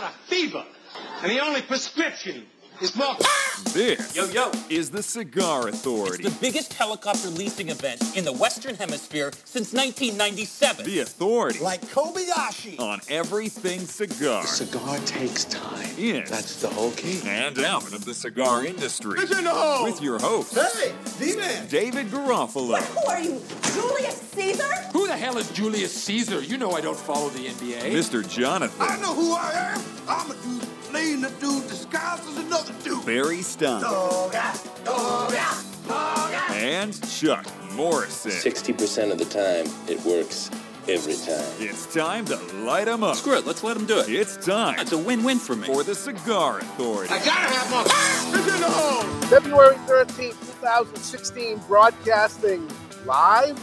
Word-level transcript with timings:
got 0.00 0.12
a 0.12 0.30
fever, 0.30 0.64
and 1.22 1.30
the 1.30 1.40
only 1.40 1.62
prescription 1.62 2.46
is 2.80 2.94
more. 2.96 3.16
This 3.72 4.14
Yo, 4.14 4.24
yo. 4.26 4.52
is 4.70 4.90
the 4.90 5.02
Cigar 5.02 5.68
Authority. 5.68 6.22
The 6.22 6.36
biggest 6.40 6.72
helicopter 6.74 7.28
leasing 7.28 7.68
event 7.70 8.16
in 8.16 8.24
the 8.24 8.32
Western 8.32 8.76
Hemisphere 8.76 9.32
since 9.44 9.72
1997. 9.72 10.86
The 10.86 11.00
authority 11.00 11.58
Like 11.58 11.82
Kobayashi. 11.86 12.78
on 12.78 13.00
everything 13.08 13.80
cigar. 13.80 14.46
Cigar 14.46 14.98
takes 15.00 15.44
time. 15.44 15.88
In 15.98 16.24
That's 16.28 16.60
the 16.62 16.68
whole 16.68 16.92
key. 16.92 17.20
and 17.26 17.58
out 17.58 17.92
of 17.92 18.04
the 18.04 18.14
cigar 18.14 18.64
industry. 18.64 19.20
in 19.22 19.26
the 19.44 19.50
hole. 19.50 19.84
With 19.84 20.00
your 20.00 20.18
host, 20.20 20.54
Hey, 20.54 20.94
D-Man. 21.18 21.66
David 21.68 22.06
Garofalo. 22.10 22.78
Who 22.78 23.06
are 23.10 23.20
you, 23.20 23.40
Julius 23.74 24.20
Caesar? 24.34 24.74
Who 24.92 25.06
the 25.08 25.16
hell 25.16 25.36
is 25.36 25.50
Julius 25.50 25.92
Caesar? 26.04 26.40
You 26.42 26.58
know 26.58 26.70
I 26.72 26.80
don't 26.80 26.98
follow 26.98 27.28
the 27.30 27.46
NBA. 27.48 27.92
Mr. 27.92 28.26
Jonathan. 28.28 28.80
I 28.80 28.96
know 29.00 29.14
who 29.14 29.32
I 29.34 29.50
am. 29.74 29.82
I'm 30.08 30.30
a 30.30 30.34
dude 30.34 30.67
playing 30.98 31.24
a 31.24 31.30
dude 31.40 31.68
disguised 31.68 32.28
as 32.28 32.36
another 32.38 32.72
dude. 32.82 33.06
Barry 33.06 33.42
Stein. 33.42 33.82
And 36.52 37.10
Chuck 37.10 37.46
Morrison. 37.74 38.32
60% 38.32 39.12
of 39.12 39.18
the 39.18 39.24
time, 39.24 39.66
it 39.88 40.00
works 40.04 40.50
every 40.88 41.14
time. 41.14 41.44
It's 41.60 41.92
time 41.94 42.24
to 42.26 42.36
light 42.36 42.54
light 42.64 42.88
'em 42.88 43.04
up. 43.04 43.16
Screw 43.16 43.34
it, 43.36 43.46
let's 43.46 43.62
let 43.62 43.76
him 43.76 43.86
do 43.86 44.00
it. 44.00 44.08
It's 44.08 44.36
time 44.44 44.78
It's 44.80 44.92
a 44.92 44.98
win-win 44.98 45.38
for 45.38 45.54
me. 45.54 45.66
for 45.66 45.84
the 45.84 45.94
Cigar 45.94 46.58
Authority. 46.58 47.14
I 47.14 47.18
gotta 47.18 47.54
have 47.54 47.70
more. 47.70 47.84
It's 48.40 48.54
in 48.54 48.60
the 48.60 48.70
hole. 48.70 49.02
February 49.28 49.76
13th, 49.86 50.36
2016, 50.60 51.58
broadcasting 51.68 52.68
live 53.06 53.58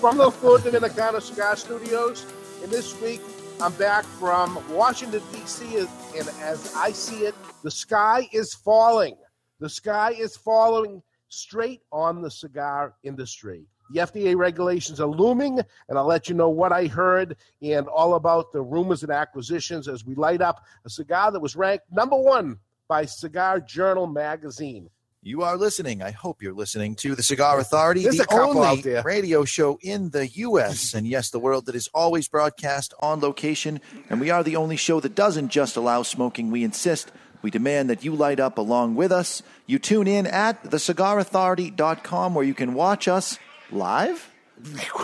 from 0.00 0.16
the 0.18 0.30
Flor 0.30 0.58
Dominicana 0.58 1.22
Cigar 1.22 1.56
Studios. 1.56 2.24
And 2.62 2.72
this 2.72 3.00
week, 3.00 3.20
I'm 3.60 3.72
back 3.74 4.04
from 4.18 4.58
Washington, 4.70 5.22
D.C., 5.32 5.86
and 6.18 6.28
as 6.40 6.74
I 6.74 6.92
see 6.92 7.24
it, 7.26 7.34
the 7.62 7.70
sky 7.70 8.28
is 8.32 8.54
falling. 8.54 9.16
The 9.60 9.68
sky 9.68 10.12
is 10.12 10.36
falling 10.36 11.02
straight 11.28 11.82
on 11.92 12.22
the 12.22 12.30
cigar 12.30 12.94
industry. 13.02 13.66
The 13.90 14.00
FDA 14.00 14.36
regulations 14.36 15.00
are 15.00 15.08
looming, 15.08 15.60
and 15.88 15.98
I'll 15.98 16.06
let 16.06 16.28
you 16.28 16.34
know 16.34 16.48
what 16.48 16.72
I 16.72 16.86
heard 16.86 17.36
and 17.62 17.86
all 17.86 18.14
about 18.14 18.52
the 18.52 18.62
rumors 18.62 19.02
and 19.02 19.12
acquisitions 19.12 19.88
as 19.88 20.04
we 20.04 20.14
light 20.14 20.40
up 20.40 20.64
a 20.84 20.90
cigar 20.90 21.30
that 21.30 21.40
was 21.40 21.54
ranked 21.54 21.84
number 21.92 22.16
one 22.16 22.58
by 22.88 23.04
Cigar 23.04 23.60
Journal 23.60 24.06
magazine. 24.06 24.88
You 25.26 25.42
are 25.42 25.56
listening. 25.56 26.04
I 26.04 26.12
hope 26.12 26.40
you're 26.40 26.54
listening 26.54 26.94
to 26.96 27.16
the 27.16 27.22
Cigar 27.24 27.58
Authority, 27.58 28.04
There's 28.04 28.18
the 28.18 28.32
only 28.32 28.84
radio 29.02 29.44
show 29.44 29.76
in 29.82 30.10
the 30.10 30.28
U.S. 30.28 30.94
and 30.94 31.04
yes, 31.04 31.30
the 31.30 31.40
world 31.40 31.66
that 31.66 31.74
is 31.74 31.88
always 31.92 32.28
broadcast 32.28 32.94
on 33.00 33.18
location. 33.18 33.80
And 34.08 34.20
we 34.20 34.30
are 34.30 34.44
the 34.44 34.54
only 34.54 34.76
show 34.76 35.00
that 35.00 35.16
doesn't 35.16 35.48
just 35.48 35.76
allow 35.76 36.04
smoking. 36.04 36.52
We 36.52 36.62
insist. 36.62 37.10
We 37.42 37.50
demand 37.50 37.90
that 37.90 38.04
you 38.04 38.14
light 38.14 38.38
up 38.38 38.56
along 38.56 38.94
with 38.94 39.10
us. 39.10 39.42
You 39.66 39.80
tune 39.80 40.06
in 40.06 40.28
at 40.28 40.62
thecigarauthority.com 40.62 42.32
where 42.32 42.44
you 42.44 42.54
can 42.54 42.74
watch 42.74 43.08
us 43.08 43.36
live 43.72 44.30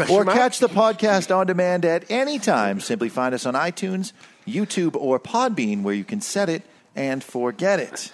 or 0.08 0.24
catch 0.24 0.60
the 0.60 0.68
podcast 0.68 1.36
on 1.36 1.48
demand 1.48 1.84
at 1.84 2.08
any 2.08 2.38
time. 2.38 2.78
Simply 2.78 3.08
find 3.08 3.34
us 3.34 3.44
on 3.44 3.54
iTunes, 3.54 4.12
YouTube, 4.46 4.94
or 4.94 5.18
Podbean 5.18 5.82
where 5.82 5.96
you 5.96 6.04
can 6.04 6.20
set 6.20 6.48
it 6.48 6.62
and 6.94 7.24
forget 7.24 7.80
it. 7.80 8.12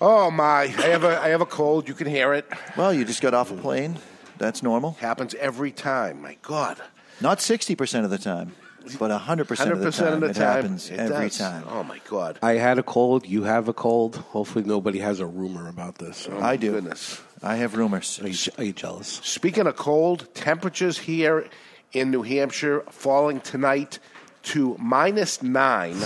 Oh 0.00 0.30
my! 0.30 0.62
I 0.62 0.66
have 0.66 1.04
a 1.04 1.20
I 1.20 1.28
have 1.28 1.40
a 1.40 1.46
cold. 1.46 1.88
You 1.88 1.94
can 1.94 2.06
hear 2.06 2.32
it. 2.34 2.46
Well, 2.76 2.92
you 2.92 3.04
just 3.04 3.22
got 3.22 3.32
off 3.34 3.50
a 3.50 3.54
plane. 3.56 3.98
That's 4.38 4.62
normal. 4.62 4.92
Happens 5.00 5.34
every 5.34 5.70
time. 5.70 6.20
My 6.22 6.36
God. 6.42 6.80
Not 7.20 7.38
60% 7.38 8.04
of 8.04 8.10
the 8.10 8.18
time, 8.18 8.56
but 8.98 9.10
100% 9.12 9.70
of 9.70 9.78
the 9.78 9.86
percent 9.86 10.08
time. 10.08 10.14
of 10.14 10.20
the 10.22 10.26
it 10.30 10.34
time. 10.34 10.42
happens 10.56 10.90
it 10.90 10.98
every 10.98 11.28
does. 11.28 11.38
time. 11.38 11.64
Oh 11.68 11.84
my 11.84 12.00
God. 12.10 12.40
I 12.42 12.54
had 12.54 12.78
a 12.78 12.82
cold. 12.82 13.24
You 13.26 13.44
have 13.44 13.68
a 13.68 13.72
cold. 13.72 14.16
Hopefully, 14.16 14.64
nobody 14.64 14.98
has 14.98 15.20
a 15.20 15.26
rumor 15.26 15.68
about 15.68 15.98
this. 15.98 16.28
Oh, 16.30 16.40
I 16.40 16.56
do. 16.56 16.72
Goodness. 16.72 17.22
I 17.42 17.56
have 17.56 17.76
rumors. 17.76 18.20
Are 18.20 18.28
you, 18.28 18.36
are 18.58 18.64
you 18.64 18.72
jealous? 18.72 19.20
Speaking 19.22 19.66
of 19.68 19.76
cold, 19.76 20.26
temperatures 20.34 20.98
here 20.98 21.46
in 21.92 22.10
New 22.10 22.22
Hampshire 22.22 22.80
falling 22.90 23.40
tonight 23.40 24.00
to 24.44 24.76
minus 24.80 25.42
nine, 25.42 25.96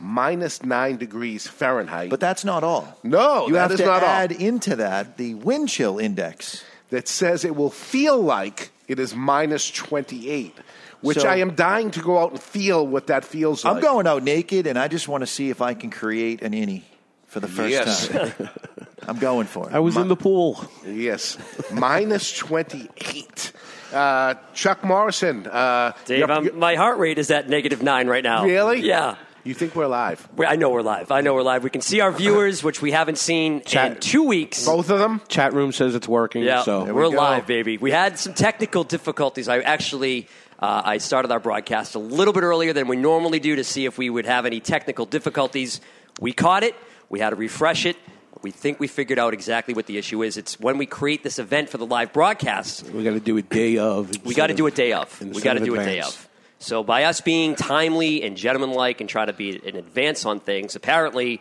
minus 0.00 0.62
nine 0.64 0.96
degrees 0.96 1.46
Fahrenheit. 1.46 2.10
But 2.10 2.20
that's 2.20 2.44
not 2.44 2.64
all. 2.64 2.96
no, 3.02 3.46
you 3.46 3.54
that 3.54 3.60
have 3.62 3.72
is 3.72 3.80
to 3.80 3.86
not 3.86 4.02
add 4.02 4.32
all. 4.32 4.38
into 4.40 4.76
that 4.76 5.16
the 5.16 5.34
wind 5.34 5.68
chill 5.68 5.98
index. 5.98 6.64
That 6.90 7.06
says 7.06 7.44
it 7.44 7.54
will 7.54 7.70
feel 7.70 8.20
like 8.20 8.72
it 8.88 8.98
is 8.98 9.14
minus 9.14 9.70
twenty 9.70 10.28
eight, 10.28 10.56
which 11.02 11.18
So- 11.20 11.28
I 11.28 11.36
am 11.36 11.54
dying 11.54 11.92
to 11.92 12.00
go 12.00 12.18
out 12.18 12.32
and 12.32 12.40
feel 12.42 12.84
what 12.84 13.06
that 13.06 13.24
feels 13.24 13.64
like. 13.64 13.76
I'm 13.76 13.80
going 13.80 14.08
out 14.08 14.24
naked, 14.24 14.66
and 14.66 14.76
I 14.76 14.88
just 14.88 15.06
want 15.06 15.22
to 15.22 15.26
see 15.28 15.50
if 15.50 15.62
I 15.62 15.74
can 15.74 15.90
create 15.90 16.42
an 16.42 16.52
innie 16.52 16.82
for 17.28 17.38
the 17.38 17.46
first 17.46 17.70
Yes. 17.70 18.08
time. 18.08 18.32
I'm 19.06 19.18
going 19.20 19.46
for 19.46 19.68
it. 19.70 19.74
I 19.74 19.78
was 19.78 19.96
in 19.96 20.08
the 20.08 20.16
pool. 20.16 20.64
Yes, 20.84 21.38
minus 21.72 22.32
28. 22.36 23.52
Uh, 23.92 24.34
Chuck 24.52 24.82
Morrison. 24.84 25.46
Uh, 25.46 25.92
Dave, 26.06 26.18
you're- 26.20 26.32
I'm, 26.32 26.58
my 26.58 26.74
heart 26.74 26.98
rate 26.98 27.18
is 27.18 27.30
at 27.30 27.48
negative 27.48 27.82
nine 27.84 28.08
right 28.08 28.24
now. 28.24 28.44
really? 28.44 28.80
Yeah. 28.80 29.14
You 29.42 29.54
think 29.54 29.74
we're 29.74 29.86
live? 29.86 30.28
We- 30.36 30.44
I 30.46 30.56
know 30.56 30.68
we're 30.70 30.82
live. 30.82 31.10
I 31.10 31.22
know 31.22 31.32
we're 31.34 31.42
live. 31.42 31.64
We 31.64 31.70
can 31.70 31.80
see 31.80 32.00
our 32.00 32.12
viewers, 32.12 32.62
which 32.62 32.82
we 32.82 32.90
haven't 32.92 33.16
seen 33.18 33.54
in 33.54 33.60
Chat. 33.62 34.00
two 34.02 34.24
weeks. 34.24 34.66
Both 34.66 34.90
of 34.90 34.98
them? 34.98 35.22
Chat 35.28 35.54
room 35.54 35.72
says 35.72 35.94
it's 35.94 36.06
working. 36.08 36.42
Yeah, 36.42 36.62
So 36.62 36.84
we're 36.84 37.04
we 37.08 37.12
go. 37.12 37.16
live, 37.16 37.46
baby. 37.46 37.78
We 37.78 37.90
had 37.90 38.18
some 38.18 38.34
technical 38.34 38.84
difficulties. 38.84 39.48
I 39.48 39.60
actually 39.60 40.28
uh, 40.58 40.82
I 40.84 40.98
started 40.98 41.32
our 41.32 41.40
broadcast 41.40 41.94
a 41.94 41.98
little 41.98 42.34
bit 42.34 42.42
earlier 42.42 42.74
than 42.74 42.86
we 42.86 42.96
normally 42.96 43.40
do 43.40 43.56
to 43.56 43.64
see 43.64 43.86
if 43.86 43.96
we 43.96 44.10
would 44.10 44.26
have 44.26 44.44
any 44.44 44.60
technical 44.60 45.06
difficulties. 45.06 45.80
We 46.20 46.32
caught 46.34 46.62
it. 46.62 46.74
We 47.08 47.18
had 47.20 47.30
to 47.30 47.36
refresh 47.36 47.86
it. 47.86 47.96
We 48.42 48.50
think 48.50 48.78
we 48.78 48.86
figured 48.86 49.18
out 49.18 49.32
exactly 49.32 49.72
what 49.74 49.86
the 49.86 49.96
issue 49.96 50.22
is. 50.22 50.36
It's 50.36 50.60
when 50.60 50.76
we 50.76 50.84
create 50.86 51.22
this 51.22 51.38
event 51.38 51.70
for 51.70 51.78
the 51.78 51.86
live 51.86 52.12
broadcast, 52.12 52.84
we 52.90 53.04
got 53.04 53.12
to 53.12 53.20
do 53.20 53.36
a 53.38 53.42
day 53.42 53.78
of. 53.78 54.10
we 54.24 54.34
got 54.34 54.48
to 54.48 54.54
do 54.54 54.66
a 54.66 54.70
day 54.70 54.92
of. 54.92 55.18
We 55.20 55.40
got 55.40 55.54
to 55.54 55.60
of 55.60 55.64
do 55.64 55.74
a 55.76 55.84
day 55.84 56.00
of. 56.00 56.28
So 56.60 56.84
by 56.84 57.04
us 57.04 57.22
being 57.22 57.54
timely 57.54 58.22
and 58.22 58.36
gentlemanlike 58.36 59.00
and 59.00 59.08
try 59.08 59.24
to 59.24 59.32
be 59.32 59.56
in 59.56 59.76
advance 59.76 60.26
on 60.26 60.40
things, 60.40 60.76
apparently, 60.76 61.40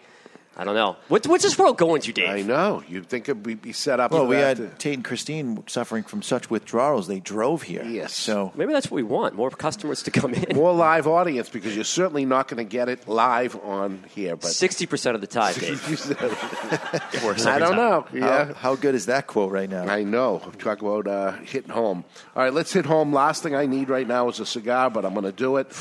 I 0.59 0.65
don't 0.65 0.75
know. 0.75 0.97
What's, 1.07 1.25
what's 1.25 1.43
this 1.45 1.57
world 1.57 1.77
going 1.77 2.01
to, 2.01 2.11
Dave? 2.11 2.27
I 2.27 2.41
know. 2.41 2.83
You'd 2.89 3.07
think 3.07 3.29
it'd 3.29 3.41
be- 3.41 3.53
be 3.53 3.71
set 3.71 4.01
up. 4.01 4.11
Well, 4.11 4.27
we 4.27 4.35
that 4.35 4.57
had 4.57 4.77
Tate 4.77 4.95
and 4.95 5.05
Christine 5.05 5.63
suffering 5.67 6.03
from 6.03 6.21
such 6.21 6.49
withdrawals. 6.49 7.07
They 7.07 7.21
drove 7.21 7.61
here. 7.63 7.81
Yes. 7.85 8.13
So 8.13 8.51
Maybe 8.55 8.73
that's 8.73 8.91
what 8.91 8.95
we 8.97 9.03
want. 9.03 9.35
More 9.35 9.49
customers 9.51 10.03
to 10.03 10.11
come 10.11 10.33
in. 10.33 10.53
more 10.57 10.73
live 10.73 11.07
audience 11.07 11.47
because 11.47 11.75
you're 11.75 11.85
certainly 11.85 12.25
not 12.25 12.49
going 12.49 12.57
to 12.57 12.69
get 12.69 12.89
it 12.89 13.07
live 13.07 13.55
on 13.63 14.03
here. 14.13 14.35
But 14.35 14.49
Sixty 14.49 14.85
percent 14.85 15.15
of 15.15 15.21
the 15.21 15.27
time, 15.27 15.53
Dave. 15.53 15.81
I 17.47 17.57
don't 17.59 17.77
know. 17.77 18.01
how, 18.01 18.07
Yeah. 18.13 18.53
how 18.53 18.75
good 18.75 18.95
is 18.95 19.05
that 19.05 19.27
quote 19.27 19.53
right 19.53 19.69
now? 19.69 19.85
I 19.87 20.03
know. 20.03 20.39
Talk 20.59 20.81
about 20.81 21.07
uh, 21.07 21.31
hitting 21.43 21.71
home. 21.71 22.03
All 22.35 22.43
right, 22.43 22.53
let's 22.53 22.73
hit 22.73 22.85
home. 22.85 23.13
Last 23.13 23.43
thing 23.43 23.55
I 23.55 23.65
need 23.65 23.87
right 23.89 24.07
now 24.07 24.27
is 24.27 24.41
a 24.41 24.45
cigar, 24.45 24.89
but 24.89 25.05
I'm 25.05 25.13
going 25.13 25.23
to 25.25 25.31
do 25.31 25.55
it. 25.55 25.71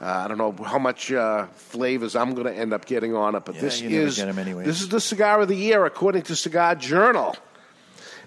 Uh, 0.00 0.04
I 0.24 0.28
don't 0.28 0.38
know 0.38 0.52
how 0.64 0.78
much 0.78 1.12
uh, 1.12 1.46
flavors 1.46 2.16
I'm 2.16 2.34
going 2.34 2.46
to 2.46 2.54
end 2.54 2.72
up 2.72 2.84
getting 2.84 3.14
on 3.14 3.34
it, 3.34 3.44
but 3.44 3.54
Yeah, 3.54 3.60
this 3.62 3.80
you 3.80 3.88
is 4.00 4.16
get 4.16 4.28
'em 4.28 4.38
anyways. 4.38 4.66
this 4.66 4.80
is 4.82 4.88
the 4.88 5.00
cigar 5.00 5.40
of 5.40 5.48
the 5.48 5.56
year 5.56 5.84
according 5.86 6.22
to 6.22 6.36
Cigar 6.36 6.74
Journal. 6.74 7.36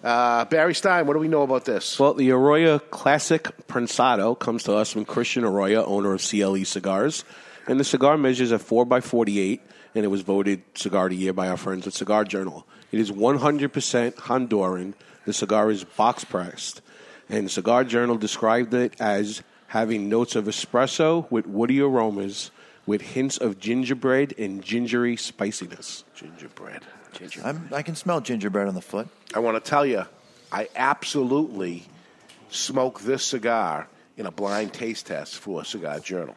Uh, 0.03 0.45
Barry 0.45 0.73
Stein, 0.75 1.07
what 1.07 1.13
do 1.13 1.19
we 1.19 1.27
know 1.27 1.41
about 1.41 1.65
this? 1.65 1.99
Well, 1.99 2.13
the 2.13 2.31
Arroyo 2.31 2.79
Classic 2.79 3.43
Prensado 3.67 4.35
comes 4.35 4.63
to 4.63 4.73
us 4.75 4.91
from 4.91 5.05
Christian 5.05 5.43
Arroyo, 5.43 5.83
owner 5.85 6.13
of 6.13 6.21
CLE 6.21 6.63
Cigars. 6.65 7.23
And 7.67 7.79
the 7.79 7.83
cigar 7.83 8.15
measures 8.17 8.51
a 8.51 8.59
4x48, 8.59 9.59
and 9.95 10.05
it 10.05 10.07
was 10.07 10.21
voted 10.21 10.61
Cigar 10.75 11.05
of 11.05 11.11
the 11.11 11.17
Year 11.17 11.33
by 11.33 11.49
our 11.49 11.57
friends 11.57 11.85
at 11.87 11.93
Cigar 11.93 12.23
Journal. 12.23 12.65
It 12.91 12.99
is 12.99 13.11
100% 13.11 14.15
Honduran. 14.15 14.93
The 15.25 15.33
cigar 15.33 15.69
is 15.71 15.83
box 15.83 16.23
pressed. 16.23 16.81
And 17.27 17.51
Cigar 17.51 17.83
Journal 17.83 18.15
described 18.17 18.73
it 18.73 18.93
as 19.01 19.41
having 19.67 20.09
notes 20.09 20.35
of 20.35 20.45
espresso 20.45 21.29
with 21.31 21.47
woody 21.47 21.81
aromas 21.81 22.51
with 22.85 23.01
hints 23.01 23.37
of 23.37 23.59
gingerbread 23.59 24.33
and 24.37 24.63
gingery 24.63 25.17
spiciness. 25.17 26.05
Gingerbread. 26.15 26.83
I'm, 27.43 27.69
I 27.71 27.81
can 27.81 27.95
smell 27.95 28.21
gingerbread 28.21 28.67
on 28.67 28.75
the 28.75 28.81
foot. 28.81 29.07
I 29.33 29.39
want 29.39 29.61
to 29.63 29.69
tell 29.69 29.85
you, 29.85 30.05
I 30.51 30.69
absolutely 30.75 31.83
smoke 32.49 33.01
this 33.01 33.23
cigar 33.25 33.87
in 34.15 34.25
a 34.25 34.31
blind 34.31 34.73
taste 34.73 35.07
test 35.07 35.35
for 35.35 35.61
a 35.61 35.65
Cigar 35.65 35.99
Journal. 35.99 36.35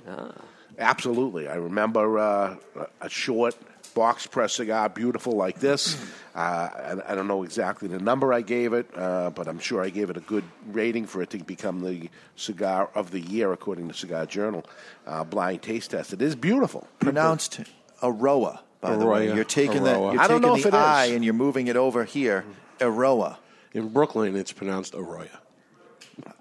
Absolutely. 0.78 1.48
I 1.48 1.56
remember 1.56 2.18
uh, 2.18 2.56
a 3.00 3.08
short 3.08 3.54
box 3.94 4.26
press 4.26 4.54
cigar, 4.54 4.88
beautiful 4.88 5.34
like 5.34 5.58
this. 5.60 5.96
Uh, 6.32 6.94
I, 7.08 7.12
I 7.12 7.14
don't 7.16 7.26
know 7.26 7.42
exactly 7.42 7.88
the 7.88 7.98
number 7.98 8.32
I 8.32 8.40
gave 8.42 8.72
it, 8.72 8.86
uh, 8.96 9.30
but 9.30 9.48
I'm 9.48 9.58
sure 9.58 9.82
I 9.82 9.90
gave 9.90 10.10
it 10.10 10.16
a 10.16 10.20
good 10.20 10.44
rating 10.68 11.06
for 11.06 11.20
it 11.22 11.30
to 11.30 11.38
become 11.38 11.80
the 11.80 12.08
cigar 12.36 12.88
of 12.94 13.10
the 13.10 13.18
year 13.18 13.52
according 13.52 13.88
to 13.88 13.94
Cigar 13.94 14.26
Journal. 14.26 14.64
Uh, 15.04 15.24
blind 15.24 15.60
taste 15.62 15.90
test. 15.90 16.12
It 16.12 16.22
is 16.22 16.36
beautiful. 16.36 16.86
Pronounced 17.00 17.60
Aroa, 18.00 18.60
by 18.80 18.94
the 18.96 19.04
way. 19.06 19.34
You're 19.34 19.42
taking 19.42 19.82
the, 19.82 19.90
Aroa. 19.94 20.12
you're 20.12 20.22
I 20.22 20.28
don't 20.28 20.40
taking 20.40 20.48
know 20.48 20.54
the 20.54 20.60
if 20.60 20.66
it 20.66 20.74
I 20.74 21.04
is. 21.06 21.10
and 21.16 21.24
you're 21.24 21.34
moving 21.34 21.66
it 21.66 21.76
over 21.76 22.04
here. 22.04 22.44
Aroa. 22.80 23.36
In 23.72 23.88
Brooklyn, 23.88 24.36
it's 24.36 24.52
pronounced 24.52 24.94
Arroyo. 24.94 25.28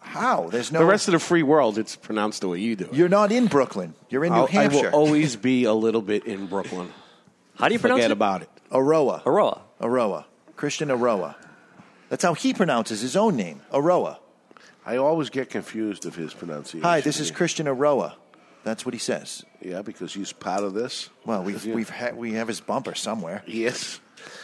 How? 0.01 0.49
There's 0.49 0.71
no. 0.71 0.79
The 0.79 0.85
rest 0.85 1.07
of 1.07 1.13
the 1.13 1.19
free 1.19 1.43
world, 1.43 1.79
it's 1.79 1.95
pronounced 1.95 2.41
the 2.41 2.47
way 2.49 2.59
you 2.59 2.75
do 2.75 2.85
it. 2.85 2.93
You're 2.93 3.09
not 3.09 3.31
in 3.31 3.47
Brooklyn. 3.47 3.95
You're 4.09 4.23
in 4.23 4.33
New 4.33 4.39
I'll- 4.41 4.47
I 4.47 4.51
Hampshire. 4.51 4.91
will 4.91 4.99
always 4.99 5.35
be 5.35 5.63
a 5.63 5.73
little 5.73 6.03
bit 6.03 6.25
in 6.25 6.45
Brooklyn. 6.45 6.93
How 7.59 7.67
do 7.67 7.73
you 7.73 7.79
pronounce 7.79 7.97
Forget 7.99 8.11
it? 8.11 8.13
about 8.13 8.41
it. 8.43 8.49
Aroa. 8.71 9.21
Aroa. 9.25 9.61
Aroa. 9.81 10.25
Christian 10.55 10.87
Eiroa. 10.89 11.35
That's 12.07 12.23
how 12.23 12.33
he 12.33 12.53
pronounces 12.53 13.01
his 13.01 13.15
own 13.15 13.35
name. 13.35 13.61
Aroa. 13.73 14.19
I 14.85 14.95
always 14.97 15.29
get 15.29 15.49
confused 15.49 16.05
of 16.05 16.15
his 16.15 16.33
pronunciation. 16.33 16.81
Hi, 16.83 17.01
this 17.01 17.19
is 17.19 17.31
Christian 17.31 17.65
Eiroa. 17.67 18.13
That's 18.63 18.85
what 18.85 18.93
he 18.93 18.99
says. 18.99 19.43
Yeah, 19.61 19.81
because 19.81 20.13
he's 20.13 20.31
part 20.33 20.63
of 20.63 20.73
this. 20.73 21.09
Well, 21.25 21.43
we've 21.43 21.63
Yeah. 21.65 21.75
we've 21.75 21.89
ha- 21.89 22.11
we 22.15 22.33
have 22.33 22.47
his 22.47 22.61
bumper 22.61 22.95
somewhere. 22.95 23.43
Yes. 23.45 23.99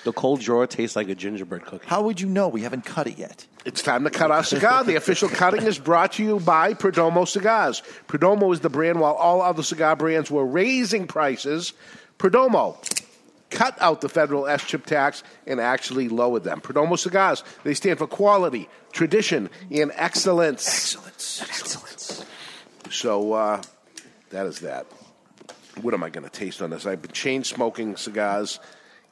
The 0.06 0.14
cold 0.14 0.40
drawer 0.42 0.68
tastes 0.68 0.96
like 0.96 1.10
a 1.10 1.16
gingerbread 1.16 1.66
cookie. 1.66 1.86
How 1.88 2.02
would 2.04 2.22
you 2.22 2.28
know? 2.28 2.48
We 2.48 2.62
haven't 2.62 2.86
cut 2.86 3.08
it 3.08 3.18
yet. 3.18 3.46
It's 3.66 3.82
time 3.82 4.04
to 4.06 4.10
cut 4.10 4.32
our 4.32 4.44
cigar. 4.44 4.84
The 4.84 4.96
official 4.96 5.28
cutting 5.30 5.64
is 5.64 5.80
brought 5.80 6.14
to 6.14 6.24
you 6.24 6.40
by 6.40 6.74
Perdomo 6.74 7.28
Cigars. 7.28 7.82
Perdomo 8.08 8.54
is 8.54 8.60
the 8.62 8.70
brand 8.70 9.00
while 9.00 9.14
all 9.16 9.42
other 9.42 9.64
cigar 9.64 9.96
brands 9.96 10.30
were 10.32 10.46
raising 10.46 11.08
prices. 11.08 11.74
Perdomo 12.20 12.78
cut 13.50 13.80
out 13.82 14.02
the 14.02 14.10
federal 14.10 14.46
SCHIP 14.46 14.86
tax 14.86 15.24
and 15.48 15.60
actually 15.60 16.10
lowered 16.10 16.44
them. 16.44 16.62
Perdomo 16.62 16.98
Cigars, 16.98 17.44
they 17.64 17.74
stand 17.74 18.00
for 18.00 18.08
quality, 18.08 18.68
tradition, 18.92 19.50
and 19.72 19.92
excellence. 19.96 20.68
Excellence. 20.68 21.42
Excellence. 21.42 22.26
So 22.90 23.34
uh, 23.34 23.62
that 24.30 24.46
is 24.46 24.60
that. 24.60 24.86
What 25.82 25.94
am 25.94 26.04
I 26.04 26.10
going 26.10 26.24
to 26.24 26.30
taste 26.30 26.62
on 26.62 26.70
this? 26.70 26.86
I've 26.86 27.02
been 27.02 27.12
chain 27.12 27.44
smoking 27.44 27.98
cigars 27.98 28.60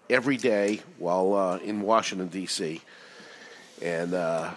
every 0.09 0.37
day 0.37 0.81
while 0.97 1.33
uh, 1.33 1.57
in 1.57 1.81
Washington 1.81 2.27
D.C. 2.27 2.81
and 3.81 4.13
uh, 4.13 4.51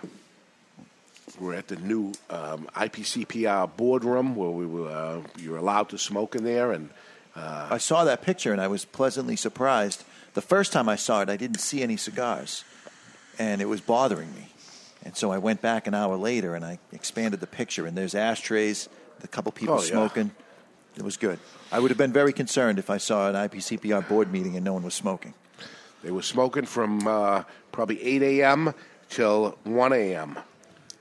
we're 1.41 1.55
at 1.55 1.69
the 1.69 1.77
new 1.77 2.13
um, 2.31 2.69
IPCPR 2.75 3.77
boardroom 3.77 4.37
where 4.37 4.51
we 4.51 4.67
were 4.67 4.91
uh, 4.91 5.21
you're 5.39 5.57
allowed 5.57 5.89
to 5.91 5.99
smoke 5.99 6.35
in 6.35 6.45
there, 6.45 6.73
and 6.73 6.91
uh, 7.37 7.69
I 7.71 7.79
saw 7.79 8.05
that 8.05 8.23
picture 8.23 8.53
and 8.53 8.61
I 8.61 8.69
was 8.69 8.85
pleasantly 8.85 9.37
surprised. 9.37 10.05
The 10.35 10.43
first 10.43 10.73
time 10.73 10.89
I 10.89 10.97
saw 10.97 11.23
it, 11.23 11.29
I 11.29 11.37
didn't 11.37 11.61
see 11.61 11.83
any 11.83 11.97
cigars, 11.97 12.65
and 13.39 13.61
it 13.63 13.67
was 13.67 13.81
bothering 13.81 14.35
me. 14.35 14.49
And 15.05 15.17
so 15.17 15.31
I 15.31 15.39
went 15.39 15.63
back 15.63 15.87
an 15.87 15.95
hour 15.95 16.17
later 16.17 16.55
and 16.55 16.65
I 16.65 16.79
expanded 16.93 17.41
the 17.41 17.47
picture, 17.47 17.87
and 17.87 17.97
there's 17.97 18.15
ashtrays, 18.15 18.89
a 19.23 19.29
couple 19.29 19.53
people 19.53 19.77
Oh, 19.77 19.83
yeah. 19.83 19.91
smoking. 19.91 20.31
It 20.97 21.03
was 21.03 21.17
good. 21.17 21.39
I 21.71 21.79
would 21.79 21.91
have 21.91 21.99
been 21.99 22.13
very 22.13 22.33
concerned 22.33 22.79
if 22.79 22.91
I 22.91 22.97
saw 22.99 23.29
an 23.29 23.35
IPCPR 23.35 24.09
board 24.09 24.33
meeting 24.33 24.57
and 24.57 24.65
no 24.65 24.73
one 24.73 24.83
was 24.83 24.95
smoking. 24.95 25.35
they 26.03 26.11
were 26.11 26.23
smoking 26.23 26.65
from 26.65 27.07
uh, 27.07 27.43
probably 27.73 28.03
8 28.03 28.23
a.m. 28.23 28.73
till 29.11 29.59
1 29.65 29.93
a.m. 29.93 30.39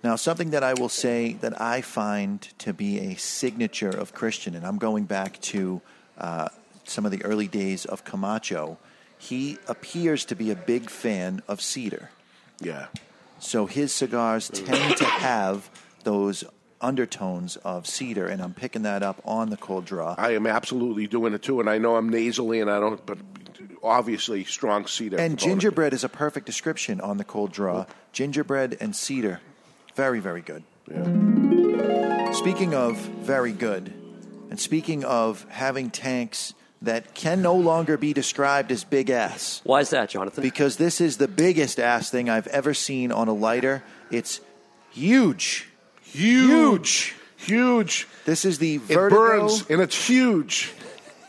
Now, 0.03 0.15
something 0.17 0.51
that 0.51 0.63
I 0.63 0.73
will 0.75 0.89
say 0.89 1.33
that 1.41 1.59
I 1.61 1.81
find 1.81 2.41
to 2.59 2.73
be 2.73 2.99
a 2.99 3.15
signature 3.15 3.89
of 3.89 4.13
Christian, 4.13 4.53
and 4.55 4.65
I'm 4.65 4.77
going 4.77 5.05
back 5.05 5.39
to 5.41 5.81
uh, 6.17 6.49
some 6.83 7.05
of 7.05 7.11
the 7.11 7.23
early 7.23 7.47
days 7.47 7.85
of 7.85 8.03
Camacho, 8.03 8.77
he 9.17 9.57
appears 9.67 10.25
to 10.25 10.35
be 10.35 10.51
a 10.51 10.55
big 10.55 10.89
fan 10.89 11.41
of 11.47 11.61
cedar. 11.61 12.09
Yeah. 12.59 12.87
So 13.39 13.65
his 13.65 13.93
cigars 13.93 14.49
tend 14.49 14.97
to 14.97 15.05
have 15.05 15.69
those 16.03 16.43
undertones 16.81 17.55
of 17.57 17.87
cedar, 17.87 18.27
and 18.27 18.41
I'm 18.41 18.53
picking 18.53 18.83
that 18.83 19.03
up 19.03 19.21
on 19.25 19.49
the 19.49 19.57
cold 19.57 19.85
draw. 19.85 20.15
I 20.17 20.31
am 20.31 20.45
absolutely 20.45 21.07
doing 21.07 21.33
it 21.33 21.41
too, 21.41 21.59
and 21.59 21.69
I 21.69 21.77
know 21.77 21.95
I'm 21.95 22.09
nasally, 22.09 22.61
and 22.61 22.69
I 22.69 22.79
don't, 22.79 23.03
but 23.05 23.17
obviously 23.83 24.43
strong 24.43 24.85
cedar. 24.87 25.17
And 25.17 25.37
component. 25.37 25.61
gingerbread 25.61 25.93
is 25.93 26.03
a 26.03 26.09
perfect 26.09 26.45
description 26.45 27.01
on 27.01 27.17
the 27.17 27.23
cold 27.23 27.51
draw. 27.51 27.85
Gingerbread 28.11 28.77
and 28.79 28.95
cedar. 28.95 29.41
Very, 29.95 30.19
very 30.19 30.41
good. 30.41 30.63
Yeah. 30.89 32.31
Speaking 32.31 32.73
of 32.73 32.97
very 32.97 33.53
good, 33.53 33.93
and 34.49 34.59
speaking 34.59 35.03
of 35.03 35.45
having 35.49 35.89
tanks 35.89 36.53
that 36.81 37.15
can 37.15 37.41
no 37.41 37.55
longer 37.55 37.97
be 37.97 38.13
described 38.13 38.71
as 38.71 38.83
big 38.83 39.09
ass. 39.09 39.61
Why 39.63 39.79
is 39.79 39.89
that, 39.89 40.09
Jonathan? 40.09 40.41
Because 40.43 40.77
this 40.77 41.01
is 41.01 41.17
the 41.17 41.27
biggest 41.27 41.79
ass 41.79 42.09
thing 42.11 42.29
I've 42.29 42.47
ever 42.47 42.73
seen 42.73 43.11
on 43.11 43.27
a 43.27 43.33
lighter. 43.33 43.83
It's 44.11 44.39
huge. 44.91 45.67
Huge. 46.03 47.15
Huge. 47.37 48.07
This 48.25 48.45
is 48.45 48.59
the 48.59 48.75
It 48.87 48.95
burns, 49.09 49.65
and 49.69 49.81
it's 49.81 50.07
huge. 50.07 50.73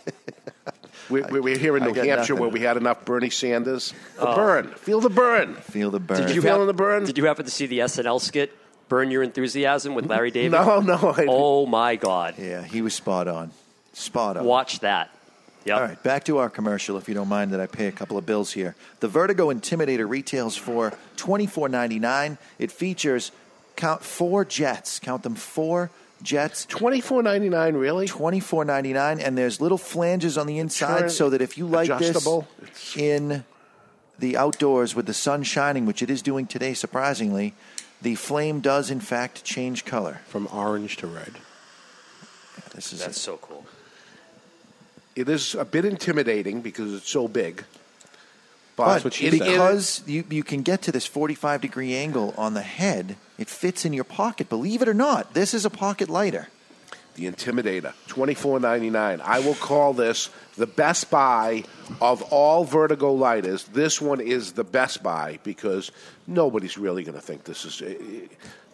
we, 1.11 1.23
we, 1.23 1.41
we're 1.41 1.59
here 1.59 1.77
in 1.77 1.83
I 1.83 1.87
New 1.87 1.95
Hampshire 1.95 2.17
nothing. 2.35 2.39
where 2.39 2.49
we 2.49 2.61
had 2.61 2.77
enough 2.77 3.05
Bernie 3.05 3.31
Sanders. 3.31 3.93
The 4.17 4.29
Oh. 4.29 4.37
burn. 4.37 4.69
Feel 4.73 5.01
the 5.01 5.11
burn. 5.11 5.55
Feel 5.57 5.91
the 5.91 6.01
burn. 6.01 6.27
Did 6.27 6.35
you, 6.35 6.43
feeling 6.43 6.61
hap- 6.61 6.67
the 6.67 6.75
burn? 6.75 7.05
did 7.05 7.19
you 7.19 7.25
happen 7.25 7.45
to 7.45 7.51
see 7.51 7.67
the 7.67 7.81
SNL 7.81 8.21
skit 8.21 8.53
"Burn 8.89 9.11
Your 9.11 9.23
Enthusiasm" 9.23 9.95
with 9.95 10.07
Larry 10.07 10.31
David? 10.39 10.53
No, 10.53 10.81
no. 10.81 10.95
I, 11.17 11.27
Oh 11.29 11.67
my 11.67 11.97
God! 11.97 12.35
Yeah, 12.39 12.63
he 12.63 12.83
was 12.83 12.95
spot 12.95 13.29
on. 13.29 13.51
Spot 13.93 14.37
on. 14.37 14.45
Watch 14.45 14.81
that. 14.81 15.11
Yep. 15.65 15.77
All 15.77 15.83
right, 15.83 16.03
back 16.05 16.25
to 16.27 16.39
our 16.39 16.49
commercial, 16.49 16.97
if 16.97 17.09
you 17.09 17.15
don't 17.15 17.27
mind 17.29 17.53
that 17.53 17.59
I 17.61 17.67
pay 17.67 17.89
a 17.89 17.93
couple 17.93 18.17
of 18.17 18.25
bills 18.25 18.53
here. 18.53 18.77
The 19.01 19.09
Vertigo 19.09 19.53
Intimidator 19.53 20.09
retails 20.09 20.57
for 20.57 20.93
twenty 21.17 21.47
four 21.47 21.69
ninety 21.69 21.99
nine. 21.99 22.39
It 22.59 22.71
features 22.71 23.33
count 23.75 24.03
four 24.05 24.45
jets. 24.45 25.01
Count 25.01 25.23
them 25.25 25.35
four 25.35 25.91
jets. 26.23 26.67
Twenty 26.67 27.01
four 27.01 27.21
ninety 27.23 27.49
nine. 27.49 27.75
Really? 27.75 28.07
Twenty 28.07 28.39
four 28.39 28.65
ninety 28.65 28.93
nine, 28.93 29.19
and 29.19 29.37
there's 29.37 29.61
little 29.61 29.77
flanges 29.79 30.39
on 30.39 30.47
the 30.47 30.59
inside, 30.61 31.01
Turn- 31.01 31.11
so 31.11 31.31
that 31.31 31.43
if 31.43 31.59
you 31.59 31.67
like 31.67 31.91
adjustable. 31.91 32.47
this 32.61 32.97
in 32.97 33.45
the 34.21 34.37
outdoors 34.37 34.95
with 34.95 35.07
the 35.07 35.15
sun 35.15 35.43
shining, 35.43 35.85
which 35.85 36.01
it 36.01 36.09
is 36.11 36.23
doing 36.23 36.47
today, 36.47 36.75
surprisingly, 36.75 37.55
the 38.07 38.15
flame 38.15 38.61
does 38.61 38.89
in 38.89 39.01
fact 39.01 39.43
change 39.43 39.85
color. 39.85 40.21
From 40.29 40.47
orange 40.53 40.97
to 40.99 41.09
red. 41.09 41.33
This 42.73 42.93
is 42.93 43.01
That's 43.01 43.21
so 43.21 43.37
cool. 43.39 43.67
It 45.17 45.29
is 45.29 45.57
a 45.57 45.65
bit 45.65 45.85
intimidating 45.85 46.61
because 46.61 46.95
it's 46.95 47.11
so 47.11 47.27
big. 47.27 47.65
But 48.77 49.03
what 49.03 49.21
it- 49.21 49.33
because 49.33 50.03
you, 50.07 50.23
you 50.31 50.45
can 50.45 50.63
get 50.63 50.83
to 50.83 50.93
this 50.93 51.05
45 51.05 51.61
degree 51.61 51.97
angle 51.97 52.33
on 52.39 52.55
the 52.55 52.63
head, 52.63 53.17
it 53.39 53.49
fits 53.49 53.85
in 53.85 53.93
your 53.93 54.05
pocket. 54.05 54.49
Believe 54.49 54.83
it 54.83 54.89
or 54.89 54.95
not, 54.95 55.35
this 55.35 55.53
is 55.53 55.65
a 55.65 55.71
pocket 55.71 56.09
lighter. 56.09 56.47
The 57.17 57.31
Intimidator, 57.31 57.93
twenty 58.07 58.35
four 58.35 58.61
ninety 58.61 58.91
nine. 58.91 59.21
I 59.23 59.41
will 59.41 59.55
call 59.55 59.93
this 59.95 60.29
the 60.57 60.67
Best 60.67 61.11
Buy 61.11 61.65
of 62.01 62.23
all 62.33 62.65
Vertigo 62.65 63.13
lighters. 63.15 63.65
This 63.65 64.01
one 64.01 64.21
is 64.21 64.53
the 64.53 64.65
Best 64.65 65.03
Buy 65.03 65.39
because 65.43 65.91
nobody's 66.27 66.77
really 66.79 67.03
going 67.05 67.15
to 67.15 67.21
think 67.23 67.45
this 67.45 67.65
is 67.65 67.83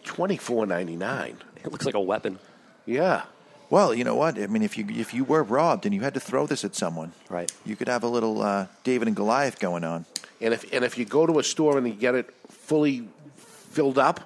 twenty 0.03 0.37
four 0.37 0.65
ninety 0.65 0.95
nine. 0.95 1.37
It 1.63 1.71
looks 1.71 1.85
like 1.85 1.95
a 1.95 2.01
weapon. 2.01 2.37
Yeah, 2.85 3.23
Well, 3.69 3.93
you 3.93 4.03
know 4.03 4.15
what? 4.15 4.37
I 4.37 4.47
mean, 4.47 4.61
if 4.61 4.77
you 4.77 4.85
if 4.89 5.13
you 5.13 5.23
were 5.23 5.41
robbed 5.41 5.85
and 5.85 5.95
you 5.95 6.01
had 6.01 6.13
to 6.15 6.19
throw 6.19 6.45
this 6.45 6.65
at 6.65 6.75
someone, 6.75 7.13
Right. 7.29 7.49
you 7.65 7.77
could 7.77 7.87
have 7.87 8.03
a 8.03 8.07
little 8.09 8.41
uh, 8.41 8.67
David 8.83 9.07
and 9.07 9.15
Goliath 9.15 9.57
going 9.59 9.85
on. 9.85 10.05
and 10.41 10.53
if 10.53 10.65
and 10.73 10.83
if 10.83 10.97
you 10.97 11.05
go 11.05 11.25
to 11.25 11.39
a 11.39 11.43
store 11.43 11.77
and 11.77 11.87
you 11.87 11.93
get 11.93 12.13
it 12.13 12.29
fully 12.49 13.07
filled 13.37 13.97
up, 13.97 14.19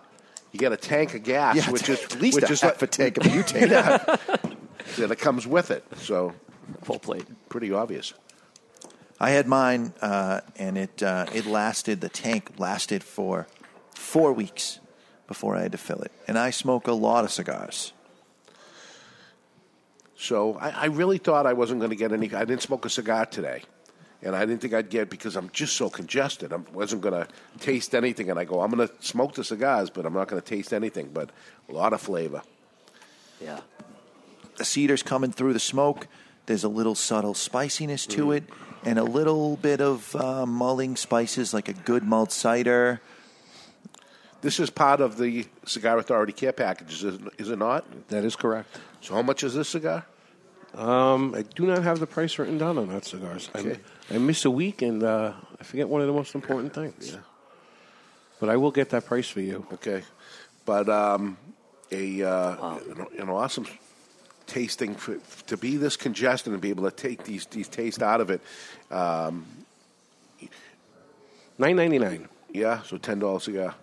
you 0.57 0.69
get 0.69 0.73
a 0.73 0.77
tank 0.77 1.13
of 1.13 1.23
gas, 1.23 1.55
Yeah, 1.55 1.69
which 1.71 1.87
is 1.89 2.03
at 2.03 2.19
least 2.19 2.35
which 2.41 2.49
a 2.49 2.53
is 2.53 2.61
half 2.61 2.81
like- 2.81 2.83
a 2.83 2.87
tank 2.87 3.17
of 3.17 3.23
butane. 3.31 3.69
yeah, 4.97 5.05
that 5.07 5.19
comes 5.19 5.45
with 5.45 5.69
it. 5.71 5.83
So 5.97 6.33
Full 6.83 6.99
plate. 6.99 7.25
pretty 7.49 7.71
obvious. 7.71 8.13
I 9.19 9.31
had 9.31 9.47
mine, 9.47 9.93
uh, 10.01 10.41
and 10.57 10.77
it 10.77 11.01
uh, 11.01 11.25
it 11.33 11.45
lasted. 11.45 12.01
The 12.01 12.09
tank 12.09 12.51
lasted 12.59 13.03
for 13.03 13.47
four 13.95 14.31
weeks 14.33 14.79
before 15.27 15.55
I 15.55 15.61
had 15.63 15.71
to 15.73 15.77
fill 15.77 16.01
it. 16.01 16.11
And 16.27 16.37
I 16.37 16.51
smoke 16.51 16.87
a 16.87 16.93
lot 16.93 17.23
of 17.25 17.31
cigars. 17.31 17.93
So 20.15 20.55
I, 20.55 20.69
I 20.69 20.85
really 20.85 21.17
thought 21.19 21.45
I 21.45 21.53
wasn't 21.53 21.79
going 21.79 21.89
to 21.91 21.95
get 21.95 22.11
any. 22.11 22.33
I 22.33 22.45
didn't 22.45 22.61
smoke 22.63 22.85
a 22.85 22.89
cigar 22.89 23.25
today, 23.25 23.63
and 24.23 24.35
I 24.35 24.45
didn't 24.45 24.61
think 24.61 24.73
I'd 24.73 24.89
get 24.89 25.09
because 25.09 25.35
I'm 25.35 25.49
just 25.51 25.75
so 25.75 25.89
congested. 25.89 26.51
I 26.53 26.57
wasn't 26.73 27.01
going 27.01 27.13
to 27.25 27.27
taste 27.59 27.93
anything, 27.93 28.29
and 28.29 28.39
I 28.39 28.45
go, 28.45 28.61
I'm 28.61 28.71
going 28.71 28.87
to 28.87 28.93
smoke 28.99 29.33
the 29.35 29.43
cigars, 29.43 29.89
but 29.89 30.05
I'm 30.05 30.13
not 30.13 30.27
going 30.27 30.41
to 30.41 30.47
taste 30.47 30.73
anything. 30.73 31.09
But 31.13 31.29
a 31.69 31.73
lot 31.73 31.93
of 31.93 32.01
flavor. 32.01 32.41
Yeah. 33.41 33.59
The 34.57 34.65
cedar's 34.65 35.03
coming 35.03 35.31
through 35.31 35.53
the 35.53 35.59
smoke. 35.59 36.07
There's 36.47 36.63
a 36.63 36.69
little 36.69 36.95
subtle 36.95 37.33
spiciness 37.33 38.05
to 38.07 38.31
it, 38.31 38.43
and 38.83 38.97
a 38.97 39.03
little 39.03 39.57
bit 39.57 39.81
of 39.81 40.15
uh, 40.15 40.45
mulling 40.45 40.95
spices, 40.95 41.53
like 41.53 41.67
a 41.69 41.73
good 41.73 42.03
malt 42.03 42.31
cider. 42.31 43.01
This 44.41 44.59
is 44.59 44.69
part 44.69 45.01
of 45.01 45.17
the 45.17 45.45
Cigar 45.65 45.97
Authority 45.97 46.31
care 46.31 46.53
package, 46.53 46.93
is 46.93 47.15
it, 47.15 47.21
is 47.37 47.49
it 47.49 47.59
not? 47.59 47.85
That 48.09 48.23
is 48.23 48.35
correct. 48.35 48.69
So 49.01 49.13
how 49.15 49.21
much 49.23 49.43
is 49.43 49.55
this 49.55 49.67
cigar? 49.69 50.05
Um, 50.75 51.33
I 51.35 51.41
do 51.41 51.65
not 51.65 51.83
have 51.83 51.99
the 51.99 52.05
price 52.07 52.37
written 52.37 52.57
down 52.57 52.77
on 52.77 52.87
that 52.89 53.03
cigars. 53.05 53.49
I- 53.53 53.59
Okay. 53.59 53.79
I, 54.09 54.17
miss 54.17 54.45
a 54.45 54.51
week 54.51 54.81
and 54.81 55.03
uh, 55.03 55.33
I 55.59 55.63
forget 55.63 55.87
one 55.89 56.01
of 56.01 56.07
the 56.07 56.13
most 56.13 56.35
important 56.35 56.73
things. 56.73 57.11
Yeah. 57.11 57.19
But 58.39 58.49
I 58.49 58.57
will 58.57 58.71
get 58.71 58.89
that 58.91 59.05
price 59.05 59.27
for 59.29 59.41
you. 59.41 59.65
Okay, 59.73 60.03
but 60.65 60.87
um, 60.89 61.37
a 61.91 62.23
uh, 62.23 62.77
an, 62.77 63.07
an 63.19 63.29
awesome 63.29 63.65
tasting 64.45 64.95
for, 64.95 65.17
to 65.47 65.57
be 65.57 65.75
this 65.77 65.97
congested 65.97 66.53
and 66.53 66.61
be 66.61 66.69
able 66.69 66.89
to 66.89 66.95
take 66.95 67.23
these 67.23 67.45
these 67.47 67.67
taste 67.67 68.01
out 68.03 68.21
of 68.21 68.29
it. 68.29 68.41
Um, 68.91 69.45
Nine 71.59 71.75
ninety 71.75 71.97
nine. 71.97 72.29
yeah, 72.53 72.83
so 72.83 72.97
ten 72.97 73.17
dollars 73.19 73.43
cigar. 73.43 73.73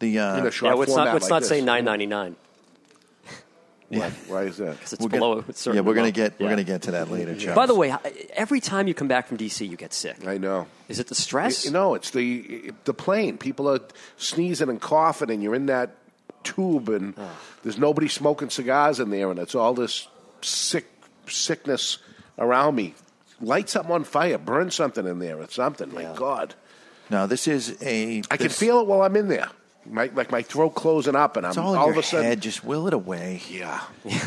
The 0.00 0.18
uh, 0.18 0.38
In 0.38 0.46
a 0.46 0.50
short 0.50 0.74
Yeah, 0.74 0.78
let's 0.78 0.94
not 0.94 1.12
let's 1.14 1.24
like 1.24 1.30
not 1.30 1.40
this. 1.40 1.48
say 1.48 1.60
nine 1.62 1.84
ninety 1.86 2.06
nine 2.06 2.36
Why, 3.90 4.10
why 4.28 4.42
is 4.44 4.56
that? 4.58 4.74
because 4.76 4.92
it's 4.94 5.02
we're 5.02 5.08
below. 5.08 5.34
gonna, 5.40 5.46
a 5.48 5.52
certain 5.52 5.76
yeah, 5.76 5.80
we're 5.82 5.94
gonna 5.94 6.06
level. 6.08 6.28
get 6.30 6.38
we're 6.40 6.48
gonna 6.48 6.62
get 6.64 6.82
to 6.82 6.92
that 6.92 7.10
later. 7.10 7.34
Chuck. 7.34 7.56
By 7.56 7.66
the 7.66 7.74
way, 7.74 7.92
every 8.34 8.60
time 8.60 8.86
you 8.86 8.94
come 8.94 9.08
back 9.08 9.26
from 9.26 9.36
DC, 9.36 9.68
you 9.68 9.76
get 9.76 9.92
sick. 9.92 10.24
I 10.26 10.38
know. 10.38 10.66
Is 10.88 11.00
it 11.00 11.08
the 11.08 11.14
stress? 11.16 11.64
You 11.64 11.72
know, 11.72 11.94
it's 11.94 12.10
the 12.12 12.72
the 12.84 12.94
plane. 12.94 13.36
People 13.36 13.68
are 13.68 13.80
sneezing 14.16 14.68
and 14.68 14.80
coughing, 14.80 15.30
and 15.30 15.42
you're 15.42 15.56
in 15.56 15.66
that 15.66 15.96
tube, 16.44 16.88
and 16.88 17.14
Oh. 17.18 17.28
there's 17.64 17.78
nobody 17.78 18.06
smoking 18.08 18.48
cigars 18.48 19.00
in 19.00 19.10
there, 19.10 19.28
and 19.30 19.40
it's 19.40 19.54
all 19.56 19.74
this 19.74 20.06
sick 20.40 20.86
sickness 21.26 21.98
around 22.38 22.76
me. 22.76 22.94
Light 23.40 23.68
something 23.68 23.92
on 23.92 24.04
fire, 24.04 24.38
burn 24.38 24.70
something 24.70 25.06
in 25.06 25.18
there, 25.18 25.38
or 25.40 25.48
something. 25.48 25.92
My 25.92 26.04
God, 26.14 26.54
no, 27.10 27.26
this 27.26 27.48
is 27.48 27.76
a. 27.82 28.22
I 28.30 28.36
can 28.36 28.50
feel 28.50 28.78
it 28.80 28.86
while 28.86 29.02
I'm 29.02 29.16
in 29.16 29.28
there. 29.28 29.48
My, 29.86 30.10
like 30.14 30.30
my 30.30 30.42
throat 30.42 30.70
closing 30.70 31.16
up, 31.16 31.36
and 31.36 31.46
I'm 31.46 31.50
It's 31.50 31.58
all 31.58 31.76
all 31.76 31.90
of 31.90 31.96
a 31.96 32.02
sudden. 32.02 32.26
head. 32.26 32.40
Just 32.42 32.64
will 32.64 32.86
it 32.86 32.94
away. 32.94 33.42
Yeah. 33.50 33.80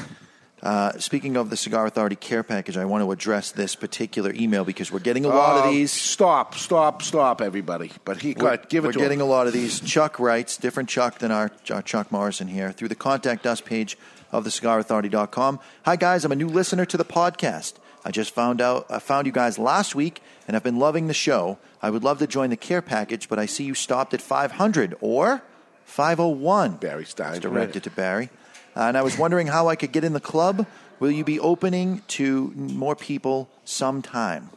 Uh, 0.62 0.98
speaking 0.98 1.36
of 1.36 1.50
the 1.50 1.58
Cigar 1.58 1.86
Authority 1.86 2.16
care 2.16 2.42
package, 2.42 2.78
I 2.78 2.86
want 2.86 3.04
to 3.04 3.12
address 3.12 3.52
this 3.52 3.76
particular 3.76 4.32
email 4.34 4.64
because 4.64 4.94
we're 4.94 5.00
getting 5.00 5.26
a 5.26 5.28
lot 5.28 5.58
Uh, 5.58 5.68
of 5.68 5.74
these. 5.74 5.92
Stop, 5.92 6.56
stop, 6.56 7.02
stop, 7.02 7.42
everybody! 7.42 7.92
But 8.06 8.22
he 8.22 8.30
We're, 8.30 8.52
got 8.56 8.70
give 8.70 8.86
it 8.86 8.88
we're 8.88 8.94
getting 8.94 9.20
him. 9.20 9.26
a 9.26 9.30
lot 9.30 9.46
of 9.46 9.52
these. 9.52 9.82
Chuck 9.82 10.20
writes, 10.20 10.56
different 10.56 10.88
Chuck 10.88 11.18
than 11.20 11.32
our, 11.34 11.52
our 11.70 11.82
Chuck 11.82 12.14
Morrison 12.14 12.48
here, 12.48 12.72
through 12.72 12.88
the 12.88 12.96
contact 12.96 13.46
us 13.46 13.60
page 13.60 13.98
of 14.32 14.46
the 14.46 14.50
thecigarauthority.com. 14.52 15.60
Hi, 15.84 15.98
guys. 15.98 16.24
I'm 16.24 16.32
a 16.32 16.36
new 16.38 16.48
listener 16.48 16.86
to 16.86 16.96
the 16.96 17.04
podcast. 17.04 17.74
I 18.06 18.12
just 18.12 18.34
found 18.34 18.62
out 18.62 18.86
I 18.90 19.00
found 19.00 19.26
you 19.28 19.34
guys 19.34 19.60
last 19.60 19.96
week, 19.96 20.22
and 20.48 20.56
I've 20.56 20.64
been 20.64 20.80
loving 20.80 21.08
the 21.08 21.14
show. 21.14 21.58
I 21.84 21.90
would 21.90 22.04
love 22.06 22.20
to 22.20 22.28
join 22.28 22.50
the 22.50 22.56
care 22.56 22.82
package, 22.82 23.28
but 23.28 23.38
I 23.38 23.46
see 23.46 23.66
you 23.66 23.74
stopped 23.74 24.14
at 24.14 24.22
500 24.22 24.96
or 25.02 25.44
501. 25.84 26.78
Barry 26.78 27.04
Stein. 27.04 27.32
It's 27.32 27.40
directed 27.40 27.84
to 27.84 27.90
Barry. 27.90 28.30
Uh, 28.76 28.84
and 28.84 28.98
I 28.98 29.02
was 29.02 29.18
wondering 29.18 29.48
how 29.48 29.68
I 29.68 29.76
could 29.76 29.92
get 29.92 30.06
in 30.06 30.14
the 30.14 30.22
club. 30.22 30.66
Will 31.02 31.12
you 31.12 31.26
be 31.26 31.42
opening 31.42 32.02
to 32.08 32.52
more 32.56 32.96
people 32.96 33.50
sometime? 33.66 34.50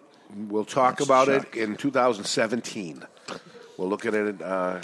We'll 0.48 0.64
talk 0.64 0.98
That's 0.98 1.08
about 1.08 1.26
Chuck. 1.26 1.56
it 1.56 1.60
in 1.60 1.76
2017. 1.76 3.04
We'll 3.76 3.88
look 3.88 4.06
at 4.06 4.14
it 4.14 4.40
uh, 4.40 4.80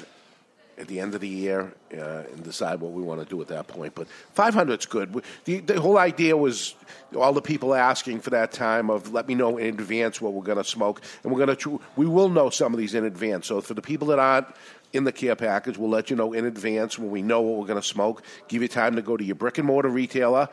at 0.79 0.89
the 0.89 1.01
end 1.01 1.15
of 1.15 1.21
the 1.21 1.29
year 1.29 1.73
uh, 1.97 2.23
and 2.33 2.43
decide 2.43 2.81
what 2.81 2.93
we 2.93 3.03
want 3.03 3.21
to 3.21 3.27
do 3.27 3.41
at 3.41 3.49
that 3.49 3.69
point. 3.69 3.95
But 3.95 4.09
500 4.35 4.81
is 4.81 4.87
good. 4.87 5.23
The, 5.45 5.61
the 5.61 5.81
whole 5.81 5.99
idea 5.99 6.37
was 6.37 6.75
all 7.17 7.33
the 7.33 7.43
people 7.43 7.75
asking 7.75 8.21
for 8.21 8.31
that 8.31 8.53
time 8.53 8.91
of 8.91 9.13
let 9.13 9.29
me 9.29 9.35
know 9.35 9.59
in 9.59 9.69
advance 9.69 10.21
what 10.21 10.33
we're 10.33 10.43
going 10.43 10.59
to 10.59 10.65
smoke, 10.65 11.03
and 11.23 11.33
we're 11.33 11.45
going 11.45 11.57
to 11.57 11.81
we 11.97 12.07
will 12.07 12.29
know 12.29 12.51
some 12.51 12.73
of 12.73 12.79
these 12.79 12.95
in 12.95 13.05
advance. 13.05 13.47
So 13.47 13.61
for 13.61 13.75
the 13.75 13.83
people 13.83 14.09
that 14.09 14.19
aren't 14.19 14.49
in 14.93 15.05
the 15.05 15.13
care 15.13 15.37
package, 15.37 15.79
we'll 15.79 15.91
let 15.91 16.11
you 16.11 16.17
know 16.17 16.33
in 16.33 16.45
advance 16.45 16.99
when 16.99 17.11
we 17.11 17.23
know 17.23 17.41
what 17.41 17.59
we're 17.59 17.67
going 17.67 17.81
to 17.81 17.87
smoke. 17.87 18.23
Give 18.49 18.63
you 18.63 18.69
time 18.69 18.97
to 18.97 19.03
go 19.03 19.17
to 19.17 19.25
your 19.25 19.37
brick 19.37 19.59
and 19.59 19.67
mortar 19.67 19.89
retailer 19.89 20.49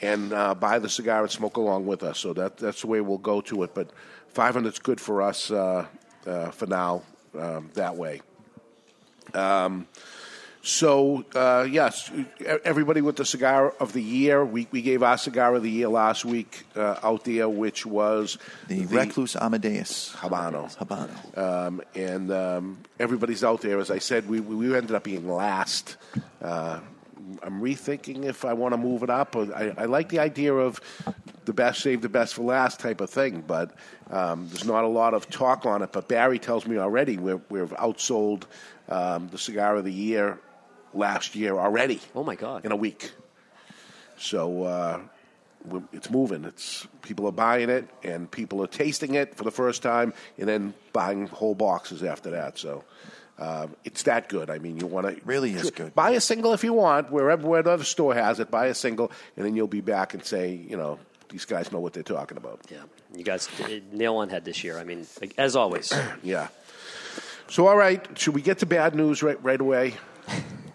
and 0.00 0.32
uh, 0.32 0.54
buy 0.54 0.78
the 0.78 0.88
cigar 0.88 1.22
and 1.22 1.30
smoke 1.30 1.56
along 1.56 1.86
with 1.86 2.02
us. 2.02 2.18
So 2.18 2.32
that 2.34 2.56
that's 2.58 2.82
the 2.82 2.86
way 2.86 3.00
we'll 3.00 3.18
go 3.18 3.40
to 3.42 3.62
it. 3.62 3.74
But 3.74 3.90
500 4.28 4.68
is 4.72 4.78
good 4.78 5.00
for 5.00 5.22
us 5.22 5.50
uh, 5.50 5.86
uh, 6.26 6.50
for 6.50 6.66
now 6.66 7.02
um, 7.38 7.70
that 7.74 7.96
way. 7.96 8.20
Um, 9.34 9.86
so 10.62 11.24
uh, 11.34 11.66
yes, 11.70 12.10
everybody 12.64 13.00
with 13.00 13.16
the 13.16 13.24
cigar 13.24 13.72
of 13.80 13.92
the 13.92 14.02
year. 14.02 14.44
We, 14.44 14.66
we 14.70 14.82
gave 14.82 15.02
our 15.02 15.16
cigar 15.16 15.54
of 15.54 15.62
the 15.62 15.70
year 15.70 15.88
last 15.88 16.24
week 16.24 16.66
uh, 16.76 16.96
out 17.02 17.24
there, 17.24 17.48
which 17.48 17.86
was 17.86 18.38
The, 18.66 18.84
Recluse 18.86 19.36
Amadeus 19.36 20.14
Habano. 20.16 20.76
Habano. 20.76 21.38
Um, 21.38 21.82
and 21.94 22.30
um, 22.30 22.78
everybody's 22.98 23.44
out 23.44 23.62
there. 23.62 23.78
As 23.78 23.90
I 23.90 23.98
said, 23.98 24.28
we, 24.28 24.40
we 24.40 24.76
ended 24.76 24.94
up 24.94 25.04
being 25.04 25.28
last. 25.28 25.96
Uh, 26.42 26.80
I'm 27.42 27.60
rethinking 27.60 28.24
if 28.24 28.44
I 28.44 28.52
want 28.52 28.74
to 28.74 28.78
move 28.78 29.02
it 29.02 29.10
up. 29.10 29.36
I, 29.36 29.74
I 29.76 29.84
like 29.84 30.08
the 30.08 30.18
idea 30.18 30.52
of 30.54 30.80
the 31.44 31.52
best 31.52 31.80
save 31.80 32.02
the 32.02 32.08
best 32.08 32.34
for 32.34 32.42
last 32.42 32.78
type 32.78 33.00
of 33.00 33.08
thing, 33.08 33.42
but 33.46 33.74
um, 34.10 34.48
there's 34.48 34.66
not 34.66 34.84
a 34.84 34.88
lot 34.88 35.14
of 35.14 35.30
talk 35.30 35.64
on 35.64 35.82
it. 35.82 35.92
But 35.92 36.08
Barry 36.08 36.38
tells 36.38 36.66
me 36.66 36.78
already 36.78 37.16
we're, 37.16 37.40
we've 37.48 37.70
outsold 37.70 38.44
um, 38.88 39.28
the 39.28 39.38
cigar 39.38 39.76
of 39.76 39.84
the 39.84 39.92
year 39.92 40.38
last 40.94 41.34
year 41.34 41.58
already. 41.58 42.00
Oh 42.14 42.24
my 42.24 42.34
God! 42.34 42.64
In 42.64 42.72
a 42.72 42.76
week, 42.76 43.12
so 44.16 44.64
uh, 44.64 45.00
it's 45.92 46.10
moving. 46.10 46.44
It's 46.44 46.86
people 47.02 47.26
are 47.26 47.32
buying 47.32 47.70
it, 47.70 47.88
and 48.02 48.30
people 48.30 48.62
are 48.62 48.66
tasting 48.66 49.14
it 49.14 49.34
for 49.34 49.44
the 49.44 49.50
first 49.50 49.82
time, 49.82 50.12
and 50.38 50.48
then 50.48 50.74
buying 50.92 51.26
whole 51.26 51.54
boxes 51.54 52.02
after 52.02 52.30
that. 52.30 52.58
So. 52.58 52.84
Um, 53.40 53.76
it's 53.84 54.02
that 54.02 54.28
good. 54.28 54.50
I 54.50 54.58
mean, 54.58 54.78
you 54.80 54.88
want 54.88 55.06
to 55.06 55.24
really 55.24 55.52
is 55.52 55.70
good. 55.70 55.94
Buy 55.94 56.10
a 56.10 56.20
single 56.20 56.54
if 56.54 56.64
you 56.64 56.72
want, 56.72 57.12
wherever 57.12 57.46
whatever 57.46 57.84
store 57.84 58.12
has 58.12 58.40
it. 58.40 58.50
Buy 58.50 58.66
a 58.66 58.74
single, 58.74 59.12
and 59.36 59.46
then 59.46 59.54
you'll 59.54 59.68
be 59.68 59.80
back 59.80 60.12
and 60.12 60.24
say, 60.24 60.54
you 60.68 60.76
know, 60.76 60.98
these 61.28 61.44
guys 61.44 61.70
know 61.70 61.78
what 61.78 61.92
they're 61.92 62.02
talking 62.02 62.36
about. 62.36 62.60
Yeah, 62.68 62.82
you 63.14 63.22
guys 63.22 63.48
uh, 63.62 63.68
nail 63.92 64.16
on 64.16 64.28
head 64.28 64.44
this 64.44 64.64
year. 64.64 64.76
I 64.76 64.82
mean, 64.82 65.06
like, 65.20 65.34
as 65.38 65.54
always. 65.54 65.92
yeah. 66.24 66.48
So, 67.50 67.66
all 67.66 67.78
right, 67.78 68.06
should 68.18 68.34
we 68.34 68.42
get 68.42 68.58
to 68.58 68.66
bad 68.66 68.94
news 68.94 69.22
right 69.22 69.42
right 69.42 69.60
away? 69.60 69.94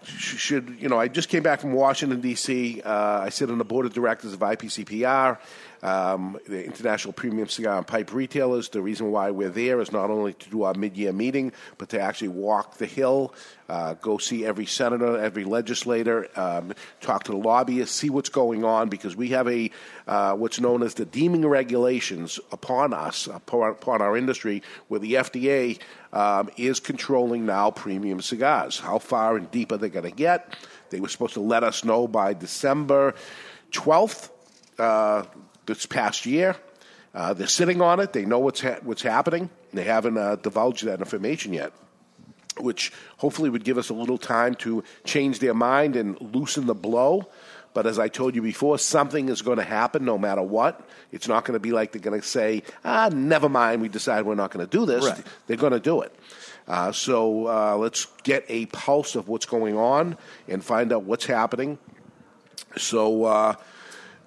Should 0.02 0.76
you 0.80 0.88
know? 0.88 0.98
I 0.98 1.06
just 1.06 1.28
came 1.28 1.44
back 1.44 1.60
from 1.60 1.72
Washington 1.72 2.20
D.C. 2.20 2.82
Uh, 2.82 3.20
I 3.20 3.28
sit 3.28 3.48
on 3.48 3.58
the 3.58 3.64
board 3.64 3.86
of 3.86 3.94
directors 3.94 4.32
of 4.32 4.40
IPCPR, 4.40 5.38
um, 5.82 6.36
the 6.46 6.64
International 6.64 7.12
Premium 7.12 7.48
Cigar 7.48 7.78
and 7.78 7.86
Pipe 7.86 8.12
Retailers. 8.12 8.68
The 8.70 8.82
reason 8.82 9.12
why 9.12 9.30
we're 9.30 9.50
there 9.50 9.80
is 9.80 9.92
not 9.92 10.10
only 10.10 10.34
to 10.34 10.50
do 10.50 10.64
our 10.64 10.74
mid-year 10.74 11.12
meeting, 11.12 11.52
but 11.78 11.90
to 11.90 12.00
actually 12.00 12.28
walk 12.28 12.76
the 12.76 12.86
hill, 12.86 13.32
uh, 13.68 13.94
go 13.94 14.18
see 14.18 14.44
every 14.44 14.66
senator, 14.66 15.16
every 15.16 15.44
legislator, 15.44 16.28
um, 16.38 16.74
talk 17.00 17.24
to 17.24 17.32
the 17.32 17.38
lobbyists, 17.38 17.94
see 17.96 18.10
what's 18.10 18.28
going 18.28 18.64
on, 18.64 18.88
because 18.88 19.16
we 19.16 19.28
have 19.28 19.48
a 19.48 19.70
uh, 20.06 20.34
what's 20.34 20.60
known 20.60 20.82
as 20.82 20.94
the 20.94 21.06
deeming 21.06 21.46
regulations 21.46 22.40
upon 22.52 22.92
us, 22.92 23.26
upon, 23.26 23.70
upon 23.70 24.02
our 24.02 24.16
industry, 24.16 24.62
where 24.88 25.00
the 25.00 25.14
FDA 25.14 25.78
um, 26.14 26.48
is 26.56 26.78
controlling 26.78 27.44
now 27.44 27.70
premium 27.70 28.22
cigars. 28.22 28.78
How 28.78 28.98
far 28.98 29.36
and 29.36 29.50
deep 29.50 29.72
are 29.72 29.76
they 29.76 29.90
going 29.90 30.08
to 30.08 30.16
get? 30.16 30.56
They 30.90 31.00
were 31.00 31.08
supposed 31.08 31.34
to 31.34 31.40
let 31.40 31.64
us 31.64 31.84
know 31.84 32.06
by 32.06 32.34
December 32.34 33.14
12th 33.72 34.30
uh, 34.78 35.24
this 35.66 35.86
past 35.86 36.24
year. 36.24 36.56
Uh, 37.12 37.34
they're 37.34 37.48
sitting 37.48 37.82
on 37.82 37.98
it. 37.98 38.12
They 38.12 38.24
know 38.24 38.38
what's 38.38 38.60
ha- 38.60 38.78
what's 38.82 39.02
happening. 39.02 39.50
They 39.72 39.84
haven't 39.84 40.16
uh, 40.16 40.36
divulged 40.36 40.84
that 40.84 41.00
information 41.00 41.52
yet, 41.52 41.72
which 42.58 42.92
hopefully 43.18 43.50
would 43.50 43.64
give 43.64 43.78
us 43.78 43.88
a 43.88 43.94
little 43.94 44.18
time 44.18 44.54
to 44.56 44.84
change 45.04 45.40
their 45.40 45.54
mind 45.54 45.96
and 45.96 46.20
loosen 46.20 46.66
the 46.66 46.74
blow. 46.74 47.28
But 47.74 47.86
as 47.86 47.98
I 47.98 48.08
told 48.08 48.34
you 48.36 48.40
before, 48.42 48.78
something 48.78 49.28
is 49.28 49.42
going 49.42 49.58
to 49.58 49.64
happen 49.64 50.04
no 50.04 50.16
matter 50.16 50.42
what. 50.42 50.80
It's 51.12 51.28
not 51.28 51.44
going 51.44 51.54
to 51.54 51.60
be 51.60 51.72
like 51.72 51.92
they're 51.92 52.00
going 52.00 52.20
to 52.20 52.26
say, 52.26 52.62
ah, 52.84 53.10
never 53.12 53.48
mind, 53.48 53.82
we 53.82 53.88
decide 53.88 54.24
we're 54.24 54.36
not 54.36 54.52
going 54.52 54.64
to 54.64 54.70
do 54.70 54.86
this. 54.86 55.04
Right. 55.04 55.22
They're 55.46 55.56
going 55.56 55.72
to 55.72 55.80
do 55.80 56.00
it. 56.00 56.14
Uh, 56.66 56.92
so 56.92 57.46
uh, 57.46 57.76
let's 57.76 58.06
get 58.22 58.44
a 58.48 58.66
pulse 58.66 59.16
of 59.16 59.28
what's 59.28 59.44
going 59.44 59.76
on 59.76 60.16
and 60.48 60.64
find 60.64 60.92
out 60.92 61.02
what's 61.02 61.26
happening. 61.26 61.78
So 62.76 63.24
uh, 63.24 63.54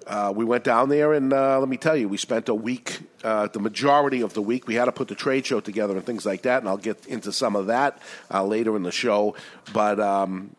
uh, 0.06 0.32
we 0.34 0.44
went 0.44 0.64
down 0.64 0.88
there, 0.88 1.12
and 1.12 1.32
uh, 1.32 1.58
let 1.58 1.68
me 1.68 1.76
tell 1.76 1.96
you, 1.96 2.08
we 2.08 2.16
spent 2.16 2.48
a 2.48 2.54
week, 2.54 3.00
uh, 3.24 3.48
the 3.48 3.60
majority 3.60 4.20
of 4.20 4.34
the 4.34 4.42
week. 4.42 4.66
We 4.66 4.74
had 4.74 4.86
to 4.86 4.92
put 4.92 5.08
the 5.08 5.14
trade 5.14 5.46
show 5.46 5.60
together 5.60 5.96
and 5.96 6.04
things 6.04 6.24
like 6.24 6.42
that, 6.42 6.60
and 6.60 6.68
I'll 6.68 6.76
get 6.76 7.06
into 7.06 7.32
some 7.32 7.56
of 7.56 7.66
that 7.66 8.00
uh, 8.32 8.44
later 8.44 8.76
in 8.76 8.84
the 8.84 8.92
show. 8.92 9.34
But 9.72 10.00
um, 10.00 10.54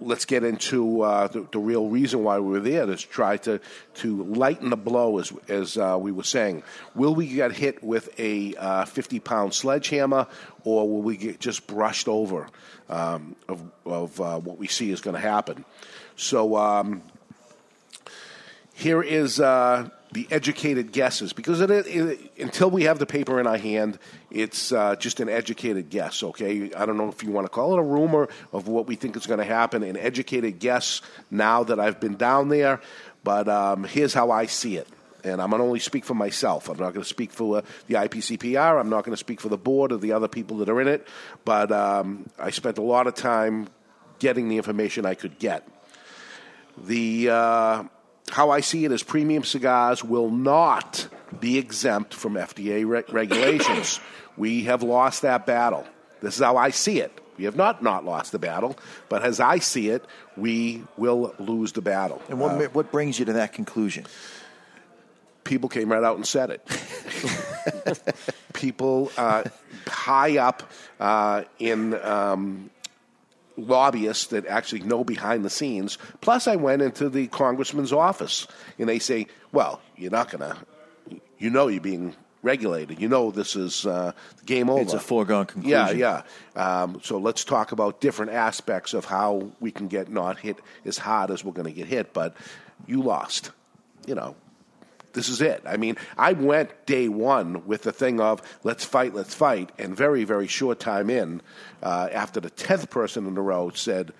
let's 0.00 0.24
get 0.24 0.44
into 0.44 1.02
uh, 1.02 1.28
the, 1.28 1.46
the 1.52 1.58
real 1.58 1.88
reason 1.88 2.24
why 2.24 2.38
we 2.38 2.50
were 2.50 2.60
there 2.60 2.86
to 2.86 2.96
try 2.96 3.36
to, 3.38 3.60
to 3.94 4.24
lighten 4.24 4.70
the 4.70 4.76
blow, 4.76 5.18
as, 5.18 5.32
as 5.48 5.76
uh, 5.76 5.96
we 6.00 6.12
were 6.12 6.24
saying. 6.24 6.62
Will 6.94 7.14
we 7.14 7.26
get 7.26 7.52
hit 7.52 7.82
with 7.82 8.08
a 8.18 8.54
uh, 8.56 8.84
50 8.84 9.20
pound 9.20 9.54
sledgehammer, 9.54 10.26
or 10.64 10.88
will 10.88 11.02
we 11.02 11.16
get 11.16 11.40
just 11.40 11.66
brushed 11.66 12.08
over 12.08 12.48
um, 12.88 13.36
of, 13.48 13.62
of 13.84 14.20
uh, 14.20 14.38
what 14.38 14.58
we 14.58 14.66
see 14.66 14.90
is 14.90 15.00
going 15.00 15.14
to 15.14 15.20
happen? 15.20 15.64
So 16.16 16.56
um, 16.56 17.02
here 18.74 19.02
is 19.02 19.40
uh, 19.40 19.88
the 20.12 20.26
educated 20.30 20.92
guesses 20.92 21.32
because 21.32 21.60
it, 21.60 21.70
it, 21.70 22.32
until 22.38 22.70
we 22.70 22.84
have 22.84 22.98
the 22.98 23.06
paper 23.06 23.38
in 23.40 23.46
our 23.46 23.58
hand, 23.58 23.98
it's 24.30 24.72
uh, 24.72 24.96
just 24.96 25.20
an 25.20 25.28
educated 25.28 25.90
guess. 25.90 26.22
Okay, 26.22 26.72
I 26.74 26.86
don't 26.86 26.96
know 26.96 27.08
if 27.08 27.22
you 27.22 27.30
want 27.30 27.46
to 27.46 27.48
call 27.48 27.74
it 27.74 27.78
a 27.78 27.82
rumor 27.82 28.28
of 28.52 28.68
what 28.68 28.86
we 28.86 28.96
think 28.96 29.16
is 29.16 29.26
going 29.26 29.38
to 29.38 29.44
happen, 29.44 29.82
an 29.82 29.96
educated 29.96 30.58
guess. 30.58 31.02
Now 31.30 31.64
that 31.64 31.80
I've 31.80 32.00
been 32.00 32.16
down 32.16 32.48
there, 32.48 32.80
but 33.24 33.48
um, 33.48 33.84
here's 33.84 34.14
how 34.14 34.30
I 34.30 34.46
see 34.46 34.76
it. 34.76 34.88
And 35.22 35.42
I'm 35.42 35.50
going 35.50 35.60
to 35.60 35.66
only 35.66 35.80
speak 35.80 36.04
for 36.04 36.14
myself. 36.14 36.68
I'm 36.68 36.78
not 36.78 36.94
going 36.94 37.02
to 37.02 37.08
speak 37.08 37.30
for 37.30 37.62
the 37.88 37.94
IPCPR. 37.94 38.80
I'm 38.80 38.88
not 38.88 39.04
going 39.04 39.12
to 39.12 39.18
speak 39.18 39.40
for 39.40 39.50
the 39.50 39.58
board 39.58 39.92
or 39.92 39.98
the 39.98 40.12
other 40.12 40.28
people 40.28 40.58
that 40.58 40.70
are 40.70 40.80
in 40.80 40.88
it. 40.88 41.06
But 41.44 41.70
um, 41.72 42.30
I 42.38 42.50
spent 42.50 42.78
a 42.78 42.82
lot 42.82 43.06
of 43.06 43.14
time 43.14 43.68
getting 44.18 44.48
the 44.48 44.56
information 44.56 45.04
I 45.04 45.14
could 45.14 45.38
get. 45.38 45.68
The 46.78 47.28
uh, 47.30 47.84
how 48.30 48.50
I 48.50 48.60
see 48.60 48.84
it 48.84 48.92
is 48.92 49.02
premium 49.02 49.44
cigars 49.44 50.02
will 50.02 50.30
not 50.30 51.08
be 51.38 51.58
exempt 51.58 52.14
from 52.14 52.34
FDA 52.34 52.86
re- 52.86 53.04
regulations. 53.10 54.00
we 54.36 54.64
have 54.64 54.82
lost 54.82 55.22
that 55.22 55.46
battle. 55.46 55.86
This 56.20 56.36
is 56.36 56.42
how 56.42 56.56
I 56.56 56.70
see 56.70 57.00
it. 57.00 57.12
We 57.38 57.44
have 57.44 57.56
not 57.56 57.82
not 57.82 58.04
lost 58.04 58.32
the 58.32 58.38
battle, 58.38 58.76
but 59.08 59.22
as 59.22 59.40
I 59.40 59.60
see 59.60 59.88
it, 59.88 60.04
we 60.36 60.82
will 60.98 61.34
lose 61.38 61.72
the 61.72 61.80
battle. 61.80 62.20
And 62.28 62.38
what, 62.38 62.60
Uh, 62.60 62.68
what 62.72 62.90
brings 62.92 63.18
you 63.18 63.24
to 63.26 63.32
that 63.34 63.52
conclusion? 63.52 64.04
people 65.42 65.68
came 65.70 65.90
right 65.90 66.04
out 66.04 66.16
and 66.16 66.26
said 66.26 66.50
it. 66.50 66.62
people 68.52 69.10
uh, 69.16 69.42
high 69.86 70.38
up 70.38 70.62
uh, 71.00 71.42
in 71.58 71.94
um, 72.04 72.70
lobbyists 73.56 74.26
that 74.28 74.46
actually 74.46 74.80
know 74.82 75.02
behind 75.02 75.44
the 75.44 75.50
scenes. 75.50 75.98
Plus, 76.20 76.46
I 76.46 76.56
went 76.56 76.82
into 76.82 77.08
the 77.08 77.26
congressman's 77.28 77.92
office 77.92 78.46
and 78.78 78.88
they 78.88 78.98
say, 78.98 79.26
"Well, 79.50 79.80
you're 79.96 80.10
not 80.12 80.30
going 80.30 80.42
to. 80.50 80.56
You 81.40 81.50
know, 81.50 81.66
you're 81.66 81.80
being." 81.80 82.14
Regulated, 82.42 82.98
you 82.98 83.06
know. 83.06 83.30
This 83.30 83.54
is 83.54 83.84
uh, 83.84 84.12
game 84.46 84.70
over. 84.70 84.80
It's 84.80 84.94
a 84.94 84.98
foregone 84.98 85.44
conclusion. 85.44 85.98
Yeah, 85.98 86.22
yeah. 86.56 86.82
Um, 86.82 86.98
so 87.04 87.18
let's 87.18 87.44
talk 87.44 87.72
about 87.72 88.00
different 88.00 88.32
aspects 88.32 88.94
of 88.94 89.04
how 89.04 89.50
we 89.60 89.70
can 89.70 89.88
get 89.88 90.10
not 90.10 90.38
hit 90.38 90.56
as 90.86 90.96
hard 90.96 91.30
as 91.30 91.44
we're 91.44 91.52
going 91.52 91.68
to 91.68 91.74
get 91.74 91.86
hit. 91.86 92.14
But 92.14 92.34
you 92.86 93.02
lost. 93.02 93.50
You 94.06 94.14
know, 94.14 94.36
this 95.12 95.28
is 95.28 95.42
it. 95.42 95.62
I 95.66 95.76
mean, 95.76 95.98
I 96.16 96.32
went 96.32 96.86
day 96.86 97.08
one 97.08 97.66
with 97.66 97.82
the 97.82 97.92
thing 97.92 98.20
of 98.20 98.40
let's 98.64 98.86
fight, 98.86 99.14
let's 99.14 99.34
fight, 99.34 99.70
and 99.78 99.94
very, 99.94 100.24
very 100.24 100.46
short 100.46 100.80
time 100.80 101.10
in, 101.10 101.42
uh, 101.82 102.08
after 102.10 102.40
the 102.40 102.48
tenth 102.48 102.88
person 102.88 103.26
in 103.26 103.36
a 103.36 103.42
row 103.42 103.70
said, 103.74 104.12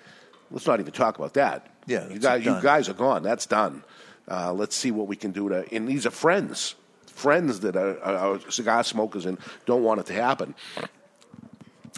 let's 0.51 0.67
not 0.67 0.79
even 0.79 0.93
talk 0.93 1.17
about 1.17 1.33
that. 1.33 1.67
Yeah, 1.87 2.07
you 2.07 2.19
guys, 2.19 2.45
you 2.45 2.61
guys 2.61 2.87
are 2.87 2.93
gone. 2.93 3.23
That's 3.23 3.47
done. 3.47 3.83
Uh, 4.29 4.53
let's 4.53 4.75
see 4.75 4.91
what 4.91 5.07
we 5.07 5.15
can 5.15 5.31
do 5.31 5.49
to. 5.49 5.65
And 5.73 5.87
these 5.87 6.05
are 6.05 6.11
friends, 6.11 6.75
friends 7.21 7.59
that 7.61 7.75
are, 7.75 7.99
are, 8.01 8.39
cigar 8.49 8.83
smokers 8.83 9.25
and 9.25 9.37
don't 9.65 9.83
want 9.83 9.99
it 9.99 10.07
to 10.07 10.13
happen. 10.13 10.55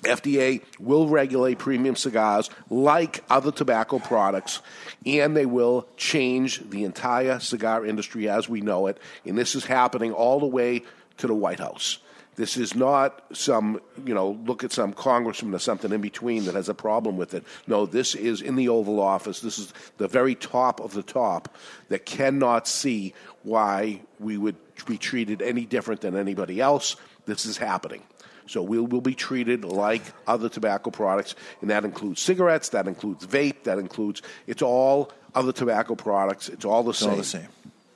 FDA 0.02 0.62
will 0.80 1.08
regulate 1.08 1.60
premium 1.60 1.96
cigars 1.96 2.50
like 2.70 3.24
other 3.30 3.52
tobacco 3.52 4.00
products, 4.00 4.60
and 5.06 5.36
they 5.36 5.46
will 5.46 5.88
change 5.96 6.70
the 6.70 6.84
entire 6.84 7.40
cigar 7.40 7.86
industry 7.86 8.28
as 8.28 8.50
we 8.50 8.60
know 8.60 8.88
it. 8.88 8.98
And 9.26 9.38
this 9.38 9.56
is 9.56 9.66
happening 9.66 10.12
all 10.12 10.42
the 10.42 10.46
way 10.46 10.84
to 11.18 11.28
the 11.28 11.34
White 11.34 11.60
House. 11.60 12.00
This 12.36 12.58
is 12.58 12.74
not 12.76 13.24
some, 13.32 13.80
you 14.06 14.14
know, 14.14 14.40
look 14.46 14.64
at 14.64 14.72
some 14.72 14.94
congressman 14.94 15.54
or 15.54 15.60
something 15.60 15.92
in 15.92 16.02
between 16.02 16.46
that 16.46 16.56
has 16.56 16.68
a 16.68 16.74
problem 16.74 17.16
with 17.16 17.34
it. 17.34 17.44
No, 17.68 17.86
this 17.86 18.16
is 18.16 18.42
in 18.42 18.56
the 18.56 18.70
Oval 18.70 19.00
Office. 19.00 19.40
This 19.42 19.60
is 19.60 19.74
the 19.98 20.08
very 20.08 20.34
top 20.34 20.80
of 20.80 20.94
the 20.94 21.04
top 21.04 21.56
that 21.90 22.06
cannot 22.06 22.68
see 22.68 23.14
why 23.44 24.02
we 24.20 24.38
would 24.38 24.56
be 24.88 24.98
treated 24.98 25.42
any 25.42 25.66
different 25.66 26.02
than 26.02 26.16
anybody 26.16 26.60
else. 26.60 26.96
This 27.26 27.46
is 27.46 27.58
happening. 27.58 28.02
So 28.48 28.62
we 28.62 28.80
will 28.80 29.00
be 29.02 29.16
treated 29.16 29.64
like 29.64 30.02
other 30.28 30.50
tobacco 30.50 30.90
products, 30.90 31.36
and 31.62 31.70
that 31.70 31.86
includes 31.86 32.22
cigarettes, 32.22 32.70
that 32.70 32.88
includes 32.88 33.26
vape, 33.26 33.64
that 33.64 33.80
includes 33.80 34.22
it's 34.48 34.62
all 34.62 35.12
other 35.34 35.52
tobacco 35.54 35.96
products. 35.96 36.50
It's 36.50 36.66
all 36.66 36.84
the 36.84 36.90
It's 36.90 37.00
same. 37.00 37.10
all 37.12 37.16
the 37.16 37.24
same. 37.24 37.48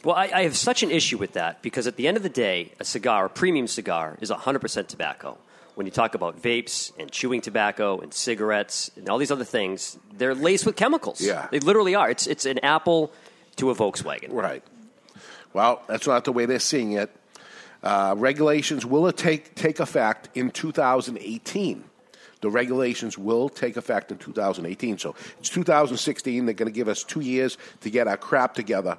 Well, 0.03 0.15
I, 0.15 0.29
I 0.33 0.43
have 0.43 0.55
such 0.55 0.83
an 0.83 0.91
issue 0.91 1.17
with 1.17 1.33
that 1.33 1.61
because 1.61 1.87
at 1.87 1.95
the 1.95 2.07
end 2.07 2.17
of 2.17 2.23
the 2.23 2.29
day, 2.29 2.71
a 2.79 2.85
cigar, 2.85 3.25
a 3.25 3.29
premium 3.29 3.67
cigar, 3.67 4.17
is 4.21 4.29
100% 4.29 4.87
tobacco. 4.87 5.37
When 5.75 5.85
you 5.85 5.91
talk 5.91 6.15
about 6.15 6.41
vapes 6.41 6.91
and 6.97 7.11
chewing 7.11 7.41
tobacco 7.41 7.99
and 7.99 8.13
cigarettes 8.13 8.89
and 8.95 9.09
all 9.09 9.17
these 9.17 9.31
other 9.31 9.43
things, 9.43 9.97
they're 10.13 10.33
laced 10.33 10.65
with 10.65 10.75
chemicals. 10.75 11.21
Yeah. 11.21 11.47
They 11.51 11.59
literally 11.59 11.93
are. 11.93 12.09
It's, 12.09 12.25
it's 12.25 12.45
an 12.45 12.59
apple 12.59 13.11
to 13.57 13.69
a 13.69 13.75
Volkswagen. 13.75 14.31
Right. 14.31 14.63
Well, 15.53 15.81
that's 15.87 16.07
not 16.07 16.23
the 16.23 16.31
way 16.31 16.45
they're 16.45 16.59
seeing 16.59 16.93
it. 16.93 17.11
Uh, 17.83 18.15
regulations 18.17 18.85
will 18.85 19.11
take 19.11 19.55
take 19.55 19.79
effect 19.79 20.29
in 20.35 20.51
2018. 20.51 21.83
The 22.41 22.49
regulations 22.49 23.17
will 23.17 23.49
take 23.49 23.77
effect 23.77 24.11
in 24.11 24.17
2018. 24.17 24.97
So 24.97 25.15
it's 25.39 25.49
2016. 25.49 26.45
They're 26.45 26.53
going 26.53 26.71
to 26.71 26.75
give 26.75 26.87
us 26.87 27.03
two 27.03 27.21
years 27.21 27.57
to 27.81 27.89
get 27.89 28.07
our 28.07 28.17
crap 28.17 28.53
together, 28.53 28.97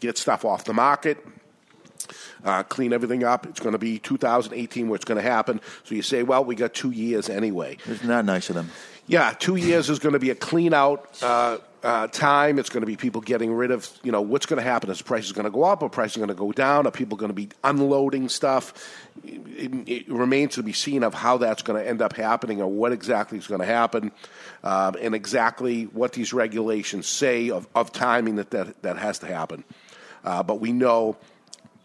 get 0.00 0.18
stuff 0.18 0.44
off 0.44 0.64
the 0.64 0.72
market, 0.72 1.24
uh, 2.44 2.62
clean 2.64 2.92
everything 2.92 3.24
up. 3.24 3.46
It's 3.46 3.60
going 3.60 3.72
to 3.72 3.78
be 3.78 3.98
2018 3.98 4.88
where 4.88 4.96
it's 4.96 5.04
going 5.04 5.22
to 5.22 5.28
happen. 5.28 5.60
So 5.84 5.94
you 5.94 6.02
say, 6.02 6.22
well, 6.22 6.44
we 6.44 6.54
got 6.54 6.74
two 6.74 6.90
years 6.90 7.28
anyway. 7.28 7.76
Isn't 7.86 8.08
that 8.08 8.24
nice 8.24 8.48
of 8.48 8.56
them? 8.56 8.70
Yeah, 9.06 9.34
two 9.38 9.56
years 9.56 9.90
is 9.90 9.98
going 9.98 10.12
to 10.12 10.18
be 10.18 10.30
a 10.30 10.34
clean 10.34 10.72
out 10.72 11.18
uh, 11.22 11.58
uh, 11.82 12.06
time. 12.08 12.58
It's 12.58 12.68
going 12.68 12.82
to 12.82 12.86
be 12.86 12.96
people 12.96 13.20
getting 13.20 13.52
rid 13.52 13.70
of, 13.70 13.90
you 14.02 14.12
know, 14.12 14.20
what's 14.20 14.46
going 14.46 14.58
to 14.58 14.62
happen? 14.62 14.90
Is 14.90 14.98
the 14.98 15.04
price 15.04 15.24
is 15.24 15.32
going 15.32 15.46
to 15.46 15.50
go 15.50 15.64
up 15.64 15.82
or 15.82 15.88
price 15.88 16.12
is 16.12 16.18
going 16.18 16.28
to 16.28 16.34
go 16.34 16.52
down? 16.52 16.86
Are 16.86 16.90
people 16.90 17.16
going 17.16 17.30
to 17.30 17.34
be 17.34 17.48
unloading 17.64 18.28
stuff? 18.28 18.72
It, 19.24 19.88
it 19.88 20.08
remains 20.08 20.54
to 20.54 20.62
be 20.62 20.72
seen 20.72 21.02
of 21.02 21.14
how 21.14 21.38
that's 21.38 21.62
going 21.62 21.82
to 21.82 21.88
end 21.88 22.02
up 22.02 22.14
happening 22.14 22.60
or 22.60 22.68
what 22.68 22.92
exactly 22.92 23.38
is 23.38 23.46
going 23.46 23.60
to 23.60 23.66
happen 23.66 24.12
um, 24.62 24.94
and 25.00 25.14
exactly 25.14 25.84
what 25.84 26.12
these 26.12 26.32
regulations 26.32 27.08
say 27.08 27.50
of, 27.50 27.66
of 27.74 27.92
timing 27.92 28.36
that, 28.36 28.50
that, 28.52 28.80
that 28.82 28.96
has 28.96 29.18
to 29.20 29.26
happen. 29.26 29.64
Uh, 30.24 30.42
but 30.42 30.60
we 30.60 30.72
know 30.72 31.16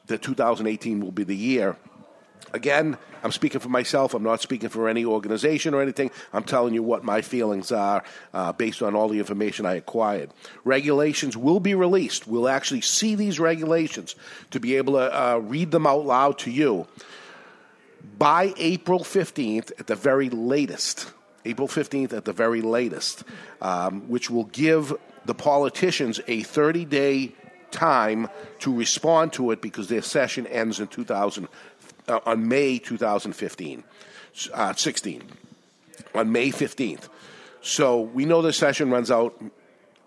that 0.08 0.22
2018 0.22 1.00
will 1.00 1.12
be 1.12 1.24
the 1.24 1.36
year 1.36 1.76
Again, 2.56 2.98
I'm 3.22 3.34
speaking 3.34 3.60
for 3.60 3.68
myself. 3.68 4.14
I'm 4.14 4.24
not 4.24 4.42
speaking 4.42 4.70
for 4.70 4.88
any 4.88 5.04
organization 5.04 5.74
or 5.74 5.82
anything. 5.82 6.10
I'm 6.32 6.46
telling 6.46 6.74
you 6.74 6.84
what 6.84 7.04
my 7.04 7.22
feelings 7.22 7.70
are 7.72 8.02
uh, 8.34 8.54
based 8.54 8.82
on 8.82 8.96
all 8.96 9.10
the 9.10 9.20
information 9.20 9.66
I 9.66 9.74
acquired. 9.74 10.30
Regulations 10.64 11.36
will 11.36 11.60
be 11.60 11.76
released. 11.76 12.28
We'll 12.28 12.48
actually 12.48 12.80
see 12.80 13.16
these 13.16 13.42
regulations 13.42 14.16
to 14.52 14.62
be 14.62 14.78
able 14.78 14.94
to 14.94 15.14
uh, 15.14 15.38
read 15.40 15.72
them 15.72 15.86
out 15.86 16.06
loud 16.06 16.38
to 16.40 16.52
you 16.52 16.88
by 18.18 18.54
April 18.56 19.00
15th 19.00 19.72
at 19.78 19.88
the 19.88 19.96
very 19.96 20.30
latest. 20.30 21.12
April 21.44 21.68
15th 21.68 22.14
at 22.14 22.24
the 22.24 22.34
very 22.34 22.62
latest, 22.62 23.26
um, 23.62 24.08
which 24.08 24.30
will 24.30 24.46
give 24.46 24.94
the 25.26 25.36
politicians 25.36 26.22
a 26.28 26.42
30 26.44 26.86
day 26.86 27.36
time 27.76 28.30
to 28.60 28.76
respond 28.76 29.34
to 29.34 29.52
it 29.52 29.62
because 29.62 29.88
their 29.90 30.02
session 30.02 30.48
ends 30.48 30.80
in 30.80 30.88
2000, 30.88 31.48
uh, 32.08 32.20
on 32.26 32.48
May 32.48 32.80
2015, 32.80 33.84
uh, 34.54 34.74
16, 34.74 35.24
on 36.14 36.32
May 36.32 36.50
15th. 36.50 37.10
So 37.62 38.02
we 38.02 38.26
know 38.26 38.42
the 38.42 38.54
session 38.54 38.90
runs 38.90 39.12
out 39.12 39.40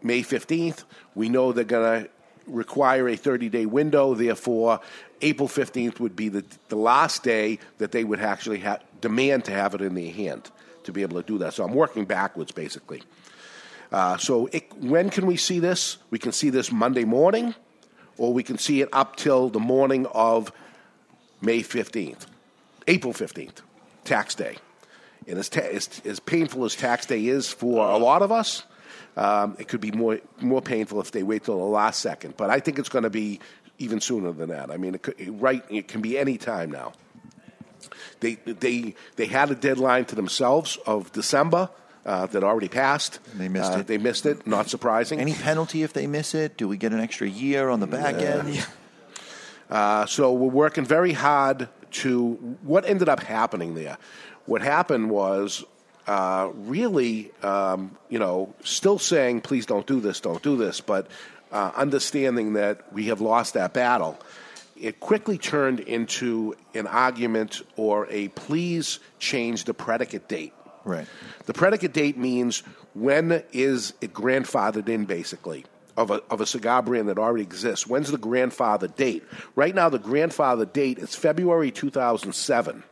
May 0.03 0.23
15th. 0.23 0.85
We 1.15 1.29
know 1.29 1.53
they're 1.53 1.65
going 1.65 2.05
to 2.05 2.11
require 2.47 3.09
a 3.09 3.17
30 3.17 3.49
day 3.49 3.67
window. 3.67 4.15
Therefore, 4.15 4.81
April 5.21 5.49
15th 5.49 6.01
would 6.01 6.17
be 6.17 6.29
the, 6.29 6.45
the 6.69 6.77
last 6.77 7.23
day 7.23 7.59
that 7.79 7.93
they 7.93 8.05
would 8.05 8.21
actually 8.21 8.61
ha- 8.61 8.79
demand 9.01 9.45
to 9.47 9.53
have 9.53 9.75
it 9.75 9.83
in 9.83 9.95
their 9.95 10.13
hand 10.13 10.51
to 10.85 10.93
be 10.93 11.03
able 11.03 11.21
to 11.21 11.27
do 11.27 11.39
that. 11.39 11.55
So 11.55 11.65
I'm 11.65 11.75
working 11.75 12.05
backwards, 12.05 12.53
basically. 12.53 13.03
Uh, 13.91 14.17
so 14.19 14.47
it, 14.53 14.73
when 14.83 15.11
can 15.11 15.27
we 15.27 15.37
see 15.37 15.59
this? 15.59 15.99
We 16.11 16.19
can 16.19 16.33
see 16.33 16.51
this 16.51 16.71
Monday 16.71 17.05
morning, 17.05 17.55
or 18.17 18.33
we 18.33 18.43
can 18.43 18.59
see 18.59 18.83
it 18.83 18.89
up 18.93 19.17
till 19.17 19.49
the 19.49 19.61
morning 19.61 20.07
of 20.07 20.53
May 21.41 21.61
15th, 21.61 22.27
April 22.87 23.13
15th, 23.13 23.63
tax 24.05 24.35
day. 24.35 24.57
And 25.27 25.39
as, 25.39 25.49
ta- 25.49 25.61
as, 25.61 26.01
as 26.05 26.21
painful 26.21 26.65
as 26.65 26.75
tax 26.75 27.07
day 27.07 27.27
is 27.27 27.49
for 27.49 27.89
a 27.89 27.97
lot 27.97 28.23
of 28.23 28.33
us, 28.33 28.65
um, 29.17 29.57
it 29.59 29.69
could 29.69 29.81
be 29.81 29.91
more, 29.91 30.21
more 30.41 30.63
painful 30.63 31.01
if 31.01 31.11
they 31.11 31.23
wait 31.23 31.45
till 31.45 31.59
the 31.59 31.65
last 31.65 32.01
second. 32.01 32.37
But 32.37 32.51
I 32.51 32.61
think 32.61 32.79
it's 32.79 32.89
going 32.89 33.05
to 33.05 33.11
be 33.11 33.41
even 33.79 34.01
sooner 34.01 34.33
than 34.33 34.51
that. 34.51 34.71
I 34.71 34.77
mean, 34.77 34.95
it 34.95 35.03
could, 35.03 35.41
right, 35.41 35.65
it 35.69 35.89
can 35.89 36.01
be 36.01 36.19
any 36.19 36.39
time 36.39 36.71
now. 36.71 36.93
They, 38.21 38.35
they, 38.35 38.95
they 39.17 39.27
had 39.27 39.51
a 39.51 39.55
deadline 39.55 40.05
to 40.07 40.17
themselves 40.17 40.79
of 40.87 41.13
December 41.13 41.71
uh, 42.09 42.25
that 42.27 42.43
already 42.43 42.69
passed. 42.69 43.21
They 43.37 43.49
missed 43.49 43.73
Uh, 43.73 43.81
it. 43.81 43.87
They 43.87 43.99
missed 43.99 44.25
it. 44.25 44.47
Not 44.47 44.71
surprising. 44.71 45.21
Any 45.21 45.35
penalty 45.35 45.83
if 45.83 45.93
they 45.93 46.07
miss 46.07 46.35
it? 46.35 46.57
Do 46.57 46.67
we 46.67 46.79
get 46.79 46.93
an 46.93 47.01
extra 47.01 47.29
year 47.29 47.69
on 47.69 47.81
the 47.81 47.87
back 47.87 48.15
end? 48.17 48.67
Uh, 49.71 50.07
so 50.07 50.33
we're 50.33 50.49
working 50.49 50.87
very 50.87 51.13
hard 51.13 51.69
to. 51.91 52.33
What 52.63 52.87
ended 52.89 53.09
up 53.11 53.21
happening 53.21 53.75
there? 53.75 53.99
What 54.47 54.63
happened 54.63 55.11
was 55.11 55.63
uh, 56.07 56.49
really, 56.55 57.31
um, 57.43 57.95
you 58.09 58.19
know, 58.19 58.55
still 58.65 58.99
saying, 58.99 59.43
please 59.43 59.67
don't 59.67 59.87
do 59.87 60.01
this, 60.01 60.21
don't 60.21 60.43
do 60.43 60.57
this, 60.57 60.81
but 60.81 61.07
uh, 61.53 61.73
understanding 61.77 62.55
that 62.55 62.91
we 62.95 63.09
have 63.09 63.21
lost 63.21 63.53
that 63.55 63.75
battle. 63.75 64.19
It 64.81 65.01
quickly 65.01 65.37
turned 65.37 65.81
into 65.81 66.55
an 66.73 66.87
argument 66.87 67.61
or 67.77 68.07
a 68.11 68.29
please 68.29 69.01
change 69.19 69.65
the 69.65 69.75
predicate 69.75 70.29
date. 70.29 70.55
Right. 70.89 71.07
The 71.45 71.53
predicate 71.53 71.93
date 71.93 72.17
means 72.17 72.61
when 72.95 73.45
is 73.53 73.93
it 74.01 74.15
grandfathered 74.15 74.89
in, 74.89 75.05
basically, 75.05 75.67
of 75.99 76.11
a, 76.11 76.23
of 76.31 76.41
a 76.41 76.47
cigar 76.47 76.81
brand 76.83 77.09
that 77.09 77.19
already 77.19 77.43
exists. 77.43 77.87
When's 77.87 78.11
the 78.11 78.19
grandfather 78.19 78.89
date? 78.89 79.25
Right 79.57 79.75
now, 79.75 79.89
the 79.89 79.99
grandfather 79.99 80.65
date 80.65 80.99
is 80.99 81.15
February 81.15 81.71
2007. 81.73 82.85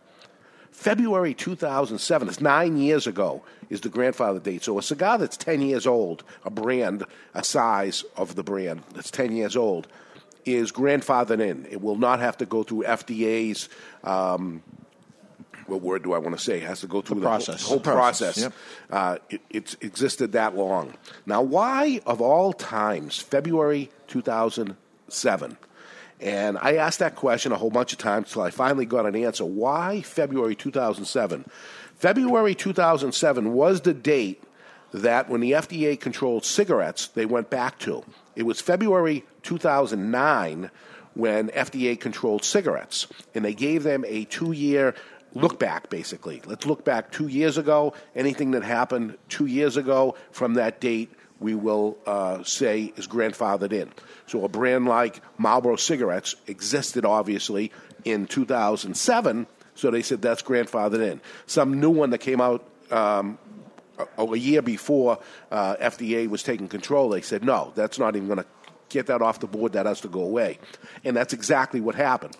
February 0.72 1.32
2007, 1.32 2.28
it's 2.28 2.40
nine 2.40 2.76
years 2.76 3.06
ago, 3.06 3.42
is 3.70 3.80
the 3.80 3.88
grandfather 3.88 4.40
date. 4.40 4.62
So 4.62 4.78
a 4.78 4.82
cigar 4.82 5.16
that's 5.16 5.38
10 5.38 5.62
years 5.62 5.86
old, 5.86 6.22
a 6.44 6.50
brand, 6.50 7.04
a 7.32 7.42
size 7.42 8.04
of 8.16 8.34
the 8.34 8.42
brand 8.42 8.82
that's 8.92 9.10
10 9.10 9.34
years 9.34 9.56
old, 9.56 9.86
is 10.44 10.70
grandfathered 10.70 11.40
in. 11.40 11.64
It 11.70 11.80
will 11.80 11.96
not 11.96 12.20
have 12.20 12.36
to 12.38 12.46
go 12.46 12.62
through 12.62 12.82
FDA's 12.82 13.70
um, 14.04 14.62
what 15.68 15.80
word 15.82 16.02
do 16.02 16.12
I 16.12 16.18
want 16.18 16.36
to 16.36 16.42
say? 16.42 16.58
It 16.58 16.64
has 16.64 16.80
to 16.80 16.86
go 16.86 17.00
through 17.00 17.16
The 17.16 17.20
the, 17.22 17.26
process. 17.26 17.62
whole, 17.62 17.68
whole 17.70 17.78
The 17.78 17.90
process, 17.92 18.34
process. 18.34 18.42
yep. 18.42 18.52
Uh, 18.90 19.18
it, 19.30 19.40
it's 19.50 19.76
existed 19.80 20.32
that 20.32 20.54
long. 20.56 20.94
Now, 21.26 21.42
why 21.42 22.00
of 22.06 22.20
all 22.20 22.52
times, 22.52 23.18
February 23.18 23.90
2007? 24.08 25.56
And 26.20 26.56
I 26.58 26.76
asked 26.76 27.00
that 27.00 27.14
question 27.16 27.52
a 27.52 27.56
whole 27.56 27.70
bunch 27.70 27.92
of 27.92 27.98
times 27.98 28.28
until 28.28 28.42
I 28.42 28.50
finally 28.50 28.86
got 28.86 29.04
an 29.06 29.14
answer. 29.16 29.44
Why 29.44 30.00
February 30.00 30.54
2007? 30.54 31.44
February 31.96 32.54
2007 32.54 33.52
was 33.52 33.82
the 33.82 33.92
date 33.94 34.42
that 34.92 35.28
when 35.28 35.40
the 35.40 35.52
FDA 35.52 35.98
controlled 36.00 36.44
cigarettes, 36.44 37.08
they 37.08 37.26
went 37.26 37.50
back 37.50 37.78
to. 37.80 38.02
It 38.34 38.44
was 38.44 38.60
February 38.60 39.24
2009 39.42 40.70
when 41.14 41.48
FDA 41.48 41.98
controlled 41.98 42.44
cigarettes, 42.44 43.06
and 43.34 43.44
they 43.44 43.54
gave 43.54 43.82
them 43.82 44.04
a 44.06 44.24
two 44.26 44.52
year 44.52 44.94
look 45.36 45.58
back, 45.58 45.90
basically. 45.90 46.42
Let's 46.46 46.66
look 46.66 46.84
back 46.84 47.12
two 47.12 47.28
years 47.28 47.58
ago. 47.58 47.94
Anything 48.14 48.52
that 48.52 48.62
happened 48.62 49.16
two 49.28 49.46
years 49.46 49.76
ago 49.76 50.16
from 50.30 50.54
that 50.54 50.80
date, 50.80 51.12
we 51.38 51.54
will 51.54 51.98
uh, 52.06 52.42
say 52.42 52.92
is 52.96 53.06
grandfathered 53.06 53.72
in. 53.72 53.92
So 54.26 54.44
a 54.44 54.48
brand 54.48 54.86
like 54.86 55.20
Marlboro 55.38 55.76
cigarettes 55.76 56.34
existed, 56.46 57.04
obviously, 57.04 57.72
in 58.04 58.26
2007. 58.26 59.46
So 59.74 59.90
they 59.90 60.02
said 60.02 60.22
that's 60.22 60.42
grandfathered 60.42 61.06
in. 61.12 61.20
Some 61.46 61.80
new 61.80 61.90
one 61.90 62.10
that 62.10 62.18
came 62.18 62.40
out 62.40 62.64
um, 62.90 63.38
a, 64.18 64.36
year 64.36 64.62
before 64.62 65.18
uh, 65.50 65.76
FDA 65.76 66.28
was 66.28 66.42
taking 66.42 66.68
control, 66.68 67.10
they 67.10 67.20
said, 67.20 67.44
no, 67.44 67.72
that's 67.74 67.98
not 67.98 68.16
even 68.16 68.28
going 68.28 68.38
to 68.38 68.46
get 68.88 69.06
that 69.06 69.22
off 69.22 69.40
the 69.40 69.46
board. 69.46 69.72
That 69.72 69.86
has 69.86 70.00
to 70.02 70.08
go 70.08 70.22
away. 70.22 70.58
And 71.04 71.16
that's 71.16 71.32
exactly 71.32 71.80
what 71.80 71.94
happened. 71.94 72.36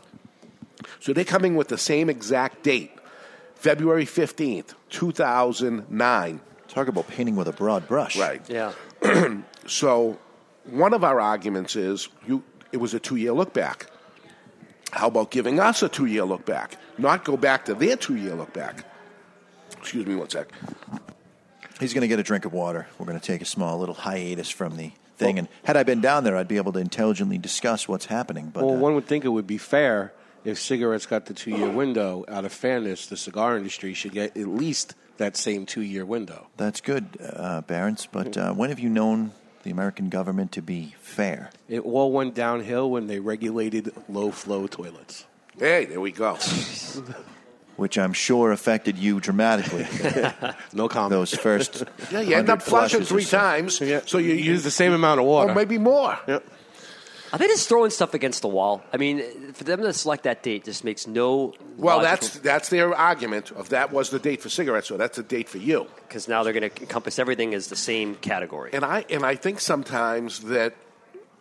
So 1.00 1.12
they're 1.12 1.24
coming 1.24 1.56
with 1.56 1.68
the 1.68 1.78
same 1.78 2.10
exact 2.10 2.62
date, 2.62 2.92
February 3.54 4.04
15th, 4.04 4.74
2009. 4.90 6.40
Talk 6.68 6.88
about 6.88 7.08
painting 7.08 7.36
with 7.36 7.48
a 7.48 7.52
broad 7.52 7.86
brush. 7.88 8.18
Right. 8.18 8.42
Yeah. 8.48 8.72
so 9.66 10.18
one 10.64 10.92
of 10.92 11.04
our 11.04 11.20
arguments 11.20 11.76
is 11.76 12.08
you, 12.26 12.42
it 12.72 12.78
was 12.78 12.94
a 12.94 13.00
two 13.00 13.16
year 13.16 13.32
look 13.32 13.52
back. 13.52 13.86
How 14.92 15.08
about 15.08 15.30
giving 15.30 15.58
us 15.60 15.82
a 15.82 15.88
two 15.88 16.06
year 16.06 16.24
look 16.24 16.44
back? 16.44 16.76
Not 16.98 17.24
go 17.24 17.36
back 17.36 17.66
to 17.66 17.74
their 17.74 17.96
two 17.96 18.16
year 18.16 18.34
look 18.34 18.52
back. 18.52 18.84
Excuse 19.78 20.06
me 20.06 20.14
one 20.14 20.28
sec. 20.28 20.48
He's 21.78 21.92
going 21.92 22.02
to 22.02 22.08
get 22.08 22.18
a 22.18 22.22
drink 22.22 22.44
of 22.46 22.52
water. 22.52 22.86
We're 22.98 23.06
going 23.06 23.20
to 23.20 23.24
take 23.24 23.42
a 23.42 23.46
small 23.46 23.78
little 23.78 23.94
hiatus 23.94 24.48
from 24.48 24.76
the 24.76 24.92
thing. 25.18 25.38
and 25.38 25.48
had 25.64 25.76
I 25.76 25.82
been 25.82 26.00
down 26.00 26.24
there, 26.24 26.36
I'd 26.36 26.48
be 26.48 26.56
able 26.56 26.72
to 26.72 26.78
intelligently 26.78 27.38
discuss 27.38 27.86
what's 27.86 28.06
happening. 28.06 28.50
But 28.52 28.64
well, 28.64 28.76
uh, 28.76 28.78
one 28.78 28.94
would 28.94 29.06
think 29.06 29.24
it 29.24 29.28
would 29.28 29.46
be 29.46 29.58
fair 29.58 30.12
if 30.46 30.61
cigarettes 30.61 31.06
got 31.06 31.26
the 31.26 31.35
two 31.35 31.50
year 31.50 31.68
window. 31.68 32.24
Out 32.28 32.44
of 32.44 32.52
fairness, 32.52 33.06
the 33.06 33.16
cigar 33.16 33.56
industry 33.56 33.94
should 33.94 34.12
get 34.12 34.37
at 34.37 34.46
least 34.46 34.94
that 35.18 35.37
same 35.37 35.66
two 35.66 35.82
year 35.82 36.04
window. 36.04 36.46
that's 36.56 36.80
good, 36.80 37.18
uh, 37.20 37.62
Barons. 37.62 38.06
But 38.11 38.37
uh, 38.37 38.52
when 38.52 38.70
have 38.70 38.78
you 38.78 38.88
known 38.88 39.32
the 39.64 39.70
American 39.70 40.09
government 40.09 40.52
to 40.52 40.62
be 40.62 40.94
fair? 41.00 41.50
It 41.68 41.80
all 41.80 42.12
went 42.12 42.35
downhill 42.35 42.90
when 42.90 43.09
they 43.09 43.18
regulated 43.18 43.92
low 44.09 44.30
flow 44.30 44.66
toilets. 44.66 45.26
Hey, 45.59 45.87
there 45.87 46.00
we 46.00 46.12
go. 46.12 46.38
Which 47.76 47.98
I'm 47.98 48.14
sure 48.14 48.52
affected 48.52 48.96
you 48.96 49.20
dramatically. 49.20 49.87
no 50.72 50.88
comment. 50.88 51.11
Those 51.11 51.35
first. 51.35 51.85
Yeah, 52.11 52.20
you 52.20 52.35
end 52.35 52.48
up 52.48 52.62
flushing 52.62 53.04
three 53.04 53.24
so. 53.24 53.37
times, 53.37 53.76
so 54.06 54.16
you 54.16 54.32
use 54.32 54.64
the 54.64 54.70
same 54.70 54.94
amount 54.94 55.20
of 55.20 55.26
water. 55.26 55.52
Or 55.52 55.54
maybe 55.54 55.76
more. 55.76 56.18
Are 57.32 57.38
they 57.38 57.46
just 57.46 57.68
throwing 57.68 57.90
stuff 57.90 58.14
against 58.14 58.42
the 58.42 58.48
wall? 58.48 58.82
I 58.92 58.96
mean, 58.96 59.52
for 59.52 59.64
them 59.64 59.82
to 59.82 59.92
select 59.92 60.24
that 60.24 60.42
date 60.42 60.64
just 60.64 60.84
makes 60.84 61.06
no. 61.06 61.54
Well, 61.76 62.00
that's 62.00 62.38
that's 62.38 62.68
their 62.68 62.94
argument 62.94 63.50
of 63.52 63.70
that 63.70 63.92
was 63.92 64.10
the 64.10 64.18
date 64.18 64.42
for 64.42 64.48
cigarettes, 64.48 64.88
so 64.88 64.96
that's 64.96 65.16
the 65.16 65.22
date 65.22 65.48
for 65.48 65.58
you. 65.58 65.86
because 66.08 66.28
now 66.28 66.42
they're 66.42 66.52
going 66.52 66.70
to 66.70 66.80
encompass 66.80 67.18
everything 67.18 67.54
as 67.54 67.68
the 67.68 67.76
same 67.76 68.14
category. 68.16 68.70
And 68.72 68.84
I 68.84 69.04
and 69.10 69.24
I 69.24 69.34
think 69.34 69.60
sometimes 69.60 70.40
that 70.40 70.74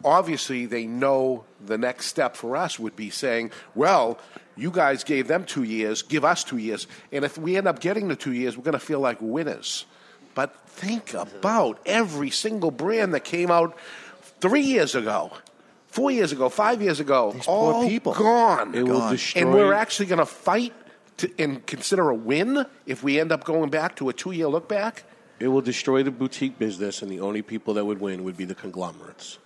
obviously 0.04 0.66
they 0.66 0.86
know 0.86 1.46
the 1.66 1.78
next 1.78 2.08
step 2.08 2.36
for 2.36 2.56
us 2.56 2.80
would 2.80 2.96
be 2.96 3.10
saying, 3.10 3.52
well, 3.74 4.20
you 4.56 4.72
guys 4.72 5.04
gave 5.04 5.28
them 5.28 5.46
two 5.46 5.64
years, 5.64 6.02
give 6.02 6.24
us 6.24 6.44
two 6.44 6.58
years, 6.58 6.88
and 7.12 7.26
if 7.26 7.38
we 7.38 7.58
end 7.58 7.68
up 7.68 7.80
getting 7.80 8.08
the 8.08 8.16
two 8.16 8.34
years, 8.34 8.58
we're 8.58 8.64
going 8.64 8.74
to 8.74 8.80
feel 8.80 9.00
like 9.00 9.18
winners. 9.22 9.86
But 10.34 10.56
think 10.68 11.14
about 11.14 11.80
every 11.86 12.30
single 12.30 12.72
brand 12.72 13.14
that 13.14 13.24
came 13.24 13.50
out 13.50 13.78
three 14.42 14.62
years 14.62 14.94
ago. 14.96 15.32
Four 15.96 16.12
years 16.12 16.34
ago, 16.34 16.50
five 16.50 16.82
years 16.82 17.00
ago, 17.00 17.34
poor 17.40 17.74
all 17.74 17.88
people. 17.88 18.14
gone. 18.14 18.76
It 18.76 18.84
will 18.84 19.10
destroy- 19.10 19.42
and 19.44 19.54
we're 19.54 19.72
actually 19.72 20.08
going 20.08 20.20
to 20.20 20.26
fight 20.26 20.74
to, 21.20 21.32
and 21.40 21.66
consider 21.66 22.10
a 22.10 22.14
win 22.16 22.66
if 22.86 23.02
we 23.02 23.18
end 23.18 23.32
up 23.32 23.46
going 23.46 23.70
back 23.70 23.96
to 23.96 24.10
a 24.10 24.14
two-year 24.14 24.48
look 24.50 24.68
back. 24.68 25.06
It 25.40 25.48
will 25.48 25.62
destroy 25.62 26.04
the 26.04 26.12
boutique 26.12 26.60
business, 26.60 27.02
and 27.02 27.10
the 27.10 27.22
only 27.22 27.42
people 27.42 27.74
that 27.76 27.86
would 27.86 28.02
win 28.02 28.26
would 28.26 28.36
be 28.36 28.44
the 28.44 28.56
conglomerates. 28.56 29.38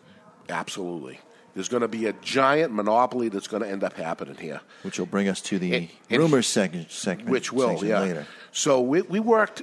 Absolutely. 0.49 1.19
There's 1.53 1.69
going 1.69 1.81
to 1.81 1.87
be 1.87 2.07
a 2.07 2.13
giant 2.13 2.73
monopoly 2.73 3.29
that's 3.29 3.47
going 3.47 3.61
to 3.61 3.69
end 3.69 3.83
up 3.83 3.93
happening 3.93 4.33
here. 4.37 4.61
Which 4.81 4.97
will 4.97 5.05
bring 5.05 5.27
us 5.29 5.41
to 5.41 5.59
the 5.59 5.75
And- 5.75 5.89
and- 6.09 6.19
rumors 6.19 6.47
segment, 6.47 6.91
segment. 6.91 7.29
Which 7.29 7.53
will, 7.53 7.69
section 7.69 7.89
yeah. 7.89 7.99
Later. 7.99 8.27
So 8.51 8.81
we, 8.81 9.03
we 9.03 9.19
worked, 9.19 9.61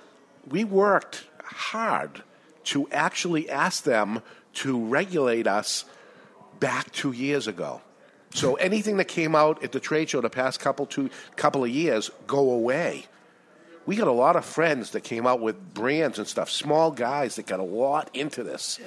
we 0.49 0.63
worked 0.63 1.25
hard 1.43 2.23
to 2.67 2.89
actually 2.93 3.51
ask 3.51 3.83
them 3.83 4.23
to 4.55 4.79
regulate 4.87 5.49
us 5.49 5.85
back 6.61 6.93
two 6.93 7.13
years 7.13 7.47
ago. 7.47 7.81
So 8.35 8.57
anything 8.57 8.99
that 8.99 9.07
came 9.07 9.35
out 9.35 9.63
at 9.63 9.73
the 9.73 9.81
trade 9.81 10.11
show 10.11 10.21
the 10.21 10.29
past 10.29 10.61
couple 10.61 10.87
two 10.87 11.11
couple 11.37 11.65
of 11.65 11.71
years 11.71 12.11
go 12.27 12.51
away. 12.51 13.07
We 13.87 13.95
got 13.95 14.09
a 14.09 14.13
lot 14.13 14.35
of 14.35 14.45
friends 14.45 14.91
that 14.91 15.05
came 15.05 15.29
out 15.29 15.41
with 15.41 15.73
brands 15.73 16.19
and 16.19 16.27
stuff, 16.27 16.51
small 16.51 16.91
guys 16.91 17.37
that 17.37 17.47
got 17.47 17.61
a 17.61 17.65
lot 17.65 18.11
into 18.15 18.43
this. 18.43 18.81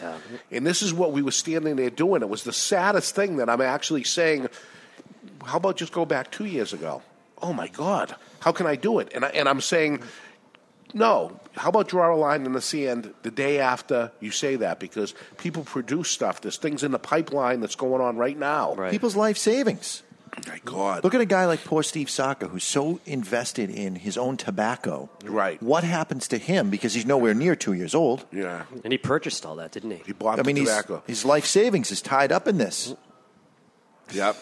And 0.51 0.67
this 0.67 0.82
is 0.82 0.93
what 0.93 1.13
we 1.13 1.21
were 1.21 1.32
standing 1.32 1.77
there 1.77 1.89
doing. 1.89 2.21
It 2.21 2.27
was 2.27 2.43
the 2.43 2.51
saddest 2.51 3.15
thing 3.15 3.38
that 3.38 3.49
I'm 3.49 3.62
actually 3.62 4.03
saying, 4.03 4.49
how 5.45 5.55
about 5.58 5.77
just 5.77 5.93
go 5.93 6.03
back 6.05 6.32
two 6.32 6.45
years 6.45 6.73
ago? 6.73 7.01
Oh 7.41 7.53
my 7.53 7.69
God, 7.69 8.13
how 8.41 8.51
can 8.51 8.67
I 8.67 8.75
do 8.75 8.99
it? 8.99 9.13
And, 9.15 9.23
I, 9.23 9.29
and 9.29 9.47
I'm 9.47 9.62
saying, 9.62 10.03
no. 10.93 11.39
How 11.56 11.69
about 11.69 11.89
draw 11.89 12.13
a 12.13 12.15
line 12.15 12.45
in 12.45 12.54
the 12.54 12.62
sand 12.62 13.13
the 13.23 13.32
day 13.32 13.60
after 13.60 14.12
you 14.19 14.32
say 14.32 14.56
that? 14.58 14.80
Because 14.80 15.13
people 15.38 15.63
produce 15.63 16.10
stuff. 16.10 16.41
There's 16.41 16.58
things 16.58 16.84
in 16.84 16.91
the 16.91 16.99
pipeline 16.99 17.60
that's 17.60 17.75
going 17.75 18.02
on 18.02 18.17
right 18.17 18.38
now. 18.38 18.75
People's 18.89 19.15
life 19.15 19.38
savings. 19.38 20.04
My 20.47 20.60
God. 20.63 21.04
Look 21.04 21.15
at 21.15 21.21
a 21.21 21.25
guy 21.25 21.45
like 21.45 21.63
poor 21.63 21.84
Steve 21.84 22.10
Saka, 22.10 22.47
who's 22.47 22.63
so 22.63 22.99
invested 23.06 23.69
in 23.69 23.95
his 23.95 24.17
own 24.17 24.38
tobacco. 24.38 25.10
Right. 25.25 25.62
What 25.62 25.84
happens 25.84 26.28
to 26.30 26.38
him 26.38 26.69
because 26.69 26.93
he's 26.93 27.06
nowhere 27.06 27.34
near 27.34 27.56
two 27.56 27.73
years 27.73 27.95
old? 27.95 28.25
Yeah. 28.32 28.63
And 28.84 28.93
he 28.93 28.97
purchased 28.97 29.45
all 29.45 29.56
that, 29.58 29.71
didn't 29.71 29.91
he? 29.91 30.04
He 30.06 30.13
bought 30.13 30.39
I 30.39 30.43
mean, 30.43 30.56
the 30.56 30.62
he's, 30.62 30.69
tobacco. 30.69 31.04
his 31.08 31.25
life 31.25 31.45
savings 31.45 31.91
is 31.91 32.02
tied 32.02 32.32
up 32.32 32.47
in 32.47 32.58
this. 32.58 32.93
Yep. 34.13 34.38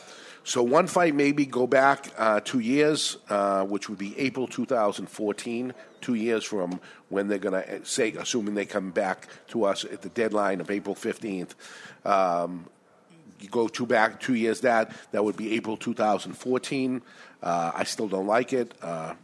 So 0.47 0.63
one 0.63 0.87
fight 0.87 1.13
maybe 1.13 1.45
go 1.45 1.67
back 1.67 2.07
uh, 2.17 2.39
two 2.39 2.59
years, 2.59 3.17
uh, 3.27 3.65
which 3.65 3.89
would 3.89 3.97
be 3.97 4.17
April 4.17 4.47
2014, 4.47 5.73
two 5.99 6.13
years 6.13 6.45
from 6.45 6.79
when 7.09 7.27
they're 7.27 7.37
going 7.37 7.61
to 7.61 7.85
say, 7.85 8.13
assuming 8.13 8.55
they 8.55 8.63
come 8.63 8.91
back 8.91 9.27
to 9.49 9.65
us 9.65 9.83
at 9.83 10.03
the 10.03 10.09
deadline 10.09 10.61
of 10.61 10.71
April 10.71 10.95
15th. 10.95 11.49
Um, 12.05 12.65
you 13.41 13.49
go 13.49 13.67
two 13.67 13.85
back 13.85 14.21
two 14.21 14.35
years 14.35 14.61
that 14.61 14.95
that 15.11 15.25
would 15.25 15.35
be 15.35 15.53
April 15.53 15.75
2014. 15.75 17.01
Uh, 17.43 17.71
I 17.75 17.83
still 17.83 18.07
don't 18.07 18.25
like 18.25 18.53
it, 18.53 18.73
uh, 18.81 19.15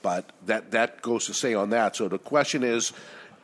but 0.00 0.30
that 0.46 0.70
that 0.70 1.02
goes 1.02 1.26
to 1.26 1.34
say 1.34 1.54
on 1.54 1.70
that. 1.70 1.96
So 1.96 2.06
the 2.06 2.20
question 2.20 2.62
is. 2.62 2.92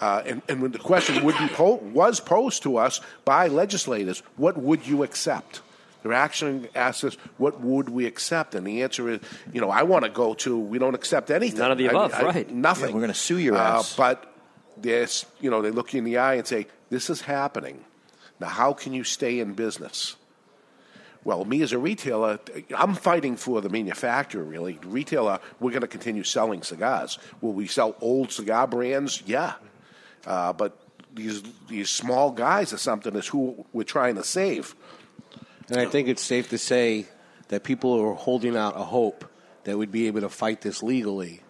Uh, 0.00 0.22
and, 0.26 0.42
and 0.48 0.60
when 0.60 0.72
the 0.72 0.78
question 0.78 1.24
would 1.24 1.38
be 1.38 1.46
po- 1.46 1.76
was 1.76 2.18
posed 2.18 2.64
to 2.64 2.76
us 2.76 3.00
by 3.24 3.46
legislators, 3.46 4.24
what 4.36 4.56
would 4.58 4.84
you 4.84 5.04
accept? 5.04 5.60
They're 6.04 6.12
actually 6.12 6.68
asked 6.74 7.02
us, 7.02 7.16
what 7.38 7.62
would 7.62 7.88
we 7.88 8.04
accept? 8.04 8.54
And 8.54 8.64
the 8.66 8.82
answer 8.82 9.08
is, 9.08 9.20
you 9.54 9.60
know, 9.62 9.70
I 9.70 9.84
want 9.84 10.04
to 10.04 10.10
go 10.10 10.34
to, 10.34 10.56
we 10.56 10.78
don't 10.78 10.94
accept 10.94 11.30
anything. 11.30 11.58
None 11.58 11.72
of 11.72 11.78
the 11.78 11.86
above, 11.86 12.12
I- 12.12 12.22
right. 12.22 12.50
Nothing. 12.50 12.90
Yeah, 12.90 12.94
we're 12.94 13.00
gonna 13.00 13.14
sue 13.14 13.38
your 13.38 13.56
Uh, 13.56 13.78
ass. 13.78 13.96
but 13.96 14.30
there's, 14.76 15.24
you 15.40 15.50
know, 15.50 15.62
they 15.62 15.70
look 15.70 15.94
you 15.94 15.98
in 15.98 16.04
the 16.04 16.18
eye 16.18 16.34
and 16.34 16.46
say, 16.46 16.66
this 16.90 17.08
is 17.08 17.22
happening. 17.22 17.84
Now, 18.38 18.48
how 18.48 18.74
can 18.74 18.92
you 18.92 19.02
stay 19.02 19.40
in 19.40 19.54
business? 19.54 20.16
Well, 21.24 21.46
me 21.46 21.62
as 21.62 21.72
a 21.72 21.78
retailer, 21.78 22.38
I'm 22.76 22.94
fighting 22.94 23.36
for 23.36 23.62
the 23.62 23.70
manufacturer, 23.70 24.44
really. 24.44 24.78
Retailer, 24.84 25.40
we're 25.58 25.70
going 25.70 25.80
to 25.80 25.88
continue 25.88 26.22
selling 26.22 26.62
cigars. 26.62 27.18
Will 27.40 27.54
we 27.54 27.66
sell 27.66 27.96
old 28.02 28.30
cigar 28.30 28.66
brands? 28.66 29.22
Yeah. 29.24 29.54
Uh, 30.26 30.52
but 30.52 30.76
these, 31.14 31.42
these 31.66 31.88
small 31.88 32.30
guys 32.30 32.74
or 32.74 32.76
something 32.76 33.16
is 33.16 33.26
who 33.28 33.64
we're 33.72 33.84
trying 33.84 34.16
to 34.16 34.24
save. 34.24 34.74
And 35.68 35.80
I 35.80 35.86
think 35.86 36.08
it's 36.08 36.22
safe 36.22 36.50
to 36.50 36.58
say 36.58 37.06
that 37.48 37.64
people 37.64 37.98
are 38.00 38.14
holding 38.14 38.56
out 38.56 38.76
a 38.76 38.84
hope 38.84 39.24
that 39.64 39.78
we'd 39.78 39.92
be 39.92 40.06
able 40.06 40.20
to 40.20 40.28
fight 40.28 40.60
this 40.60 40.82
legally 40.82 41.40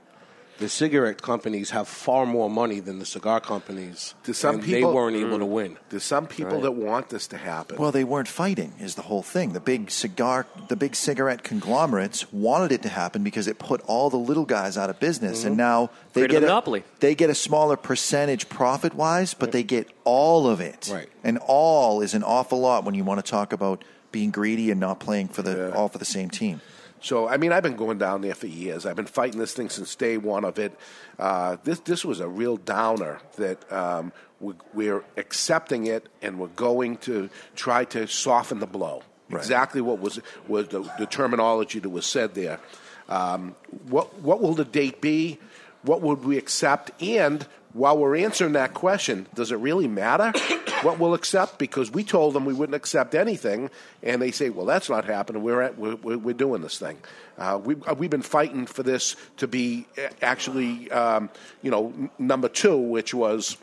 the 0.59 0.69
cigarette 0.69 1.21
companies 1.21 1.71
have 1.71 1.89
far 1.89 2.27
more 2.27 2.49
money 2.49 2.79
than 2.81 2.99
the 2.99 3.05
cigar 3.05 3.41
companies. 3.41 4.15
There's 4.25 4.39
some 4.39 4.57
and 4.57 4.65
people 4.65 4.91
they 4.91 4.95
weren't 4.95 5.17
able 5.17 5.39
to 5.39 5.45
mm. 5.45 5.49
win. 5.49 5.79
There's 5.89 6.05
some 6.05 6.27
people 6.27 6.55
Right. 6.55 6.63
that 6.63 6.73
want 6.73 7.09
this 7.09 7.27
to 7.29 7.37
happen. 7.37 7.77
Well, 7.77 7.91
they 7.91 8.05
weren't 8.05 8.29
fighting. 8.29 8.73
Is 8.79 8.95
the 8.95 9.03
whole 9.03 9.23
thing. 9.23 9.53
The 9.53 9.61
big 9.61 9.91
cigar, 9.91 10.47
the 10.69 10.77
big 10.77 10.95
cigarette 10.95 11.43
conglomerates 11.43 12.33
wanted 12.33 12.71
it 12.73 12.83
to 12.83 12.89
happen 12.89 13.25
because 13.25 13.49
it 13.49 13.59
put 13.59 13.81
all 13.87 14.11
the 14.11 14.17
little 14.17 14.45
guys 14.45 14.79
out 14.79 14.91
of 14.91 15.01
business, 15.01 15.45
and 15.45 15.53
mm-hmm. 15.53 15.59
now 15.59 15.91
they 16.13 16.23
Created 16.23 16.35
get 16.35 16.43
a 16.43 16.47
a 16.47 16.49
monopoly. 16.49 16.85
They 17.01 17.15
get 17.15 17.31
a 17.31 17.35
smaller 17.35 17.77
percentage 17.77 18.49
profit 18.49 18.95
wise, 18.95 19.35
but 19.35 19.53
they 19.53 19.63
get 19.63 19.89
all 20.05 20.47
of 20.47 20.61
it. 20.61 20.89
Right. 20.93 21.09
And 21.25 21.39
all 21.47 22.01
is 22.01 22.15
an 22.15 22.23
awful 22.23 22.61
lot 22.61 22.85
when 22.85 22.95
you 22.95 23.03
want 23.05 23.25
to 23.25 23.29
talk 23.29 23.53
about 23.53 23.83
being 24.15 24.31
greedy 24.31 24.71
and 24.71 24.79
not 24.79 25.01
playing 25.01 25.27
for 25.27 25.43
the 25.43 25.75
all 25.75 25.89
for 25.89 25.99
the 25.99 26.05
same 26.05 26.31
team. 26.31 26.61
So 27.03 27.29
I 27.29 27.37
mean, 27.37 27.51
I've 27.53 27.65
been 27.65 27.77
going 27.77 27.99
down 27.99 28.21
there 28.21 28.35
for 28.37 28.47
years. 28.47 28.87
I've 28.87 28.95
been 28.95 29.07
fighting 29.07 29.41
this 29.41 29.53
thing 29.53 29.69
since 29.69 29.97
day 29.97 30.17
one 30.17 30.45
of 30.45 30.57
it. 30.59 30.73
Uh, 31.19 31.57
this 31.65 31.81
this 31.81 32.05
was 32.05 32.21
a 32.21 32.29
real 32.29 32.57
downer 32.57 33.19
that 33.37 33.71
um, 33.73 34.13
we, 34.39 34.55
we're 34.73 35.05
accepting 35.17 35.89
it 35.89 36.09
and 36.23 36.39
we're 36.39 36.47
going 36.55 36.97
to 36.99 37.29
try 37.57 37.85
to 37.87 38.07
soften 38.07 38.61
the 38.61 38.67
blow. 38.67 39.03
Exactly 39.31 39.81
what 39.81 39.99
was 39.99 40.21
was 40.47 40.69
the, 40.69 40.89
the 40.97 41.07
terminology 41.07 41.81
that 41.81 41.91
was 41.91 42.07
said 42.07 42.35
there. 42.35 42.61
Um, 43.09 43.57
what 43.89 44.15
what 44.21 44.41
will 44.41 44.55
the 44.55 44.65
date 44.65 45.01
be? 45.01 45.39
What 45.83 46.03
would 46.03 46.25
we 46.25 46.39
accept? 46.39 46.93
And 47.03 47.45
while 47.75 47.99
we're 47.99 48.17
answering 48.17 48.53
that 48.53 48.73
question, 48.73 49.27
does 49.35 49.53
it 49.53 49.57
really 49.57 49.89
matter 49.89 50.33
what 50.83 50.99
we'll 50.99 51.13
accept? 51.13 51.59
Because 51.59 51.91
we 51.91 52.05
told 52.05 52.33
them 52.33 52.45
we 52.45 52.55
wouldn't 52.55 52.77
accept 52.77 53.15
anything, 53.15 53.69
and 54.03 54.23
they 54.23 54.31
say, 54.31 54.49
"Well, 54.49 54.65
that's 54.65 54.89
not 54.89 55.05
happening. 55.05 55.43
We're 55.43 55.61
at, 55.61 55.77
we're, 55.77 55.97
we're, 55.97 56.35
doing 56.35 56.63
this 56.63 56.79
thing. 56.79 56.99
Uh, 57.37 57.61
we, 57.63 57.75
uh, 57.87 57.95
we've 57.95 58.11
been 58.11 58.23
fighting 58.23 58.67
for 58.67 58.83
this 58.83 59.17
to 59.39 59.49
be 59.49 59.87
uh, 59.99 60.09
actually, 60.23 60.91
um, 60.93 61.29
you 61.63 61.71
know, 61.71 61.93
n- 61.99 62.11
number 62.19 62.49
two, 62.49 62.77
which 62.77 63.13
was 63.13 63.57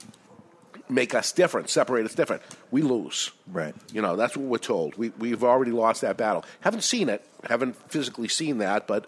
make 0.90 1.16
us 1.16 1.32
different, 1.32 1.70
separate 1.70 2.06
us 2.06 2.14
different. 2.14 2.42
We 2.70 2.82
lose. 2.82 3.32
Right. 3.48 3.74
You 3.94 4.02
know, 4.02 4.18
that's 4.18 4.36
what 4.36 4.46
we're 4.48 4.58
told. 4.58 4.98
We, 4.98 5.10
we've 5.18 5.44
already 5.44 5.72
lost 5.72 6.02
that 6.02 6.18
battle. 6.18 6.44
Haven't 6.60 6.84
seen 6.84 7.08
it, 7.08 7.26
haven't 7.48 7.76
physically 7.90 8.28
seen 8.28 8.58
that, 8.58 8.88
but 8.88 9.06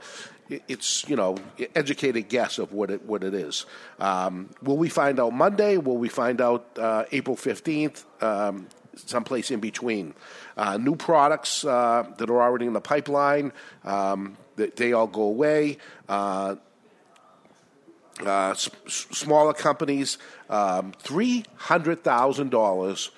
it's, 0.49 1.07
you 1.07 1.15
know, 1.15 1.37
educated 1.75 2.29
guess 2.29 2.57
of 2.59 2.73
what 2.73 2.91
it, 2.91 3.03
what 3.05 3.23
it 3.23 3.33
is. 3.33 3.65
Um, 3.99 4.49
will 4.61 4.77
we 4.77 4.89
find 4.89 5.19
out 5.19 5.33
Monday? 5.33 5.77
Will 5.77 5.97
we 5.97 6.09
find 6.09 6.41
out 6.41 6.65
uh, 6.77 7.05
April 7.11 7.35
15th? 7.35 8.03
Um, 8.21 8.67
someplace 8.95 9.51
in 9.51 9.59
between. 9.59 10.13
Uh, 10.55 10.77
new 10.77 10.95
products 10.95 11.65
uh, 11.65 12.05
that 12.17 12.29
are 12.29 12.41
already 12.41 12.65
in 12.65 12.73
the 12.73 12.81
pipeline, 12.81 13.51
um, 13.83 14.37
they, 14.55 14.67
they 14.67 14.93
all 14.93 15.07
go 15.07 15.23
away. 15.23 15.77
Uh, 16.07 16.55
uh, 18.23 18.51
s- 18.51 18.69
smaller 18.85 19.53
companies, 19.53 20.17
um, 20.49 20.93
three 20.99 21.43
hundred 21.55 22.03
thousand 22.03 22.51
dollars 22.51 23.09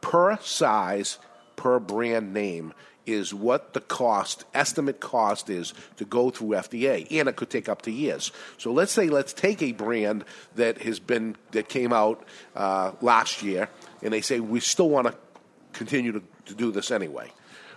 per 0.00 0.38
size 0.38 1.18
per 1.56 1.80
brand 1.80 2.32
name 2.32 2.72
is 3.06 3.32
what 3.32 3.72
the 3.72 3.80
cost 3.80 4.44
estimate 4.52 5.00
cost 5.00 5.48
is 5.48 5.72
to 5.96 6.04
go 6.04 6.30
through 6.30 6.48
FDA, 6.48 7.06
and 7.10 7.28
it 7.28 7.36
could 7.36 7.50
take 7.50 7.68
up 7.68 7.82
to 7.82 7.90
years. 7.90 8.32
So 8.58 8.72
let's 8.72 8.92
say 8.92 9.08
let's 9.08 9.32
take 9.32 9.62
a 9.62 9.72
brand 9.72 10.24
that 10.56 10.82
has 10.82 10.98
been 10.98 11.36
that 11.52 11.68
came 11.68 11.92
out 11.92 12.24
uh, 12.54 12.92
last 13.00 13.42
year, 13.42 13.68
and 14.02 14.12
they 14.12 14.20
say 14.20 14.40
we 14.40 14.60
still 14.60 14.90
want 14.90 15.06
to 15.06 15.14
continue 15.72 16.12
to, 16.12 16.22
to 16.46 16.54
do 16.54 16.72
this 16.72 16.90
anyway. 16.90 17.30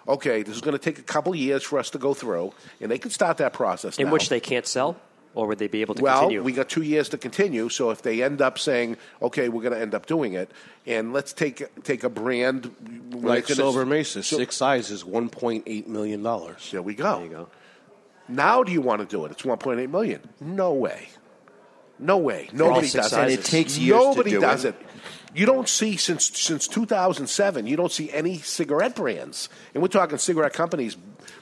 Okay, 0.07 0.41
this 0.41 0.55
is 0.55 0.61
going 0.61 0.77
to 0.77 0.83
take 0.83 0.97
a 0.97 1.03
couple 1.03 1.35
years 1.35 1.63
for 1.63 1.77
us 1.77 1.91
to 1.91 1.99
go 1.99 2.13
through, 2.13 2.51
and 2.81 2.89
they 2.89 2.97
can 2.97 3.11
start 3.11 3.37
that 3.37 3.53
process 3.53 3.97
In 3.99 4.07
now. 4.07 4.13
which 4.13 4.29
they 4.29 4.39
can't 4.39 4.65
sell, 4.65 4.97
or 5.35 5.47
would 5.47 5.59
they 5.59 5.67
be 5.67 5.81
able 5.81 5.95
to 5.95 6.01
well, 6.03 6.19
continue? 6.21 6.43
we 6.43 6.51
got 6.51 6.69
two 6.69 6.81
years 6.81 7.09
to 7.09 7.17
continue. 7.17 7.69
So 7.69 7.91
if 7.91 8.01
they 8.01 8.23
end 8.23 8.41
up 8.41 8.57
saying, 8.59 8.97
"Okay, 9.21 9.49
we're 9.49 9.61
going 9.61 9.73
to 9.73 9.79
end 9.79 9.93
up 9.93 10.05
doing 10.05 10.33
it," 10.33 10.51
and 10.85 11.13
let's 11.13 11.33
take 11.33 11.63
take 11.83 12.03
a 12.03 12.09
brand 12.09 12.71
Like 13.13 13.43
it's- 13.43 13.57
Silver 13.57 13.85
Mesa, 13.85 14.23
so- 14.23 14.37
six 14.37 14.55
sizes, 14.55 15.05
one 15.05 15.29
point 15.29 15.63
eight 15.67 15.87
million 15.87 16.23
dollars. 16.23 16.69
There 16.71 16.81
we 16.81 16.95
go. 16.95 17.17
There 17.17 17.25
you 17.25 17.31
go. 17.31 17.47
Now, 18.27 18.63
do 18.63 18.71
you 18.71 18.81
want 18.81 19.01
to 19.01 19.07
do 19.07 19.25
it? 19.25 19.31
It's 19.31 19.43
one 19.45 19.57
point 19.57 19.79
eight 19.79 19.89
million. 19.89 20.21
No 20.39 20.73
way. 20.73 21.09
No 21.97 22.17
way. 22.17 22.49
Nobody 22.53 22.87
does 22.89 23.09
sizes. 23.09 23.13
it. 23.13 23.19
And 23.19 23.31
it 23.31 23.43
takes 23.43 23.77
years 23.77 23.99
to 23.99 24.05
Nobody 24.07 24.29
do 24.31 24.39
does 24.39 24.65
it. 24.65 24.75
it. 24.79 24.87
You 25.33 25.45
don't 25.45 25.67
see 25.69 25.95
since 25.97 26.25
since 26.39 26.67
2007. 26.67 27.67
You 27.67 27.75
don't 27.75 27.91
see 27.91 28.11
any 28.11 28.37
cigarette 28.39 28.95
brands, 28.95 29.49
and 29.73 29.81
we're 29.83 29.89
talking 29.89 30.17
cigarette 30.17 30.53
companies, 30.53 30.95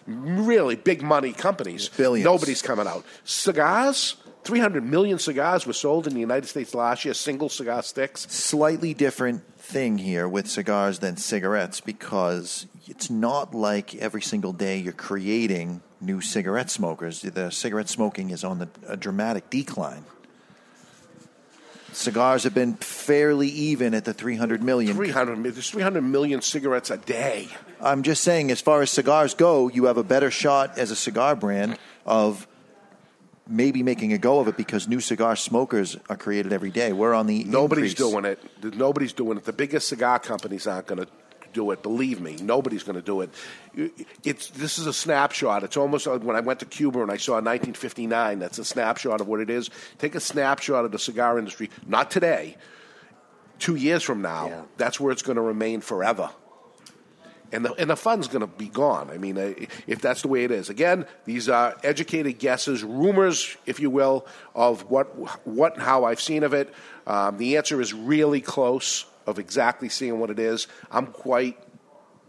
really 0.07 0.75
big 0.75 1.01
money 1.01 1.33
companies. 1.33 1.89
Billions. 1.89 2.25
Nobody's 2.25 2.61
coming 2.61 2.87
out. 2.87 3.05
Cigars. 3.23 4.15
300 4.43 4.81
million 4.81 5.19
cigars 5.19 5.67
were 5.67 5.73
sold 5.73 6.07
in 6.07 6.13
the 6.13 6.21
United 6.21 6.47
States 6.47 6.73
last 6.73 7.03
year, 7.03 7.13
single 7.13 7.49
cigar 7.49 7.83
sticks. 7.83 8.21
Slightly 8.29 8.93
different 8.93 9.43
thing 9.57 9.97
here 9.97 10.29
with 10.29 10.47
cigars 10.47 10.99
than 10.99 11.17
cigarettes 11.17 11.81
because 11.81 12.65
it's 12.87 13.09
not 13.09 13.53
like 13.53 13.93
every 13.95 14.21
single 14.21 14.53
day 14.53 14.77
you're 14.77 14.93
creating 14.93 15.81
new 15.99 16.21
cigarette 16.21 16.69
smokers. 16.69 17.21
The 17.21 17.49
cigarette 17.49 17.89
smoking 17.89 18.29
is 18.29 18.45
on 18.45 18.59
the, 18.59 18.69
a 18.87 18.95
dramatic 18.95 19.49
decline. 19.49 20.05
Cigars 21.93 22.43
have 22.43 22.53
been 22.53 22.73
fairly 22.75 23.47
even 23.47 23.93
at 23.93 24.05
the 24.05 24.13
300 24.13 24.61
million. 24.61 24.95
300, 24.95 25.43
there's 25.43 25.69
300 25.69 26.01
million 26.01 26.41
cigarettes 26.41 26.89
a 26.91 26.97
day. 26.97 27.47
I'm 27.81 28.03
just 28.03 28.23
saying, 28.23 28.51
as 28.51 28.61
far 28.61 28.81
as 28.81 28.91
cigars 28.91 29.33
go, 29.33 29.67
you 29.69 29.85
have 29.85 29.97
a 29.97 30.03
better 30.03 30.29
shot 30.29 30.77
as 30.77 30.91
a 30.91 30.95
cigar 30.95 31.35
brand 31.35 31.77
of 32.05 32.47
maybe 33.47 33.81
making 33.83 34.11
a 34.13 34.17
go 34.17 34.39
of 34.39 34.47
it 34.47 34.57
because 34.57 34.87
new 34.87 34.99
cigar 34.99 35.35
smokers 35.35 35.95
are 36.09 36.17
created 36.17 36.51
every 36.51 36.71
day. 36.71 36.91
We're 36.91 37.13
on 37.13 37.27
the 37.27 37.45
Nobody's 37.45 37.91
increase. 37.93 38.11
doing 38.11 38.25
it. 38.25 38.75
Nobody's 38.75 39.13
doing 39.13 39.37
it. 39.37 39.45
The 39.45 39.53
biggest 39.53 39.87
cigar 39.87 40.19
companies 40.19 40.67
aren't 40.67 40.87
going 40.87 40.99
to 41.05 41.07
do 41.57 41.71
it. 41.71 41.81
Believe 41.81 42.21
me, 42.21 42.37
nobody's 42.39 42.83
going 42.83 42.97
to 42.97 43.01
do 43.01 43.21
it. 43.21 43.31
It's 44.23 44.49
this 44.51 44.77
is 44.77 44.85
a 44.85 44.93
snapshot. 44.93 45.63
It's 45.63 45.75
almost 45.75 46.05
like 46.05 46.21
when 46.21 46.35
I 46.35 46.39
went 46.39 46.59
to 46.59 46.65
Cuba 46.65 47.01
and 47.01 47.11
I 47.11 47.17
saw 47.17 47.33
1959. 47.33 48.37
That's 48.37 48.59
a 48.59 48.65
snapshot 48.65 49.21
of 49.21 49.27
what 49.27 49.39
it 49.39 49.49
is. 49.49 49.71
Take 49.97 50.13
a 50.13 50.19
snapshot 50.19 50.85
of 50.85 50.91
the 50.91 50.99
cigar 50.99 51.39
industry. 51.39 51.71
Not 51.87 52.11
today. 52.11 52.57
Two 53.57 53.75
years 53.75 54.03
from 54.03 54.21
now, 54.21 54.67
that's 54.77 54.99
where 54.99 55.11
it's 55.11 55.23
going 55.23 55.37
to 55.37 55.41
remain 55.41 55.81
forever. 55.81 56.29
And 57.51 57.65
the, 57.65 57.73
and 57.73 57.89
the 57.89 57.95
fund's 57.95 58.27
going 58.27 58.41
to 58.41 58.47
be 58.47 58.67
gone. 58.67 59.09
I 59.09 59.17
mean, 59.17 59.37
if 59.87 59.99
that's 59.99 60.21
the 60.21 60.27
way 60.27 60.43
it 60.43 60.51
is. 60.51 60.69
Again, 60.69 61.07
these 61.25 61.49
are 61.49 61.75
educated 61.81 62.37
guesses, 62.37 62.83
rumors, 62.83 63.57
if 63.65 63.79
you 63.79 63.89
will, 63.89 64.27
of 64.53 64.91
what, 64.91 65.07
what 65.47 65.73
and 65.73 65.81
how 65.81 66.03
I've 66.03 66.21
seen 66.21 66.43
of 66.43 66.53
it. 66.53 66.71
Um, 67.07 67.37
the 67.37 67.57
answer 67.57 67.81
is 67.81 67.93
really 67.93 68.41
close 68.41 69.05
of 69.27 69.37
exactly 69.37 69.89
seeing 69.89 70.19
what 70.19 70.31
it 70.31 70.39
is. 70.39 70.67
I'm 70.89 71.07
quite 71.07 71.59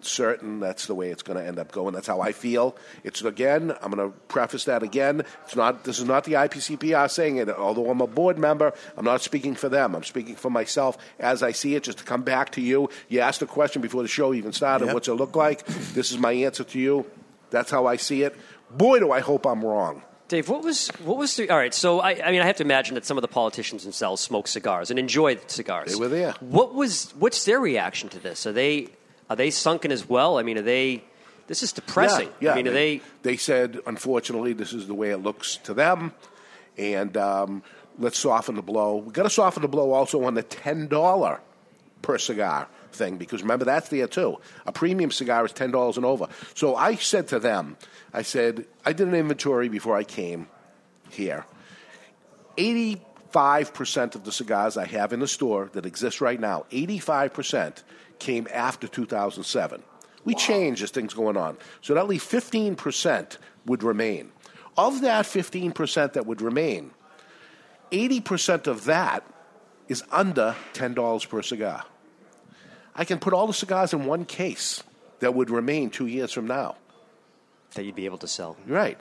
certain 0.01 0.61
that's 0.61 0.87
the 0.87 0.95
way 0.95 1.11
it's 1.11 1.23
going 1.23 1.39
to 1.39 1.45
end 1.45 1.59
up 1.59 1.73
going. 1.73 1.95
That's 1.95 2.07
how 2.07 2.21
I 2.21 2.33
feel. 2.33 2.77
It's 3.03 3.23
again. 3.23 3.73
I'm 3.83 3.91
going 3.91 4.11
to 4.11 4.17
preface 4.29 4.65
that 4.65 4.83
again. 4.83 5.23
It's 5.45 5.57
not. 5.57 5.85
This 5.85 5.99
is 5.99 6.05
not 6.05 6.25
the 6.25 6.35
IPCPR 6.35 7.11
saying 7.11 7.37
it. 7.37 7.49
Although 7.49 7.91
I'm 7.91 8.01
a 8.01 8.07
board 8.07 8.39
member, 8.39 8.73
I'm 8.97 9.05
not 9.05 9.23
speaking 9.23 9.55
for 9.55 9.69
them. 9.69 9.95
I'm 9.95 10.05
speaking 10.05 10.37
for 10.37 10.51
myself 10.51 10.99
as 11.19 11.43
I 11.43 11.53
see 11.53 11.75
it. 11.75 11.85
Just 11.85 11.99
to 11.99 12.05
come 12.05 12.23
back 12.23 12.51
to 12.53 12.61
you. 12.61 12.91
You 13.09 13.21
asked 13.21 13.43
a 13.43 13.47
question 13.47 13.83
before 13.83 14.03
the 14.03 14.09
show 14.09 14.35
even 14.35 14.53
started. 14.53 14.87
Yep. 14.87 14.95
What's 14.95 15.09
it 15.09 15.15
look 15.15 15.37
like? 15.37 15.65
This 15.67 16.13
is 16.13 16.19
my 16.19 16.33
answer 16.33 16.65
to 16.65 16.79
you. 16.79 17.07
That's 17.51 17.71
how 17.71 17.87
I 17.87 17.97
see 17.97 18.23
it. 18.23 18.37
Boy, 18.71 18.99
do 18.99 19.11
I 19.11 19.21
hope 19.21 19.47
I'm 19.47 19.65
wrong. 19.65 20.03
Dave, 20.29 20.49
what 20.51 20.63
was 20.63 20.89
what 21.05 21.17
was 21.17 21.35
the 21.37 21.49
all 21.49 21.57
right? 21.57 21.73
So 21.73 22.01
I, 22.01 22.11
I 22.23 22.31
mean, 22.31 22.43
I 22.43 22.47
have 22.47 22.57
to 22.57 22.63
imagine 22.63 22.95
that 22.95 23.07
some 23.07 23.17
of 23.17 23.23
the 23.23 23.29
politicians 23.29 23.83
themselves 23.83 24.21
smoke 24.21 24.47
cigars 24.47 24.91
and 24.91 24.99
enjoy 24.99 25.39
cigars. 25.47 25.93
They 25.93 25.99
were 25.99 26.09
there. 26.09 26.33
What 26.41 26.75
was 26.75 27.13
what's 27.19 27.45
their 27.45 27.59
reaction 27.59 28.11
to 28.11 28.19
this? 28.19 28.47
Are 28.47 28.53
they 28.53 28.89
are 29.31 29.37
they 29.37 29.51
sunken 29.51 29.91
as 29.91 30.09
well? 30.09 30.39
I 30.39 30.43
mean, 30.43 30.59
are 30.59 30.63
they? 30.63 31.03
This 31.47 31.63
is 31.63 31.73
depressing. 31.73 32.29
Yeah, 32.41 32.51
yeah. 32.51 32.53
I 32.53 32.57
mean, 32.57 32.69
are 32.69 32.73
they? 32.73 33.01
They 33.23 33.39
said, 33.39 33.79
unfortunately, 33.87 34.53
this 34.53 34.75
is 34.75 34.87
the 34.87 34.95
way 34.95 35.11
it 35.11 35.19
looks 35.19 35.57
to 35.65 35.73
them, 35.73 36.13
and 36.77 37.17
um, 37.17 37.63
let's 37.99 38.19
soften 38.19 38.57
the 38.57 38.63
blow. 38.63 38.97
We've 38.97 39.15
got 39.15 39.23
to 39.23 39.31
soften 39.31 39.63
the 39.63 39.69
blow 39.69 39.93
also 39.93 40.25
on 40.25 40.35
the 40.35 40.43
ten 40.43 40.89
dollar 40.89 41.41
per 42.03 42.19
cigar 42.19 42.69
thing 42.99 43.17
because 43.17 43.43
remember 43.43 43.65
that's 43.65 43.89
there 43.89 44.09
too. 44.09 44.39
A 44.67 44.73
premium 44.73 45.11
cigar 45.11 45.47
is 45.47 45.53
ten 45.53 45.71
dollars 45.71 45.97
and 45.97 46.05
over. 46.05 46.29
So 46.55 46.77
I 46.77 46.97
said 46.97 47.29
to 47.29 47.39
them, 47.39 47.77
I 48.13 48.23
said 48.23 48.67
I 48.85 48.93
did 48.93 49.09
an 49.09 49.15
inventory 49.15 49.69
before 49.69 49.97
I 49.97 50.05
came 50.05 50.49
here. 51.11 51.47
Eighty-five 52.59 53.73
percent 53.73 54.15
of 54.17 54.25
the 54.25 54.33
cigars 54.33 54.77
I 54.77 54.85
have 54.85 55.13
in 55.13 55.21
the 55.21 55.29
store 55.29 55.71
that 55.73 55.87
exist 55.87 56.21
right 56.21 56.41
now, 56.41 56.67
eighty-five 56.73 57.33
percent 57.33 57.85
came 58.19 58.49
after 58.53 58.89
two 58.89 59.07
thousand 59.07 59.45
seven. 59.45 59.83
We 60.25 60.35
change 60.35 60.83
as 60.83 60.91
things 60.91 61.15
going 61.15 61.37
on, 61.37 61.57
so 61.81 61.95
that 61.95 62.09
leave 62.09 62.23
fifteen 62.23 62.75
percent 62.75 63.39
would 63.65 63.83
remain. 63.83 64.33
Of 64.77 65.01
that 65.03 65.25
fifteen 65.25 65.73
percent 65.73 66.15
that 66.15 66.27
would 66.27 66.43
remain, 66.43 66.91
eighty 67.93 68.21
percent 68.21 68.67
of 68.67 68.85
that 68.85 69.25
is 69.87 70.03
under 70.11 70.57
ten 70.73 70.95
dollars 70.95 71.25
per 71.25 71.43
cigar. 71.43 71.85
I 72.99 73.05
can 73.05 73.19
put 73.21 73.33
all 73.33 73.47
the 73.47 73.55
cigars 73.55 73.95
in 73.95 74.05
one 74.05 74.25
case 74.25 74.83
that 75.21 75.33
would 75.33 75.51
remain 75.51 75.89
two 75.89 76.09
years 76.09 76.33
from 76.33 76.49
now. 76.49 76.77
That 77.75 77.85
you'd 77.85 77.95
be 77.95 78.07
able 78.07 78.19
to 78.19 78.29
sell. 78.29 78.57
Right. 78.67 78.99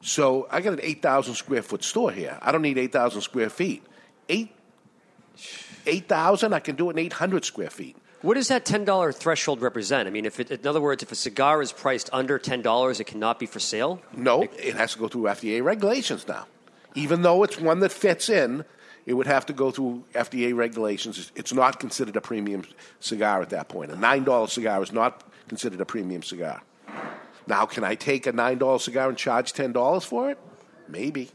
So 0.00 0.46
I 0.50 0.60
got 0.60 0.74
an 0.74 0.80
8,000 0.82 1.34
square 1.34 1.62
foot 1.62 1.82
store 1.82 2.12
here. 2.12 2.38
I 2.40 2.52
don't 2.52 2.62
need 2.62 2.78
8,000 2.78 3.20
square 3.20 3.50
feet. 3.50 3.84
Eight, 4.28 4.54
8,000, 5.86 6.52
I 6.52 6.60
can 6.60 6.76
do 6.76 6.88
it 6.88 6.92
in 6.92 6.98
800 7.00 7.44
square 7.44 7.70
feet. 7.70 7.96
What 8.20 8.34
does 8.34 8.48
that 8.48 8.64
ten 8.64 8.84
dollar 8.84 9.12
threshold 9.12 9.62
represent? 9.62 10.08
I 10.08 10.10
mean, 10.10 10.26
if 10.26 10.40
it, 10.40 10.50
in 10.50 10.66
other 10.66 10.80
words, 10.80 11.04
if 11.04 11.12
a 11.12 11.14
cigar 11.14 11.62
is 11.62 11.70
priced 11.70 12.10
under 12.12 12.36
ten 12.36 12.62
dollars, 12.62 12.98
it 12.98 13.04
cannot 13.04 13.38
be 13.38 13.46
for 13.46 13.60
sale. 13.60 14.02
No, 14.12 14.42
it 14.42 14.74
has 14.74 14.94
to 14.94 14.98
go 14.98 15.06
through 15.06 15.22
FDA 15.22 15.62
regulations 15.62 16.26
now. 16.26 16.48
Even 16.96 17.22
though 17.22 17.44
it's 17.44 17.60
one 17.60 17.78
that 17.78 17.92
fits 17.92 18.28
in, 18.28 18.64
it 19.08 19.14
would 19.14 19.26
have 19.26 19.46
to 19.46 19.54
go 19.54 19.70
through 19.70 20.04
FDA 20.14 20.54
regulations. 20.54 21.32
It's- 21.34 21.54
not 21.54 21.80
considered 21.80 22.14
a 22.14 22.20
premium 22.20 22.62
cigar 23.00 23.40
at 23.40 23.48
that 23.48 23.68
point. 23.70 23.90
A 23.90 23.96
$9 23.96 24.50
cigar 24.52 24.82
is 24.82 24.92
not 24.92 25.24
considered 25.48 25.80
a 25.80 25.86
premium 25.86 26.22
cigar. 26.22 26.60
Now, 27.46 27.64
can 27.64 27.84
I 27.84 27.94
take 27.94 28.26
a 28.26 28.32
$9 28.32 28.78
cigar 28.78 29.08
and 29.08 29.16
charge 29.16 29.54
$10 29.54 30.04
for 30.04 30.30
it? 30.30 30.36
Maybe. 30.88 31.30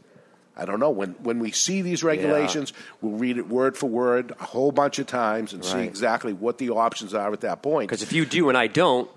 I 0.56 0.66
don't 0.66 0.78
know. 0.78 0.90
When, 0.90 1.16
when 1.24 1.40
we 1.40 1.50
see 1.50 1.82
these 1.82 2.04
regulations, 2.04 2.72
we'll 3.00 3.18
read 3.18 3.38
it 3.38 3.48
word 3.48 3.76
for 3.76 3.88
word 3.88 4.32
a 4.38 4.44
whole 4.44 4.70
bunch 4.70 5.00
of 5.00 5.08
times 5.08 5.52
and 5.52 5.64
see 5.64 5.80
exactly 5.80 6.32
what 6.32 6.58
the 6.58 6.70
options 6.70 7.12
are 7.12 7.32
at 7.32 7.40
that 7.40 7.60
point. 7.60 7.88
Because 7.88 8.04
if 8.04 8.12
you 8.12 8.24
do 8.24 8.48
and 8.50 8.56
I 8.56 8.68
don't, 8.68 9.10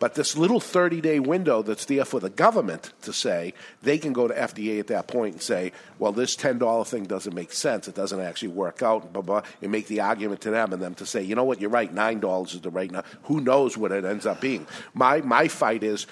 But 0.00 0.14
this 0.14 0.34
little 0.36 0.60
30 0.60 1.02
day 1.02 1.20
window 1.20 1.62
that's 1.62 1.84
there 1.84 2.06
for 2.06 2.18
the 2.18 2.30
government 2.30 2.92
to 3.02 3.12
say, 3.12 3.52
they 3.82 3.98
can 3.98 4.14
go 4.14 4.26
to 4.26 4.34
FDA 4.34 4.80
at 4.80 4.88
that 4.88 5.06
point 5.06 5.34
and 5.34 5.42
say, 5.42 5.72
well, 5.98 6.10
this 6.10 6.34
$10 6.34 6.86
thing 6.86 7.04
doesn't 7.04 7.34
make 7.34 7.52
sense. 7.52 7.86
It 7.86 7.94
doesn't 7.94 8.18
actually 8.18 8.48
work 8.48 8.82
out, 8.82 9.12
blah, 9.12 9.22
blah, 9.22 9.42
and 9.60 9.70
make 9.70 9.86
the 9.88 10.00
argument 10.00 10.40
to 10.40 10.50
them 10.50 10.72
and 10.72 10.82
them 10.82 10.94
to 10.96 11.06
say, 11.06 11.22
you 11.22 11.34
know 11.34 11.44
what, 11.44 11.60
you're 11.60 11.70
right, 11.70 11.94
$9 11.94 12.54
is 12.54 12.60
the 12.62 12.70
right 12.70 12.90
now. 12.90 13.04
Who 13.24 13.42
knows 13.42 13.76
what 13.76 13.92
it 13.92 14.06
ends 14.06 14.24
up 14.24 14.40
being? 14.40 14.66
My, 14.94 15.20
my 15.20 15.48
fight 15.48 15.84
is 15.84 16.06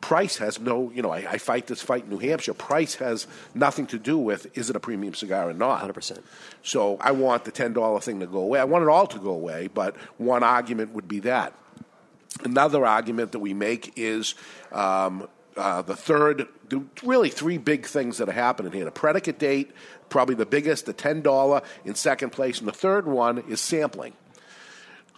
price 0.00 0.38
has 0.38 0.58
no, 0.58 0.90
you 0.92 1.00
know, 1.00 1.12
I, 1.12 1.18
I 1.18 1.38
fight 1.38 1.68
this 1.68 1.80
fight 1.80 2.02
in 2.02 2.10
New 2.10 2.18
Hampshire. 2.18 2.54
Price 2.54 2.96
has 2.96 3.28
nothing 3.54 3.86
to 3.86 4.00
do 4.00 4.18
with 4.18 4.58
is 4.58 4.68
it 4.68 4.74
a 4.74 4.80
premium 4.80 5.14
cigar 5.14 5.48
or 5.48 5.54
not. 5.54 5.80
100%. 5.80 6.18
So 6.64 6.96
I 7.00 7.12
want 7.12 7.44
the 7.44 7.52
$10 7.52 8.02
thing 8.02 8.18
to 8.18 8.26
go 8.26 8.40
away. 8.40 8.58
I 8.58 8.64
want 8.64 8.82
it 8.82 8.88
all 8.88 9.06
to 9.06 9.18
go 9.20 9.30
away, 9.30 9.68
but 9.72 9.96
one 10.18 10.42
argument 10.42 10.92
would 10.92 11.06
be 11.06 11.20
that. 11.20 11.54
Another 12.44 12.86
argument 12.86 13.32
that 13.32 13.38
we 13.38 13.54
make 13.54 13.92
is 13.96 14.34
um, 14.72 15.28
uh, 15.56 15.82
the 15.82 15.96
third, 15.96 16.48
really 17.02 17.28
three 17.28 17.58
big 17.58 17.86
things 17.86 18.18
that 18.18 18.28
are 18.28 18.32
happening 18.32 18.72
here. 18.72 18.84
The 18.84 18.90
predicate 18.90 19.38
date, 19.38 19.72
probably 20.08 20.34
the 20.34 20.46
biggest, 20.46 20.86
the 20.86 20.94
$10 20.94 21.64
in 21.84 21.94
second 21.94 22.30
place, 22.30 22.58
and 22.58 22.68
the 22.68 22.72
third 22.72 23.06
one 23.06 23.38
is 23.48 23.60
sampling. 23.60 24.14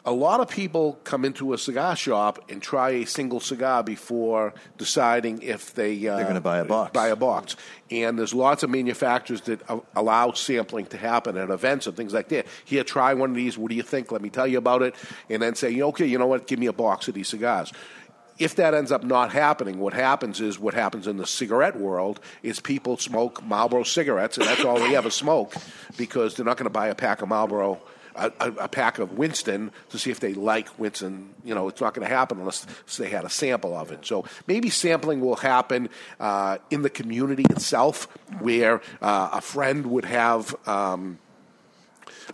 A 0.07 0.13
lot 0.13 0.41
of 0.41 0.51
people 0.51 0.99
come 1.05 1.25
into 1.25 1.55
a 1.55 1.59
cigar 1.59 1.97
shop 1.97 2.51
and 2.51 2.61
try 2.61 2.91
a 2.91 3.07
single 3.07 3.41
cigar 3.41 3.83
before 3.83 4.53
deciding 4.77 5.41
if 5.41 5.73
they 5.75 6.07
uh, 6.07 6.17
They're 6.17 6.27
gonna 6.27 6.43
buy 6.43 6.59
a 6.59 6.65
box. 6.65 6.93
Buy 6.93 7.09
a 7.09 7.17
box, 7.17 7.57
and 7.91 8.19
there's 8.19 8.35
lots 8.35 8.63
of 8.63 8.69
manufacturers 8.69 9.41
that 9.43 9.63
allow 9.97 10.33
sampling 10.33 10.85
to 10.87 10.99
happen 10.99 11.39
at 11.39 11.49
events 11.49 11.87
and 11.87 11.97
things 11.97 12.13
like 12.13 12.29
that. 12.29 12.47
Here, 12.67 12.85
try 12.85 13.15
one 13.15 13.31
of 13.31 13.37
these. 13.37 13.57
What 13.57 13.71
do 13.71 13.77
you 13.77 13.83
think? 13.83 14.13
Let 14.13 14.21
me 14.21 14.29
tell 14.29 14.47
you 14.47 14.59
about 14.59 14.83
it, 14.83 14.95
and 15.31 15.41
then 15.41 15.55
say, 15.55 15.81
okay, 15.81 16.05
you 16.05 16.19
know 16.19 16.27
what? 16.27 16.47
Give 16.47 16.59
me 16.59 16.67
a 16.67 16.75
box 16.75 17.09
of 17.09 17.15
these 17.15 17.29
cigars. 17.29 17.73
If 18.39 18.57
that 18.57 18.75
ends 18.75 18.93
up 18.93 19.05
not 19.05 19.33
happening, 19.33 19.79
what 19.79 19.95
happens 19.95 20.41
is 20.41 20.59
what 20.59 20.75
happens 20.75 21.07
in 21.07 21.17
the 21.17 21.27
cigarette 21.27 21.79
world 21.79 22.21
is 22.43 22.61
people 22.61 22.99
smoke 22.99 23.43
Marlboro 23.43 23.85
cigarettes, 23.85 24.37
and 24.37 24.47
that's 24.47 24.65
all 24.67 24.79
they 24.79 24.97
ever 24.97 25.09
smoke 25.09 25.55
because 25.97 26.35
they're 26.35 26.45
not 26.45 26.59
going 26.59 26.65
to 26.67 26.71
buy 26.71 26.89
a 26.89 26.95
pack 26.95 27.23
of 27.23 27.29
Marlboro 27.29 27.81
a, 28.17 28.33
a, 28.41 28.69
pack 28.69 28.99
of 28.99 29.19
Winston 29.19 29.73
to 29.91 29.99
see 29.99 30.11
if 30.11 30.21
they 30.21 30.35
like 30.35 30.79
Winston. 30.79 31.35
You 31.45 31.55
know, 31.55 31.69
it's 31.69 31.81
not 31.81 31.95
going 31.95 32.07
to 32.07 32.15
happen 32.15 32.39
unless 32.39 32.67
they 32.97 33.09
had 33.09 33.25
a 33.25 33.31
sample 33.31 33.77
of 33.77 33.91
it. 33.91 34.07
So 34.07 34.25
maybe 34.47 34.71
sampling 34.71 35.21
will 35.21 35.37
happen 35.37 35.89
uh, 36.21 36.59
in 36.71 36.83
the 36.83 36.91
community 36.91 37.45
itself, 37.51 38.07
where 38.41 38.81
uh, 39.03 39.31
a 39.33 39.41
friend 39.41 39.87
would 39.87 40.05
have. 40.05 40.55
Um, 40.67 41.19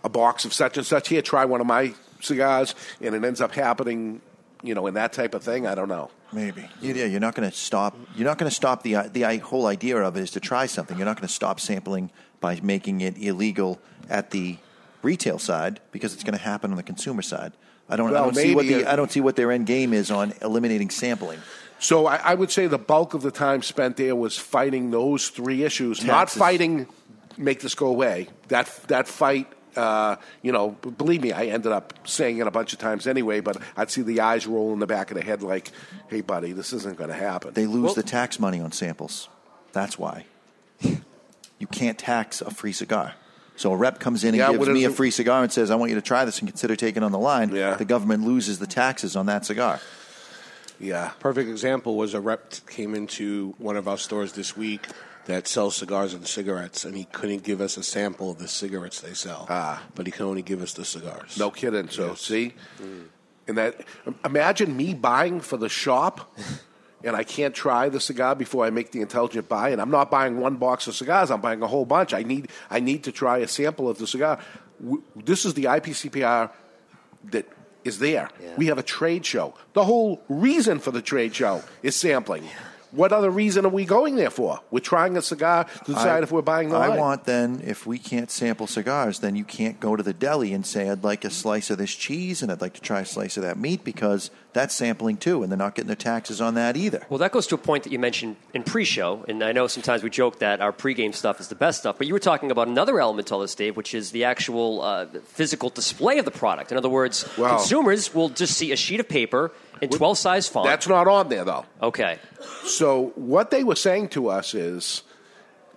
a 0.05 0.09
box 0.09 0.45
of 0.45 0.53
such 0.53 0.77
and 0.77 0.85
such. 0.85 1.09
Here, 1.09 1.21
try 1.21 1.43
one 1.43 1.59
of 1.59 1.67
my 1.67 1.93
cigars, 2.21 2.75
and 3.01 3.13
it 3.13 3.23
ends 3.23 3.41
up 3.41 3.51
happening, 3.51 4.21
you 4.63 4.73
know, 4.73 4.87
in 4.87 4.93
that 4.93 5.13
type 5.13 5.33
of 5.33 5.43
thing. 5.43 5.67
I 5.67 5.75
don't 5.75 5.89
know. 5.89 6.09
Maybe. 6.33 6.69
Yeah, 6.81 7.05
you're 7.05 7.19
not 7.19 7.35
going 7.35 7.49
to 7.49 7.55
stop. 7.55 7.97
You're 8.15 8.27
not 8.27 8.37
going 8.37 8.49
to 8.49 8.55
stop 8.55 8.83
the 8.83 9.09
the 9.11 9.37
whole 9.39 9.67
idea 9.67 9.97
of 9.97 10.15
it 10.15 10.21
is 10.21 10.31
to 10.31 10.39
try 10.39 10.65
something. 10.65 10.97
You're 10.97 11.05
not 11.05 11.17
going 11.17 11.27
to 11.27 11.33
stop 11.33 11.59
sampling 11.59 12.09
by 12.39 12.59
making 12.61 13.01
it 13.01 13.17
illegal 13.17 13.79
at 14.09 14.31
the 14.31 14.57
retail 15.03 15.39
side 15.39 15.79
because 15.91 16.13
it's 16.13 16.23
going 16.23 16.37
to 16.37 16.43
happen 16.43 16.71
on 16.71 16.77
the 16.77 16.83
consumer 16.83 17.21
side. 17.21 17.53
I 17.89 17.95
don't. 17.95 18.09
I 18.09 18.19
don't 18.19 18.35
see 18.35 18.55
what 18.55 18.65
the 18.65 18.85
I 18.85 18.95
don't 18.95 19.11
see 19.11 19.21
what 19.21 19.35
their 19.35 19.51
end 19.51 19.65
game 19.67 19.93
is 19.93 20.11
on 20.11 20.33
eliminating 20.41 20.89
sampling. 20.89 21.39
So 21.79 22.05
I, 22.05 22.17
I 22.17 22.33
would 22.35 22.51
say 22.51 22.67
the 22.67 22.77
bulk 22.77 23.13
of 23.13 23.21
the 23.21 23.31
time 23.31 23.63
spent 23.63 23.97
there 23.97 24.15
was 24.15 24.37
fighting 24.37 24.91
those 24.91 25.29
three 25.29 25.63
issues, 25.63 26.03
not 26.03 26.29
fighting 26.29 26.87
make 27.37 27.59
this 27.59 27.75
go 27.75 27.87
away. 27.87 28.29
That 28.47 28.67
that 28.87 29.07
fight. 29.07 29.47
Uh, 29.73 30.17
you 30.41 30.51
know, 30.51 30.71
believe 30.71 31.21
me, 31.21 31.31
I 31.31 31.45
ended 31.45 31.71
up 31.71 32.05
saying 32.05 32.39
it 32.39 32.45
a 32.45 32.51
bunch 32.51 32.73
of 32.73 32.79
times 32.79 33.07
anyway, 33.07 33.39
but 33.39 33.55
I'd 33.77 33.89
see 33.89 34.01
the 34.01 34.19
eyes 34.19 34.45
roll 34.45 34.73
in 34.73 34.79
the 34.79 34.85
back 34.85 35.11
of 35.11 35.15
the 35.15 35.23
head 35.23 35.41
like, 35.41 35.71
hey, 36.09 36.19
buddy, 36.19 36.51
this 36.51 36.73
isn't 36.73 36.97
going 36.97 37.09
to 37.09 37.15
happen. 37.15 37.53
They 37.53 37.67
lose 37.67 37.93
the 37.93 38.03
tax 38.03 38.37
money 38.37 38.59
on 38.59 38.73
samples. 38.73 39.29
That's 39.71 39.97
why. 39.97 40.25
you 40.81 41.67
can't 41.71 41.97
tax 41.97 42.41
a 42.41 42.51
free 42.51 42.73
cigar. 42.73 43.13
So 43.61 43.71
a 43.71 43.75
rep 43.75 43.99
comes 43.99 44.23
in 44.23 44.29
and 44.29 44.37
Yeah, 44.37 44.51
gives 44.53 44.67
me 44.69 44.85
a 44.85 44.89
it- 44.89 44.95
free 44.95 45.11
cigar 45.11 45.43
and 45.43 45.51
says, 45.53 45.69
"I 45.69 45.75
want 45.75 45.89
you 45.91 45.95
to 45.95 46.01
try 46.01 46.25
this 46.25 46.39
and 46.39 46.47
consider 46.49 46.75
taking 46.75 47.03
it 47.03 47.05
on 47.05 47.11
the 47.11 47.19
line." 47.19 47.51
The 47.51 47.85
government 47.85 48.25
loses 48.25 48.57
the 48.57 48.65
taxes 48.65 49.15
on 49.15 49.27
that 49.27 49.45
cigar. 49.45 49.79
Yeah. 50.79 51.11
Perfect 51.19 51.47
example 51.47 51.95
was 51.95 52.15
a 52.15 52.19
rep 52.19 52.53
came 52.67 52.95
into 52.95 53.53
one 53.59 53.77
of 53.77 53.87
our 53.87 53.99
stores 53.99 54.33
this 54.33 54.57
week 54.57 54.87
that 55.25 55.47
sells 55.47 55.75
cigars 55.75 56.15
and 56.15 56.25
cigarettes, 56.27 56.83
and 56.83 56.97
he 56.97 57.05
couldn't 57.11 57.43
give 57.43 57.61
us 57.61 57.77
a 57.77 57.83
sample 57.83 58.31
of 58.31 58.39
the 58.39 58.47
cigarettes 58.47 58.99
they 58.99 59.13
sell. 59.13 59.45
Ah. 59.47 59.83
But 59.93 60.07
he 60.07 60.11
can 60.11 60.25
only 60.25 60.41
give 60.41 60.63
us 60.63 60.73
the 60.73 60.83
cigars. 60.83 61.37
No 61.37 61.51
kidding. 61.51 61.87
So 61.89 62.15
see, 62.15 62.55
and 63.47 63.59
that 63.59 63.81
imagine 64.25 64.75
me 64.75 64.95
buying 64.95 65.39
for 65.39 65.57
the 65.57 65.69
shop, 65.69 66.35
and 67.03 67.15
I 67.15 67.23
can't 67.23 67.53
try 67.53 67.89
the 67.89 67.99
cigar 67.99 68.35
before 68.35 68.65
I 68.65 68.69
make 68.69 68.91
the 68.91 69.01
intelligent 69.01 69.49
buy. 69.49 69.69
And 69.69 69.81
I'm 69.81 69.91
not 69.91 70.11
buying 70.11 70.39
one 70.39 70.55
box 70.57 70.87
of 70.87 70.95
cigars. 70.95 71.31
I'm 71.31 71.41
buying 71.41 71.61
a 71.61 71.67
whole 71.67 71.85
bunch. 71.85 72.13
I 72.13 72.23
need 72.23 72.49
I 72.69 72.79
need 72.79 73.03
to 73.03 73.11
try 73.11 73.39
a 73.39 73.47
sample 73.47 73.89
of 73.89 73.97
the 73.97 74.07
cigar. 74.07 74.39
This 75.15 75.45
is 75.45 75.53
the 75.53 75.65
IPCPR 75.65 76.51
that 77.31 77.47
is 77.83 77.99
there. 77.99 78.29
We 78.57 78.67
have 78.67 78.77
a 78.77 78.83
trade 78.83 79.25
show. 79.25 79.53
The 79.73 79.83
whole 79.83 80.21
reason 80.29 80.79
for 80.79 80.91
the 80.91 81.01
trade 81.01 81.35
show 81.35 81.63
is 81.83 81.95
sampling. 81.95 82.43
What 82.91 83.13
other 83.13 83.29
reason 83.29 83.65
are 83.65 83.69
we 83.69 83.85
going 83.85 84.15
there 84.17 84.29
for? 84.29 84.59
We're 84.69 84.79
trying 84.79 85.15
a 85.15 85.21
cigar 85.21 85.63
to 85.85 85.93
decide 85.93 86.19
I- 86.19 86.23
if 86.23 86.31
we're 86.31 86.41
buying 86.41 86.69
the 86.69 86.75
I 86.77 86.87
line. 86.87 86.99
want 86.99 87.23
then, 87.25 87.61
if 87.65 87.85
we 87.87 87.97
can't 87.97 88.29
sample 88.29 88.67
cigars, 88.67 89.19
then 89.19 89.35
you 89.35 89.45
can't 89.45 89.79
go 89.79 89.95
to 89.95 90.03
the 90.03 90.13
deli 90.13 90.53
and 90.53 90.65
say, 90.65 90.89
I'd 90.89 91.03
like 91.03 91.23
a 91.23 91.29
slice 91.29 91.69
of 91.69 91.77
this 91.77 91.95
cheese 91.95 92.41
and 92.41 92.51
I'd 92.51 92.59
like 92.61 92.73
to 92.73 92.81
try 92.81 92.99
a 92.99 93.05
slice 93.05 93.37
of 93.37 93.43
that 93.43 93.57
meat 93.57 93.83
because 93.85 94.29
that's 94.53 94.75
sampling 94.75 95.15
too, 95.15 95.43
and 95.43 95.49
they're 95.51 95.57
not 95.57 95.75
getting 95.75 95.87
their 95.87 95.95
taxes 95.95 96.41
on 96.41 96.55
that 96.55 96.75
either. 96.75 97.05
Well, 97.09 97.19
that 97.19 97.31
goes 97.31 97.47
to 97.47 97.55
a 97.55 97.57
point 97.57 97.83
that 97.85 97.93
you 97.93 97.99
mentioned 97.99 98.35
in 98.53 98.63
pre-show, 98.63 99.23
and 99.29 99.41
I 99.41 99.53
know 99.53 99.67
sometimes 99.67 100.03
we 100.03 100.09
joke 100.09 100.39
that 100.39 100.59
our 100.59 100.73
pre-game 100.73 101.13
stuff 101.13 101.39
is 101.39 101.47
the 101.47 101.55
best 101.55 101.79
stuff, 101.79 101.97
but 101.97 102.05
you 102.07 102.13
were 102.13 102.19
talking 102.19 102.51
about 102.51 102.67
another 102.67 102.99
element 102.99 103.27
to 103.29 103.39
this, 103.39 103.55
Dave, 103.55 103.77
which 103.77 103.93
is 103.93 104.11
the 104.11 104.25
actual 104.25 104.81
uh, 104.81 105.05
physical 105.23 105.69
display 105.69 106.17
of 106.17 106.25
the 106.25 106.31
product. 106.31 106.69
In 106.73 106.77
other 106.77 106.89
words, 106.89 107.25
Wow. 107.37 107.55
consumers 107.55 108.13
will 108.13 108.27
just 108.27 108.57
see 108.57 108.73
a 108.73 108.75
sheet 108.75 108.99
of 108.99 109.07
paper 109.07 109.53
in 109.81 109.89
12 109.89 110.17
size 110.17 110.47
font. 110.47 110.65
That's 110.65 110.87
not 110.87 111.07
on 111.07 111.29
there 111.29 111.43
though. 111.43 111.65
Okay. 111.81 112.19
So 112.63 113.11
what 113.15 113.51
they 113.51 113.63
were 113.63 113.75
saying 113.75 114.09
to 114.09 114.29
us 114.29 114.53
is, 114.53 115.03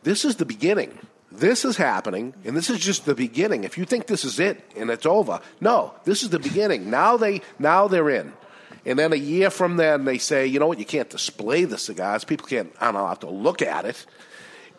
this 0.03 0.25
is 0.25 0.37
the 0.37 0.45
beginning. 0.45 0.99
This 1.33 1.65
is 1.65 1.77
happening, 1.77 2.35
and 2.45 2.57
this 2.57 2.71
is 2.71 2.79
just 2.79 3.07
the 3.07 3.15
beginning. 3.15 3.65
If 3.65 3.77
you 3.77 3.85
think 3.85 4.07
this 4.07 4.25
is 4.25 4.39
it 4.39 4.63
and 4.77 4.89
it's 4.89 5.05
over, 5.05 5.41
no, 5.61 5.95
this 6.05 6.23
is 6.23 6.29
the 6.31 6.39
beginning. 6.39 6.91
Now 6.91 7.17
they 7.17 7.41
now 7.59 7.89
they're 7.89 8.11
in. 8.11 8.33
And 8.87 8.99
then 8.99 9.13
a 9.13 9.17
year 9.17 9.51
from 9.51 9.77
then, 9.77 10.05
they 10.05 10.19
say, 10.19 10.47
you 10.47 10.61
know 10.61 10.67
what? 10.67 10.79
You 10.79 10.85
can't 10.85 11.09
display 11.09 11.65
the 11.65 11.79
cigars. 11.79 12.23
People 12.25 12.47
can't. 12.47 12.73
I 12.81 12.87
don't 12.87 12.95
know. 12.95 13.07
Have 13.09 13.21
to 13.21 13.31
look 13.31 13.63
at 13.63 13.85
it. 13.87 14.07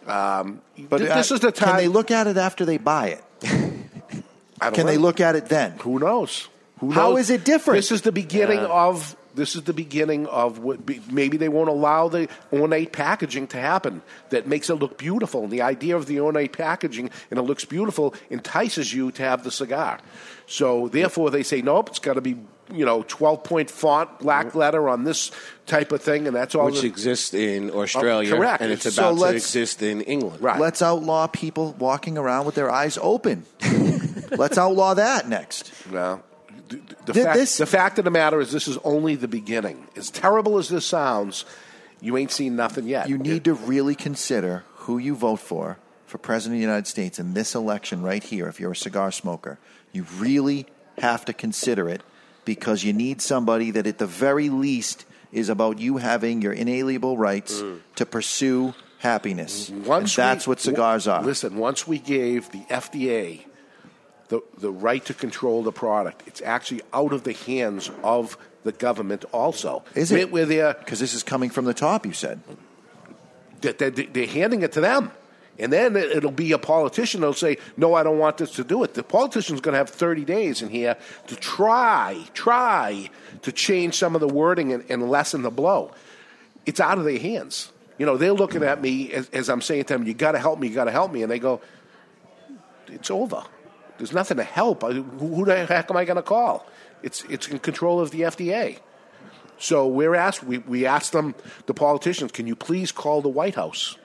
Um, 0.07 0.61
But 0.77 0.99
th- 0.99 1.09
uh, 1.09 1.15
this 1.15 1.31
is 1.31 1.39
the 1.39 1.51
time. 1.51 1.69
Can 1.69 1.77
they 1.77 1.87
look 1.87 2.11
at 2.11 2.27
it 2.27 2.37
after 2.37 2.65
they 2.65 2.77
buy 2.77 3.07
it? 3.07 3.23
I 4.61 4.65
don't 4.65 4.75
Can 4.75 4.85
they 4.85 4.97
look 4.97 5.19
at 5.19 5.35
it 5.35 5.47
then? 5.47 5.71
Who 5.79 5.99
knows? 5.99 6.47
Who 6.85 6.91
How 6.91 7.09
knows? 7.11 7.21
is 7.21 7.29
it 7.29 7.43
different? 7.43 7.77
This 7.77 7.91
is 7.91 8.01
the 8.01 8.11
beginning 8.11 8.59
Yeah. 8.59 8.67
of. 8.67 9.15
This 9.35 9.53
is 9.57 9.63
the 9.63 9.73
beginning 9.73 10.27
of 10.27 10.59
what. 10.59 10.85
Be, 10.85 11.01
maybe 11.11 11.35
they 11.35 11.49
won't 11.49 11.67
allow 11.67 12.07
the 12.07 12.29
ornate 12.53 12.93
packaging 12.93 13.47
to 13.47 13.57
happen 13.57 14.01
that 14.29 14.47
makes 14.47 14.69
it 14.69 14.75
look 14.75 14.97
beautiful. 14.97 15.43
And 15.43 15.51
the 15.51 15.61
idea 15.61 15.97
of 15.97 16.05
the 16.05 16.21
ornate 16.21 16.53
packaging 16.53 17.09
and 17.29 17.37
it 17.37 17.41
looks 17.41 17.65
beautiful 17.65 18.13
entices 18.29 18.93
you 18.93 19.11
to 19.11 19.23
have 19.23 19.43
the 19.43 19.51
cigar. 19.51 19.99
So 20.47 20.87
therefore, 20.87 21.31
they 21.31 21.43
say 21.43 21.61
nope. 21.61 21.89
It's 21.89 21.99
got 21.99 22.13
to 22.13 22.21
be 22.21 22.37
you 22.73 22.85
know 22.85 23.03
twelve 23.09 23.43
point 23.43 23.69
font, 23.69 24.19
black 24.19 24.47
mm-hmm. 24.47 24.57
letter 24.57 24.87
on 24.87 25.03
this 25.03 25.31
type 25.65 25.91
of 25.91 26.01
thing, 26.01 26.27
and 26.27 26.35
that's 26.35 26.55
all. 26.55 26.67
Which 26.67 26.81
the- 26.81 26.87
exists 26.87 27.33
in 27.33 27.71
oh, 27.71 27.81
Australia, 27.81 28.33
Oh, 28.33 28.37
correct. 28.37 28.61
and 28.61 28.71
it's 28.71 28.83
So 28.93 29.01
about 29.09 29.15
to 29.15 29.21
let's- 29.21 29.35
exist 29.35 29.81
in 29.83 29.99
England. 30.01 30.41
Right. 30.41 30.59
Let's 30.61 30.81
outlaw 30.81 31.27
people 31.27 31.75
walking 31.77 32.17
around 32.17 32.45
with 32.45 32.55
their 32.55 32.71
eyes 32.71 32.97
open. 33.01 33.45
Let's 34.31 34.57
outlaw 34.57 34.95
that 34.95 35.29
next. 35.29 35.71
Well, 35.91 36.23
the, 36.69 37.13
Th- 37.13 37.25
fact, 37.25 37.37
this- 37.37 37.57
the 37.57 37.65
fact 37.65 37.99
of 37.99 38.05
the 38.05 38.11
matter 38.11 38.39
is, 38.39 38.51
this 38.51 38.67
is 38.67 38.77
only 38.83 39.15
the 39.15 39.27
beginning. 39.27 39.87
As 39.95 40.09
terrible 40.09 40.57
as 40.57 40.69
this 40.69 40.85
sounds, 40.85 41.45
You 42.01 42.17
ain't 42.17 42.31
seen 42.31 42.55
nothing 42.55 42.87
yet. 42.87 43.09
You 43.09 43.17
need 43.17 43.45
to 43.45 43.53
really 43.53 43.95
consider 43.95 44.63
who 44.85 44.97
you 44.97 45.15
vote 45.15 45.39
for 45.39 45.77
for 46.05 46.17
president 46.19 46.57
of 46.57 46.59
the 46.59 46.67
United 46.67 46.87
States 46.87 47.19
in 47.19 47.33
this 47.33 47.55
election 47.55 48.03
right 48.03 48.23
here. 48.23 48.47
If 48.47 48.59
you're 48.59 48.73
a 48.73 48.75
cigar 48.75 49.11
smoker, 49.11 49.57
you 49.91 50.05
really 50.17 50.67
have 50.99 51.25
to 51.25 51.33
consider 51.33 51.89
it 51.89 52.01
because 52.43 52.83
you 52.83 52.93
need 52.93 53.21
somebody 53.21 53.71
that, 53.71 53.87
at 53.87 53.97
the 53.97 54.05
very 54.05 54.49
least, 54.49 55.05
is 55.31 55.49
about 55.49 55.79
you 55.79 55.97
having 55.97 56.41
your 56.41 56.53
inalienable 56.53 57.17
rights 57.17 57.61
mm. 57.61 57.79
to 57.95 58.05
pursue 58.05 58.75
happiness. 58.99 59.69
and 59.69 59.85
that's 59.85 60.45
we- 60.47 60.51
what 60.51 60.59
cigars 60.59 61.07
are. 61.07 61.23
Listen, 61.23 61.57
once 61.57 61.87
we 61.87 61.97
gave 61.97 62.51
the 62.51 62.61
FDA 62.69 63.45
the, 64.29 64.41
the 64.57 64.71
right 64.71 65.03
to 65.05 65.13
control 65.13 65.63
the 65.63 65.71
product, 65.71 66.23
it's 66.27 66.41
actually 66.41 66.81
out 66.93 67.13
of 67.13 67.23
the 67.23 67.33
hands 67.33 67.91
of 68.03 68.37
the 68.63 68.71
government 68.71 69.25
also. 69.31 69.83
Is 69.93 70.11
it? 70.11 70.31
Because 70.73 70.99
this 70.99 71.13
is 71.13 71.21
coming 71.23 71.49
from 71.51 71.65
the 71.65 71.73
top, 71.73 72.05
you 72.05 72.13
said. 72.13 72.39
they're, 73.61 73.73
they're 73.91 74.27
handing 74.27 74.61
it 74.63 74.71
to 74.73 74.81
them. 74.81 75.11
And 75.57 75.71
then 75.71 75.95
it- 75.95 76.11
it'll 76.11 76.31
be 76.31 76.51
a 76.51 76.57
politician 76.57 77.21
that'll 77.21 77.33
say, 77.33 77.57
No, 77.77 77.93
I 77.93 78.03
don't 78.03 78.17
want 78.19 78.37
this 78.37 78.51
to 78.55 78.63
do 78.63 78.83
it. 78.83 78.93
The 78.93 79.03
politician's 79.03 79.61
going 79.61 79.73
to 79.73 79.77
have 79.77 79.89
30 79.89 80.25
days 80.25 80.61
in 80.61 80.69
here 80.69 80.97
to 81.27 81.35
try, 81.35 82.21
try 82.33 83.09
to 83.43 83.51
change 83.53 83.95
some 83.95 84.15
of 84.15 84.21
the 84.21 84.27
wording 84.27 84.73
and, 84.73 84.83
and 84.89 85.09
lessen 85.09 85.43
the 85.43 85.51
blow. 85.51 85.91
It's 86.65 86.79
out 86.81 86.97
of 86.97 87.05
their 87.05 87.19
hands. 87.19 87.71
You 87.97 88.05
know, 88.05 88.17
they're 88.17 88.33
looking 88.33 88.63
at 88.63 88.81
me 88.81 89.13
as, 89.13 89.29
as 89.29 89.49
I'm 89.49 89.61
saying 89.61 89.85
to 89.85 89.93
them, 89.93 90.05
You 90.05 90.13
got 90.13 90.33
to 90.33 90.39
help 90.39 90.59
me, 90.59 90.67
you 90.67 90.75
got 90.75 90.85
to 90.85 90.91
help 90.91 91.11
me. 91.13 91.21
And 91.21 91.31
they 91.31 91.39
go, 91.39 91.61
It's 92.87 93.09
over. 93.09 93.43
There's 93.97 94.13
nothing 94.13 94.37
to 94.37 94.43
help. 94.43 94.83
Uh, 94.83 94.91
who 94.91 95.03
who 95.35 95.45
the 95.45 95.65
heck 95.65 95.89
am 95.89 95.97
I 95.97 96.05
going 96.05 96.17
to 96.17 96.21
call? 96.23 96.65
It's, 97.03 97.23
it's 97.25 97.47
in 97.47 97.59
control 97.59 97.99
of 97.99 98.11
the 98.11 98.21
FDA. 98.21 98.79
So 99.57 99.87
we're 99.87 100.15
asked, 100.15 100.43
we, 100.43 100.57
we 100.59 100.85
asked 100.85 101.11
them, 101.13 101.33
the 101.65 101.73
politicians, 101.73 102.31
can 102.31 102.45
you 102.47 102.55
please 102.55 102.91
call 102.91 103.21
the 103.21 103.29
White 103.29 103.55
House? 103.55 103.97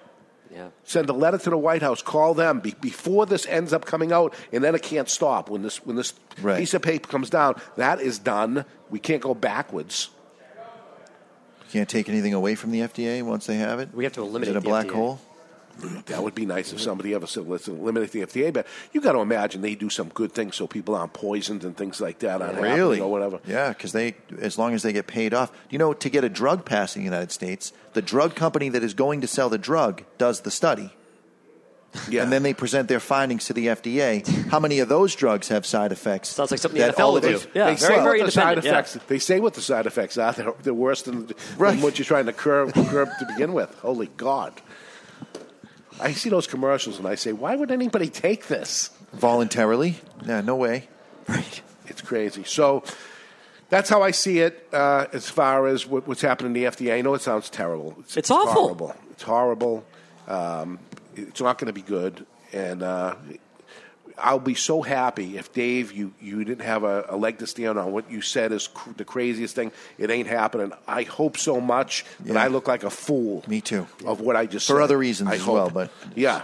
Yeah. 0.53 0.69
Send 0.85 1.09
a 1.09 1.13
letter 1.13 1.39
to 1.39 1.51
the 1.51 1.57
White 1.59 1.83
House. 1.83 2.03
Call 2.03 2.35
them 2.35 2.61
be, 2.61 2.75
before 2.81 3.25
this 3.27 3.47
ends 3.47 3.73
up 3.73 3.85
coming 3.85 4.13
out, 4.13 4.35
and 4.53 4.63
then 4.63 4.75
it 4.75 4.83
can't 4.83 5.09
stop. 5.09 5.49
When 5.49 5.63
this 5.63 5.85
when 5.87 5.97
this 5.97 6.13
Right. 6.43 6.59
piece 6.59 6.75
of 6.75 6.83
paper 6.83 7.09
comes 7.09 7.31
down, 7.31 7.55
that 7.77 8.01
is 8.01 8.19
done. 8.19 8.65
We 8.91 8.99
can't 8.99 9.23
go 9.23 9.35
backwards. 9.35 10.11
You 11.67 11.73
can't 11.73 11.89
take 11.89 12.09
anything 12.09 12.35
away 12.35 12.55
from 12.57 12.73
the 12.73 12.81
FDA 12.81 13.23
once 13.23 13.47
they 13.47 13.57
have 13.57 13.79
it. 13.79 13.91
We 13.95 14.05
have 14.05 14.13
to 14.15 14.23
eliminate 14.23 14.49
Is 14.49 14.55
it 14.55 14.59
a 14.59 14.61
the 14.61 14.69
black 14.69 14.87
FDA. 14.87 14.95
hole? 14.95 15.21
That 16.07 16.23
would 16.23 16.35
be 16.35 16.45
nice 16.47 16.73
if 16.73 16.81
somebody 16.81 17.15
ever 17.15 17.27
said, 17.27 17.49
"Let's 17.49 17.67
eliminate 17.69 18.11
the 18.13 18.21
FDA." 18.23 18.53
But 18.53 18.67
you 18.93 19.01
got 19.01 19.13
to 19.13 19.21
imagine 19.21 19.63
they 19.63 19.75
do 19.75 19.89
some 19.89 20.09
good 20.11 20.33
things 20.33 20.57
so 20.57 20.67
people 20.67 20.95
aren't 20.95 21.13
poisoned 21.15 21.65
and 21.65 21.77
things 21.77 22.01
like 22.01 22.19
that. 22.21 22.43
aren't 22.43 22.61
Really? 22.61 23.01
or 23.01 23.11
whatever. 23.11 23.41
Yeah, 23.47 23.69
because 23.71 23.93
they, 23.93 24.15
as 24.39 24.59
long 24.59 24.75
as 24.75 24.83
they 24.83 24.93
get 24.93 25.07
paid 25.07 25.33
off. 25.33 25.51
You 25.71 25.79
know, 25.79 25.93
to 25.95 26.11
get 26.11 26.23
a 26.25 26.29
drug 26.29 26.65
passed 26.67 26.97
in 26.97 27.03
the 27.03 27.07
United 27.07 27.33
States, 27.33 27.73
the 27.95 28.03
drug 28.03 28.35
company 28.35 28.69
that 28.71 28.83
is 28.85 28.93
going 28.95 29.21
to 29.23 29.27
sell 29.27 29.49
the 29.49 29.59
drug 29.59 30.03
does 30.19 30.41
the 30.41 30.51
study. 30.51 30.91
Yeah. 32.09 32.23
And 32.23 32.33
then 32.33 32.45
they 32.45 32.55
present 32.55 32.87
their 32.87 33.01
findings 33.01 33.47
to 33.47 33.53
the 33.53 33.67
FDA. 33.67 34.25
How 34.49 34.61
many 34.61 34.79
of 34.79 34.89
those 34.89 35.17
drugs 35.17 35.49
have 35.49 35.67
side 35.67 35.91
effects? 35.91 36.29
Sounds 36.29 36.53
like 36.53 36.61
something 36.61 36.81
the 36.81 36.87
that 36.87 36.95
NFL 36.97 37.01
all 37.05 37.13
would 37.15 37.25
of 37.25 37.31
do. 37.31 37.37
us- 37.37 37.47
Yeah, 37.53 37.65
they 37.65 37.75
very, 37.75 37.77
say 37.97 38.03
very 38.05 38.19
what 38.21 38.27
the 38.27 38.31
side 38.31 38.59
independent. 38.59 38.95
yeah. 38.95 39.03
They 39.09 39.19
say 39.19 39.41
what 39.41 39.55
the 39.55 39.61
side 39.61 39.87
effects 39.87 40.17
are. 40.17 40.33
They're, 40.33 40.53
they're 40.63 40.73
worse 40.75 41.03
than, 41.03 41.27
than 41.59 41.81
what 41.81 41.99
you're 41.99 42.07
trying 42.07 42.27
to 42.27 42.33
curb, 42.33 42.75
curb 42.75 43.09
to 43.19 43.27
begin 43.27 43.53
with. 43.55 43.75
Holy 43.81 44.07
God! 44.17 44.53
I 46.01 46.13
see 46.13 46.31
those 46.31 46.47
commercials 46.47 46.99
and 46.99 47.07
I 47.07 47.15
say, 47.15 47.33
why 47.33 47.57
would 47.57 47.71
anybody 47.71 48.09
take 48.09 48.47
this? 48.49 48.91
Voluntarily? 49.13 49.97
Yeah, 50.27 50.41
no 50.41 50.57
way. 50.57 50.89
Right. 51.29 51.63
It's 51.87 52.03
crazy. 52.03 52.45
So 52.45 52.83
that's 53.69 53.89
how 53.89 54.03
I 54.03 54.11
see 54.11 54.41
it 54.41 54.67
uh, 54.73 55.07
as 55.13 55.29
far 55.29 55.67
as 55.67 55.87
what, 55.87 56.07
what's 56.07 56.23
happening 56.23 56.55
in 56.55 56.63
the 56.63 56.65
FDA. 56.71 56.95
I 56.95 57.01
know 57.03 57.15
it 57.15 57.23
sounds 57.23 57.51
terrible. 57.51 57.97
It's, 58.01 58.17
It's 58.17 58.31
awful. 58.31 58.53
Horrible. 58.63 58.97
It's 59.11 59.23
horrible. 59.23 59.85
Um, 60.27 60.79
it's 61.15 61.41
not 61.41 61.59
going 61.59 61.67
to 61.67 61.73
be 61.73 61.83
good. 61.83 62.27
And 62.53 62.83
uh, 62.83 63.15
I'll 64.23 64.39
be 64.39 64.55
so 64.55 64.83
happy 64.83 65.37
if 65.39 65.53
Dave, 65.53 65.93
you, 65.93 66.13
you 66.21 66.45
didn't 66.45 66.65
have 66.65 66.85
a, 66.85 67.05
a 67.09 67.17
leg 67.17 67.39
to 67.39 67.47
stand 67.47 67.79
on. 67.79 67.93
What 67.93 68.11
you 68.11 68.21
said 68.21 68.53
is 68.53 68.69
cr- 68.69 68.91
the 68.97 69.05
craziest 69.05 69.55
thing. 69.55 69.73
It 69.99 70.11
ain't 70.11 70.29
happening. 70.29 70.73
I 70.87 71.03
hope 71.05 71.37
so 71.37 71.61
much 71.61 72.05
that 72.21 72.35
Yeah. 72.35 72.43
I 72.43 72.49
look 72.49 72.69
like 72.69 72.85
a 72.85 72.91
fool. 72.91 73.43
Me 73.49 73.61
too. 73.61 73.87
Of 74.05 74.21
what 74.21 74.37
I 74.37 74.47
just 74.47 74.67
said. 74.67 74.75
For 74.75 74.81
said. 74.81 74.85
other 74.85 74.99
reasons 74.99 75.31
I 75.31 75.35
as 75.35 75.43
hope. 75.43 75.55
well, 75.55 75.71
but- 75.71 75.91
yeah, 76.15 76.43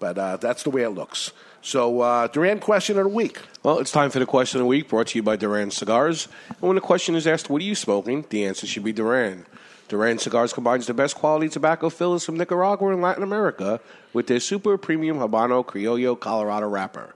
but 0.00 0.18
uh, 0.18 0.36
that's 0.38 0.62
the 0.64 0.70
way 0.70 0.82
it 0.82 0.90
looks. 0.90 1.32
So 1.62 2.00
uh, 2.02 2.26
Duran 2.26 2.58
question 2.60 2.98
of 2.98 3.04
the 3.04 3.08
week. 3.08 3.38
Well, 3.62 3.78
it's 3.78 3.90
time 3.90 4.10
for 4.10 4.18
the 4.18 4.26
question 4.26 4.60
of 4.60 4.64
the 4.64 4.68
week, 4.68 4.88
brought 4.90 5.06
to 5.08 5.18
you 5.18 5.22
by 5.22 5.36
Duran 5.36 5.70
Cigars. 5.70 6.28
And 6.50 6.60
when 6.60 6.74
the 6.74 6.82
question 6.82 7.14
is 7.14 7.26
asked, 7.26 7.48
"What 7.48 7.62
are 7.62 7.64
you 7.64 7.74
smoking?" 7.74 8.26
the 8.28 8.44
answer 8.44 8.66
should 8.66 8.84
be 8.84 8.92
Duran. 8.92 9.46
Duran 9.88 10.18
Cigars 10.18 10.52
combines 10.52 10.86
the 10.86 10.94
best 10.94 11.14
quality 11.14 11.48
tobacco 11.48 11.90
fillers 11.90 12.24
from 12.24 12.36
Nicaragua 12.36 12.92
and 12.92 13.02
Latin 13.02 13.22
America 13.22 13.80
with 14.12 14.26
their 14.26 14.40
super 14.40 14.78
premium 14.78 15.18
Habano 15.18 15.64
Criollo 15.64 16.18
Colorado 16.18 16.68
wrapper. 16.68 17.14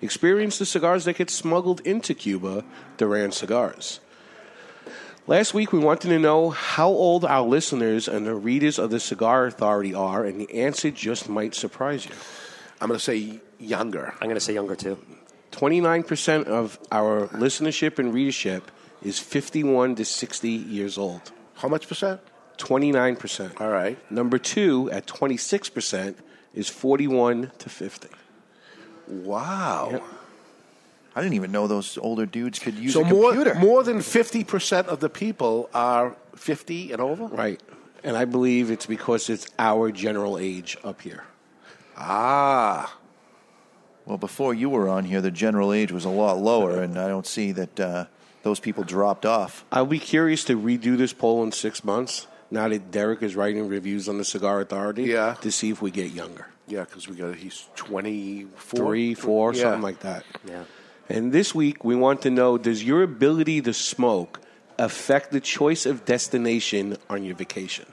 Experience 0.00 0.58
the 0.58 0.66
cigars 0.66 1.04
that 1.04 1.16
get 1.16 1.30
smuggled 1.30 1.80
into 1.80 2.14
Cuba. 2.14 2.64
Duran 2.96 3.32
Cigars. 3.32 4.00
Last 5.26 5.52
week, 5.54 5.72
we 5.72 5.78
wanted 5.78 6.08
to 6.08 6.18
know 6.18 6.50
how 6.50 6.88
old 6.88 7.24
our 7.24 7.46
listeners 7.46 8.08
and 8.08 8.26
the 8.26 8.34
readers 8.34 8.78
of 8.78 8.90
the 8.90 8.98
Cigar 8.98 9.46
Authority 9.46 9.94
are, 9.94 10.24
and 10.24 10.40
the 10.40 10.62
answer 10.62 10.90
just 10.90 11.28
might 11.28 11.54
surprise 11.54 12.06
you. 12.06 12.14
I'm 12.80 12.88
going 12.88 12.98
to 12.98 13.04
say 13.04 13.40
younger. 13.58 14.14
I'm 14.14 14.28
going 14.28 14.36
to 14.36 14.40
say 14.40 14.54
younger 14.54 14.74
too. 14.74 14.98
29% 15.52 16.44
of 16.44 16.78
our 16.90 17.28
listenership 17.28 17.98
and 17.98 18.14
readership 18.14 18.70
is 19.02 19.18
51 19.18 19.96
to 19.96 20.04
60 20.04 20.48
years 20.48 20.96
old. 20.96 21.32
How 21.58 21.68
much 21.68 21.88
percent? 21.88 22.20
29%. 22.58 23.60
All 23.60 23.68
right. 23.68 23.98
Number 24.10 24.38
two, 24.38 24.90
at 24.90 25.06
26%, 25.06 26.16
is 26.54 26.68
41 26.68 27.52
to 27.58 27.68
50. 27.68 28.08
Wow. 29.06 30.02
I 31.14 31.20
didn't 31.20 31.34
even 31.34 31.50
know 31.50 31.66
those 31.66 31.98
older 31.98 32.26
dudes 32.26 32.58
could 32.58 32.74
use 32.74 32.92
so 32.92 33.02
a 33.02 33.04
more 33.04 33.32
computer. 33.32 33.58
more 33.58 33.82
than 33.82 34.02
fifty 34.02 34.44
percent 34.44 34.86
of 34.86 35.00
the 35.00 35.08
people 35.08 35.68
are 35.74 36.14
fifty 36.36 36.92
and 36.92 37.00
over. 37.00 37.24
Right. 37.24 37.60
And 38.04 38.16
I 38.16 38.24
believe 38.24 38.70
it's 38.70 38.86
because 38.86 39.28
it's 39.28 39.48
our 39.58 39.90
general 39.90 40.38
age 40.38 40.76
up 40.84 41.00
here. 41.00 41.24
Ah. 41.96 42.96
Well, 44.06 44.18
before 44.18 44.54
you 44.54 44.70
were 44.70 44.88
on 44.88 45.04
here, 45.06 45.20
the 45.20 45.32
general 45.32 45.72
age 45.72 45.90
was 45.90 46.04
a 46.04 46.10
lot 46.10 46.38
lower, 46.38 46.82
and 46.84 46.96
I 46.96 47.08
don't 47.08 47.26
see 47.26 47.50
that 47.52 47.80
uh, 47.80 48.04
those 48.42 48.60
people 48.60 48.84
dropped 48.84 49.26
off. 49.26 49.64
I'll 49.72 49.86
be 49.86 49.98
curious 49.98 50.44
to 50.44 50.58
redo 50.58 50.96
this 50.96 51.12
poll 51.12 51.42
in 51.42 51.52
six 51.52 51.82
months 51.84 52.26
now 52.50 52.68
that 52.68 52.90
Derek 52.90 53.22
is 53.22 53.36
writing 53.36 53.68
reviews 53.68 54.08
on 54.08 54.18
the 54.18 54.24
Cigar 54.24 54.60
Authority 54.60 55.04
Yeah. 55.04 55.34
to 55.42 55.50
see 55.52 55.70
if 55.70 55.82
we 55.82 55.90
get 55.90 56.12
younger. 56.12 56.46
Yeah, 56.66 56.84
because 56.84 57.08
we 57.08 57.16
got 57.16 57.34
he's 57.36 57.66
twenty 57.76 58.44
four, 58.56 58.78
Three, 58.86 59.14
four, 59.14 59.54
yeah. 59.54 59.62
something 59.62 59.82
like 59.82 60.00
that. 60.00 60.24
Yeah. 60.46 60.64
And 61.08 61.32
this 61.32 61.54
week, 61.54 61.82
we 61.84 61.96
want 61.96 62.20
to 62.22 62.30
know 62.30 62.58
does 62.58 62.84
your 62.84 63.02
ability 63.02 63.62
to 63.62 63.72
smoke 63.72 64.40
affect 64.78 65.30
the 65.32 65.40
choice 65.40 65.86
of 65.86 66.04
destination 66.04 66.98
on 67.08 67.24
your 67.24 67.34
vacation? 67.34 67.86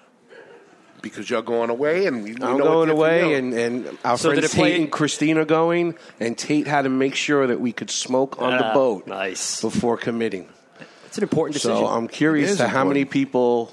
Because 1.05 1.29
you're 1.29 1.43
going 1.43 1.69
away, 1.69 2.07
and 2.07 2.23
we, 2.23 2.33
we 2.33 2.41
I'm 2.41 2.57
know 2.57 2.63
going 2.63 2.89
what 2.89 2.97
away, 2.97 3.29
you 3.29 3.35
and, 3.37 3.53
and 3.53 3.97
our 4.03 4.17
So 4.17 4.31
did 4.31 4.39
friends 4.39 4.53
it 4.53 4.57
play- 4.57 4.71
Tate 4.71 4.81
and 4.81 4.91
Christine 4.91 5.37
are 5.37 5.45
going, 5.45 5.93
and 6.19 6.35
Tate 6.35 6.65
had 6.65 6.81
to 6.81 6.89
make 6.89 7.13
sure 7.13 7.45
that 7.45 7.61
we 7.61 7.71
could 7.71 7.91
smoke 7.91 8.41
on 8.41 8.57
the 8.57 8.65
Ah, 8.65 8.73
boat 8.73 9.05
Nice. 9.05 9.61
before 9.61 9.97
committing. 9.97 10.49
It's 11.05 11.17
an 11.19 11.23
important 11.23 11.53
decision. 11.53 11.77
So 11.77 11.85
I'm 11.85 12.05
It 12.05 12.11
curious 12.11 12.49
is 12.51 12.57
to 12.57 12.67
how 12.67 12.83
many 12.85 13.01
important. 13.01 13.11
people 13.11 13.71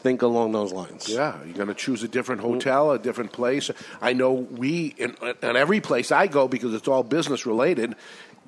think 0.00 0.22
along 0.22 0.52
those 0.52 0.72
lines. 0.72 1.06
Yeah, 1.06 1.36
you're 1.44 1.54
going 1.54 1.68
to 1.68 1.74
choose 1.74 2.02
a 2.02 2.08
different 2.08 2.40
hotel, 2.40 2.90
a 2.92 2.98
different 2.98 3.32
place. 3.32 3.70
I 4.00 4.14
know 4.14 4.32
we, 4.32 4.94
in, 4.96 5.14
in 5.42 5.54
every 5.56 5.80
place 5.82 6.10
I 6.10 6.28
go, 6.28 6.48
because 6.48 6.72
it's 6.72 6.88
all 6.88 7.02
business 7.04 7.44
related, 7.44 7.94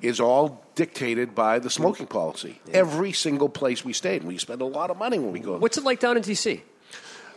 is 0.01 0.19
all 0.19 0.65
dictated 0.73 1.35
by 1.35 1.59
the 1.59 1.69
smoking 1.69 2.07
policy. 2.07 2.59
Every 2.73 3.13
single 3.13 3.47
place 3.47 3.85
we 3.85 3.93
stayed, 3.93 4.23
we 4.23 4.39
spend 4.39 4.61
a 4.61 4.65
lot 4.65 4.89
of 4.89 4.97
money 4.97 5.19
when 5.19 5.31
we 5.31 5.39
go. 5.39 5.57
What's 5.59 5.77
it 5.77 5.83
like 5.85 5.99
down 5.99 6.17
in 6.17 6.23
D.C.? 6.23 6.63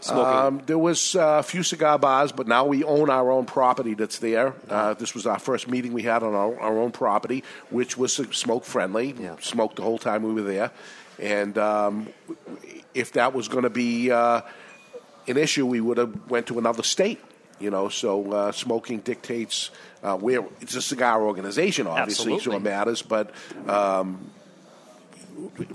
Um, 0.06 0.62
there 0.66 0.78
was 0.78 1.14
a 1.14 1.42
few 1.42 1.62
cigar 1.62 1.98
bars, 1.98 2.32
but 2.32 2.46
now 2.46 2.64
we 2.64 2.84
own 2.84 3.10
our 3.10 3.30
own 3.30 3.46
property 3.46 3.94
that's 3.94 4.18
there. 4.18 4.54
Uh, 4.68 4.94
this 4.94 5.14
was 5.14 5.26
our 5.26 5.38
first 5.38 5.68
meeting 5.68 5.92
we 5.92 6.02
had 6.02 6.22
on 6.22 6.34
our, 6.34 6.58
our 6.60 6.78
own 6.78 6.92
property, 6.92 7.42
which 7.70 7.96
was 7.98 8.14
smoke 8.14 8.64
friendly. 8.64 9.14
Yeah. 9.18 9.36
Smoked 9.40 9.76
the 9.76 9.82
whole 9.82 9.98
time 9.98 10.22
we 10.22 10.32
were 10.32 10.42
there, 10.42 10.70
and 11.18 11.58
um, 11.58 12.08
if 12.94 13.12
that 13.12 13.34
was 13.34 13.48
going 13.48 13.64
to 13.64 13.70
be 13.70 14.10
uh, 14.10 14.42
an 15.26 15.36
issue, 15.36 15.66
we 15.66 15.80
would 15.80 15.98
have 15.98 16.30
went 16.30 16.46
to 16.48 16.58
another 16.58 16.82
state. 16.82 17.20
You 17.60 17.70
know, 17.70 17.88
so 17.88 18.32
uh, 18.32 18.52
smoking 18.52 19.00
dictates 19.00 19.72
uh, 20.04 20.16
where 20.16 20.44
it's 20.60 20.76
a 20.76 20.82
cigar 20.82 21.24
organization, 21.24 21.88
obviously, 21.88 22.32
so 22.32 22.36
Absolutely. 22.36 22.70
it 22.70 22.72
matters. 22.72 23.02
But 23.02 23.32
um, 23.66 24.30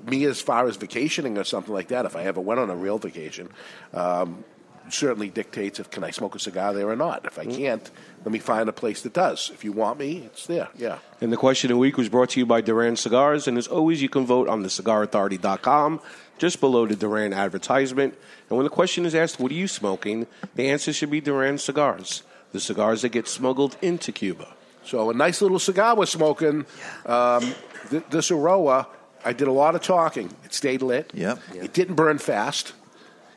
me, 0.06 0.26
as 0.26 0.42
far 0.42 0.68
as 0.68 0.78
vacationing 0.78 1.38
or 1.38 1.44
something 1.44 1.74
like 1.74 1.90
that, 1.90 2.06
if 2.06 2.16
I 2.16 2.24
ever 2.24 2.42
went 2.42 2.60
on 2.60 2.70
a 2.70 2.76
real 2.76 2.98
vacation, 2.98 3.50
um, 3.94 4.44
certainly 4.90 5.30
dictates 5.30 5.80
if 5.80 5.90
can 5.90 6.04
I 6.04 6.12
smoke 6.12 6.36
a 6.36 6.40
cigar 6.40 6.74
there 6.74 6.90
or 6.90 6.96
not. 6.96 7.26
If 7.26 7.40
I 7.40 7.46
can't, 7.46 7.90
let 8.24 8.32
me 8.32 8.40
find 8.40 8.68
a 8.68 8.74
place 8.74 9.02
that 9.02 9.14
does. 9.14 9.50
If 9.54 9.64
you 9.64 9.72
want 9.72 10.00
me, 10.00 10.24
it's 10.26 10.46
there. 10.46 10.70
Yeah. 10.76 10.98
And 11.22 11.32
the 11.32 11.38
question 11.38 11.72
of 11.72 11.76
the 11.76 11.80
week 11.80 11.98
was 11.98 12.10
brought 12.10 12.32
to 12.32 12.40
you 12.40 12.46
by 12.46 12.62
Duran 12.62 12.96
Cigars. 12.96 13.48
And 13.48 13.58
as 13.58 13.68
always, 13.68 14.02
you 14.02 14.10
can 14.10 14.26
vote 14.26 14.48
on 14.48 14.62
the 14.62 14.70
cigarauthority.com 14.70 16.02
just 16.38 16.60
below 16.60 16.86
the 16.86 16.96
Duran 16.96 17.34
advertisement. 17.34 18.16
And 18.50 18.58
when 18.58 18.66
the 18.66 18.70
question 18.70 19.06
is 19.06 19.16
asked, 19.16 19.40
what 19.40 19.52
are 19.52 19.56
you 19.56 19.68
smoking? 19.68 20.28
The 20.56 20.70
answer 20.70 20.92
should 20.92 21.12
be 21.12 21.22
Duran 21.22 21.58
Cigars, 21.58 22.24
the 22.52 22.60
cigars 22.60 23.04
that 23.04 23.10
get 23.10 23.28
smuggled 23.28 23.78
into 23.82 24.12
Cuba. 24.12 24.54
So 24.86 25.10
a 25.10 25.14
nice 25.14 25.42
little 25.42 25.60
cigar 25.60 25.96
we're 25.96 26.06
smoking. 26.06 26.66
Um, 27.06 27.56
th- 27.90 28.04
this 28.10 28.30
Eiroa, 28.30 28.88
I 29.26 29.34
did 29.34 29.48
a 29.48 29.52
lot 29.52 29.76
of 29.76 29.82
talking. 29.82 30.30
It 30.44 30.54
stayed 30.54 30.82
lit. 30.82 31.12
Yep. 31.14 31.40
It 31.56 31.74
didn't 31.74 31.96
burn 31.96 32.18
fast. 32.18 32.74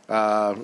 Uh, 0.09 0.55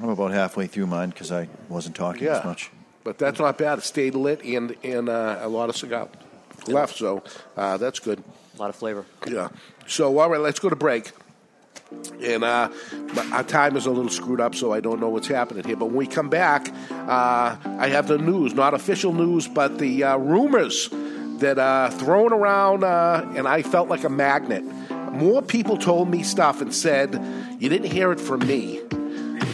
I'm 0.00 0.08
about 0.08 0.32
halfway 0.32 0.66
through 0.66 0.86
mine 0.86 1.10
because 1.10 1.30
I 1.30 1.48
wasn't 1.68 1.96
talking 1.96 2.24
yeah, 2.24 2.38
as 2.38 2.44
much. 2.44 2.70
but 3.04 3.18
that's 3.18 3.38
not 3.38 3.58
bad. 3.58 3.78
It 3.78 3.84
stayed 3.84 4.14
lit 4.14 4.42
and 4.44 4.76
and 4.82 5.08
uh, 5.08 5.38
a 5.40 5.48
lot 5.48 5.68
of 5.68 5.76
cigar 5.76 6.08
left, 6.66 6.96
so 6.96 7.22
uh, 7.56 7.76
that's 7.76 7.98
good. 7.98 8.22
A 8.56 8.60
lot 8.60 8.70
of 8.70 8.76
flavor. 8.76 9.04
Yeah. 9.26 9.48
So 9.86 10.18
all 10.18 10.30
right, 10.30 10.40
let's 10.40 10.58
go 10.60 10.68
to 10.68 10.76
break. 10.76 11.12
And 12.22 12.42
uh, 12.42 12.70
my- 13.14 13.30
our 13.32 13.42
time 13.44 13.76
is 13.76 13.86
a 13.86 13.90
little 13.90 14.10
screwed 14.10 14.40
up, 14.40 14.54
so 14.54 14.72
I 14.72 14.80
don't 14.80 14.98
know 15.00 15.08
what's 15.10 15.28
happening 15.28 15.64
here. 15.64 15.76
But 15.76 15.86
when 15.86 15.96
we 15.96 16.06
come 16.06 16.30
back, 16.30 16.68
uh, 16.90 17.56
I 17.64 17.88
have 17.88 18.08
the 18.08 18.18
news, 18.18 18.54
not 18.54 18.72
official 18.72 19.12
news, 19.12 19.46
but 19.46 19.78
the 19.78 20.04
uh, 20.04 20.16
rumors 20.16 20.88
that 21.42 21.58
are 21.58 21.90
thrown 21.90 22.32
around, 22.32 22.84
uh, 22.84 23.26
and 23.34 23.46
I 23.46 23.62
felt 23.62 23.88
like 23.88 24.04
a 24.04 24.08
magnet. 24.08 24.64
More 25.12 25.42
people 25.42 25.76
told 25.76 26.08
me 26.08 26.22
stuff 26.22 26.60
and 26.60 26.74
said, 26.74 27.20
You 27.58 27.68
didn't 27.68 27.90
hear 27.90 28.12
it 28.12 28.20
from 28.20 28.46
me 28.46 28.80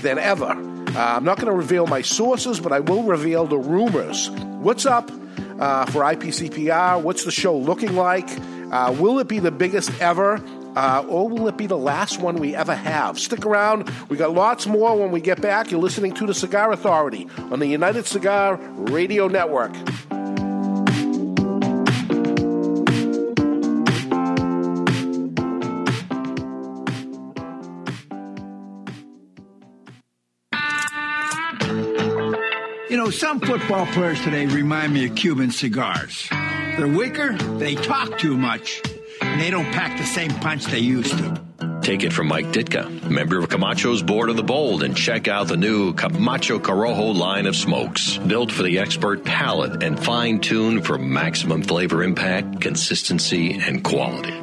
than 0.03 0.18
ever. 0.18 0.51
Uh, 0.51 1.16
I'm 1.16 1.24
not 1.24 1.39
going 1.39 1.51
to 1.51 1.57
reveal 1.57 1.86
my 1.86 2.03
sources, 2.03 2.61
but 2.61 2.72
I 2.72 2.80
will 2.80 3.03
reveal 3.03 3.47
the 3.47 3.59
rumors. 3.59 4.30
What's 4.30 4.86
up 4.86 5.11
uh, 5.59 5.86
for 5.86 6.03
IPCPR? 6.03 7.03
What's 7.03 7.24
the 7.24 7.30
show 7.30 7.57
looking 7.57 7.97
like? 7.97 8.28
Uh, 8.70 8.95
will 8.99 9.18
it 9.18 9.26
be 9.26 9.39
the 9.39 9.51
biggest 9.51 9.91
ever? 10.01 10.43
Uh, 10.76 11.05
or 11.09 11.28
will 11.28 11.49
it 11.49 11.57
be 11.57 11.66
the 11.66 11.78
last 11.78 12.20
one 12.20 12.36
we 12.36 12.55
ever 12.55 12.74
have? 12.74 13.18
Stick 13.18 13.47
around. 13.47 13.91
We 14.11 14.18
got 14.18 14.32
lots 14.32 14.66
more 14.66 14.97
when 14.97 15.11
we 15.11 15.20
get 15.20 15.41
back. 15.41 15.70
You're 15.70 15.80
listening 15.80 16.12
to 16.14 16.26
the 16.26 16.34
Cigar 16.34 16.70
Authority 16.70 17.26
on 17.51 17.59
the 17.59 17.66
United 17.66 18.07
Cigar 18.07 18.57
Radio 18.57 19.26
Network. 19.26 19.72
You 32.91 32.97
know, 32.97 33.11
some 33.11 33.39
football 33.41 33.84
players 33.89 34.18
today 34.22 34.47
remind 34.47 34.95
me 34.95 35.07
of 35.07 35.14
Cuban 35.14 35.51
cigars. 35.51 36.26
They're 36.30 36.89
weaker, 36.89 37.34
they 37.59 37.74
talk 37.74 38.18
too 38.18 38.34
much, 38.34 38.80
and 39.20 39.39
they 39.39 39.51
don't 39.51 39.70
pack 39.72 39.99
the 39.99 40.07
same 40.07 40.30
punch 40.30 40.64
they 40.64 40.78
used 40.78 41.18
to. 41.18 41.43
Take 41.82 42.03
it 42.03 42.14
from 42.14 42.28
Mike 42.28 42.47
Ditka, 42.47 43.11
member 43.11 43.39
of 43.39 43.51
Camacho's 43.51 44.03
Board 44.03 44.30
of 44.30 44.36
the 44.36 44.43
Bold, 44.43 44.82
and 44.82 44.97
check 44.97 45.28
out 45.28 45.49
the 45.49 45.57
new 45.59 45.93
Camacho 45.93 46.59
Corojo 46.61 47.14
line 47.14 47.45
of 47.45 47.57
smokes. 47.57 48.16
Built 48.16 48.51
for 48.51 48.62
the 48.62 48.78
expert 48.78 49.22
palate 49.22 49.82
and 49.82 50.03
fine 50.03 50.41
tuned 50.41 50.86
for 50.86 50.97
maximum 50.97 51.62
flavor 51.62 52.03
impact, 52.03 52.62
consistency, 52.62 53.53
and 53.53 53.84
quality. 53.84 54.34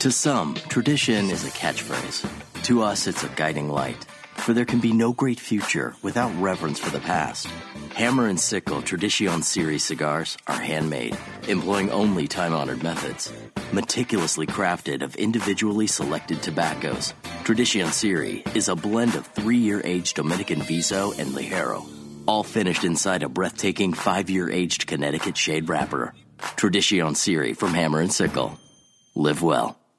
To 0.00 0.10
some, 0.10 0.56
tradition 0.68 1.30
is 1.30 1.44
a 1.44 1.50
catchphrase. 1.50 2.28
To 2.64 2.82
us, 2.82 3.06
it's 3.06 3.22
a 3.22 3.28
guiding 3.28 3.68
light. 3.68 4.04
For 4.38 4.52
there 4.52 4.64
can 4.64 4.80
be 4.80 4.92
no 4.92 5.12
great 5.12 5.40
future 5.40 5.94
without 6.02 6.32
reverence 6.40 6.78
for 6.78 6.90
the 6.90 7.00
past. 7.00 7.46
Hammer 7.94 8.28
and 8.28 8.38
Sickle 8.38 8.82
Tradition 8.82 9.42
Series 9.42 9.82
cigars 9.84 10.38
are 10.46 10.60
handmade, 10.60 11.16
employing 11.48 11.90
only 11.90 12.28
time 12.28 12.52
honored 12.52 12.82
methods. 12.82 13.32
Meticulously 13.72 14.46
crafted 14.46 15.02
of 15.02 15.16
individually 15.16 15.86
selected 15.86 16.42
tobaccos, 16.42 17.12
Tradition 17.42 17.90
Series 17.90 18.44
is 18.54 18.68
a 18.68 18.76
blend 18.76 19.14
of 19.16 19.26
three 19.26 19.58
year 19.58 19.80
aged 19.84 20.16
Dominican 20.16 20.62
Viso 20.62 21.12
and 21.18 21.30
Ligero, 21.30 21.84
all 22.26 22.44
finished 22.44 22.84
inside 22.84 23.22
a 23.22 23.28
breathtaking 23.28 23.92
five 23.94 24.30
year 24.30 24.50
aged 24.50 24.86
Connecticut 24.86 25.36
shade 25.36 25.68
wrapper. 25.68 26.14
Tradition 26.56 27.14
Series 27.14 27.56
from 27.58 27.74
Hammer 27.74 28.00
and 28.00 28.12
Sickle. 28.12 28.58
Live 29.14 29.42
well. 29.42 29.78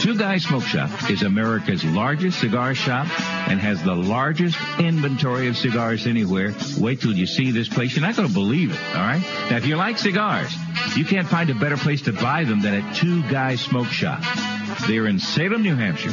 Two 0.00 0.16
Guys 0.16 0.44
Smoke 0.44 0.62
Shop 0.62 1.10
is 1.10 1.22
America's 1.22 1.84
largest 1.84 2.40
cigar 2.40 2.74
shop 2.74 3.06
and 3.50 3.60
has 3.60 3.82
the 3.82 3.94
largest 3.94 4.56
inventory 4.78 5.46
of 5.48 5.58
cigars 5.58 6.06
anywhere. 6.06 6.54
Wait 6.78 7.02
till 7.02 7.12
you 7.12 7.26
see 7.26 7.50
this 7.50 7.68
place. 7.68 7.94
You're 7.94 8.06
not 8.06 8.16
going 8.16 8.28
to 8.28 8.32
believe 8.32 8.72
it, 8.72 8.80
all 8.96 9.02
right? 9.02 9.20
Now, 9.50 9.58
if 9.58 9.66
you 9.66 9.76
like 9.76 9.98
cigars, 9.98 10.56
you 10.96 11.04
can't 11.04 11.28
find 11.28 11.50
a 11.50 11.54
better 11.54 11.76
place 11.76 12.00
to 12.02 12.14
buy 12.14 12.44
them 12.44 12.62
than 12.62 12.74
at 12.82 12.96
Two 12.96 13.22
Guys 13.28 13.60
Smoke 13.60 13.88
Shop. 13.88 14.22
They're 14.88 15.06
in 15.06 15.18
Salem, 15.18 15.62
New 15.62 15.76
Hampshire, 15.76 16.12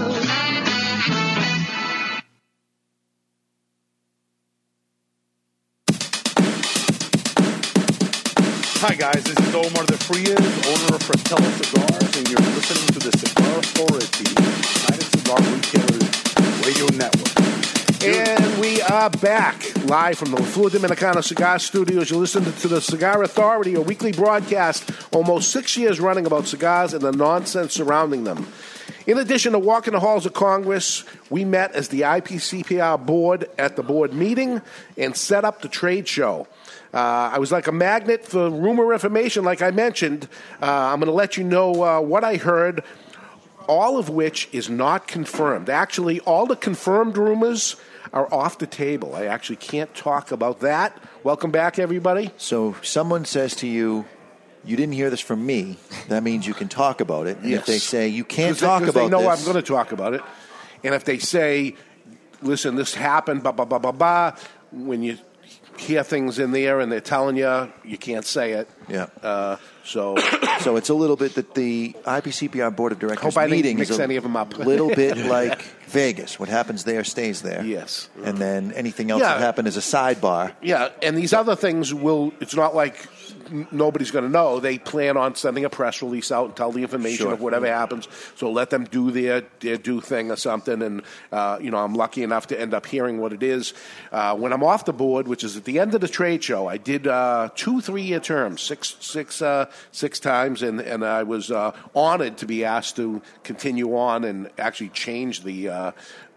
Hi, 8.88 8.94
guys. 8.94 9.24
This 9.24 9.40
is 9.40 9.56
Omar 9.56 9.84
de 9.88 9.98
Frias, 9.98 10.38
owner 10.38 10.96
of 10.96 11.02
Fratello 11.02 11.50
Cigars, 11.58 12.18
and 12.18 12.30
you're 12.30 12.40
listening 12.40 12.86
to 12.94 13.00
the 13.00 13.18
Cigar 13.18 13.58
Authority, 13.58 14.30
United 14.30 15.02
Cigar 15.10 15.40
Retailers 15.42 16.62
Radio 16.62 16.86
Network. 16.96 18.04
And 18.04 18.62
we 18.62 18.84
are 18.84 19.10
back 19.10 19.86
live 19.86 20.20
from 20.20 20.30
the 20.30 20.44
Flor 20.44 20.70
Dominicana 20.70 21.24
Cigar 21.24 21.58
Studios. 21.58 22.12
You're 22.12 22.20
listening 22.20 22.54
to 22.54 22.68
the 22.68 22.80
Cigar 22.80 23.24
Authority, 23.24 23.74
a 23.74 23.82
weekly 23.82 24.12
broadcast 24.12 24.92
almost 25.12 25.52
six 25.52 25.76
years 25.76 26.00
running 26.00 26.28
about 26.28 26.46
cigars 26.46 26.94
and 26.94 27.02
the 27.02 27.12
nonsense 27.12 27.74
surrounding 27.74 28.24
them. 28.24 28.46
In 29.08 29.18
addition 29.18 29.54
to 29.54 29.60
walking 29.60 29.94
the 29.94 30.00
halls 30.00 30.28
of 30.28 30.34
Congress, 30.34 31.06
we 31.32 31.44
met 31.44 31.72
as 31.72 31.88
the 31.88 32.02
IPCPR 32.02 33.04
board 33.04 33.50
at 33.58 33.78
the 33.78 33.82
board 33.82 34.14
meeting 34.14 34.62
and 34.96 35.18
set 35.18 35.44
up 35.44 35.64
the 35.64 35.70
trade 35.70 36.08
show. 36.08 36.46
Uh, 36.96 37.32
I 37.34 37.40
was 37.40 37.52
like 37.52 37.68
a 37.68 37.74
magnet 37.74 38.24
for 38.26 38.50
rumor 38.50 38.94
information, 38.94 39.44
like 39.44 39.62
I 39.62 39.72
mentioned. 39.72 40.30
Uh, 40.62 40.66
I'm 40.66 41.00
going 41.00 41.08
to 41.08 41.12
let 41.14 41.36
you 41.36 41.44
know 41.44 41.84
uh, 41.84 42.00
what 42.00 42.24
I 42.24 42.38
heard, 42.38 42.86
all 43.68 43.98
of 43.98 44.08
which 44.08 44.48
is 44.54 44.70
not 44.70 45.06
confirmed. 45.06 45.70
Actually, 45.70 46.22
all 46.22 46.46
the 46.46 46.56
confirmed 46.56 47.18
rumors 47.18 47.76
are 48.14 48.34
off 48.34 48.60
the 48.60 48.68
table. 48.68 49.14
I 49.14 49.26
actually 49.26 49.58
can't 49.58 49.94
talk 49.94 50.32
about 50.32 50.62
that. 50.62 50.98
Welcome 51.22 51.52
back, 51.52 51.78
everybody. 51.80 52.32
So 52.38 52.78
someone 52.82 53.26
says 53.26 53.56
to 53.58 53.68
you, 53.68 54.06
"You 54.64 54.78
didn't 54.78 54.94
hear 54.94 55.10
this 55.10 55.20
from 55.20 55.46
me." 55.46 55.78
That 56.08 56.24
means 56.24 56.48
you 56.48 56.54
can 56.54 56.70
talk 56.70 57.02
about 57.02 57.28
it. 57.28 57.40
And 57.40 57.50
Yes. 57.50 57.60
if 57.62 57.66
they 57.66 57.78
say 57.80 58.08
you 58.08 58.24
can't 58.24 58.56
they- 58.58 58.66
talk 58.66 58.80
'cause 58.84 58.90
about 58.92 59.02
they 59.02 59.10
know 59.10 59.30
this, 59.30 59.40
I'm 59.40 59.44
going 59.52 59.62
to 59.62 59.70
talk 59.70 59.92
about 59.92 60.14
it. 60.14 60.22
And 60.82 60.96
if 60.96 61.04
they 61.04 61.18
say, 61.18 61.76
listen, 62.42 62.76
this 62.76 62.94
happened, 62.94 63.44
blah, 63.44 63.52
blah, 63.52 63.66
blah, 63.66 63.80
blah, 63.80 63.92
blah, 63.92 64.32
when 64.72 65.04
you 65.04 65.18
hear 65.78 66.04
things 66.04 66.40
in 66.40 66.52
there 66.52 66.80
and 66.80 66.92
they're 66.92 67.00
telling 67.02 67.36
you, 67.38 67.72
you 67.84 67.98
can't 67.98 68.26
say 68.26 68.54
it. 68.54 68.70
Yeah. 68.88 69.08
Uh, 69.22 69.58
so, 69.84 70.16
so 70.62 70.76
it's 70.78 70.90
a 70.90 70.94
little 70.94 71.16
bit 71.16 71.36
that 71.36 71.54
the 71.54 71.96
IPCPR 72.06 72.76
board 72.76 72.92
of 72.92 73.00
directors 73.00 73.24
Hope 73.34 73.38
I 73.38 73.46
didn't 73.46 73.52
meeting 73.58 73.78
mix 73.78 73.90
is 73.90 74.00
a 74.00 74.04
any 74.04 74.16
of 74.16 74.26
'em 74.26 74.36
up. 74.36 74.58
little 74.58 74.90
bit 74.94 75.18
like 75.38 75.62
Vegas. 75.88 76.40
What 76.40 76.50
happens 76.50 76.84
there 76.84 77.04
stays 77.04 77.42
there. 77.42 77.64
Yes. 77.64 78.10
And 78.24 78.38
then 78.38 78.72
anything 78.74 79.12
else 79.12 79.22
Yeah. 79.22 79.36
that 79.36 79.42
happened 79.42 79.68
is 79.68 79.78
a 79.78 79.82
sidebar. 79.82 80.54
yeah, 80.62 80.90
and 81.02 81.18
these 81.18 81.34
other 81.34 81.56
things 81.56 81.94
will, 81.94 82.34
it's 82.40 82.56
not 82.56 82.76
like 82.76 82.96
n- 83.50 83.68
nobody's 83.72 84.12
going 84.12 84.26
to 84.26 84.32
know. 84.32 84.60
They 84.60 84.78
plan 84.78 85.18
on 85.18 85.36
sending 85.36 85.66
a 85.66 85.70
press 85.70 86.02
release 86.02 86.32
out 86.32 86.46
and 86.46 86.56
tell 86.56 86.72
the 86.72 86.82
information 86.82 87.26
Sure. 87.26 87.34
of 87.34 87.42
whatever 87.42 87.68
happens. 87.68 88.08
So 88.36 88.52
let 88.52 88.70
them 88.70 88.86
do 88.86 89.12
their, 89.12 89.44
their 89.60 89.78
do 89.78 90.02
thing 90.02 90.32
or 90.32 90.36
something. 90.36 90.82
And, 90.82 91.02
uh, 91.32 91.60
you 91.62 91.72
know, 91.72 91.78
I'm 91.78 91.94
lucky 91.94 92.24
enough 92.24 92.48
to 92.48 92.60
end 92.60 92.74
up 92.74 92.86
hearing 92.86 93.20
what 93.20 93.34
it 93.34 93.44
is. 93.44 93.74
Uh, 94.12 94.36
when 94.36 94.54
I'm 94.54 94.64
off 94.64 94.86
the 94.86 94.94
board, 94.94 95.28
which 95.28 95.44
is 95.44 95.58
at 95.58 95.66
the 95.66 95.80
end 95.80 95.94
of 95.96 96.02
the 96.02 96.08
trade 96.08 96.44
show, 96.44 96.68
I 96.68 96.78
did 96.78 97.08
uh, 97.08 97.50
two 97.56 97.82
three 97.82 98.04
year 98.04 98.20
terms, 98.20 98.62
six, 98.62 98.96
six, 99.00 99.42
uh, 99.42 99.66
six 99.92 100.20
times, 100.20 100.62
and, 100.62 100.80
and 100.82 101.04
I 101.06 101.24
was 101.24 101.52
uh, 101.52 101.72
honored 101.96 102.38
to 102.38 102.46
be 102.46 102.66
asked 102.66 102.96
to 102.98 103.22
continue 103.44 103.96
on 103.96 104.24
and 104.24 104.50
actually 104.58 104.90
change 104.90 105.44
the. 105.44 105.70
Uh, 105.70 105.92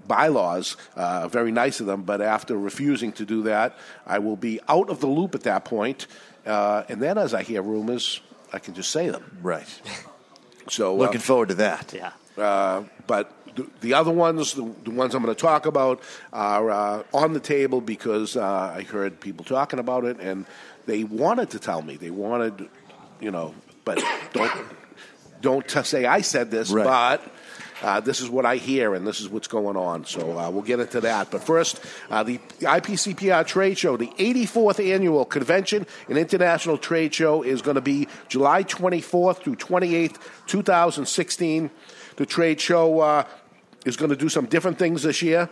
bylaws, 0.07 0.77
uh, 0.97 1.29
very 1.29 1.53
nice 1.53 1.81
of 1.81 1.87
them, 1.87 2.03
but 2.03 2.23
after 2.23 2.57
refusing 2.57 3.13
to 3.13 3.27
do 3.27 3.43
that, 3.43 3.77
I 4.07 4.21
will 4.21 4.37
be 4.37 4.59
out 4.67 4.89
of 4.89 5.01
the 5.01 5.07
loop 5.07 5.35
at 5.35 5.43
that 5.43 5.67
point. 5.67 6.07
Uh, 6.49 6.84
and 6.88 7.01
then, 7.03 7.18
as 7.18 7.34
I 7.34 7.42
hear 7.42 7.61
rumors, 7.62 8.20
I 8.53 8.59
can 8.59 8.74
just 8.74 8.90
say 8.90 9.11
them. 9.11 9.38
Right. 9.42 9.68
So, 10.68 10.94
uh, 10.94 10.99
Looking 10.99 11.20
forward 11.20 11.49
to 11.49 11.55
that. 11.57 11.92
Yeah. 11.94 12.12
uh, 12.42 12.84
but 13.07 13.32
the, 13.55 13.66
the 13.80 13.94
other 13.94 14.11
ones, 14.11 14.55
the, 14.55 14.62
the 14.84 14.90
ones 14.90 15.14
I'm 15.14 15.22
going 15.22 15.34
to 15.34 15.40
talk 15.40 15.66
about, 15.66 16.01
are 16.32 16.70
uh, 16.70 17.03
on 17.12 17.32
the 17.34 17.40
table 17.40 17.80
because 17.80 18.36
uh, 18.36 18.42
I 18.76 18.82
heard 18.82 19.20
people 19.20 19.44
talking 19.44 19.78
about 19.78 20.05
it, 20.05 20.18
and 20.20 20.46
they 20.86 21.05
wanted 21.05 21.51
to 21.51 21.59
tell 21.59 21.82
me. 21.82 21.96
They 21.96 22.11
wanted, 22.11 22.68
you 23.20 23.30
know, 23.30 23.55
but 23.84 24.03
don't 24.32 24.51
don't 25.40 25.68
t- 25.68 25.82
say 25.84 26.05
I 26.07 26.22
said 26.22 26.51
this, 26.51 26.70
Right. 26.70 26.84
but. 26.84 27.34
Uh, 27.83 28.01
this 28.01 28.20
is 28.20 28.29
what 28.29 28.45
I 28.45 28.57
hear, 28.57 28.95
and 28.95 29.07
this 29.07 29.20
is 29.20 29.29
what's 29.29 29.49
going 29.49 29.76
on. 29.76 30.05
So 30.05 30.39
uh, 30.39 30.51
we'll 30.51 30.62
get 30.62 30.81
into 30.81 31.01
that. 31.03 31.31
But 31.31 31.45
first, 31.45 31.81
uh, 32.11 32.22
the 32.22 32.39
IPCPR 32.61 33.47
Trade 33.47 33.79
Show, 33.79 33.97
the 33.97 34.09
84th 34.18 34.85
annual 34.93 35.24
convention 35.24 35.87
and 36.09 36.18
international 36.18 36.79
trade 36.79 37.14
show, 37.14 37.43
is 37.43 37.62
going 37.62 37.76
to 37.76 37.81
be 37.81 38.09
July 38.29 38.64
24th 38.64 39.43
through 39.43 39.57
28th, 39.57 40.16
2016. 40.47 41.70
The 42.16 42.26
trade 42.26 42.61
show 42.61 43.01
uh, 43.01 43.24
is 43.87 43.97
going 43.97 44.11
to 44.11 44.16
do 44.16 44.29
some 44.29 44.47
different 44.47 44.79
things 44.79 45.03
this 45.03 45.22
year. 45.22 45.49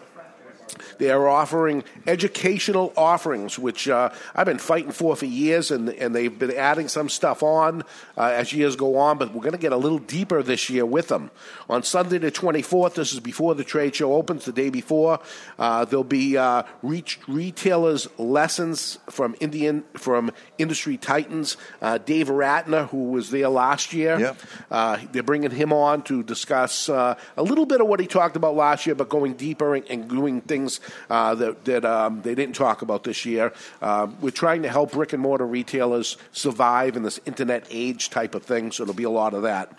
They 0.99 1.11
are 1.11 1.29
offering 1.29 1.85
educational 2.07 2.93
offerings, 2.97 3.59
which 3.59 3.89
uh, 3.89 4.11
I've 4.35 4.47
been 4.47 4.59
fighting 4.59 4.93
for 4.93 5.15
for 5.17 5.27
years, 5.27 5.71
and, 5.71 5.89
and 5.91 6.15
they've 6.15 6.37
been 6.39 6.53
adding 6.57 6.89
some 6.89 7.09
stuff 7.09 7.43
on 7.43 7.83
uh, 8.17 8.23
as 8.35 8.53
years 8.53 8.77
go 8.77 8.97
on, 8.97 9.19
but 9.19 9.33
we're 9.35 9.43
going 9.43 9.53
to 9.53 9.59
get 9.59 9.73
a 9.73 9.77
little 9.77 9.99
deeper 9.99 10.43
this 10.43 10.71
year 10.71 10.87
with 10.87 11.09
them. 11.09 11.31
On 11.69 11.83
Sunday 11.83 12.19
the 12.19 12.31
24th, 12.31 12.95
this 12.95 13.13
is 13.13 13.21
before 13.21 13.55
the 13.55 13.65
trade 13.65 13.95
show 13.95 14.15
opens, 14.15 14.45
the 14.45 14.53
day 14.53 14.71
before, 14.71 15.21
uh, 15.59 15.85
there'll 15.85 16.05
be 16.05 16.37
uh, 16.37 16.63
reach 16.83 17.19
retailers' 17.29 18.09
lessons 18.19 18.99
from 19.11 19.35
Indian 19.41 19.85
from 19.95 20.31
industry 20.59 20.97
titans. 20.97 21.57
Uh, 21.83 21.99
Dave 21.99 22.29
Ratner, 22.29 22.89
who 22.89 23.11
was 23.11 23.31
there 23.31 23.49
last 23.49 23.93
year, 23.93 24.19
Yep. 24.19 24.37
uh, 24.71 24.99
they're 25.13 25.23
bringing 25.23 25.51
him 25.51 25.73
on 25.73 26.03
to 26.05 26.23
discuss 26.23 26.89
uh, 26.89 27.15
a 27.37 27.43
little 27.43 27.67
bit 27.67 27.81
of 27.81 27.87
what 27.87 28.01
he 28.01 28.07
talked 28.07 28.37
about 28.37 28.55
last 28.55 28.87
year, 28.87 28.95
but 28.95 29.09
going 29.09 29.35
deeper 29.35 29.75
and, 29.75 29.85
and 29.91 30.09
doing 30.09 30.41
things 30.41 30.81
uh, 31.11 31.35
that, 31.35 31.65
that 31.65 31.85
um, 31.85 32.23
they 32.23 32.35
didn't 32.35 32.55
talk 32.55 32.83
about 32.83 33.05
this 33.05 33.25
year. 33.25 33.53
Uh, 33.81 34.09
we're 34.21 34.31
trying 34.31 34.63
to 34.63 34.69
help 34.69 34.93
brick 34.93 35.13
and 35.13 35.23
mortar 35.23 35.47
retailers 35.47 36.17
survive 36.33 36.97
in 36.97 37.03
this 37.03 37.21
internet 37.27 37.67
age 37.71 38.11
type 38.11 38.35
of 38.35 38.43
thing, 38.43 38.73
so 38.73 38.85
there'll 38.85 38.95
be 38.95 39.05
a 39.05 39.11
lot 39.11 39.35
of 39.35 39.43
that. 39.43 39.73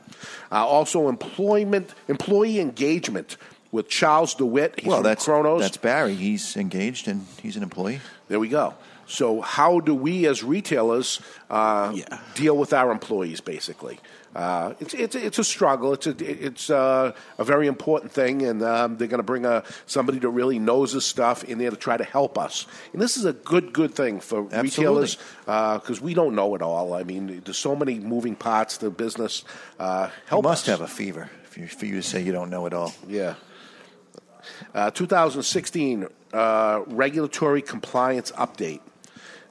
Uh, 0.52 0.66
also, 0.66 1.10
employment, 1.10 1.94
employee 2.08 2.60
engagement 2.60 3.38
with 3.72 3.90
Charles 3.90 4.34
DeWitt. 4.36 4.80
He's 4.80 4.88
well, 4.88 5.04
that's 5.04 5.26
Kronos. 5.26 5.62
that's 5.62 5.78
Barry. 5.78 6.16
He's 6.16 6.56
engaged 6.58 7.08
and 7.08 7.26
he's 7.42 7.56
an 7.56 7.64
employee. 7.64 8.02
There 8.28 8.40
we 8.40 8.50
go. 8.50 8.76
So, 9.08 9.40
how 9.40 9.80
do 9.80 9.96
we 9.96 10.28
as 10.28 10.44
retailers 10.44 11.22
uh, 11.50 11.96
deal 12.36 12.58
with 12.58 12.74
our 12.74 12.92
employees? 12.92 13.40
Basically, 13.40 14.00
uh, 14.38 14.76
it's, 14.80 14.94
it's 14.94 15.16
it's 15.16 15.40
a 15.40 15.44
struggle. 15.44 15.94
It's 15.94 16.06
a 16.06 16.16
it's 16.20 16.70
a, 16.70 17.16
a 17.40 17.44
very 17.44 17.66
important 17.66 18.12
thing, 18.12 18.44
and 18.44 18.62
um, 18.62 18.96
they're 18.98 19.08
going 19.08 19.18
to 19.18 19.24
bring 19.24 19.46
a 19.46 19.64
somebody 19.88 20.20
that 20.20 20.30
really 20.30 20.60
knows 20.60 20.94
this 20.94 21.08
stuff 21.08 21.44
in 21.44 21.58
there 21.58 21.72
to 21.72 21.76
try 21.76 21.98
to 21.98 22.04
help 22.04 22.38
us. 22.38 22.68
And 22.94 23.02
this 23.02 23.18
is 23.18 23.26
a 23.26 23.34
good 23.34 23.74
good 23.74 23.96
thing 23.96 24.20
for 24.20 24.44
retailers 24.44 25.18
because 25.46 26.00
we 26.00 26.14
don't 26.14 26.36
know 26.36 26.54
it 26.54 26.62
all. 26.62 26.94
I 26.94 27.02
mean, 27.02 27.42
there's 27.44 27.58
so 27.58 27.76
many 27.76 28.00
moving 28.00 28.36
parts 28.36 28.78
to 28.78 28.92
business. 28.92 29.44
Uh, 29.80 30.12
help 30.28 30.44
you 30.44 30.50
must 30.50 30.70
us. 30.70 30.78
have 30.78 30.82
a 30.82 30.88
fever 30.88 31.32
if 31.46 31.58
you, 31.58 31.68
for 31.68 31.88
you 31.88 31.96
to 31.96 32.04
say 32.04 32.22
you 32.22 32.32
don't 32.32 32.52
know 32.52 32.68
it 32.68 32.76
all. 32.76 32.94
Yeah. 33.08 33.34
Uh, 34.76 34.92
2016 34.92 36.08
uh, 36.32 36.84
regulatory 36.86 37.64
compliance 37.64 38.32
update. 38.34 38.82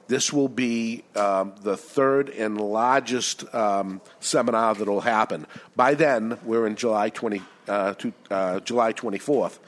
This 0.07 0.31
will 0.31 0.47
be 0.47 1.03
um, 1.15 1.53
the 1.61 1.75
third 1.75 2.29
and 2.29 2.59
largest 2.59 3.53
um, 3.53 4.01
seminar 4.19 4.75
that 4.75 4.87
will 4.87 5.01
happen. 5.01 5.45
By 5.75 5.95
then, 5.95 6.37
we're 6.43 6.65
in 6.65 6.75
July 6.75 7.09
20, 7.09 7.41
uh, 7.67 7.93
to, 7.95 8.13
uh, 8.31 8.59
July 8.61 8.93
24th. 8.93 9.59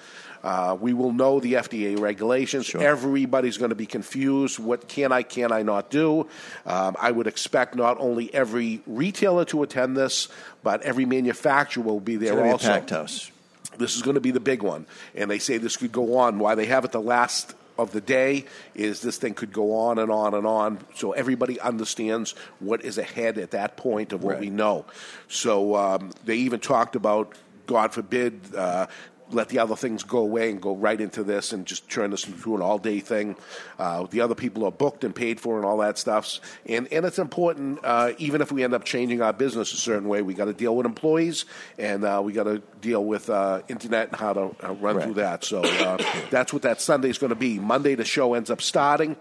Uh, 0.41 0.77
we 0.79 0.93
will 0.93 1.11
know 1.11 1.41
the 1.41 1.53
FDA 1.53 1.99
regulations. 1.99 2.73
Everybody's 2.73 3.57
going 3.57 3.69
to 3.69 3.75
be 3.75 3.85
confused. 3.85 4.57
What 4.57 4.87
can 4.87 5.11
I, 5.11 5.23
can 5.23 5.51
I 5.51 5.63
not 5.63 5.89
do? 5.89 6.27
Um, 6.65 6.95
I 6.99 7.11
would 7.11 7.27
expect 7.27 7.75
not 7.75 7.97
only 7.99 8.33
every 8.33 8.81
retailer 8.87 9.43
to 9.45 9.63
attend 9.63 9.97
this, 9.97 10.29
but 10.63 10.81
every 10.83 11.03
manufacturer 11.03 11.83
will 11.83 11.99
be 11.99 12.15
there 12.15 12.35
gonna 12.35 12.43
be 12.43 12.51
also. 12.51 12.67
packed 12.69 12.91
house. 12.91 13.31
This 13.77 13.95
is 13.95 14.01
going 14.01 14.15
to 14.15 14.21
be 14.21 14.31
the 14.31 14.39
big 14.39 14.61
one. 14.61 14.85
And 15.15 15.29
they 15.29 15.39
say 15.39 15.57
this 15.57 15.77
could 15.77 15.91
go 15.91 16.17
on. 16.17 16.39
Why 16.39 16.55
they 16.55 16.65
have 16.65 16.85
it 16.85 16.91
the 16.91 17.01
last 17.01 17.53
of 17.79 17.91
the 17.91 18.01
day 18.01 18.45
is 18.75 19.01
this 19.01 19.17
thing 19.17 19.33
could 19.33 19.53
go 19.53 19.75
on 19.75 19.99
and 19.99 20.11
on 20.11 20.33
and 20.33 20.45
on. 20.45 20.79
So 20.95 21.13
everybody 21.13 21.59
understands 21.59 22.35
what 22.59 22.83
is 22.83 22.97
ahead 22.97 23.37
at 23.37 23.51
that 23.51 23.77
point 23.77 24.13
of 24.13 24.23
what 24.23 24.39
we 24.39 24.49
know. 24.49 24.85
So 25.27 25.75
um, 25.75 26.11
they 26.25 26.35
even 26.35 26.59
talked 26.59 26.95
about, 26.95 27.33
God 27.65 27.93
forbid, 27.93 28.41
uh, 28.55 28.87
let 29.31 29.49
the 29.49 29.59
other 29.59 29.75
things 29.75 30.03
go 30.03 30.19
away 30.19 30.49
and 30.49 30.61
go 30.61 30.75
right 30.75 30.99
into 30.99 31.23
this 31.23 31.53
and 31.53 31.65
just 31.65 31.89
turn 31.89 32.11
this 32.11 32.27
into 32.27 32.55
an 32.55 32.61
all 32.61 32.77
day 32.77 32.99
thing. 32.99 33.35
Uh, 33.77 34.05
the 34.09 34.21
other 34.21 34.35
people 34.35 34.65
are 34.65 34.71
booked 34.71 35.03
and 35.03 35.15
paid 35.15 35.39
for 35.39 35.57
and 35.57 35.65
all 35.65 35.77
that 35.77 35.97
stuff. 35.97 36.39
And, 36.65 36.91
and 36.91 37.05
it's 37.05 37.19
important, 37.19 37.79
uh, 37.83 38.13
even 38.17 38.41
if 38.41 38.51
we 38.51 38.63
end 38.63 38.73
up 38.73 38.83
changing 38.83 39.21
our 39.21 39.33
business 39.33 39.73
a 39.73 39.77
certain 39.77 40.07
way, 40.07 40.21
we 40.21 40.33
got 40.33 40.45
to 40.45 40.53
deal 40.53 40.75
with 40.75 40.85
employees 40.85 41.45
and 41.77 42.03
uh, 42.03 42.21
we 42.23 42.33
got 42.33 42.43
to 42.43 42.61
deal 42.81 43.03
with 43.03 43.29
uh, 43.29 43.61
internet 43.67 44.09
and 44.09 44.17
how 44.17 44.33
to 44.33 44.55
uh, 44.63 44.73
run 44.73 44.99
through 45.01 45.15
that. 45.15 45.43
So 45.43 45.61
uh, 45.63 45.97
that's 46.29 46.53
what 46.53 46.63
that 46.63 46.81
Sunday 46.81 47.09
is 47.09 47.17
going 47.17 47.29
to 47.29 47.35
be. 47.35 47.59
Monday, 47.59 47.95
the 47.95 48.05
show 48.05 48.33
ends 48.33 48.49
up 48.49 48.61
starting. 48.61 49.15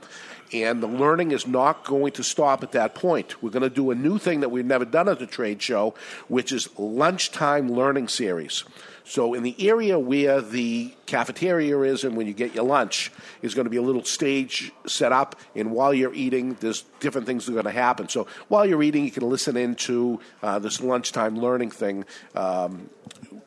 And 0.50 0.82
the 0.82 0.86
learning 0.86 1.32
is 1.32 1.46
not 1.46 1.84
going 1.84 2.12
to 2.12 2.24
stop 2.24 2.62
at 2.62 2.72
that 2.72 2.94
point. 2.94 3.42
We're 3.42 3.50
going 3.50 3.64
to 3.64 3.70
do 3.70 3.90
a 3.90 3.94
new 3.94 4.18
thing 4.18 4.40
that 4.40 4.48
we've 4.48 4.64
never 4.64 4.86
done 4.86 5.06
at 5.08 5.18
the 5.18 5.26
trade 5.26 5.60
show, 5.60 5.94
which 6.28 6.52
is 6.52 6.70
lunchtime 6.78 7.70
learning 7.70 8.08
series. 8.08 8.64
So, 9.08 9.32
in 9.32 9.42
the 9.42 9.56
area 9.66 9.98
where 9.98 10.42
the 10.42 10.92
cafeteria 11.06 11.80
is 11.80 12.04
and 12.04 12.14
when 12.14 12.26
you 12.26 12.34
get 12.34 12.54
your 12.54 12.64
lunch, 12.64 13.10
is 13.40 13.54
going 13.54 13.64
to 13.64 13.70
be 13.70 13.78
a 13.78 13.82
little 13.82 14.04
stage 14.04 14.70
set 14.86 15.12
up. 15.12 15.34
And 15.54 15.72
while 15.72 15.94
you're 15.94 16.12
eating, 16.12 16.58
there's 16.60 16.82
different 17.00 17.26
things 17.26 17.46
that 17.46 17.52
are 17.52 17.54
going 17.54 17.64
to 17.64 17.70
happen. 17.70 18.10
So, 18.10 18.26
while 18.48 18.66
you're 18.66 18.82
eating, 18.82 19.06
you 19.06 19.10
can 19.10 19.26
listen 19.26 19.56
into 19.56 20.20
uh, 20.42 20.58
this 20.58 20.82
lunchtime 20.82 21.38
learning 21.38 21.70
thing. 21.70 22.04
Um, 22.34 22.90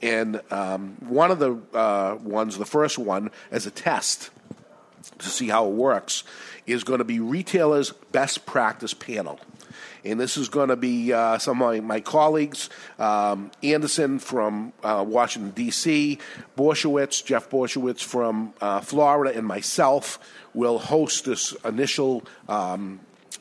and 0.01 0.41
um, 0.49 0.97
one 0.99 1.29
of 1.29 1.37
the 1.37 1.61
uh, 1.77 2.17
ones, 2.23 2.57
the 2.57 2.65
first 2.65 2.97
one, 2.97 3.29
as 3.51 3.67
a 3.67 3.71
test 3.71 4.31
to 5.19 5.29
see 5.29 5.49
how 5.49 5.67
it 5.67 5.73
works 5.73 6.23
is 6.65 6.83
going 6.83 6.99
to 6.99 7.05
be 7.05 7.19
retailers' 7.19 7.91
best 8.11 8.47
practice 8.47 8.95
panel. 8.95 9.39
And 10.03 10.19
this 10.19 10.37
is 10.37 10.49
going 10.49 10.69
to 10.69 10.75
be 10.75 11.13
uh, 11.13 11.37
some 11.37 11.61
of 11.61 11.83
my, 11.83 11.99
colleagues, 12.01 12.69
um, 12.97 13.51
Anderson 13.61 14.19
from 14.19 14.73
uh, 14.83 15.03
Washington, 15.07 15.51
D.C., 15.51 16.17
Borysiewicz, 16.57 17.23
Jeff 17.23 17.49
Borysiewicz 17.49 18.03
from 18.03 18.53
uh, 18.61 18.81
Florida, 18.81 19.37
and 19.37 19.45
myself 19.45 20.19
will 20.53 20.79
host 20.79 21.25
this 21.25 21.53
initial 21.63 22.23
um, 22.49 22.99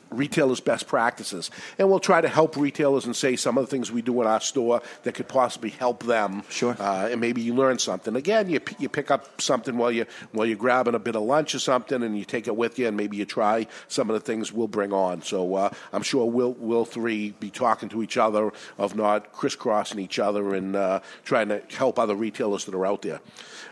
retailers' 0.09 0.59
best 0.59 0.87
practices. 0.87 1.51
And 1.77 1.89
we'll 1.89 1.99
try 1.99 2.21
to 2.21 2.27
help 2.27 2.55
retailers 2.55 3.05
and 3.05 3.15
say 3.15 3.35
some 3.35 3.57
of 3.57 3.63
the 3.65 3.71
things 3.71 3.91
we 3.91 4.01
do 4.01 4.21
in 4.21 4.27
our 4.27 4.41
store 4.41 4.81
that 5.03 5.13
could 5.13 5.27
possibly 5.27 5.69
help 5.69 6.03
them. 6.03 6.43
Sure. 6.49 6.75
Uh, 6.79 7.09
and 7.11 7.21
maybe 7.21 7.41
you 7.41 7.53
learn 7.53 7.79
something. 7.79 8.15
Again, 8.15 8.49
you, 8.49 8.59
p- 8.59 8.75
you 8.79 8.89
pick 8.89 9.11
up 9.11 9.41
something 9.41 9.77
while, 9.77 9.91
you, 9.91 10.05
while 10.31 10.45
you're 10.45 10.57
grabbing 10.57 10.95
a 10.95 10.99
bit 10.99 11.15
of 11.15 11.23
lunch 11.23 11.55
or 11.55 11.59
something 11.59 12.03
and 12.03 12.17
you 12.17 12.25
take 12.25 12.47
it 12.47 12.55
with 12.55 12.77
you 12.79 12.87
and 12.87 12.97
maybe 12.97 13.17
you 13.17 13.25
try 13.25 13.67
some 13.87 14.09
of 14.09 14.13
the 14.13 14.19
things 14.19 14.51
we'll 14.51 14.67
bring 14.67 14.93
on. 14.93 15.21
So 15.21 15.55
uh, 15.55 15.69
I'm 15.93 16.03
sure 16.03 16.29
we'll, 16.29 16.53
we'll 16.53 16.85
three 16.85 17.31
be 17.39 17.49
talking 17.49 17.89
to 17.89 18.03
each 18.03 18.17
other 18.17 18.51
of 18.77 18.95
not 18.95 19.31
crisscrossing 19.33 19.99
each 19.99 20.19
other 20.19 20.55
and 20.55 20.75
uh, 20.75 20.99
trying 21.23 21.49
to 21.49 21.61
help 21.69 21.99
other 21.99 22.15
retailers 22.15 22.65
that 22.65 22.75
are 22.75 22.85
out 22.85 23.01
there. 23.01 23.21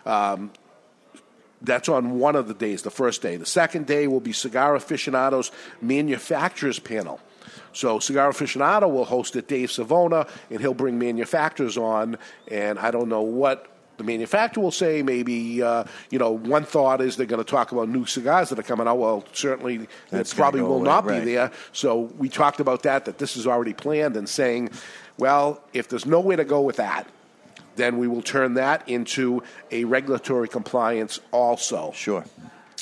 Um, 0.06 0.52
that's 1.62 1.90
on 1.90 2.20
one 2.20 2.36
of 2.36 2.48
the 2.48 2.54
days, 2.54 2.84
the 2.84 2.92
first 2.92 3.22
day. 3.22 3.36
The 3.36 3.46
second 3.46 3.86
day 3.86 4.08
will 4.08 4.20
be 4.20 4.34
Cigar 4.34 4.76
Aficionados 4.76 5.52
Manufacturers 5.82 6.80
Panel. 6.80 7.20
So 7.74 8.00
Cigar 8.00 8.32
Aficionado 8.32 8.90
will 8.92 9.06
host 9.06 9.36
it, 9.36 9.48
Dave 9.48 9.72
Savona, 9.72 10.28
and 10.50 10.60
he'll 10.60 10.74
bring 10.74 10.98
manufacturers 10.98 11.78
on. 11.78 12.18
And 12.50 12.80
I 12.80 12.92
don't 12.92 13.10
know 13.10 13.22
what 13.22 13.68
the 13.98 14.04
manufacturer 14.04 14.64
will 14.64 14.72
say. 14.72 15.04
Maybe 15.04 15.62
uh, 15.62 15.84
you 16.10 16.18
know, 16.18 16.32
one 16.32 16.64
thought 16.64 17.02
is 17.02 17.16
they're 17.18 17.26
going 17.26 17.44
to 17.44 17.50
talk 17.50 17.72
about 17.72 17.90
new 17.90 18.06
cigars 18.06 18.50
that 18.50 18.58
are 18.58 18.64
coming 18.64 18.88
out. 18.88 18.98
Well, 18.98 19.26
certainly 19.34 19.88
That's 20.10 20.34
it 20.34 20.36
probably 20.36 20.62
will 20.62 20.76
away, 20.76 20.84
not 20.84 21.06
right. 21.06 21.24
be 21.24 21.34
there. 21.34 21.52
So 21.74 22.12
we 22.18 22.30
talked 22.30 22.60
about 22.60 22.84
that. 22.84 23.06
That 23.06 23.18
this 23.18 23.38
is 23.38 23.46
already 23.46 23.74
planned, 23.74 24.16
and 24.16 24.28
saying, 24.28 24.72
well, 25.18 25.62
if 25.74 25.90
there's 25.90 26.06
no 26.06 26.22
way 26.22 26.36
to 26.36 26.46
go 26.46 26.62
with 26.62 26.78
that, 26.78 27.08
then 27.80 27.98
we 27.98 28.08
will 28.08 28.22
turn 28.22 28.56
that 28.56 28.88
into 28.90 29.44
a 29.72 29.84
regulatory 29.86 30.48
compliance 30.48 31.20
also. 31.32 31.92
Sure. 31.96 32.26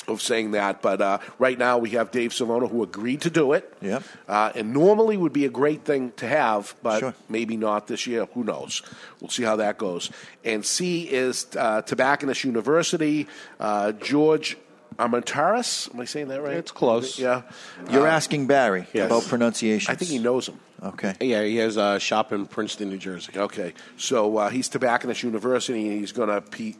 Of 0.06 0.22
saying 0.22 0.52
that, 0.52 0.80
but 0.80 1.02
uh, 1.02 1.18
right 1.38 1.58
now 1.58 1.76
we 1.76 1.90
have 1.90 2.10
Dave 2.10 2.32
Savona 2.32 2.66
who 2.66 2.82
agreed 2.82 3.20
to 3.22 3.30
do 3.30 3.52
it. 3.52 3.70
Yep. 3.82 4.02
Uh, 4.26 4.52
and 4.54 4.72
normally 4.72 5.18
would 5.18 5.34
be 5.34 5.44
a 5.44 5.50
great 5.50 5.84
thing 5.84 6.12
to 6.16 6.26
have, 6.26 6.74
but 6.82 7.14
maybe 7.28 7.58
not 7.58 7.88
this 7.88 8.06
year. 8.06 8.24
Who 8.32 8.42
knows? 8.42 8.80
We'll 9.20 9.28
see 9.28 9.42
how 9.42 9.56
that 9.56 9.76
goes. 9.76 10.10
And 10.46 10.64
C 10.64 11.02
is 11.02 11.46
uh, 11.58 11.82
Tobacconist 11.82 12.42
University. 12.44 13.26
Uh, 13.60 13.92
George 13.92 14.56
Armenteros. 14.98 15.92
Am 15.94 16.00
I 16.00 16.06
saying 16.06 16.28
that 16.28 16.42
right? 16.42 16.56
It's 16.56 16.70
close. 16.72 17.18
Yeah. 17.18 17.42
You're 17.90 18.06
Uh, 18.06 18.10
asking 18.10 18.46
Barry 18.46 18.86
Yes. 18.94 19.06
about 19.06 19.24
pronunciation. 19.24 19.92
I 19.92 19.94
think 19.94 20.10
he 20.10 20.18
knows 20.18 20.48
him. 20.48 20.58
Okay. 20.82 21.14
Yeah, 21.20 21.42
he 21.42 21.56
has 21.56 21.76
a 21.76 21.98
shop 21.98 22.32
in 22.32 22.46
Princeton, 22.46 22.88
New 22.90 22.98
Jersey. 22.98 23.32
Okay, 23.36 23.74
so 23.96 24.36
uh, 24.36 24.48
he's 24.50 24.68
Tobacconist 24.68 25.22
University, 25.24 25.88
and 25.88 25.98
he's 25.98 26.12
going 26.12 26.28
to 26.28 26.40
pe- 26.40 26.74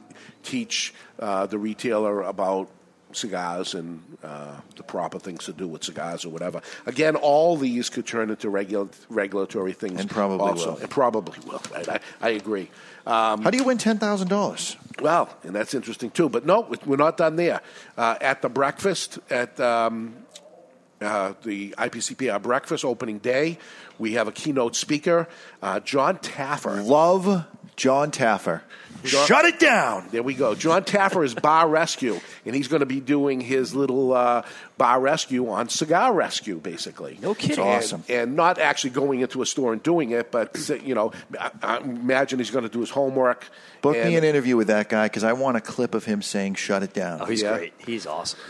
teach 0.44 0.94
uh, 1.18 1.46
the 1.46 1.58
retailer 1.58 2.22
about 2.22 2.70
cigars 3.12 3.74
and 3.74 4.02
uh, 4.22 4.54
the 4.76 4.82
proper 4.82 5.18
things 5.18 5.46
to 5.46 5.52
do 5.52 5.66
with 5.66 5.82
cigars 5.82 6.24
or 6.24 6.28
whatever. 6.28 6.60
Again, 6.86 7.16
all 7.16 7.56
these 7.56 7.88
could 7.88 8.06
turn 8.06 8.30
into 8.30 8.48
regul- 8.50 8.92
regulatory 9.08 9.72
things, 9.72 9.98
And 10.00 10.10
probably 10.10 10.46
also. 10.46 10.72
will. 10.74 10.78
And 10.78 10.90
probably 10.90 11.38
will. 11.46 11.62
Right? 11.72 11.88
I, 11.88 12.00
I 12.20 12.28
agree. 12.30 12.70
Um, 13.06 13.42
How 13.42 13.50
do 13.50 13.56
you 13.56 13.64
win 13.64 13.78
ten 13.78 13.98
thousand 13.98 14.28
dollars? 14.28 14.76
well, 15.00 15.30
and 15.42 15.54
that's 15.54 15.72
interesting 15.74 16.10
too. 16.10 16.28
But 16.28 16.44
no, 16.44 16.68
we're 16.84 16.96
not 16.96 17.16
done 17.16 17.36
there. 17.36 17.62
Uh, 17.96 18.16
at 18.20 18.42
the 18.42 18.48
breakfast 18.50 19.18
at 19.30 19.58
um, 19.58 20.14
uh, 21.00 21.34
the 21.42 21.70
IPCPR 21.78 22.42
breakfast 22.42 22.84
opening 22.84 23.18
day, 23.18 23.58
we 23.98 24.12
have 24.14 24.28
a 24.28 24.32
keynote 24.32 24.76
speaker, 24.76 25.28
uh, 25.62 25.80
Jon 25.80 26.18
Taffer. 26.18 26.84
Love 26.84 27.44
Jon 27.76 28.10
Taffer. 28.10 28.62
Shut 29.04 29.44
it 29.44 29.60
down. 29.60 30.08
There 30.10 30.24
we 30.24 30.34
go. 30.34 30.56
Jon 30.56 30.82
Taffer 30.82 31.24
is 31.24 31.32
Bar 31.32 31.68
Rescue, 31.68 32.18
and 32.44 32.52
he's 32.56 32.66
going 32.66 32.80
to 32.80 32.86
be 32.86 32.98
doing 32.98 33.40
his 33.40 33.72
little 33.72 34.12
uh, 34.12 34.42
bar 34.76 34.98
rescue 35.00 35.48
on 35.50 35.68
Cigar 35.68 36.12
Rescue, 36.12 36.58
basically. 36.58 37.16
No 37.22 37.32
kidding. 37.32 37.64
That's 37.64 37.86
awesome. 37.92 38.02
And 38.08 38.34
not 38.34 38.58
actually 38.58 38.90
going 38.90 39.20
into 39.20 39.40
a 39.40 39.46
store 39.46 39.72
and 39.72 39.80
doing 39.80 40.10
it, 40.10 40.32
but 40.32 40.68
you 40.84 40.96
know, 40.96 41.12
I, 41.38 41.50
I 41.62 41.78
imagine 41.78 42.40
he's 42.40 42.50
going 42.50 42.64
to 42.64 42.68
do 42.68 42.80
his 42.80 42.90
homework. 42.90 43.48
Book 43.82 43.94
and- 43.94 44.08
me 44.08 44.16
an 44.16 44.24
interview 44.24 44.56
with 44.56 44.66
that 44.66 44.88
guy 44.88 45.04
because 45.06 45.22
I 45.22 45.32
want 45.34 45.56
a 45.56 45.60
clip 45.60 45.94
of 45.94 46.04
him 46.04 46.20
saying 46.20 46.54
"Shut 46.54 46.82
it 46.82 46.92
down." 46.92 47.20
Oh, 47.22 47.26
he's 47.26 47.42
Yeah. 47.42 47.56
great. 47.56 47.74
He's 47.78 48.04
awesome. 48.04 48.40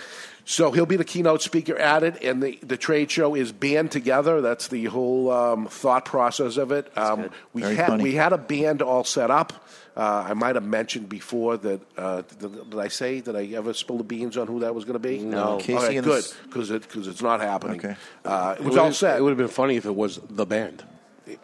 So 0.51 0.71
he'll 0.73 0.87
be 0.87 0.97
the 0.97 1.05
keynote 1.05 1.43
speaker 1.43 1.77
at 1.77 2.03
it, 2.03 2.23
and 2.25 2.43
the, 2.43 2.59
the 2.63 2.79
trade 2.79 3.11
show 3.11 3.35
is 3.35 3.53
band 3.53 3.93
together. 3.93 4.41
That's 4.41 4.69
the 4.69 4.87
whole 4.87 5.31
um, 5.31 5.67
thought 5.67 6.07
process 6.07 6.57
of 6.57 6.73
it. 6.73 6.91
Um, 6.97 7.29
we 7.53 7.61
Very 7.61 7.75
had 7.77 7.87
funny. 7.89 8.03
we 8.03 8.15
had 8.15 8.33
a 8.33 8.39
band 8.39 8.81
all 8.81 9.05
set 9.05 9.31
up. 9.31 9.53
Uh, 9.95 10.25
I 10.31 10.33
might 10.33 10.55
have 10.55 10.65
mentioned 10.65 11.11
before 11.11 11.59
that. 11.59 11.81
Uh, 11.99 12.23
did, 12.41 12.71
did 12.71 12.79
I 12.81 12.89
say 12.89 13.21
did 13.21 13.37
I 13.37 13.45
ever 13.49 13.75
spill 13.75 13.99
the 13.99 14.05
beans 14.05 14.39
on 14.39 14.47
who 14.47 14.61
that 14.61 14.75
was 14.75 14.87
going 14.87 14.95
to 14.95 14.99
be? 15.07 15.19
No. 15.19 15.59
Casey 15.59 15.75
Okay, 15.85 15.97
and 15.99 16.07
the 16.07 16.11
good 16.13 16.19
s- 16.25 16.35
because 16.47 16.71
it, 16.71 16.89
'cause 16.89 17.09
it's 17.09 17.21
not 17.21 17.41
happening. 17.43 17.81
Okay. 17.81 17.97
Uh, 18.25 18.55
it 18.57 18.61
It 18.63 18.65
was 18.65 18.71
would- 18.77 18.81
all 18.81 18.93
set. 18.93 19.19
It 19.19 19.23
would 19.23 19.31
have 19.31 19.37
been 19.39 19.49
funny 19.49 19.77
if 19.77 19.85
it 19.85 19.95
was 19.95 20.19
the 20.31 20.47
band. 20.47 20.83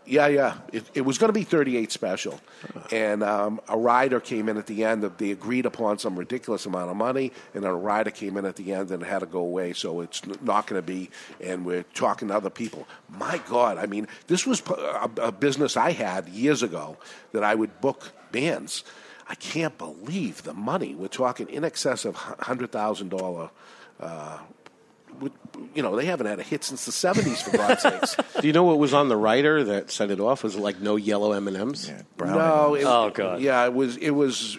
Yeah, 0.07 0.27
yeah. 0.29 0.59
It, 0.73 0.85
it 0.95 1.01
was 1.03 1.19
going 1.19 1.29
to 1.29 1.39
be 1.39 1.45
38 1.45 1.93
special. 1.93 2.41
And 2.91 3.23
um, 3.23 3.61
a 3.69 3.77
rider 3.77 4.21
came 4.21 4.49
in 4.49 4.57
at 4.57 4.67
the 4.67 4.85
end. 4.85 5.05
Of, 5.05 5.19
they 5.19 5.31
agreed 5.31 5.67
upon 5.67 5.99
some 5.99 6.19
ridiculous 6.19 6.67
amount 6.67 6.91
of 6.91 6.97
money, 6.97 7.33
and 7.55 7.65
then 7.65 7.71
a 7.71 7.77
rider 7.77 8.11
came 8.11 8.37
in 8.37 8.45
at 8.45 8.57
the 8.57 8.73
end 8.73 8.91
and 8.91 9.03
it 9.03 9.07
had 9.07 9.21
to 9.21 9.27
go 9.27 9.41
away. 9.41 9.73
So 9.73 10.01
it's 10.01 10.23
not 10.43 10.67
going 10.67 10.81
to 10.81 10.87
be. 10.87 11.11
And 11.41 11.65
we're 11.65 11.85
talking 11.95 12.29
to 12.29 12.35
other 12.35 12.51
people. 12.51 12.87
My 13.09 13.41
God, 13.49 13.79
I 13.79 13.87
mean, 13.87 14.09
this 14.27 14.47
was 14.47 14.63
a 15.21 15.33
business 15.33 15.77
I 15.77 15.93
had 15.93 16.29
years 16.29 16.63
ago 16.63 16.97
that 17.33 17.45
I 17.45 17.55
would 17.55 17.81
book 17.81 18.13
bands. 18.33 18.85
I 19.27 19.35
can't 19.35 19.77
believe 19.79 20.43
the 20.43 20.55
money. 20.55 20.95
We're 20.95 21.09
talking 21.09 21.49
in 21.49 21.65
excess 21.65 22.05
of 22.05 22.15
$100,000. 22.17 23.51
Uh, 24.01 24.39
you 25.75 25.83
know, 25.83 25.97
they 25.97 26.07
haven't 26.07 26.27
had 26.27 26.39
a 26.39 26.43
hit 26.43 26.65
since 26.65 26.85
the 26.85 26.93
70s, 26.93 27.43
for 27.43 27.57
God's 27.57 27.83
sakes. 27.83 28.17
Do 28.41 28.47
you 28.47 28.53
know 28.53 28.65
what 28.65 28.79
was 28.79 28.95
on 28.95 29.09
the 29.09 29.17
writer 29.17 29.65
that 29.65 29.91
set 29.91 30.11
it 30.11 30.21
off? 30.21 30.43
Was 30.45 30.57
it 30.57 30.61
like 30.61 30.81
no 30.81 30.97
yellow 30.97 31.33
M 31.33 31.49
and 31.49 31.57
M's? 31.57 31.91
No. 32.37 32.75
It, 32.75 32.85
Oh, 32.85 33.11
God. 33.11 33.41
Yeah, 33.41 33.65
it 33.65 33.75
was 33.75 33.97
it 33.97 34.11
was 34.11 34.59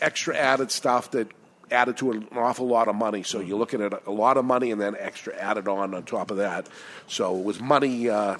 extra 0.00 0.36
added 0.36 0.70
stuff 0.70 1.10
that 1.12 1.28
added 1.70 1.96
to 1.98 2.10
an 2.12 2.26
awful 2.34 2.66
lot 2.66 2.88
of 2.88 2.96
money. 2.96 3.22
So 3.22 3.40
you're 3.40 3.58
looking 3.58 3.80
at 3.82 4.06
a 4.06 4.10
lot 4.10 4.36
of 4.36 4.44
money 4.44 4.70
and 4.72 4.80
then 4.80 4.96
extra 4.98 5.34
added 5.36 5.68
on 5.68 5.94
on 5.94 6.02
top 6.04 6.30
of 6.30 6.38
that. 6.38 6.68
So 7.06 7.36
it 7.38 7.44
was 7.44 7.60
money. 7.60 8.08
Uh, 8.08 8.36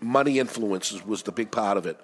money 0.00 0.38
influences 0.38 1.04
was 1.04 1.22
the 1.22 1.32
big 1.32 1.50
part 1.50 1.76
of 1.76 1.86
it. 1.86 1.98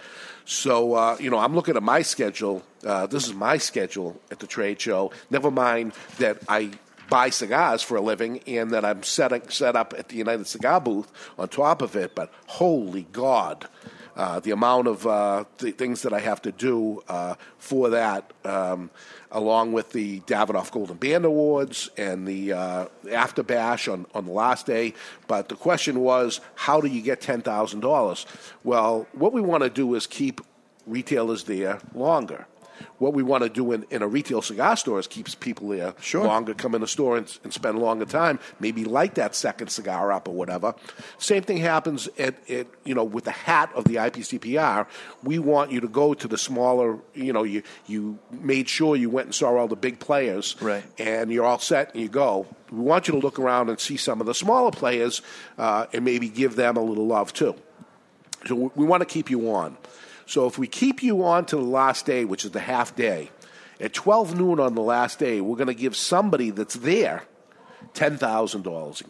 So 0.44 0.94
uh, 0.94 1.16
you 1.20 1.30
know, 1.30 1.38
I'm 1.38 1.54
looking 1.54 1.76
at 1.76 1.82
my 1.82 2.02
schedule. 2.02 2.62
Uh, 2.84 3.06
this 3.06 3.26
is 3.26 3.34
my 3.34 3.56
schedule 3.58 4.20
at 4.30 4.38
the 4.40 4.46
trade 4.46 4.80
show. 4.80 5.12
Never 5.30 5.50
mind 5.50 5.92
that 6.18 6.38
I 6.48 6.70
buy 7.10 7.28
cigars 7.30 7.82
for 7.82 7.96
a 7.96 8.00
living 8.00 8.40
and 8.46 8.70
that 8.70 8.84
I'm 8.84 9.02
set, 9.02 9.52
set 9.52 9.76
up 9.76 9.92
at 9.98 10.08
the 10.08 10.16
United 10.16 10.46
Cigar 10.46 10.80
booth 10.80 11.10
on 11.38 11.48
top 11.48 11.82
of 11.82 11.96
it. 11.96 12.14
But 12.14 12.32
holy 12.46 13.06
God, 13.12 13.68
uh, 14.16 14.40
the 14.40 14.52
amount 14.52 14.86
of 14.86 15.06
uh, 15.06 15.44
the 15.58 15.72
things 15.72 16.02
that 16.02 16.12
I 16.12 16.20
have 16.20 16.40
to 16.42 16.52
do 16.52 17.02
uh, 17.08 17.34
for 17.58 17.90
that, 17.90 18.32
um, 18.44 18.90
along 19.30 19.72
with 19.72 19.92
the 19.92 20.20
Davidoff 20.20 20.70
Golden 20.70 20.96
Band 20.96 21.24
Awards 21.24 21.90
and 21.96 22.26
the 22.26 22.52
uh, 22.52 22.86
After 23.12 23.42
Bash 23.42 23.88
on, 23.88 24.06
on 24.14 24.26
the 24.26 24.32
last 24.32 24.66
day. 24.66 24.94
But 25.26 25.48
the 25.48 25.56
question 25.56 26.00
was, 26.00 26.40
how 26.54 26.80
do 26.80 26.88
you 26.88 27.02
get 27.02 27.20
$10,000? 27.20 28.26
Well, 28.64 29.06
what 29.12 29.32
we 29.32 29.40
want 29.40 29.62
to 29.62 29.70
do 29.70 29.94
is 29.94 30.06
keep 30.06 30.40
retailers 30.86 31.44
there 31.44 31.80
longer. 31.94 32.46
What 32.98 33.14
we 33.14 33.22
want 33.22 33.42
to 33.44 33.48
do 33.48 33.72
in, 33.72 33.84
in 33.90 34.02
a 34.02 34.08
retail 34.08 34.42
cigar 34.42 34.76
store 34.76 34.98
is 34.98 35.06
keeps 35.06 35.34
people 35.34 35.68
there 35.68 35.94
longer, 36.14 36.54
come 36.54 36.74
in 36.74 36.80
the 36.80 36.86
store 36.88 37.16
and, 37.16 37.38
and 37.44 37.52
spend 37.52 37.78
longer 37.78 38.04
time, 38.04 38.38
maybe 38.60 38.84
light 38.84 39.14
that 39.14 39.34
second 39.34 39.68
cigar 39.68 40.12
up 40.12 40.28
or 40.28 40.34
whatever. 40.34 40.74
Same 41.18 41.42
thing 41.42 41.58
happens 41.58 42.08
at, 42.18 42.34
at 42.50 42.66
you 42.84 42.94
know 42.94 43.04
with 43.04 43.24
the 43.24 43.30
hat 43.30 43.70
of 43.74 43.84
the 43.84 43.96
IPCPR. 43.96 44.86
We 45.22 45.38
want 45.38 45.72
you 45.72 45.80
to 45.80 45.88
go 45.88 46.14
to 46.14 46.28
the 46.28 46.38
smaller, 46.38 46.98
you 47.14 47.32
know, 47.32 47.42
you 47.42 47.62
you 47.86 48.18
made 48.30 48.68
sure 48.68 48.96
you 48.96 49.10
went 49.10 49.26
and 49.26 49.34
saw 49.34 49.56
all 49.56 49.68
the 49.68 49.76
big 49.76 49.98
players, 49.98 50.56
Right. 50.60 50.84
and 50.98 51.30
you're 51.32 51.44
all 51.46 51.58
set 51.58 51.92
and 51.94 52.02
you 52.02 52.08
go. 52.08 52.46
We 52.70 52.80
want 52.80 53.08
you 53.08 53.12
to 53.12 53.18
look 53.18 53.38
around 53.38 53.68
and 53.70 53.80
see 53.80 53.96
some 53.96 54.20
of 54.20 54.26
the 54.26 54.34
smaller 54.34 54.70
players 54.70 55.22
uh, 55.58 55.86
and 55.92 56.04
maybe 56.04 56.28
give 56.28 56.54
them 56.56 56.76
a 56.76 56.82
little 56.82 57.06
love 57.06 57.32
too. 57.32 57.54
So 58.46 58.72
we 58.74 58.84
want 58.86 59.00
to 59.02 59.06
keep 59.06 59.28
you 59.30 59.50
on. 59.52 59.76
So 60.30 60.46
if 60.46 60.58
we 60.58 60.68
keep 60.68 61.02
you 61.02 61.24
on 61.24 61.44
to 61.46 61.56
the 61.56 61.62
last 61.62 62.06
day, 62.06 62.24
which 62.24 62.44
is 62.44 62.52
the 62.52 62.60
half 62.60 62.94
day, 62.94 63.32
at 63.80 63.92
12 63.92 64.38
noon 64.38 64.60
on 64.60 64.76
the 64.76 64.80
last 64.80 65.18
day, 65.18 65.40
we're 65.40 65.56
going 65.56 65.66
to 65.66 65.74
give 65.74 65.96
somebody 65.96 66.50
that's 66.50 66.76
there 66.76 67.24
$10,000. 67.94 69.02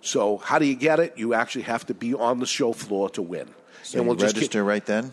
So 0.00 0.38
how 0.38 0.58
do 0.58 0.64
you 0.64 0.74
get 0.74 1.00
it? 1.00 1.18
You 1.18 1.34
actually 1.34 1.64
have 1.64 1.84
to 1.84 1.92
be 1.92 2.14
on 2.14 2.40
the 2.40 2.46
show 2.46 2.72
floor 2.72 3.10
to 3.10 3.20
win. 3.20 3.50
So 3.82 4.02
you 4.02 4.16
just 4.16 4.34
register 4.34 4.64
right 4.64 4.84
then. 4.86 5.12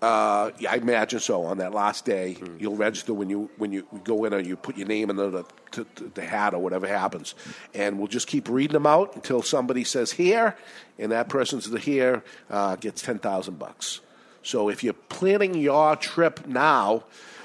Uh, 0.00 0.52
yeah, 0.58 0.72
I 0.72 0.76
imagine 0.76 1.20
so. 1.20 1.44
On 1.44 1.58
that 1.58 1.74
last 1.74 2.06
day, 2.06 2.38
you'll 2.58 2.76
register 2.76 3.12
when 3.12 3.28
you 3.28 3.50
when 3.58 3.70
you 3.70 3.86
go 4.02 4.24
in 4.24 4.32
and 4.32 4.46
you 4.46 4.56
put 4.56 4.78
your 4.78 4.88
name 4.88 5.10
in 5.10 5.16
the 5.16 5.28
the, 5.28 5.44
to, 5.72 5.86
to 5.96 6.10
the 6.14 6.24
hat 6.24 6.54
or 6.54 6.58
whatever 6.58 6.88
happens, 6.88 7.34
and 7.74 7.98
we'll 7.98 8.08
just 8.08 8.26
keep 8.26 8.48
reading 8.48 8.72
them 8.72 8.86
out 8.86 9.14
until 9.14 9.42
somebody 9.42 9.84
says 9.84 10.10
here, 10.10 10.56
and 10.98 11.12
that 11.12 11.28
person's 11.28 11.70
the 11.70 11.78
here 11.78 12.24
uh, 12.50 12.74
gets 12.76 13.02
ten 13.02 13.20
thousand 13.20 13.60
bucks. 13.60 14.00
So 14.42 14.68
if 14.68 14.82
you're 14.82 14.92
planning 14.92 15.54
your 15.54 15.96
trip 15.96 16.46
now, 16.46 17.04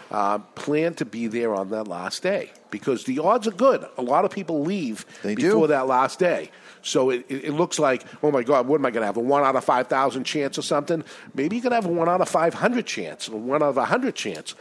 uh, 0.09 0.39
plan 0.39 0.93
to 0.95 1.05
be 1.05 1.27
there 1.27 1.53
on 1.53 1.69
that 1.69 1.87
last 1.87 2.23
day 2.23 2.51
because 2.71 3.03
the 3.03 3.19
odds 3.19 3.47
are 3.47 3.51
good. 3.51 3.85
A 3.97 4.01
lot 4.01 4.25
of 4.25 4.31
people 4.31 4.61
leave 4.61 5.05
They 5.21 5.35
do. 5.35 5.49
before 5.49 5.67
that 5.67 5.87
last 5.87 6.19
day. 6.19 6.49
So 6.81 7.09
it, 7.09 7.25
it, 7.27 7.45
it 7.45 7.51
looks 7.51 7.79
like, 7.79 8.05
oh 8.23 8.31
my 8.31 8.43
God, 8.43 8.67
what 8.67 8.79
am 8.79 8.85
I 8.85 8.91
going 8.91 9.01
to 9.01 9.07
have? 9.07 9.17
A 9.17 9.21
one 9.21 9.43
out 9.43 9.55
of 9.55 9.63
5,000 9.63 10.23
chance 10.23 10.57
or 10.57 10.61
something? 10.61 11.03
Maybe 11.33 11.57
you 11.57 11.61
could 11.61 11.73
have 11.73 11.85
a 11.85 11.89
one 11.89 12.07
out 12.07 12.21
of 12.21 12.29
500 12.29 12.85
chance, 12.85 13.27
or 13.27 13.37
one 13.37 13.61
out 13.61 13.69
of 13.69 13.75
100 13.75 14.15
chance. 14.15 14.55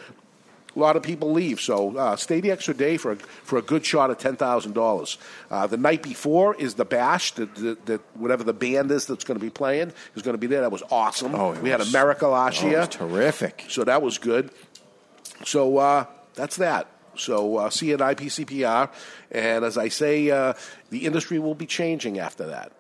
A 0.77 0.79
lot 0.79 0.95
of 0.95 1.03
people 1.03 1.33
leave, 1.33 1.59
so 1.59 1.97
uh, 1.97 2.16
stay 2.16 2.41
the 2.41 2.51
extra 2.51 2.74
day 2.74 2.99
for 2.99 3.12
a, 3.12 3.16
for 3.16 3.57
a 3.57 3.62
good 3.62 3.85
shot 3.85 4.11
at 4.11 4.18
ten 4.18 4.37
thousand 4.37 4.74
dollars. 4.74 5.16
Uh, 5.51 5.66
the 5.66 5.79
night 5.79 6.03
before 6.03 6.55
is 6.55 6.74
the 6.74 6.85
bash, 6.85 7.33
that 7.33 7.55
the, 7.55 7.79
the, 7.87 8.01
whatever 8.12 8.45
the 8.45 8.53
band 8.53 8.91
is 8.91 9.07
that's 9.07 9.24
going 9.24 9.41
to 9.41 9.45
be 9.45 9.49
playing 9.49 9.91
is 10.14 10.22
going 10.22 10.35
to 10.35 10.39
be 10.39 10.47
there. 10.47 10.61
That 10.61 10.72
was 10.72 10.83
awesome. 10.91 11.35
Oh, 11.35 11.59
we 11.61 11.70
had 11.70 11.81
America 11.81 12.29
last 12.29 12.62
oh, 12.62 12.68
year, 12.68 12.81
was 12.81 12.89
terrific. 12.89 13.64
So 13.68 13.85
that 13.85 14.03
was 14.03 14.18
good. 14.18 14.51
So 15.47 15.79
uh, 15.79 16.05
that's 16.35 16.57
that. 16.57 16.89
So 17.16 17.57
uh, 17.57 17.70
see 17.70 17.89
you 17.89 17.95
at 17.95 18.01
IPCPR, 18.01 18.91
and 19.31 19.64
as 19.64 19.79
I 19.79 19.89
say, 19.89 20.31
uh, 20.31 20.53
the 20.91 21.07
industry 21.07 21.39
will 21.39 21.55
be 21.55 21.66
changing 21.66 22.18
after 22.18 22.49
that. 22.49 22.72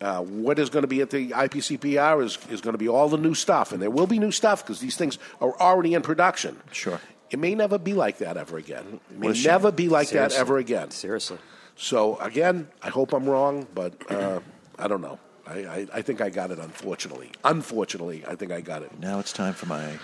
Uh, 0.00 0.20
what 0.20 0.58
is 0.58 0.68
going 0.68 0.82
to 0.82 0.88
be 0.88 1.00
at 1.00 1.08
the 1.08 1.30
IPCPR 1.30 2.22
is, 2.22 2.38
is 2.50 2.60
going 2.60 2.74
to 2.74 2.78
be 2.78 2.88
all 2.88 3.08
the 3.08 3.16
new 3.16 3.32
stuff, 3.32 3.72
and 3.72 3.80
there 3.80 3.90
will 3.90 4.06
be 4.06 4.18
new 4.18 4.30
stuff 4.30 4.62
because 4.62 4.80
these 4.80 4.96
things 4.96 5.18
are 5.40 5.58
already 5.58 5.94
in 5.94 6.02
production. 6.02 6.60
Sure. 6.72 7.00
It 7.34 7.40
may 7.40 7.56
never 7.56 7.78
be 7.78 7.94
like 7.94 8.18
that 8.18 8.36
ever 8.36 8.58
again. 8.58 9.00
It 9.10 9.18
may 9.18 9.32
shame. 9.34 9.50
never 9.50 9.72
be 9.72 9.88
like 9.88 10.10
that 10.10 10.32
ever 10.34 10.58
again. 10.58 10.92
Seriously. 10.92 11.38
So 11.74 12.16
again, 12.18 12.68
I 12.80 12.90
hope 12.90 13.12
I'm 13.12 13.28
wrong, 13.28 13.66
but 13.74 13.92
uh, 14.08 14.38
I 14.78 14.86
don't 14.86 15.00
know. 15.00 15.18
I, 15.44 15.54
I, 15.54 15.86
I 15.94 16.02
think 16.02 16.20
I 16.20 16.30
got 16.30 16.52
it. 16.52 16.60
Unfortunately, 16.60 17.32
unfortunately, 17.42 18.24
I 18.24 18.36
think 18.36 18.52
I 18.52 18.60
got 18.60 18.82
it. 18.82 18.96
Now 19.00 19.18
it's 19.18 19.32
time 19.32 19.52
for 19.52 19.66
my 19.66 19.98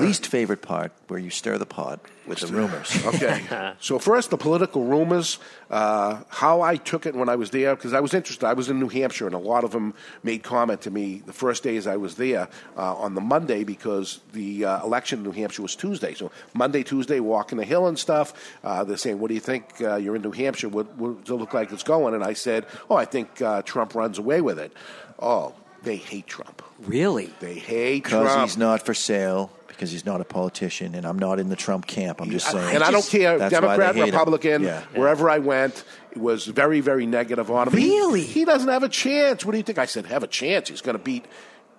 least 0.00 0.26
favorite 0.26 0.62
part, 0.62 0.92
where 1.08 1.20
you 1.20 1.30
stir 1.30 1.58
the 1.58 1.66
pot 1.66 2.00
with 2.26 2.40
the 2.40 2.46
rumors. 2.48 3.04
Okay. 3.14 3.74
so 3.80 3.98
first, 3.98 4.30
the 4.30 4.36
political 4.36 4.84
rumors. 4.84 5.38
Uh, 5.70 6.22
how 6.28 6.62
I 6.62 6.76
took 6.76 7.06
it 7.06 7.14
when 7.14 7.28
I 7.28 7.36
was 7.36 7.50
there, 7.50 7.74
because 7.74 7.92
I 7.92 8.00
was 8.00 8.14
interested. 8.14 8.46
I 8.46 8.52
was 8.52 8.70
in 8.70 8.78
New 8.78 8.88
Hampshire, 8.88 9.26
and 9.26 9.34
a 9.34 9.38
lot 9.38 9.64
of 9.64 9.72
them 9.72 9.94
made 10.22 10.42
comment 10.42 10.82
to 10.82 10.90
me 10.90 11.22
the 11.24 11.32
first 11.32 11.62
days 11.62 11.86
I 11.86 11.96
was 11.96 12.14
there 12.16 12.48
uh, 12.76 12.94
on 12.96 13.14
the 13.14 13.20
Monday 13.20 13.64
because 13.64 14.20
the 14.32 14.64
uh, 14.64 14.84
election 14.84 15.18
in 15.20 15.24
New 15.24 15.32
Hampshire 15.32 15.62
was 15.62 15.76
Tuesday. 15.76 16.14
So 16.14 16.30
Monday, 16.54 16.82
Tuesday, 16.82 17.20
walking 17.20 17.58
the 17.58 17.64
hill 17.64 17.86
and 17.86 17.98
stuff. 17.98 18.32
Uh, 18.62 18.84
they're 18.84 18.96
saying, 18.96 19.18
"What 19.18 19.28
do 19.28 19.34
you 19.34 19.40
think? 19.40 19.80
Uh, 19.80 19.96
you're 19.96 20.16
in 20.16 20.22
New 20.22 20.32
Hampshire. 20.32 20.68
What, 20.68 20.96
what 20.96 21.24
does 21.24 21.30
it 21.30 21.38
look 21.38 21.54
like 21.54 21.72
it's 21.72 21.82
going?" 21.82 22.14
And 22.14 22.24
I 22.24 22.32
said, 22.34 22.66
"Oh, 22.88 22.96
I 22.96 23.04
think 23.04 23.42
uh, 23.42 23.62
Trump 23.62 23.94
runs 23.94 24.18
away 24.18 24.40
with 24.40 24.58
it." 24.58 24.72
Oh, 25.18 25.54
they 25.82 25.96
hate 25.96 26.26
Trump. 26.26 26.62
Really? 26.80 27.32
They 27.40 27.54
hate 27.54 28.04
Because 28.04 28.42
he's 28.42 28.56
not 28.56 28.84
for 28.84 28.94
sale, 28.94 29.50
because 29.74 29.90
he's 29.90 30.06
not 30.06 30.20
a 30.20 30.24
politician, 30.24 30.94
and 30.94 31.06
I'm 31.06 31.18
not 31.18 31.38
in 31.38 31.48
the 31.48 31.56
Trump 31.56 31.86
camp. 31.86 32.20
I'm 32.20 32.30
just 32.30 32.50
saying. 32.50 32.74
and 32.74 32.82
I 32.84 32.90
don't 32.90 33.04
care, 33.06 33.38
Democrat, 33.38 33.94
they 33.94 34.00
hate 34.00 34.08
him. 34.08 34.14
Republican, 34.14 34.62
Yeah. 34.62 34.82
wherever 34.94 35.28
I 35.28 35.38
went, 35.38 35.84
it 36.12 36.18
was 36.18 36.46
very, 36.46 36.80
very 36.80 37.06
negative 37.06 37.50
on 37.50 37.68
him. 37.68 37.74
Really? 37.74 38.22
He, 38.22 38.40
he 38.40 38.44
doesn't 38.44 38.68
have 38.68 38.82
a 38.82 38.88
chance. 38.88 39.44
What 39.44 39.52
do 39.52 39.58
you 39.58 39.64
think? 39.64 39.78
I 39.78 39.86
said, 39.86 40.06
have 40.06 40.22
a 40.22 40.26
chance. 40.28 40.68
He's 40.68 40.80
going 40.80 40.96
to 40.96 41.02
beat 41.02 41.26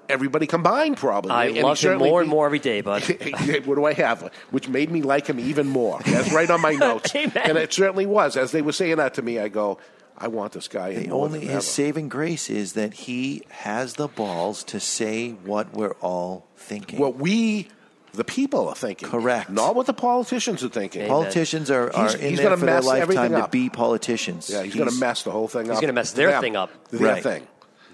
everybody 0.08 0.46
combined, 0.46 0.98
probably. 0.98 1.32
I 1.32 1.46
And 1.46 1.58
love 1.64 1.72
him 1.72 1.76
certainly 1.78 2.10
more 2.10 2.22
and 2.22 2.30
more 2.30 2.46
every 2.46 2.60
day, 2.60 2.82
bud. 2.82 3.02
what 3.66 3.76
do 3.76 3.86
I 3.86 3.94
have? 3.94 4.32
Which 4.52 4.68
made 4.70 4.92
me 4.92 5.02
like 5.02 5.28
him 5.28 5.40
even 5.40 5.68
more. 5.68 6.00
That's 6.06 6.32
right 6.32 6.50
on 6.50 6.62
my 6.62 6.72
notes. 6.76 7.16
Amen. 7.16 7.32
And 7.44 7.58
it 7.58 7.74
certainly 7.74 8.06
was. 8.06 8.38
As 8.38 8.52
they 8.52 8.62
were 8.62 8.72
saying 8.72 8.98
that 8.98 9.16
to 9.16 9.22
me, 9.22 9.40
I 9.40 9.48
go, 9.48 9.80
I 10.18 10.28
want 10.30 10.54
this 10.54 10.68
guy. 10.68 10.94
The 10.94 11.10
only 11.12 11.40
than 11.40 11.48
ever. 11.50 11.58
his 11.58 11.68
saving 11.68 12.08
grace 12.10 12.50
is 12.50 12.74
that 12.74 12.94
he 12.94 13.42
has 13.50 13.96
the 13.96 14.08
balls 14.08 14.64
to 14.66 14.80
say 14.80 15.32
what 15.32 15.74
we're 15.74 15.96
all 16.02 16.48
thinking. 16.56 17.00
What 17.00 17.16
we, 17.18 17.68
the 18.16 18.24
people, 18.24 18.68
are 18.70 18.76
thinking. 18.76 19.10
Correct. 19.10 19.50
Not 19.50 19.76
what 19.76 19.86
the 19.86 19.94
politicians 19.94 20.64
are 20.64 20.70
thinking. 20.70 21.08
Politicians 21.08 21.70
are, 21.72 21.94
are 21.96 22.02
He's- 22.04 22.14
in 22.16 22.30
he's 22.30 22.38
there 22.40 22.46
gonna 22.48 22.58
for 22.58 22.66
their 22.66 22.76
mess 22.76 22.88
everything 22.88 23.32
lifetime 23.32 23.42
to 23.44 23.48
be 23.50 23.70
politicians. 23.70 24.50
Yeah, 24.50 24.64
he's, 24.64 24.76
going 24.76 24.90
to 24.90 24.96
mess 24.96 25.24
the 25.24 25.32
whole 25.32 25.48
thing 25.48 25.68
up. 25.70 25.72
He's 25.76 25.82
gonna 25.82 25.94
mess 25.94 26.12
their 26.12 26.32
Them. 26.32 26.42
thing 26.42 26.56
up. 26.56 26.70
Their 26.90 27.00
Right. 27.14 27.24
thing. 27.24 27.48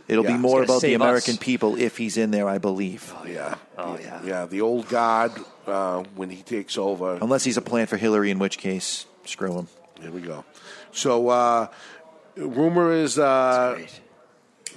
It'll 0.08 0.26
Yeah. 0.26 0.34
be 0.34 0.38
more 0.40 0.64
about 0.64 0.82
the 0.82 0.94
American 0.94 1.36
us. 1.36 1.40
people 1.40 1.76
if 1.80 1.98
he's 1.98 2.18
in 2.18 2.32
there, 2.32 2.50
I 2.50 2.58
believe. 2.58 3.14
Oh, 3.18 3.26
yeah. 3.26 3.56
Oh, 3.78 3.98
yeah. 4.02 4.20
Yeah, 4.26 4.46
the 4.46 4.62
old 4.62 4.90
guard, 4.90 5.32
uh, 5.68 6.04
when 6.16 6.30
he 6.30 6.42
takes 6.42 6.78
over. 6.78 7.18
Unless 7.22 7.44
he's 7.46 7.56
a 7.58 7.62
plan 7.62 7.88
for 7.88 7.96
Hillary, 7.98 8.30
in 8.32 8.38
which 8.40 8.58
case, 8.58 9.06
screw 9.26 9.54
him. 9.58 9.68
Here 10.02 10.12
we 10.12 10.20
go. 10.22 10.44
So, 10.92 11.30
uh, 11.30 11.68
rumor 12.36 12.92
is 12.92 13.18
uh, 13.20 13.80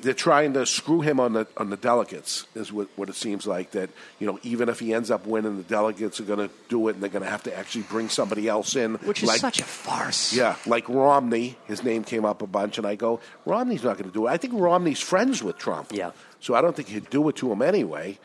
they're 0.05 0.15
trying 0.15 0.53
to 0.53 0.67
screw 0.67 1.01
him 1.01 1.19
on 1.19 1.33
the 1.33 1.47
on 1.57 1.71
the 1.71 1.77
delegates. 1.77 2.47
Is 2.55 2.73
what, 2.73 2.89
what 2.97 3.09
it 3.09 3.15
seems 3.15 3.47
like 3.47 3.73
that 3.73 3.91
you 4.19 4.27
know 4.27 4.39
even 4.43 4.69
if 4.69 4.79
he 4.79 4.95
ends 4.95 5.11
up 5.11 5.27
winning, 5.27 5.57
the 5.57 5.63
delegates 5.63 6.21
are 6.21 6.25
going 6.25 6.47
to 6.47 6.55
do 6.69 6.89
it, 6.89 6.95
and 6.95 7.03
they're 7.03 7.11
going 7.11 7.25
to 7.25 7.31
have 7.31 7.43
to 7.45 7.57
actually 7.57 7.83
bring 7.83 8.09
somebody 8.09 8.47
else 8.47 8.77
in, 8.77 8.95
Which 8.97 9.23
is 9.23 9.29
like, 9.29 9.41
such 9.41 9.61
a 9.61 9.65
farce. 9.65 10.33
Yeah, 10.33 10.57
like 10.67 10.89
Romney. 10.89 11.57
His 11.67 11.83
name 11.83 12.05
came 12.05 12.25
up 12.25 12.43
a 12.43 12.47
bunch, 12.47 12.79
and 12.79 12.87
I 12.87 12.95
go, 12.95 13.21
Romney's 13.47 13.83
not 13.83 13.97
going 13.97 14.09
to 14.09 14.15
do 14.15 14.27
it. 14.27 14.31
I 14.31 14.37
think 14.37 14.53
Romney's 14.55 15.01
friends 15.01 15.43
with 15.43 15.59
Trump. 15.59 15.91
Yeah. 15.93 16.13
So 16.41 16.55
I 16.55 16.61
don't 16.61 16.77
think 16.77 16.89
he'd 16.89 17.11
do 17.11 17.29
it 17.29 17.37
to 17.37 17.51
him 17.51 17.63
anyway. 17.63 18.19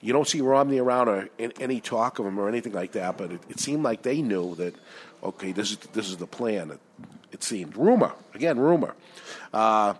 You 0.00 0.12
don't 0.12 0.26
see 0.26 0.40
Romney 0.40 0.78
around 0.78 1.08
or 1.08 1.28
in, 1.38 1.52
any 1.60 1.80
talk 1.80 2.18
of 2.18 2.26
him 2.26 2.38
or 2.38 2.48
anything 2.48 2.72
like 2.72 2.92
that. 2.92 3.18
But 3.18 3.32
it, 3.32 3.40
it 3.48 3.60
seemed 3.60 3.82
like 3.82 4.02
they 4.02 4.22
knew 4.22 4.54
that. 4.56 4.74
Okay, 5.22 5.52
this 5.52 5.72
is 5.72 5.78
this 5.92 6.08
is 6.08 6.16
the 6.16 6.26
plan. 6.26 6.70
It, 6.70 6.80
it 7.32 7.42
seemed 7.42 7.76
rumor 7.76 8.12
again, 8.34 8.58
rumor. 8.58 8.94
Uh, 9.52 9.94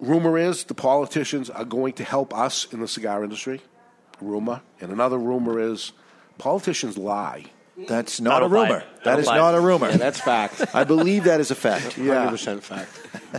rumor 0.00 0.38
is 0.38 0.64
the 0.64 0.74
politicians 0.74 1.50
are 1.50 1.64
going 1.64 1.92
to 1.94 2.04
help 2.04 2.34
us 2.36 2.66
in 2.72 2.80
the 2.80 2.88
cigar 2.88 3.22
industry. 3.24 3.60
Rumor, 4.20 4.60
and 4.80 4.92
another 4.92 5.18
rumor 5.18 5.58
is 5.60 5.92
politicians 6.38 6.98
lie. 6.98 7.44
That's 7.88 8.20
not 8.20 8.34
I 8.34 8.36
a 8.36 8.40
don't 8.40 8.50
buy 8.50 8.62
rumor. 8.64 8.78
it. 8.80 8.84
I 8.84 9.04
That 9.04 9.10
don't 9.12 9.20
is 9.20 9.26
buy 9.26 9.36
not 9.38 9.54
a 9.54 9.60
rumor. 9.60 9.88
Yeah, 9.88 9.96
that's 9.96 10.20
fact. 10.20 10.62
I 10.74 10.84
believe 10.84 11.24
that 11.24 11.40
is 11.40 11.50
a 11.50 11.54
fact. 11.54 11.96
Yeah. 11.98 12.28
100% 12.30 12.60
fact. 12.60 12.90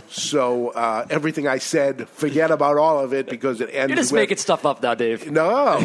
So 0.08 0.70
uh, 0.70 1.06
everything 1.10 1.46
I 1.46 1.58
said, 1.58 2.08
forget 2.08 2.50
about 2.50 2.78
all 2.78 2.98
of 2.98 3.12
it 3.12 3.28
because 3.28 3.60
it 3.60 3.68
ends. 3.72 3.90
You're 3.90 3.96
just 3.96 4.10
with, 4.10 4.20
making 4.22 4.38
stuff 4.38 4.64
up 4.64 4.82
now, 4.82 4.94
Dave. 4.94 5.30
No, 5.30 5.78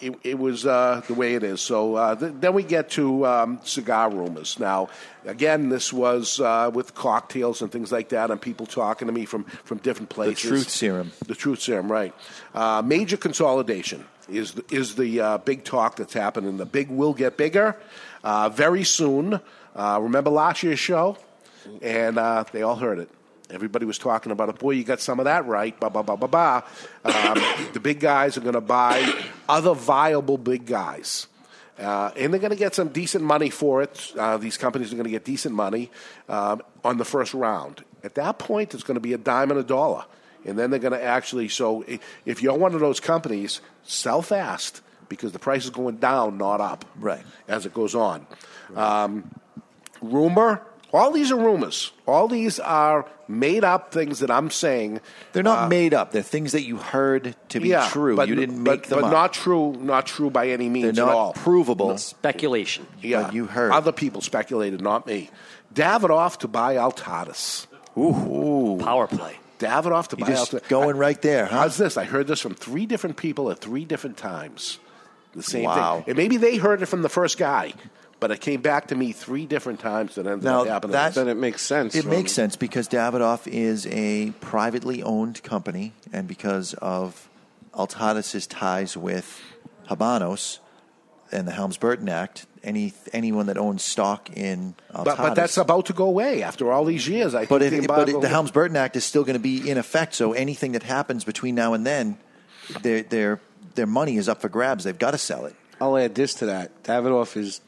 it, 0.00 0.14
it 0.22 0.38
was 0.38 0.66
uh, 0.66 1.02
the 1.06 1.14
way 1.14 1.34
it 1.34 1.42
is. 1.42 1.60
So 1.60 1.96
uh, 1.96 2.14
th- 2.14 2.32
then 2.40 2.54
we 2.54 2.62
get 2.62 2.90
to 2.90 3.26
um, 3.26 3.60
cigar 3.64 4.10
rumors. 4.10 4.58
Now, 4.58 4.88
again, 5.24 5.68
this 5.68 5.92
was 5.92 6.40
uh, 6.40 6.70
with 6.72 6.94
cocktails 6.94 7.62
and 7.62 7.70
things 7.70 7.92
like 7.92 8.10
that, 8.10 8.30
and 8.30 8.40
people 8.40 8.66
talking 8.66 9.06
to 9.06 9.12
me 9.12 9.24
from 9.24 9.44
from 9.44 9.78
different 9.78 10.10
places. 10.10 10.42
The 10.42 10.48
truth 10.48 10.70
serum. 10.70 11.12
The 11.26 11.34
truth 11.34 11.60
serum, 11.60 11.90
right? 11.90 12.14
Uh, 12.54 12.82
major 12.84 13.16
consolidation 13.16 14.04
is 14.28 14.52
the, 14.52 14.64
is 14.70 14.94
the 14.94 15.20
uh, 15.20 15.38
big 15.38 15.64
talk 15.64 15.96
that's 15.96 16.14
happening. 16.14 16.56
The 16.56 16.66
big 16.66 16.88
will 16.88 17.14
get 17.14 17.36
bigger 17.36 17.76
uh, 18.24 18.48
very 18.48 18.84
soon. 18.84 19.40
Uh, 19.74 19.98
remember 20.02 20.30
last 20.30 20.62
year's 20.62 20.78
show, 20.78 21.16
and 21.80 22.18
uh, 22.18 22.44
they 22.52 22.62
all 22.62 22.76
heard 22.76 22.98
it. 22.98 23.08
Everybody 23.52 23.84
was 23.84 23.98
talking 23.98 24.32
about 24.32 24.48
it. 24.48 24.58
Boy, 24.58 24.72
you 24.72 24.84
got 24.84 25.00
some 25.00 25.20
of 25.20 25.26
that 25.26 25.46
right. 25.46 25.78
Ba 25.78 25.90
ba 25.90 26.02
ba 26.02 26.16
ba 26.16 26.26
ba. 26.26 26.64
Um, 27.04 27.42
the 27.72 27.80
big 27.80 28.00
guys 28.00 28.36
are 28.36 28.40
going 28.40 28.54
to 28.54 28.60
buy 28.60 29.24
other 29.48 29.74
viable 29.74 30.38
big 30.38 30.66
guys. 30.66 31.26
Uh, 31.78 32.10
and 32.16 32.32
they're 32.32 32.40
going 32.40 32.50
to 32.50 32.56
get 32.56 32.74
some 32.74 32.88
decent 32.88 33.24
money 33.24 33.50
for 33.50 33.82
it. 33.82 34.12
Uh, 34.16 34.36
these 34.36 34.56
companies 34.56 34.92
are 34.92 34.96
going 34.96 35.04
to 35.04 35.10
get 35.10 35.24
decent 35.24 35.54
money 35.54 35.90
um, 36.28 36.62
on 36.84 36.96
the 36.98 37.04
first 37.04 37.34
round. 37.34 37.84
At 38.04 38.14
that 38.14 38.38
point, 38.38 38.74
it's 38.74 38.82
going 38.82 38.96
to 38.96 39.00
be 39.00 39.12
a 39.12 39.18
dime 39.18 39.50
and 39.50 39.58
a 39.58 39.64
dollar. 39.64 40.04
And 40.44 40.58
then 40.58 40.70
they're 40.70 40.80
going 40.80 40.92
to 40.92 41.02
actually, 41.02 41.48
so 41.48 41.84
if 42.26 42.42
you're 42.42 42.56
one 42.56 42.74
of 42.74 42.80
those 42.80 43.00
companies, 43.00 43.60
sell 43.84 44.22
fast 44.22 44.80
because 45.08 45.32
the 45.32 45.38
price 45.38 45.64
is 45.64 45.70
going 45.70 45.96
down, 45.96 46.38
not 46.38 46.60
up. 46.60 46.84
Right. 46.98 47.22
As 47.48 47.66
it 47.66 47.74
goes 47.74 47.94
on. 47.94 48.26
Um, 48.74 49.30
rumor, 50.00 50.62
all 50.92 51.10
these 51.12 51.32
are 51.32 51.36
rumors. 51.36 51.90
All 52.06 52.28
these 52.28 52.60
are 52.60 53.06
made 53.28 53.64
up 53.64 53.92
things 53.92 54.18
that 54.18 54.30
I'm 54.30 54.50
saying. 54.50 55.00
They're 55.32 55.42
not 55.42 55.64
Uh, 55.64 55.68
made 55.68 55.94
up. 55.94 56.12
They're 56.12 56.22
things 56.22 56.52
that 56.52 56.62
you 56.64 56.76
heard 56.76 57.34
to 57.50 57.60
be 57.60 57.68
yeah, 57.68 57.88
true. 57.88 58.14
But, 58.16 58.28
you 58.28 58.34
didn't 58.34 58.62
but, 58.62 58.70
make 58.70 58.86
them 58.88 59.00
but 59.00 59.06
up. 59.06 59.12
not 59.12 59.32
true. 59.32 59.72
Not 59.78 60.06
true 60.06 60.28
by 60.30 60.48
any 60.48 60.68
means 60.68 60.96
They're 60.96 61.04
at 61.04 61.08
not 61.08 61.14
all. 61.16 61.32
provable. 61.32 61.96
Speculation. 61.98 62.86
Yeah, 63.00 63.22
But 63.22 63.34
you 63.34 63.46
heard. 63.46 63.72
other 63.72 63.92
people 63.92 64.20
speculated, 64.20 64.80
not 64.82 65.06
me. 65.06 65.30
Davidoff 65.74 66.38
to 66.38 66.48
buy 66.48 66.76
Altadis. 66.76 67.66
Ooh. 67.96 68.78
Power 68.82 69.06
play. 69.06 69.38
Davidoff 69.58 70.08
to 70.08 70.16
You 70.18 70.24
buy 70.24 70.30
just 70.32 70.52
Altadis. 70.52 70.68
going 70.68 70.96
right 70.96 71.20
there, 71.22 71.46
huh? 71.46 71.60
How's 71.60 71.76
this? 71.78 71.96
I 71.96 72.04
heard 72.04 72.26
this 72.26 72.40
from 72.40 72.54
three 72.54 72.84
different 72.84 73.16
people 73.16 73.50
at 73.50 73.58
three 73.60 73.84
different 73.84 74.16
times. 74.16 74.78
The 75.34 75.42
same 75.42 75.64
Wow. 75.64 75.96
thing. 75.98 76.04
And 76.08 76.16
maybe 76.18 76.36
they 76.36 76.56
heard 76.56 76.82
it 76.82 76.86
from 76.86 77.00
the 77.02 77.08
first 77.08 77.38
guy, 77.38 77.72
but 78.22 78.30
it 78.30 78.40
came 78.40 78.62
back 78.62 78.86
to 78.86 78.94
me 78.94 79.12
three 79.12 79.44
different 79.44 79.80
times 79.80 80.14
that 80.14 80.26
ended 80.26 80.44
Now, 80.44 80.62
up 80.62 80.68
happening. 80.68 80.92
that- 80.92 81.14
Then 81.14 81.28
it 81.28 81.36
makes 81.36 81.60
sense. 81.60 81.94
It 81.94 82.06
makes 82.06 82.32
sense 82.32 82.56
because 82.56 82.88
Davidoff 82.88 83.46
is 83.46 83.86
a 83.88 84.30
privately 84.40 85.02
owned 85.02 85.42
company, 85.42 85.92
and 86.12 86.26
because 86.26 86.72
of 86.74 87.28
Altadis's 87.74 88.46
ties 88.46 88.96
with 88.96 89.40
Habanos 89.90 90.58
and 91.30 91.46
the 91.48 91.52
Helms 91.52 91.76
Burton 91.76 92.08
Act, 92.08 92.46
any 92.62 92.92
anyone 93.12 93.46
that 93.46 93.58
owns 93.58 93.82
stock 93.82 94.30
in 94.36 94.74
Altadis. 94.94 95.04
But, 95.04 95.16
but 95.18 95.34
that's 95.34 95.56
about 95.56 95.86
to 95.86 95.92
go 95.92 96.04
away 96.04 96.42
after 96.42 96.70
all 96.72 96.84
these 96.84 97.08
years. 97.08 97.34
I 97.34 97.46
But, 97.46 97.60
think 97.62 97.72
it, 97.72 97.80
the 97.82 97.88
but 97.88 98.08
it, 98.08 98.20
the 98.20 98.28
Helms 98.28 98.50
Burton 98.50 98.76
Act 98.76 98.94
is 98.96 99.04
still 99.04 99.24
going 99.24 99.34
to 99.34 99.40
be 99.40 99.68
in 99.68 99.78
effect. 99.78 100.14
So 100.14 100.32
anything 100.32 100.72
that 100.72 100.82
happens 100.84 101.24
between 101.24 101.54
now 101.54 101.74
and 101.74 101.84
then, 101.86 102.18
their 102.82 103.02
their 103.02 103.40
their 103.74 103.86
money 103.86 104.16
is 104.16 104.28
up 104.28 104.40
for 104.42 104.48
grabs. 104.48 104.84
They've 104.84 104.98
got 104.98 105.12
to 105.12 105.18
sell 105.18 105.46
it. 105.46 105.56
I'll 105.80 105.96
add 105.96 106.14
this 106.14 106.34
to 106.34 106.46
that. 106.46 106.84
Davidoff 106.84 107.36
is 107.36 107.60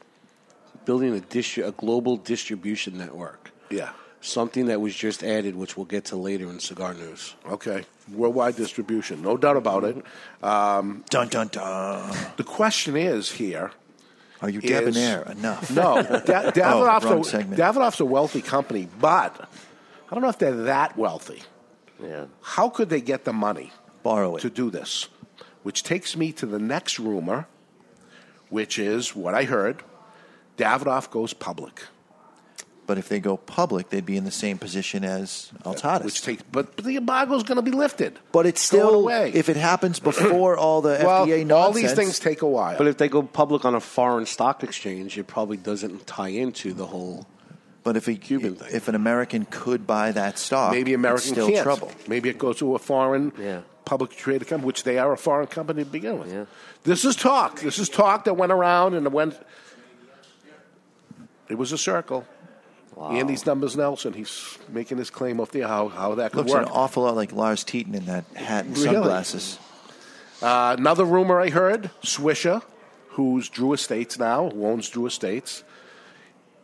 building 0.85 1.15
a, 1.17 1.19
distri- 1.21 1.67
a 1.67 1.71
global 1.71 2.17
distribution 2.17 2.97
network. 2.97 3.51
Yeah. 3.69 3.91
Something 4.21 4.67
that 4.67 4.81
was 4.81 4.95
just 4.95 5.23
added, 5.23 5.55
which 5.55 5.77
we'll 5.77 5.85
get 5.85 6.05
to 6.05 6.15
later 6.15 6.49
in 6.49 6.59
cigar 6.59 6.93
news. 6.93 7.35
Okay. 7.47 7.85
Worldwide 8.11 8.55
distribution, 8.55 9.21
no 9.21 9.37
doubt 9.37 9.57
about 9.57 9.83
it. 9.83 10.03
Um, 10.43 11.03
dun 11.09 11.27
dun 11.27 11.47
dun. 11.49 12.15
The 12.37 12.43
question 12.43 12.95
is 12.97 13.31
here. 13.31 13.71
Are 14.41 14.49
you 14.49 14.59
is- 14.61 14.69
debonair 14.69 15.23
enough? 15.23 15.69
No, 15.71 16.01
da- 16.01 16.43
Oh, 16.47 16.51
Davidoff's, 16.51 17.05
wrong 17.05 17.19
a, 17.21 17.23
segment. 17.23 17.61
Davidoff's 17.61 17.99
a 17.99 18.05
wealthy 18.05 18.41
company, 18.41 18.87
but 18.99 19.49
I 20.09 20.13
don't 20.13 20.21
know 20.21 20.29
if 20.29 20.39
they're 20.39 20.63
that 20.63 20.97
wealthy. 20.97 21.41
Yeah. 22.03 22.25
How 22.41 22.69
could 22.69 22.89
they 22.89 23.01
get 23.01 23.25
the 23.25 23.33
money 23.33 23.71
borrow 24.03 24.35
it 24.35 24.41
to 24.41 24.49
do 24.49 24.69
this? 24.69 25.07
Which 25.63 25.83
takes 25.83 26.15
me 26.17 26.31
to 26.33 26.45
the 26.45 26.59
next 26.59 26.99
rumor, 26.99 27.47
which 28.49 28.77
is 28.77 29.15
what 29.15 29.33
I 29.33 29.43
heard: 29.43 29.83
Davidoff 30.57 31.11
goes 31.11 31.33
public. 31.33 31.83
But 32.87 32.99
if 32.99 33.09
they 33.09 33.19
go 33.19 33.35
public, 33.35 33.89
they'd 33.89 34.05
be 34.05 34.15
in 34.15 34.25
the 34.25 34.31
same 34.31 34.59
position 34.59 35.03
as 35.03 35.51
uh, 35.65 35.73
Altadis. 35.73 36.03
Which 36.05 36.21
takes, 36.21 36.43
but, 36.51 36.75
but 36.75 36.85
the 36.85 36.97
embargo 36.97 37.33
is 37.35 37.41
going 37.41 37.55
to 37.55 37.63
be 37.63 37.71
lifted. 37.71 38.19
But 38.31 38.45
it's 38.45 38.69
Going 38.69 38.83
still, 38.83 38.99
away. 39.01 39.31
if 39.33 39.49
it 39.49 39.57
happens 39.57 39.99
before 39.99 40.55
all 40.57 40.81
the 40.81 40.99
well, 41.03 41.25
FDA 41.25 41.39
nonsense, 41.39 41.51
all 41.51 41.71
these 41.71 41.93
things 41.93 42.19
take 42.19 42.43
a 42.43 42.47
while. 42.47 42.77
But 42.77 42.85
if 42.85 42.97
they 42.97 43.09
go 43.09 43.23
public 43.23 43.65
on 43.65 43.73
a 43.73 43.79
foreign 43.79 44.27
stock 44.27 44.63
exchange, 44.63 45.17
it 45.17 45.25
probably 45.25 45.57
doesn't 45.57 46.05
tie 46.05 46.27
into 46.27 46.73
the 46.73 46.85
whole. 46.85 47.25
But 47.83 47.97
if 47.97 48.07
a 48.07 48.13
Cuban 48.15 48.55
thing. 48.55 48.69
if 48.71 48.87
an 48.87 48.93
American 48.95 49.45
could 49.49 49.87
buy 49.87 50.11
that 50.11 50.37
stock, 50.37 50.71
Maybe 50.71 50.91
it's 50.93 50.97
American 50.99 51.31
still 51.31 51.49
can't. 51.49 51.63
trouble. 51.63 51.91
Maybe 52.07 52.29
it 52.29 52.37
goes 52.37 52.57
to 52.59 52.75
a 52.75 52.79
foreign 52.79 53.31
public 53.83 54.11
traded 54.11 54.47
company, 54.47 54.65
which 54.67 54.83
they 54.83 54.99
are 54.99 55.11
a 55.11 55.17
foreign 55.17 55.47
company 55.47 55.83
to 55.83 55.89
begin 55.89 56.19
with. 56.19 56.47
This 56.83 57.03
is 57.03 57.15
talk. 57.15 57.61
This 57.61 57.79
is 57.79 57.89
talk 57.89 58.25
that 58.25 58.35
went 58.35 58.51
around 58.51 58.93
and 58.93 59.07
it 59.07 59.11
went. 59.11 59.35
It 61.49 61.55
was 61.57 61.71
a 61.71 61.77
circle. 61.77 62.25
Andy's 62.99 63.45
numbers 63.45 63.75
Nelson. 63.75 64.13
He's 64.13 64.57
making 64.69 64.97
his 64.99 65.09
claim 65.09 65.39
of 65.41 65.51
the 65.51 65.61
how 65.61 65.89
how 65.89 66.15
that 66.15 66.31
could 66.31 66.37
Looks 66.45 66.51
work. 66.53 66.65
an 66.65 66.71
awful 66.71 67.03
lot 67.03 67.15
like 67.15 67.33
Lars 67.33 67.63
Teton 67.65 67.93
in 67.93 68.05
that 68.05 68.23
hat 68.35 68.65
and 68.65 68.77
Really? 68.77 68.93
sunglasses. 68.93 69.59
Uh, 70.41 70.75
another 70.77 71.03
rumor 71.03 71.41
I 71.41 71.49
heard: 71.49 71.91
Swisher, 72.03 72.61
who's 73.09 73.49
Drew 73.49 73.73
Estates 73.73 74.17
now, 74.17 74.49
who 74.49 74.65
owns 74.65 74.87
Drew 74.89 75.05
Estates, 75.07 75.63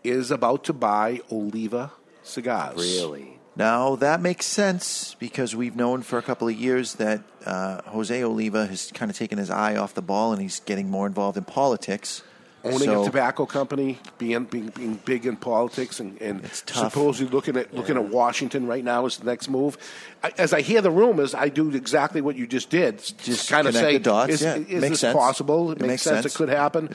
is 0.05 0.31
about 0.31 0.63
to 0.65 0.73
buy 0.73 1.19
Oliva 1.31 1.91
cigars. 2.23 2.77
Really? 2.77 3.37
Now 3.57 3.97
that 3.97 4.21
makes 4.21 4.45
sense 4.45 5.15
because 5.19 5.53
we've 5.53 5.75
known 5.75 6.01
for 6.03 6.17
a 6.17 6.21
couple 6.21 6.47
of 6.47 6.55
years 6.55 6.95
that 6.95 7.21
uh, 7.45 7.81
Jose 7.87 8.23
Oliva 8.23 8.67
has 8.67 8.89
kind 8.93 9.11
of 9.11 9.17
taken 9.17 9.37
his 9.37 9.49
eye 9.49 9.75
off 9.75 9.93
the 9.93 10.01
ball 10.01 10.31
and 10.31 10.41
he's 10.41 10.61
getting 10.61 10.89
more 10.89 11.05
involved 11.05 11.37
in 11.37 11.43
politics. 11.43 12.23
Owning 12.63 12.79
So- 12.79 13.01
a 13.01 13.05
tobacco 13.05 13.45
company, 13.45 13.97
being 14.17 14.43
being, 14.45 14.67
being 14.69 14.95
big 15.05 15.25
in 15.25 15.35
politics, 15.37 15.99
and, 15.99 16.19
and 16.21 16.45
supposedly 16.53 17.31
looking 17.31 17.57
at 17.57 17.73
looking 17.73 17.97
at 17.97 18.05
Washington 18.09 18.67
right 18.67 18.83
now 18.83 19.05
is 19.05 19.17
the 19.17 19.25
next 19.25 19.49
move. 19.49 19.77
I, 20.23 20.31
as 20.37 20.53
I 20.53 20.61
hear 20.61 20.81
the 20.81 20.91
rumors, 20.91 21.33
I 21.33 21.49
do 21.49 21.69
exactly 21.71 22.21
what 22.21 22.35
you 22.35 22.45
just 22.47 22.69
did. 22.69 22.99
Just 23.23 23.49
kind 23.49 23.67
of 23.67 23.73
say, 23.73 23.97
dots, 23.97 24.33
is, 24.33 24.41
yeah. 24.41 24.55
is 24.55 24.67
Makes 24.81 24.89
this 24.89 24.99
sense. 25.01 25.15
possible? 25.17 25.71
It, 25.71 25.77
It 25.77 25.81
makes, 25.81 25.87
makes 25.89 26.01
sense. 26.03 26.21
sense. 26.23 26.35
It 26.35 26.37
could 26.37 26.49
happen. 26.49 26.93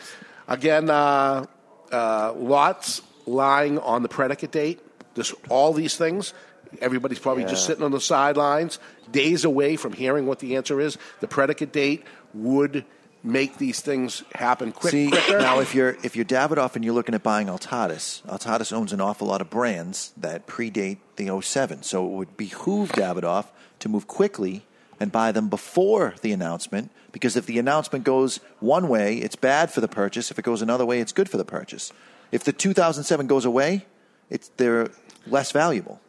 Again, 0.48 0.88
uh, 0.90 1.46
uh, 1.90 2.32
lots 2.36 3.02
lying 3.26 3.78
on 3.78 4.02
the 4.02 4.08
predicate 4.08 4.52
date. 4.52 4.80
This, 5.14 5.34
all 5.48 5.72
these 5.72 5.96
things. 5.96 6.32
Everybody's 6.80 7.18
probably 7.20 7.44
just 7.44 7.64
sitting 7.64 7.82
on 7.84 7.90
the 7.92 8.00
sidelines, 8.00 8.78
days 9.10 9.44
away 9.44 9.76
from 9.76 9.92
hearing 9.92 10.26
what 10.26 10.40
the 10.40 10.56
answer 10.56 10.80
is. 10.80 10.98
The 11.20 11.28
predicate 11.28 11.72
date 11.72 12.04
would 12.34 12.84
make 13.26 13.58
these 13.58 13.80
things 13.80 14.22
happen 14.34 14.72
quick, 14.72 14.92
See, 14.92 15.08
quicker. 15.10 15.38
now 15.38 15.60
if 15.60 15.74
you're 15.74 15.96
if 16.02 16.14
you're 16.16 16.24
Davidoff 16.24 16.76
and 16.76 16.84
you're 16.84 16.94
looking 16.94 17.14
at 17.14 17.22
buying 17.22 17.48
Altadis, 17.48 18.22
Altadis 18.26 18.72
owns 18.72 18.92
an 18.92 19.00
awful 19.00 19.26
lot 19.26 19.40
of 19.40 19.50
brands 19.50 20.12
that 20.16 20.46
predate 20.46 20.98
the 21.16 21.40
07. 21.40 21.82
So 21.82 22.06
it 22.06 22.10
would 22.12 22.36
behoove 22.36 22.90
Davidoff 22.92 23.46
to 23.80 23.88
move 23.88 24.06
quickly 24.06 24.64
and 25.00 25.12
buy 25.12 25.32
them 25.32 25.48
before 25.48 26.14
the 26.22 26.32
announcement 26.32 26.90
because 27.12 27.36
if 27.36 27.44
the 27.46 27.58
announcement 27.58 28.04
goes 28.04 28.40
one 28.60 28.88
way, 28.88 29.16
it's 29.18 29.36
bad 29.36 29.70
for 29.70 29.80
the 29.80 29.88
purchase. 29.88 30.30
If 30.30 30.38
it 30.38 30.42
goes 30.44 30.62
another 30.62 30.86
way, 30.86 31.00
it's 31.00 31.12
good 31.12 31.28
for 31.28 31.36
the 31.36 31.44
purchase. 31.44 31.92
If 32.32 32.44
the 32.44 32.52
2007 32.52 33.26
goes 33.26 33.44
away, 33.44 33.84
it's 34.30 34.48
they're 34.56 34.90
less 35.26 35.52
valuable 35.52 36.00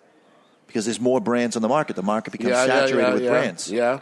because 0.67 0.85
there's 0.85 0.99
more 0.99 1.19
brands 1.19 1.55
on 1.55 1.61
the 1.61 1.67
market. 1.67 1.95
The 1.95 2.03
market 2.03 2.31
becomes 2.31 2.49
Yeah, 2.51 2.65
saturated 2.65 2.97
yeah, 3.07 3.13
with 3.13 3.23
yeah. 3.23 3.29
brands. 3.29 3.71
Yeah. 3.71 3.99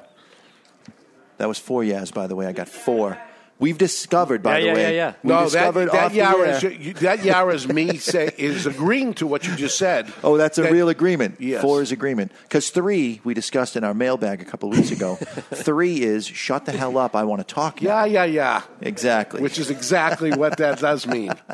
That 1.38 1.48
was 1.48 1.60
four 1.60 1.84
years, 1.84 2.12
by 2.12 2.28
the 2.28 2.36
way. 2.36 2.46
I 2.48 2.52
got 2.54 2.70
four. 2.70 3.18
We've 3.58 3.78
discovered, 3.78 4.44
by 4.44 4.58
Yeah, 4.58 4.60
the 4.60 4.66
yeah, 4.68 4.74
way. 4.74 4.82
yeah, 4.82 4.90
yeah. 4.90 5.14
We 5.24 5.30
No, 5.30 5.38
that, 5.38 5.44
discovered 5.46 5.92
that 5.92 6.04
off 6.08 6.12
the 6.12 6.18
Yara 6.18 6.50
is 6.58 6.64
you, 6.64 6.94
that 6.96 7.24
Yara 7.24 7.54
is 7.56 7.70
me 7.70 7.96
say 8.00 8.30
is 8.38 8.66
agreeing 8.66 9.14
to 9.14 9.26
what 9.28 9.48
you 9.48 9.56
just 9.56 9.78
said. 9.78 10.12
Oh, 10.26 10.36
that's 10.36 10.58
a 10.58 10.64
That- 10.64 10.74
real 10.74 10.90
agreement. 10.90 11.38
Yes. 11.40 11.62
Four 11.62 11.82
is 11.82 11.94
agreement. 11.94 12.34
Because 12.44 12.70
three, 12.70 13.22
we 13.24 13.34
discussed 13.34 13.78
in 13.78 13.86
our 13.86 13.94
mailbag 13.94 14.42
a 14.42 14.46
couple 14.46 14.70
of 14.74 14.78
weeks 14.78 14.92
ago. 14.92 15.16
three 15.54 16.02
is 16.02 16.28
shut 16.28 16.66
the 16.66 16.74
hell 16.74 16.98
up. 16.98 17.16
I 17.16 17.24
want 17.24 17.48
to 17.48 17.54
talk. 17.54 17.82
now." 17.82 18.04
Yeah, 18.04 18.26
yeah, 18.26 18.26
yeah. 18.26 18.62
Exactly. 18.82 19.42
Which 19.42 19.58
is 19.58 19.70
exactly 19.70 20.32
what 20.34 20.58
that 20.58 20.80
does 20.80 21.08
mean. 21.08 21.32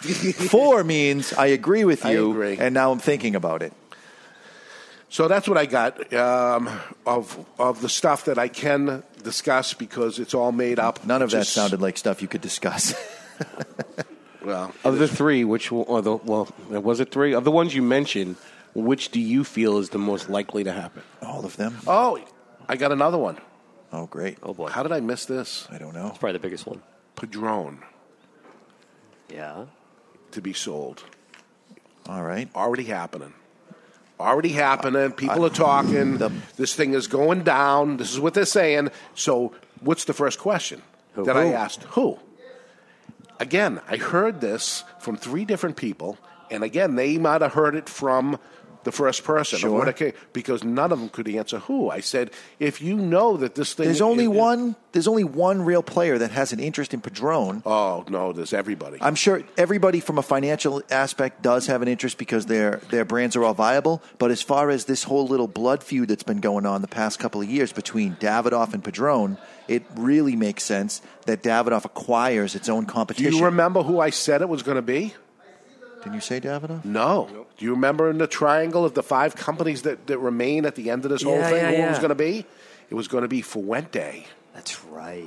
Four 0.00 0.82
means 0.82 1.32
I 1.34 1.46
agree 1.46 1.84
with 1.84 2.04
I 2.06 2.12
you, 2.12 2.30
agree. 2.30 2.56
and 2.58 2.72
now 2.74 2.90
I'm 2.90 2.98
thinking 2.98 3.36
about 3.36 3.62
it. 3.62 3.72
So 5.12 5.26
that's 5.26 5.48
what 5.48 5.58
I 5.58 5.66
got 5.66 6.12
um, 6.14 6.70
of 7.04 7.44
of 7.58 7.80
the 7.82 7.88
stuff 7.88 8.24
that 8.26 8.38
I 8.38 8.46
can 8.48 9.02
discuss 9.24 9.74
because 9.74 10.18
it's 10.20 10.34
all 10.34 10.52
made 10.52 10.78
up. 10.78 11.04
None 11.04 11.20
of 11.20 11.30
that 11.32 11.38
Just- 11.40 11.52
sounded 11.52 11.80
like 11.82 11.98
stuff 11.98 12.22
you 12.22 12.28
could 12.28 12.40
discuss. 12.40 12.94
well. 14.44 14.72
Of 14.84 14.98
the 14.98 15.08
three, 15.08 15.44
which 15.44 15.72
one- 15.72 15.86
or 15.88 16.00
the 16.00 16.16
well, 16.16 16.48
was 16.68 17.00
it 17.00 17.10
three 17.10 17.34
of 17.34 17.42
the 17.44 17.50
ones 17.50 17.74
you 17.74 17.82
mentioned? 17.82 18.36
Which 18.72 19.10
do 19.10 19.18
you 19.20 19.42
feel 19.42 19.78
is 19.78 19.90
the 19.90 19.98
most 19.98 20.30
likely 20.30 20.62
to 20.62 20.70
happen? 20.72 21.02
All 21.22 21.44
of 21.44 21.56
them. 21.56 21.76
Oh, 21.88 22.20
I 22.68 22.76
got 22.76 22.92
another 22.92 23.18
one. 23.18 23.38
Oh, 23.92 24.06
great. 24.06 24.38
Oh 24.44 24.54
boy. 24.54 24.68
How 24.68 24.84
did 24.84 24.92
I 24.92 25.00
miss 25.00 25.24
this? 25.26 25.66
I 25.72 25.78
don't 25.78 25.92
know. 25.92 26.06
It's 26.06 26.18
probably 26.18 26.34
the 26.34 26.38
biggest 26.38 26.66
one. 26.66 26.80
Padron 27.16 27.82
Yeah. 29.28 29.64
to 30.30 30.40
be 30.40 30.52
sold. 30.52 31.02
All 32.06 32.22
right. 32.22 32.48
Already 32.54 32.84
happening. 32.84 33.34
Already 34.20 34.50
happening. 34.50 35.12
People 35.12 35.46
are 35.46 35.50
talking. 35.50 36.18
this 36.56 36.74
thing 36.74 36.92
is 36.92 37.06
going 37.06 37.42
down. 37.42 37.96
This 37.96 38.12
is 38.12 38.20
what 38.20 38.34
they're 38.34 38.44
saying. 38.44 38.90
So, 39.14 39.54
what's 39.80 40.04
the 40.04 40.12
first 40.12 40.38
question 40.38 40.82
Who? 41.14 41.24
that 41.24 41.38
I 41.38 41.52
asked? 41.52 41.84
Who? 41.94 42.18
Again, 43.38 43.80
I 43.88 43.96
heard 43.96 44.42
this 44.42 44.84
from 44.98 45.16
three 45.16 45.46
different 45.46 45.76
people, 45.76 46.18
and 46.50 46.62
again, 46.62 46.96
they 46.96 47.16
might 47.16 47.40
have 47.40 47.54
heard 47.54 47.74
it 47.74 47.88
from 47.88 48.38
the 48.84 48.92
first 48.92 49.24
person. 49.24 49.56
of 49.56 49.60
Sure. 49.60 49.70
what 49.78 49.88
it 49.88 49.96
came- 49.96 50.12
because 50.32 50.62
none 50.64 50.92
of 50.92 50.98
them 51.00 51.08
could 51.08 51.28
answer 51.28 51.58
who. 51.60 51.90
I 51.90 52.00
said, 52.00 52.30
if 52.58 52.80
you 52.80 52.96
know 52.96 53.36
that 53.36 53.54
this 53.54 53.74
thing, 53.74 53.86
There's 53.86 54.00
only 54.00 54.24
is- 54.24 54.30
one. 54.30 54.76
There's 54.92 55.06
only 55.06 55.22
one 55.22 55.62
real 55.64 55.82
player 55.84 56.18
that 56.18 56.32
has 56.32 56.52
an 56.52 56.58
interest 56.58 56.92
in 56.92 57.00
Padron. 57.00 57.62
Oh 57.64 58.04
no, 58.08 58.32
there's 58.32 58.52
everybody. 58.52 58.98
I'm 59.00 59.14
sure 59.14 59.42
everybody 59.56 60.00
from 60.00 60.18
a 60.18 60.22
financial 60.22 60.82
aspect 60.90 61.42
does 61.42 61.66
have 61.68 61.80
an 61.80 61.86
interest 61.88 62.18
because 62.18 62.46
their 62.46 62.80
their 62.90 63.04
brands 63.04 63.36
are 63.36 63.44
all 63.44 63.54
viable. 63.54 64.02
But 64.18 64.30
as 64.32 64.42
far 64.42 64.68
as 64.70 64.86
this 64.86 65.04
whole 65.04 65.26
little 65.28 65.46
blood 65.46 65.84
feud 65.84 66.08
that's 66.08 66.24
been 66.24 66.40
going 66.40 66.66
on 66.66 66.82
the 66.82 66.88
past 66.88 67.18
couple 67.20 67.40
of 67.40 67.48
years 67.48 67.72
between 67.72 68.16
Davidoff 68.16 68.74
and 68.74 68.82
Padron, 68.82 69.38
it 69.68 69.84
really 69.96 70.34
makes 70.34 70.64
sense 70.64 71.02
that 71.26 71.42
Davidoff 71.42 71.84
acquires 71.84 72.56
its 72.56 72.68
own 72.68 72.84
competition. 72.86 73.30
Do 73.30 73.36
you 73.38 73.44
remember 73.44 73.82
who 73.84 74.00
I 74.00 74.10
said 74.10 74.42
it 74.42 74.48
was 74.48 74.62
going 74.64 74.76
to 74.76 74.82
be? 74.82 75.14
Didn't 76.02 76.14
you 76.14 76.20
say 76.20 76.40
Davidoff? 76.40 76.84
No. 76.84 77.46
Do 77.60 77.66
you 77.66 77.72
remember 77.72 78.08
in 78.08 78.16
the 78.16 78.26
triangle 78.26 78.86
of 78.86 78.94
the 78.94 79.02
five 79.02 79.36
companies 79.36 79.82
that, 79.82 80.06
that 80.06 80.16
remain 80.16 80.64
at 80.64 80.76
the 80.76 80.88
end 80.88 81.04
of 81.04 81.10
this 81.10 81.22
whole 81.22 81.34
Yeah, 81.36 81.48
thing? 81.50 81.56
yeah, 81.56 81.70
who 81.72 81.82
it 81.82 81.88
was 81.88 81.96
yeah. 81.98 82.00
going 82.00 82.08
to 82.08 82.14
be? 82.14 82.46
It 82.88 82.94
was 82.94 83.06
going 83.06 83.20
to 83.20 83.28
be 83.28 83.42
Fuente. 83.42 84.24
That's 84.54 84.82
right. 84.86 85.26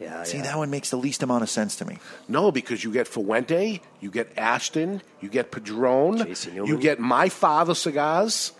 Yeah. 0.00 0.24
See, 0.24 0.38
yeah. 0.38 0.42
that 0.42 0.58
one 0.58 0.68
makes 0.70 0.90
the 0.90 0.96
least 0.96 1.22
amount 1.22 1.44
of 1.44 1.48
sense 1.48 1.76
to 1.76 1.84
me. 1.84 1.98
No, 2.26 2.50
because 2.50 2.82
you 2.82 2.90
get 2.90 3.06
Fuente, 3.06 3.80
you 4.00 4.10
get 4.10 4.36
Ashton, 4.36 5.00
you 5.20 5.28
get 5.28 5.52
Padron, 5.52 6.18
J.C. 6.18 6.50
Newman. 6.50 6.66
you 6.66 6.76
get 6.80 6.98
My 6.98 7.28
Father 7.28 7.76
cigars, 7.76 8.50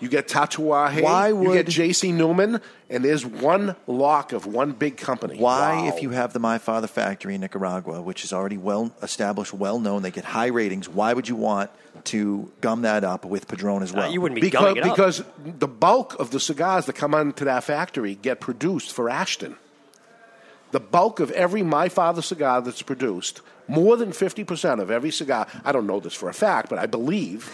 you 0.00 0.08
get 0.08 0.28
Tatuaje, 0.28 1.02
Why 1.02 1.28
you 1.28 1.52
get 1.52 1.66
J.C. 1.66 2.12
Newman, 2.12 2.60
and 2.88 3.04
there's 3.04 3.26
one 3.26 3.74
lock 3.86 4.32
of 4.32 4.46
one 4.46 4.72
big 4.72 4.96
company. 4.96 5.38
Why, 5.38 5.82
Wow. 5.82 5.88
if 5.88 6.02
you 6.02 6.10
have 6.10 6.32
the 6.32 6.38
My 6.38 6.58
Father 6.58 6.86
factory 6.86 7.34
in 7.34 7.40
Nicaragua, 7.40 8.00
which 8.00 8.24
is 8.24 8.32
already 8.32 8.56
well 8.58 8.92
established, 9.02 9.52
well 9.52 9.78
known, 9.80 10.02
they 10.02 10.10
get 10.10 10.24
high 10.24 10.46
ratings, 10.46 10.88
why 10.88 11.12
would 11.12 11.28
you 11.28 11.36
want 11.36 11.70
to 12.04 12.50
gum 12.60 12.82
that 12.82 13.02
up 13.02 13.24
with 13.24 13.48
Padron 13.48 13.82
as 13.82 13.92
well. 13.92 14.10
you 14.12 14.20
wouldn't 14.20 14.40
be 14.40 14.46
because, 14.46 14.62
gumming 14.62 14.76
it 14.76 14.84
up. 14.84 14.96
because 14.96 15.24
the 15.44 15.66
bulk 15.66 16.14
of 16.20 16.30
the 16.30 16.38
cigars 16.38 16.86
that 16.86 16.92
come 16.94 17.12
onto 17.12 17.44
that 17.44 17.64
factory 17.64 18.14
get 18.14 18.38
produced 18.40 18.92
for 18.92 19.10
Ashton. 19.10 19.56
The 20.70 20.80
bulk 20.80 21.18
of 21.18 21.30
every 21.32 21.62
My 21.62 21.88
Father 21.88 22.22
cigar 22.22 22.60
that's 22.62 22.82
produced, 22.82 23.40
more 23.66 23.96
than 23.96 24.10
50% 24.12 24.80
of 24.80 24.90
every 24.90 25.10
cigar, 25.10 25.46
I 25.64 25.72
don't 25.72 25.86
know 25.86 25.98
this 25.98 26.14
for 26.14 26.28
a 26.28 26.34
fact, 26.34 26.68
but 26.70 26.78
I 26.78 26.86
believe 26.86 27.50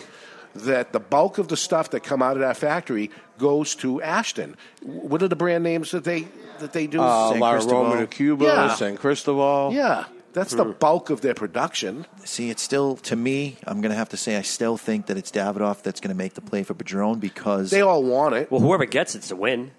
that 0.55 0.93
the 0.93 1.01
bulk 1.01 1.39
of 1.39 1.49
the 1.49 1.57
stuff 1.57 1.91
that 1.91 2.01
come 2.01 2.23
out 2.23 2.33
of 2.33 2.41
that 2.41 2.57
factory 2.57 3.11
goes 3.39 3.75
to 3.77 4.01
Ashton. 4.03 4.57
What 4.83 5.23
are 5.23 5.29
the 5.29 5.37
brand 5.37 5.65
names 5.65 5.91
that 5.91 6.05
they 6.05 6.29
that 6.61 6.73
they 6.73 6.87
do? 6.87 7.01
Uh, 7.01 7.31
San 7.31 7.41
La 7.41 7.53
Cristobal. 7.53 7.83
Roma 7.85 7.97
de 7.99 8.07
Cuba, 8.07 8.45
Yeah. 8.45 8.75
San 8.75 8.97
Cristobal. 8.97 9.73
Yeah, 9.73 10.05
that's 10.33 10.55
the 10.55 10.65
bulk 10.65 11.11
of 11.11 11.21
their 11.21 11.35
production. 11.35 12.07
See, 12.25 12.51
it's 12.51 12.63
still 12.63 12.97
to 12.97 13.17
me. 13.17 13.57
I'm 13.67 13.81
going 13.81 13.91
to 13.91 13.97
have 13.97 14.09
to 14.11 14.17
say 14.17 14.37
I 14.37 14.43
still 14.43 14.77
think 14.77 15.07
that 15.07 15.17
it's 15.17 15.31
Davidoff 15.31 15.83
that's 15.83 16.01
going 16.01 16.15
to 16.15 16.17
make 16.17 16.35
the 16.35 16.41
play 16.41 16.63
for 16.63 16.75
Padron 16.75 17.19
because 17.19 17.71
They 17.71 17.81
all 17.81 18.03
want 18.03 18.35
it. 18.35 18.51
Well, 18.51 18.61
whoever 18.61 18.85
gets 18.85 19.15
it's 19.15 19.31
a 19.31 19.37
win. 19.37 19.73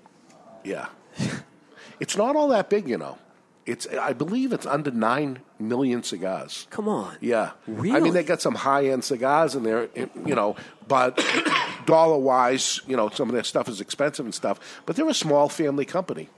Yeah. 0.63 0.87
it's 1.99 2.17
not 2.17 2.35
all 2.35 2.49
that 2.49 2.69
big, 2.69 2.87
you 2.89 2.97
know. 2.97 3.17
It's 3.65 3.87
I 3.87 4.13
believe 4.13 4.53
it's 4.53 4.65
under 4.65 4.91
nine 4.91 5.39
million 5.59 6.03
cigars. 6.03 6.67
Come 6.69 6.87
on. 6.87 7.15
Yeah. 7.21 7.51
I 7.67 7.99
mean, 7.99 8.13
they 8.13 8.23
got 8.23 8.41
some 8.41 8.55
high 8.55 8.87
end 8.87 9.03
cigars 9.03 9.55
in 9.55 9.63
there, 9.63 9.89
you 9.95 10.35
know, 10.35 10.55
but 10.87 11.23
dollar 11.85 12.17
wise, 12.17 12.79
you 12.87 12.95
know, 12.95 13.09
some 13.09 13.29
of 13.29 13.33
their 13.35 13.43
stuff 13.43 13.67
is 13.69 13.81
expensive 13.81 14.25
and 14.25 14.33
stuff. 14.33 14.59
But 14.85 14.95
they're 14.95 15.07
a 15.09 15.13
small 15.13 15.49
family 15.49 15.85
company. 15.85 16.29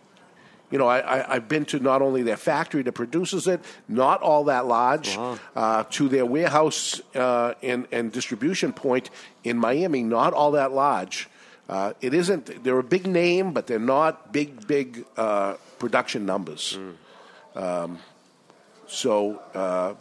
You 0.70 0.78
know, 0.78 0.88
I, 0.88 1.00
I, 1.00 1.36
I've 1.36 1.48
been 1.48 1.64
to 1.66 1.80
not 1.80 2.02
only 2.02 2.24
their 2.24 2.36
factory 2.36 2.82
that 2.84 2.92
produces 2.92 3.48
it, 3.48 3.62
not 3.88 4.22
all 4.22 4.46
that 4.46 4.66
large, 4.66 5.18
uh, 5.56 5.84
to 5.92 6.10
their 6.10 6.26
warehouse 6.26 7.00
uh, 7.16 7.54
and, 7.64 7.88
and 7.92 8.12
distribution 8.12 8.74
point 8.74 9.10
in 9.46 9.58
Miami, 9.58 10.04
not 10.04 10.34
all 10.34 10.52
that 10.52 10.74
large. 10.74 11.30
Uh, 11.70 11.94
it 12.02 12.14
isn't, 12.14 12.64
they're 12.66 12.80
a 12.80 12.84
big 12.84 13.08
name, 13.08 13.54
but 13.54 13.68
they're 13.68 13.80
not 13.80 14.34
big, 14.34 14.68
big 14.68 15.06
uh, 15.16 15.54
production 15.80 16.26
numbers. 16.26 16.78
Um, 17.56 18.00
so 18.88 19.42
uh, 19.54 19.94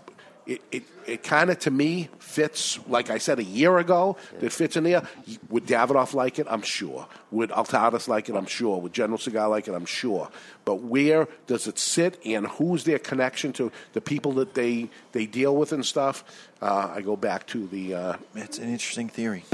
it, 0.47 0.63
it, 0.71 0.83
it 1.07 1.23
kind 1.23 1.51
of, 1.51 1.59
to 1.61 1.71
me, 1.71 2.09
fits, 2.19 2.79
like 2.89 3.11
I 3.11 3.19
said 3.19 3.39
a 3.39 3.45
year 3.45 3.79
ago, 3.79 4.17
that 4.41 4.53
fits 4.53 4.77
in 4.77 4.85
there. 4.85 5.03
Would 5.51 5.67
Davidoff 5.67 6.15
like 6.15 6.39
it? 6.39 6.47
I'm 6.49 6.63
sure. 6.63 7.07
Would 7.31 7.51
Altadis 7.51 8.09
like 8.09 8.29
it? 8.29 8.37
I'm 8.37 8.47
sure. 8.47 8.81
Would 8.81 8.93
General 8.93 9.19
Cigar 9.19 9.49
like 9.49 9.69
it? 9.69 9.75
I'm 9.75 9.87
sure. 9.87 10.29
But 10.65 10.77
where 10.77 11.29
does 11.47 11.67
it 11.67 11.79
sit 11.79 12.21
and 12.25 12.47
who's 12.47 12.85
their 12.85 12.99
connection 12.99 13.53
to 13.55 13.73
the 13.93 14.01
people 14.01 14.33
that 14.35 14.55
they, 14.55 14.89
they 15.13 15.27
deal 15.27 15.57
with 15.57 15.73
and 15.73 15.85
stuff? 15.85 16.25
Uh, 16.63 16.93
I 16.95 17.01
go 17.03 17.17
back 17.17 17.47
to 17.49 17.67
the. 17.67 17.95
Uh, 17.95 18.17
it's 18.35 18.59
an 18.59 18.69
interesting 18.69 19.09
theory. 19.09 19.45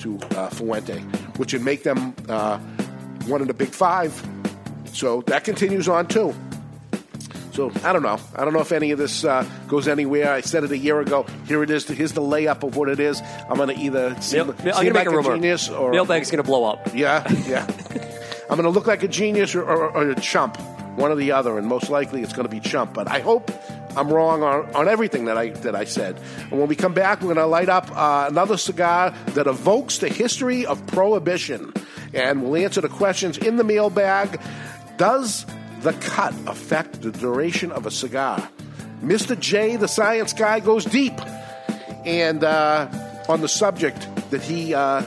To 0.00 0.18
uh, 0.34 0.48
Fuente, 0.48 0.98
which 1.36 1.52
would 1.52 1.62
make 1.62 1.84
them 1.84 2.14
uh, 2.28 2.58
one 3.26 3.40
of 3.40 3.46
the 3.46 3.54
big 3.54 3.68
five. 3.68 4.10
So 4.86 5.20
that 5.26 5.44
continues 5.44 5.86
on 5.86 6.08
too. 6.08 6.34
So 7.52 7.70
I 7.84 7.92
don't 7.92 8.02
know. 8.02 8.18
I 8.34 8.44
don't 8.44 8.54
know 8.54 8.60
if 8.60 8.72
any 8.72 8.90
of 8.92 8.98
this 8.98 9.24
uh, 9.24 9.46
goes 9.68 9.86
anywhere. 9.86 10.32
I 10.32 10.40
said 10.40 10.64
it 10.64 10.70
a 10.72 10.78
year 10.78 11.00
ago. 11.00 11.26
Here 11.46 11.62
it 11.62 11.70
is. 11.70 11.86
Here's 11.86 12.12
the 12.12 12.22
layup 12.22 12.62
of 12.66 12.76
what 12.76 12.88
it 12.88 12.98
is. 12.98 13.20
I'm 13.48 13.56
going 13.56 13.68
to 13.76 13.78
either 13.78 14.18
seem, 14.22 14.46
Mail- 14.46 14.56
seem 14.56 14.68
I'm 14.68 14.72
gonna 14.72 14.84
like 14.86 14.94
make 14.94 15.06
a 15.06 15.10
rumor. 15.10 15.34
genius 15.34 15.68
or 15.68 15.90
Mailbag's 15.90 16.30
going 16.30 16.42
to 16.42 16.46
blow 16.48 16.64
up. 16.64 16.94
yeah, 16.94 17.30
yeah. 17.46 17.66
I'm 18.50 18.56
going 18.56 18.64
to 18.64 18.70
look 18.70 18.86
like 18.86 19.02
a 19.02 19.08
genius 19.08 19.54
or, 19.54 19.62
or, 19.62 19.90
or 19.90 20.10
a 20.10 20.20
chump, 20.20 20.58
one 20.96 21.10
or 21.10 21.14
the 21.14 21.32
other, 21.32 21.58
and 21.58 21.66
most 21.66 21.88
likely 21.90 22.22
it's 22.22 22.32
going 22.32 22.46
to 22.46 22.50
be 22.50 22.60
chump. 22.60 22.92
But 22.94 23.08
I 23.08 23.20
hope 23.20 23.50
I'm 23.96 24.08
wrong 24.10 24.42
on, 24.42 24.74
on 24.74 24.88
everything 24.88 25.26
that 25.26 25.36
I 25.38 25.50
that 25.50 25.74
I 25.74 25.84
said. 25.84 26.18
And 26.50 26.58
when 26.58 26.68
we 26.68 26.76
come 26.76 26.92
back, 26.94 27.20
we're 27.20 27.34
going 27.34 27.36
to 27.36 27.46
light 27.46 27.68
up 27.68 27.90
uh, 27.94 28.26
another 28.28 28.56
cigar 28.56 29.14
that 29.28 29.46
evokes 29.46 29.98
the 29.98 30.08
history 30.08 30.64
of 30.66 30.86
prohibition, 30.86 31.72
and 32.14 32.42
we'll 32.42 32.62
answer 32.64 32.80
the 32.80 32.88
questions 32.88 33.36
in 33.38 33.56
the 33.56 33.64
mailbag. 33.64 34.40
Does 34.98 35.46
the 35.82 35.92
cut 35.94 36.34
affect 36.46 37.02
the 37.02 37.10
duration 37.10 37.72
of 37.72 37.86
a 37.86 37.90
cigar? 37.90 38.48
Mr. 39.02 39.38
J, 39.38 39.76
the 39.76 39.88
science 39.88 40.32
guy, 40.32 40.60
goes 40.60 40.84
deep, 40.84 41.14
and 42.04 42.44
uh, 42.44 42.88
on 43.28 43.40
the 43.40 43.48
subject 43.48 44.08
that 44.30 44.42
he. 44.42 44.74
Uh, 44.74 45.02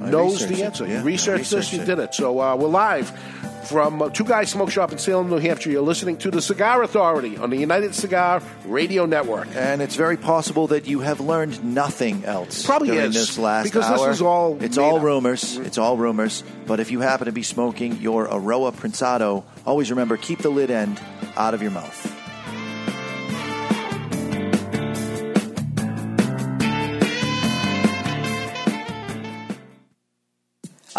knows 0.00 0.46
the 0.48 0.64
answer. 0.64 0.86
yeah, 0.86 1.00
You 1.00 1.04
researched 1.04 1.50
this, 1.50 1.72
researched 1.72 1.86
did 1.86 1.98
it. 1.98 2.14
So 2.14 2.40
uh, 2.40 2.56
we're 2.56 2.68
live 2.68 3.10
from 3.70 4.02
uh, 4.02 4.10
Two 4.10 4.24
Guys 4.24 4.50
Smoke 4.50 4.70
Shop 4.70 4.90
in 4.90 4.98
Salem, 4.98 5.30
New 5.30 5.38
Hampshire. 5.38 5.70
You're 5.70 5.82
listening 5.82 6.16
to 6.18 6.30
the 6.30 6.42
Cigar 6.42 6.82
Authority 6.82 7.36
on 7.36 7.50
the 7.50 7.56
United 7.56 7.94
Cigar 7.94 8.42
Radio 8.66 9.06
Network. 9.06 9.48
And 9.54 9.80
it's 9.80 9.94
very 9.94 10.16
possible 10.16 10.66
that 10.66 10.88
you 10.88 11.00
have 11.00 11.20
learned 11.20 11.62
nothing 11.64 12.24
else 12.24 12.66
Probably 12.66 12.88
during 12.88 13.06
is, 13.06 13.14
this 13.14 13.38
last 13.38 13.64
because 13.64 13.88
this 13.88 14.16
is 14.16 14.22
all 14.22 14.60
it's 14.62 14.76
all 14.76 14.96
up. 14.96 15.02
rumors. 15.02 15.56
It's 15.56 15.78
all 15.78 15.96
rumors. 15.96 16.42
But 16.66 16.80
if 16.80 16.90
you 16.90 17.00
happen 17.00 17.26
to 17.26 17.32
be 17.32 17.44
smoking 17.44 17.96
your 18.00 18.26
Eiroa 18.26 18.74
Prensado, 18.74 19.44
always 19.64 19.90
remember 19.90 20.16
keep 20.16 20.40
the 20.40 20.50
lid 20.50 20.70
end 20.70 21.00
out 21.36 21.54
of 21.54 21.62
your 21.62 21.70
mouth. 21.70 22.19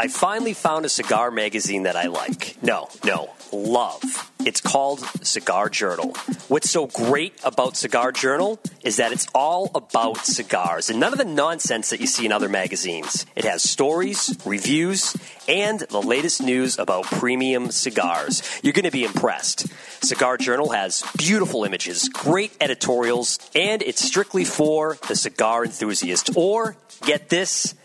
I 0.02 0.08
finally 0.08 0.54
found 0.54 0.84
a 0.84 0.90
cigar 0.90 1.30
magazine 1.30 1.84
that 1.84 1.96
I 1.96 2.08
like. 2.08 2.58
No, 2.64 2.90
no, 3.06 3.30
love. 3.54 4.32
It's 4.44 4.60
called 4.60 5.02
Cigar 5.22 5.70
Journal. 5.70 6.16
What's 6.48 6.72
so 6.72 6.88
great 6.88 7.40
about 7.44 7.78
Cigar 7.78 8.12
Journal 8.12 8.60
is 8.84 8.98
that 8.98 9.12
it's 9.12 9.28
all 9.36 9.70
about 9.76 10.26
cigars 10.26 10.90
and 10.90 11.00
none 11.00 11.14
of 11.14 11.20
the 11.20 11.26
nonsense 11.26 11.92
that 11.92 12.00
you 12.00 12.08
see 12.08 12.26
in 12.26 12.32
other 12.32 12.50
magazines. 12.50 13.28
It 13.36 13.46
has 13.46 13.62
stories, 13.62 14.36
reviews, 14.44 15.16
and 15.48 15.82
the 15.82 16.02
latest 16.02 16.42
news 16.42 16.80
about 16.80 17.06
premium 17.06 17.70
cigars. 17.70 18.42
You're 18.64 18.74
going 18.74 18.86
to 18.86 18.92
be 18.92 19.04
impressed. 19.04 19.68
Cigar 20.04 20.38
Journal 20.38 20.72
has 20.72 21.04
beautiful 21.16 21.64
images, 21.64 22.10
great 22.10 22.54
editorials, 22.60 23.38
and 23.54 23.84
it's 23.84 24.04
strictly 24.04 24.46
for 24.46 24.98
the 25.08 25.16
cigar 25.16 25.64
enthusiast 25.64 26.32
or, 26.36 26.76
get 27.06 27.30
this, 27.30 27.76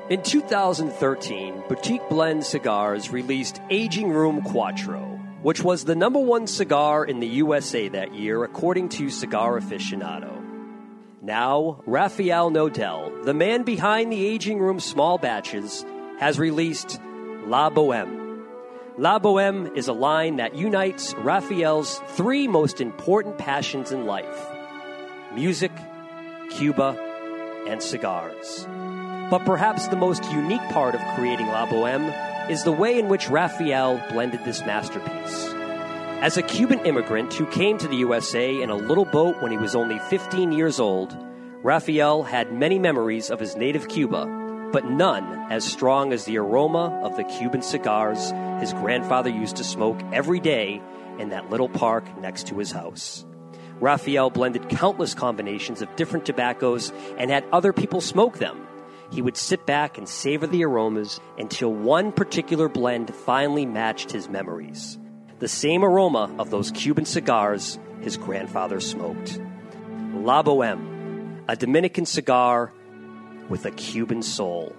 In 0.10 0.24
2013, 0.24 1.64
Boutique 1.68 2.08
Blend 2.10 2.46
Cigars 2.46 3.10
released 3.10 3.60
Aging 3.70 4.10
Room 4.12 4.42
Quattro, 4.44 5.20
which 5.42 5.62
was 5.62 5.84
the 5.84 5.96
number 5.96 6.20
one 6.20 6.48
cigar 6.48 7.04
in 7.04 7.20
the 7.20 7.28
USA 7.28 7.90
that 7.90 8.14
year, 8.14 8.46
according 8.46 8.90
to 8.90 9.10
Cigar 9.10 9.60
Aficionado. 9.60 10.42
Now, 11.22 11.82
Rafael 11.86 12.50
Nodal, 12.50 13.24
the 13.24 13.34
man 13.34 13.64
behind 13.64 14.12
the 14.12 14.26
Aging 14.26 14.60
Room 14.60 14.80
small 14.80 15.18
batches, 15.18 15.86
has 16.18 16.40
released 16.40 17.00
La 17.46 17.70
Boheme. 17.70 18.46
La 18.98 19.20
Boheme 19.20 19.76
is 19.76 19.90
a 19.90 19.94
line 19.94 20.38
that 20.38 20.56
unites 20.56 21.14
Rafael's 21.16 22.00
three 22.10 22.48
most 22.48 22.80
important 22.80 23.38
passions 23.38 23.92
in 23.92 24.06
life 24.06 24.53
music, 25.36 25.72
Cuba, 26.52 26.98
and 27.68 27.82
cigars. 27.82 28.68
But 29.30 29.46
perhaps 29.46 29.88
the 29.88 29.96
most 29.96 30.24
unique 30.32 30.62
part 30.70 30.96
of 30.96 31.02
creating 31.16 31.48
La 31.48 31.66
Boheme 31.66 32.14
is 32.50 32.64
the 32.64 32.72
way 32.72 33.00
in 33.00 33.08
which 33.08 33.30
Rafael 33.30 34.02
blended 34.12 34.44
this 34.46 34.62
masterpiece. 34.62 35.54
As 36.22 36.38
a 36.38 36.44
Cuban 36.44 36.80
immigrant 36.86 37.34
who 37.34 37.46
came 37.48 37.78
to 37.78 37.88
the 37.88 37.98
USA 37.98 38.62
in 38.62 38.70
a 38.70 38.76
little 38.76 39.06
boat 39.06 39.42
when 39.42 39.52
he 39.52 39.58
was 39.58 39.76
only 39.76 40.00
15 40.00 40.52
years 40.52 40.80
old, 40.80 41.18
Rafael 41.64 42.24
had 42.24 42.54
many 42.54 42.78
memories 42.80 43.30
of 43.30 43.40
his 43.40 43.56
native 43.56 43.88
Cuba, 43.88 44.26
but 44.72 44.86
none 44.86 45.52
as 45.52 45.64
strong 45.64 46.14
as 46.14 46.26
the 46.26 46.38
aroma 46.38 47.00
of 47.04 47.18
the 47.18 47.24
Cuban 47.24 47.62
cigars 47.62 48.32
his 48.60 48.74
grandfather 48.74 49.30
used 49.30 49.56
to 49.58 49.64
smoke 49.64 50.00
every 50.14 50.40
day 50.40 50.82
in 51.20 51.30
that 51.30 51.50
little 51.50 51.70
park 51.70 52.06
next 52.20 52.48
to 52.48 52.58
his 52.58 52.72
house. 52.72 53.26
Rafael 53.80 54.30
blended 54.30 54.70
countless 54.70 55.14
combinations 55.14 55.82
of 55.82 55.96
different 55.96 56.26
tobaccos 56.26 56.92
and 57.18 57.30
had 57.30 57.46
other 57.52 57.74
people 57.74 58.02
smoke 58.02 58.38
them. 58.38 58.68
He 59.12 59.22
would 59.22 59.38
sit 59.38 59.66
back 59.66 59.98
and 59.98 60.08
savor 60.08 60.48
the 60.48 60.64
aromas 60.64 61.20
until 61.38 61.74
one 61.74 62.12
particular 62.12 62.68
blend 62.70 63.14
finally 63.14 63.66
matched 63.66 64.12
his 64.12 64.30
memories. 64.30 64.98
The 65.40 65.48
same 65.48 65.84
aroma 65.84 66.34
of 66.40 66.50
those 66.50 66.72
Cuban 66.72 67.06
cigars 67.06 67.78
his 68.02 68.18
grandfather 68.18 68.80
smoked. 68.80 69.40
La 70.14 70.42
Boheme, 70.42 71.44
a 71.48 71.56
Dominican 71.56 72.06
cigar 72.06 72.72
with 73.50 73.66
a 73.66 73.72
Cuban 73.72 74.22
soul. 74.22 74.76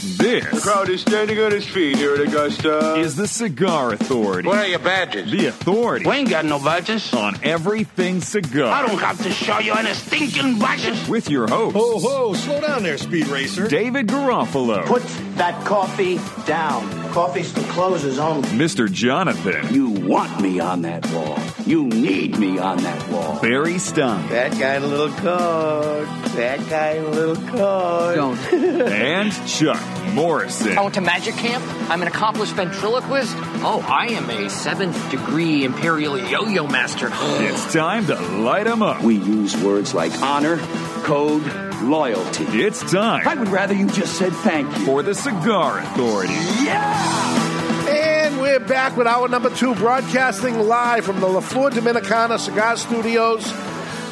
This 0.00 0.44
The 0.50 0.60
crowd 0.60 0.88
is 0.88 1.00
standing 1.02 1.38
on 1.38 1.52
its 1.52 1.66
feet 1.66 1.96
here 1.96 2.14
at 2.14 2.20
Augusta. 2.20 2.94
is 2.96 3.14
the 3.14 3.26
Cigar 3.28 3.92
Authority. 3.92 4.48
What 4.48 4.58
are 4.58 4.66
your 4.66 4.78
badges? 4.78 5.30
The 5.30 5.46
authority. 5.46 6.08
We 6.08 6.16
ain't 6.16 6.30
got 6.30 6.44
no 6.44 6.58
badges. 6.58 7.12
On 7.12 7.38
everything 7.42 8.20
cigar. 8.20 8.72
I 8.72 8.86
don't 8.86 8.98
have 8.98 9.22
to 9.22 9.30
show 9.30 9.58
you 9.58 9.74
any 9.74 9.92
stinking 9.94 10.58
badges. 10.58 11.08
With 11.08 11.28
your 11.30 11.46
host. 11.46 11.76
Ho, 11.76 11.98
ho, 11.98 12.32
slow 12.34 12.60
down 12.60 12.82
there, 12.82 12.98
Speed 12.98 13.28
Racer. 13.28 13.68
David 13.68 14.08
Garofalo. 14.08 14.86
Put 14.86 15.02
that 15.36 15.64
coffee 15.64 16.18
down. 16.46 17.01
Coffee's 17.12 17.52
for 17.52 17.60
closers 17.72 18.18
only. 18.18 18.48
Mr. 18.48 18.90
Jonathan. 18.90 19.74
You 19.74 19.90
want 19.90 20.40
me 20.40 20.60
on 20.60 20.80
that 20.82 21.06
wall. 21.12 21.38
You 21.66 21.84
need 21.84 22.38
me 22.38 22.58
on 22.58 22.78
that 22.78 23.08
wall. 23.10 23.38
Barry 23.42 23.78
Stein. 23.78 24.30
That 24.30 24.52
guy 24.52 24.76
in 24.76 24.82
a 24.82 24.86
little 24.86 25.14
coat. 25.16 26.06
That 26.36 26.66
guy 26.70 26.92
in 26.92 27.04
a 27.04 27.10
little 27.10 27.36
coat. 27.36 28.14
Don't. 28.14 28.38
and 28.54 29.30
Chuck 29.46 30.01
Morrison. 30.12 30.76
I 30.78 30.82
went 30.82 30.94
to 30.94 31.00
magic 31.00 31.34
camp. 31.36 31.64
I'm 31.90 32.02
an 32.02 32.08
accomplished 32.08 32.54
ventriloquist. 32.54 33.34
Oh, 33.64 33.84
I 33.88 34.06
am 34.12 34.28
a 34.30 34.48
seventh 34.50 35.10
degree 35.10 35.64
imperial 35.64 36.18
yo-yo 36.18 36.66
master. 36.66 37.10
It's 37.42 37.72
time 37.72 38.06
to 38.06 38.14
light 38.20 38.66
'em 38.66 38.82
up. 38.82 39.02
We 39.02 39.14
use 39.16 39.56
words 39.56 39.94
like 39.94 40.12
honor, 40.22 40.58
code, 41.04 41.42
loyalty. 41.82 42.44
It's 42.62 42.80
time. 42.90 43.26
I 43.26 43.34
would 43.34 43.48
rather 43.48 43.74
you 43.74 43.88
just 43.88 44.14
said 44.16 44.32
thank 44.32 44.68
you. 44.78 44.84
For 44.84 45.02
the 45.02 45.14
Cigar 45.14 45.78
Authority. 45.80 46.34
Yeah! 46.64 47.88
And 47.88 48.40
we're 48.40 48.60
back 48.60 48.96
with 48.96 49.06
our 49.06 49.28
number 49.28 49.50
two, 49.50 49.74
broadcasting 49.74 50.58
live 50.60 51.04
from 51.04 51.20
the 51.20 51.26
La 51.26 51.40
Flor 51.40 51.70
Dominicana 51.70 52.38
Cigar 52.38 52.76
Studios. 52.76 53.52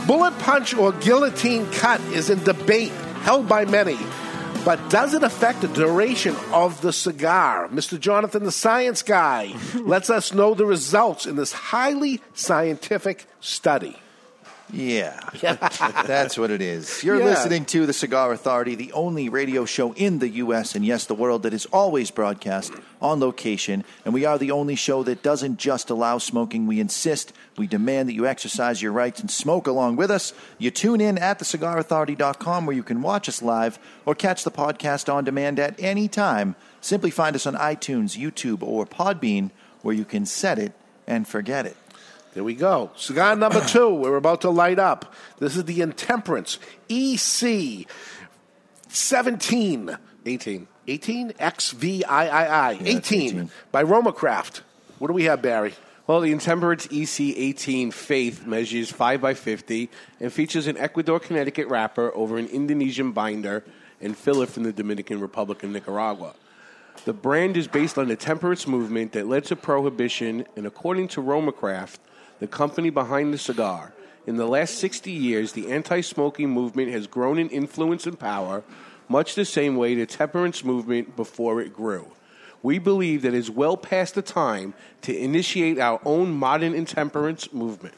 Bullet 0.06 0.36
punch 0.40 0.74
or 0.74 0.92
guillotine 0.92 1.70
cut 1.72 2.00
is 2.12 2.30
in 2.30 2.42
debate, 2.42 2.92
held 3.22 3.46
by 3.48 3.64
many. 3.64 3.98
But 4.64 4.90
does 4.90 5.14
it 5.14 5.22
affect 5.22 5.62
the 5.62 5.68
duration 5.68 6.36
of 6.52 6.82
the 6.82 6.92
cigar? 6.92 7.68
Mr. 7.68 7.98
Jonathan, 7.98 8.44
the 8.44 8.52
science 8.52 9.02
guy, 9.02 9.54
lets 9.74 10.10
us 10.10 10.34
know 10.34 10.52
the 10.52 10.66
results 10.66 11.24
in 11.24 11.36
this 11.36 11.52
highly 11.52 12.20
scientific 12.34 13.26
study. 13.40 13.96
Yeah, 14.72 15.18
that's 16.06 16.38
what 16.38 16.50
it 16.50 16.62
is. 16.62 17.02
You're 17.02 17.18
Yeah. 17.18 17.24
listening 17.24 17.64
to 17.66 17.86
the 17.86 17.92
Cigar 17.92 18.32
Authority, 18.32 18.74
the 18.74 18.92
only 18.92 19.28
radio 19.28 19.64
show 19.64 19.92
in 19.94 20.18
the 20.20 20.28
U.S. 20.28 20.74
and 20.74 20.84
yes, 20.84 21.06
the 21.06 21.14
world 21.14 21.42
that 21.42 21.52
is 21.52 21.66
always 21.66 22.10
broadcast 22.10 22.72
on 23.02 23.20
location. 23.20 23.84
And 24.04 24.14
we 24.14 24.24
are 24.24 24.38
the 24.38 24.50
only 24.50 24.76
show 24.76 25.02
that 25.02 25.22
doesn't 25.22 25.58
just 25.58 25.90
allow 25.90 26.18
smoking. 26.18 26.66
We 26.66 26.78
insist, 26.80 27.32
we 27.56 27.66
demand 27.66 28.08
that 28.08 28.14
you 28.14 28.26
exercise 28.26 28.80
your 28.82 28.92
rights 28.92 29.20
and 29.20 29.30
smoke 29.30 29.66
along 29.66 29.96
with 29.96 30.10
us. 30.10 30.32
You 30.58 30.70
tune 30.70 31.00
in 31.00 31.18
at 31.18 31.38
thecigarauthority.com 31.38 32.66
where 32.66 32.76
you 32.76 32.82
can 32.82 33.02
watch 33.02 33.28
us 33.28 33.42
live 33.42 33.78
or 34.06 34.14
catch 34.14 34.44
the 34.44 34.50
podcast 34.50 35.12
on 35.12 35.24
demand 35.24 35.58
at 35.58 35.74
any 35.80 36.08
time. 36.08 36.54
Simply 36.80 37.10
find 37.10 37.34
us 37.34 37.46
on 37.46 37.54
iTunes, 37.54 38.16
YouTube, 38.18 38.62
or 38.62 38.86
Podbean 38.86 39.50
where 39.82 39.94
you 39.94 40.04
can 40.04 40.26
set 40.26 40.58
it 40.58 40.72
and 41.06 41.26
forget 41.26 41.66
it. 41.66 41.76
There 42.32 42.44
we 42.44 42.54
go. 42.54 42.90
Cigar 42.96 43.34
number 43.34 43.60
two, 43.64 43.92
we're 43.92 44.16
about 44.16 44.42
to 44.42 44.50
light 44.50 44.78
up. 44.78 45.12
This 45.38 45.56
is 45.56 45.64
the 45.64 45.80
Intemperance 45.80 46.58
EC 46.88 47.86
17. 48.88 49.96
18. 50.26 50.68
18? 50.86 51.32
XVIII. 51.32 52.04
18 52.84 53.50
by 53.72 53.82
Romacraft. 53.82 54.60
What 54.98 55.08
do 55.08 55.14
we 55.14 55.24
have, 55.24 55.42
Barry? 55.42 55.74
Well, 56.06 56.20
the 56.20 56.32
Intemperance 56.32 56.86
EC18 56.88 57.92
Faith 57.92 58.46
measures 58.46 58.90
5 58.90 59.20
by 59.20 59.34
50 59.34 59.90
and 60.20 60.32
features 60.32 60.66
an 60.66 60.76
Ecuador, 60.76 61.20
Connecticut 61.20 61.68
wrapper 61.68 62.12
over 62.14 62.36
an 62.36 62.46
Indonesian 62.46 63.12
binder 63.12 63.64
and 64.00 64.16
filler 64.16 64.46
from 64.46 64.64
the 64.64 64.72
Dominican 64.72 65.20
Republic 65.20 65.62
and 65.62 65.72
Nicaragua. 65.72 66.34
The 67.04 67.12
brand 67.12 67.56
is 67.56 67.68
based 67.68 67.96
on 67.96 68.08
the 68.08 68.16
temperance 68.16 68.66
movement 68.66 69.12
that 69.12 69.26
led 69.26 69.44
to 69.46 69.56
prohibition, 69.56 70.46
and 70.56 70.66
according 70.66 71.08
to 71.08 71.22
Romacraft, 71.22 71.98
the 72.40 72.46
company 72.46 72.90
behind 72.90 73.32
the 73.32 73.38
cigar, 73.38 73.92
in 74.26 74.36
the 74.36 74.46
last 74.46 74.78
60 74.78 75.10
years, 75.10 75.52
the 75.52 75.70
anti 75.70 76.00
smoking 76.00 76.50
movement 76.50 76.90
has 76.90 77.06
grown 77.06 77.38
in 77.38 77.48
influence 77.48 78.06
and 78.06 78.18
power, 78.18 78.62
much 79.08 79.34
the 79.34 79.44
same 79.44 79.76
way 79.76 79.94
the 79.94 80.06
temperance 80.06 80.64
movement 80.64 81.16
before 81.16 81.60
it 81.60 81.74
grew. 81.74 82.12
We 82.62 82.78
believe 82.78 83.22
that 83.22 83.34
it 83.34 83.38
is 83.38 83.50
well 83.50 83.76
past 83.76 84.14
the 84.14 84.22
time 84.22 84.74
to 85.02 85.16
initiate 85.16 85.78
our 85.78 86.00
own 86.04 86.32
modern 86.32 86.74
intemperance 86.74 87.52
movement. 87.52 87.94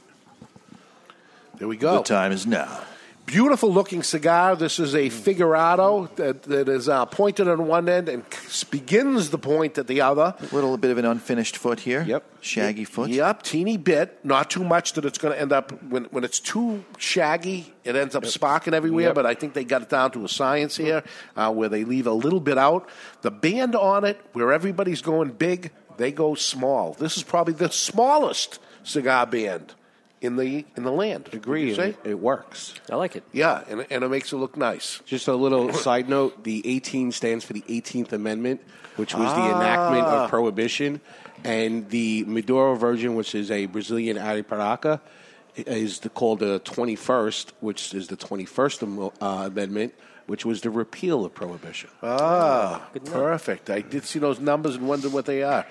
There 1.59 1.69
we 1.69 1.77
go. 1.77 1.99
The 1.99 2.05
time 2.05 2.33
is 2.33 2.47
now. 2.47 2.83
Beautiful 3.27 3.73
looking 3.73 4.03
cigar. 4.03 4.57
This 4.57 4.79
is 4.79 4.95
a 4.95 5.09
figurado 5.09 6.15
that, 6.17 6.43
that 6.43 6.69
is 6.69 6.89
uh, 6.89 7.07
pointed 7.07 7.49
on 7.49 7.67
one 7.67 7.89
end 7.89 8.09
and 8.09 8.25
begins 8.71 9.31
the 9.31 9.39
point 9.39 9.79
at 9.79 9.87
the 9.87 10.01
other. 10.01 10.35
A 10.39 10.55
little 10.55 10.77
bit 10.77 10.91
of 10.91 10.99
an 10.99 11.05
unfinished 11.05 11.57
foot 11.57 11.81
here. 11.81 12.03
Yep. 12.03 12.25
Shaggy 12.43 12.85
foot. 12.85 13.11
Yep, 13.11 13.43
teeny 13.43 13.77
bit. 13.77 14.19
Not 14.25 14.51
too 14.51 14.65
much 14.65 14.95
that 14.95 15.05
it's 15.05 15.19
going 15.19 15.35
to 15.35 15.41
end 15.41 15.53
up, 15.53 15.83
when, 15.85 16.05
when 16.07 16.25
it's 16.25 16.41
too 16.41 16.85
shaggy, 16.99 17.73
it 17.85 17.97
ends 17.97 18.15
up 18.15 18.27
sparking 18.27 18.75
everywhere. 18.75 19.07
Yep. 19.07 19.15
But 19.15 19.27
I 19.27 19.35
think 19.35 19.55
they 19.55 19.65
got 19.65 19.83
it 19.83 19.89
down 19.89 20.11
to 20.13 20.25
a 20.25 20.29
science 20.29 20.77
here 20.77 21.03
uh, 21.37 21.53
where 21.53 21.69
they 21.69 21.85
leave 21.85 22.07
a 22.07 22.13
little 22.13 22.41
bit 22.41 22.59
out. 22.59 22.89
The 23.23 23.31
band 23.31 23.75
on 23.77 24.05
it, 24.05 24.21
where 24.33 24.53
everybody's 24.53 25.01
going 25.01 25.31
big, 25.31 25.71
they 25.97 26.13
go 26.13 26.35
small. 26.35 26.95
This 26.95 27.17
is 27.17 27.23
probably 27.23 27.55
the 27.55 27.71
smallest 27.71 28.59
cigar 28.83 29.27
band 29.27 29.75
in 30.23 30.37
the 30.37 30.65
in 30.77 30.85
the 30.85 30.91
land. 30.93 31.29
Agree. 31.33 31.69
You 31.69 31.75
say? 31.75 31.89
It, 31.91 31.97
it 32.05 32.19
works. 32.19 32.75
I 32.91 32.97
like 32.97 33.17
it. 33.17 33.25
Yeah, 33.33 33.63
and, 33.69 33.87
and 33.91 34.05
it 34.05 34.09
makes 34.09 34.33
it 34.33 34.37
look 34.37 34.57
nice. 34.57 35.01
Just 35.05 35.29
a 35.29 35.35
little 35.35 35.73
side 35.87 36.09
note 36.09 36.45
the 36.45 36.63
18 36.65 37.13
stands 37.13 37.45
for 37.45 37.53
the 37.53 37.63
18th 37.63 38.13
Amendment, 38.13 38.61
which 38.97 39.15
was 39.15 39.29
the 39.35 39.41
Ah. 39.41 39.57
enactment 39.61 40.07
of 40.07 40.31
prohibition. 40.31 41.01
And 41.45 41.89
the 41.91 42.25
Maduro 42.29 42.77
version, 42.77 43.17
which 43.17 43.35
is 43.35 43.51
a 43.51 43.67
Brazilian 43.67 44.17
Arapiraca, 44.17 45.01
is 45.57 45.99
the, 45.99 46.09
called 46.09 46.39
the 46.39 46.61
21st, 46.61 47.51
which 47.61 47.93
is 47.95 48.07
the 48.07 48.17
21st 48.17 49.13
uh, 49.21 49.27
Amendment, 49.47 49.93
which 50.27 50.47
was 50.47 50.61
the 50.61 50.71
repeal 50.71 51.25
of 51.25 51.35
prohibition. 51.35 51.91
Ah, 52.01 52.89
perfect. 53.07 53.71
I 53.71 53.81
did 53.81 54.05
see 54.05 54.21
those 54.21 54.39
numbers 54.39 54.77
and 54.77 54.87
wondered 54.89 55.13
what 55.13 55.27
they 55.27 55.43
are. 55.43 55.67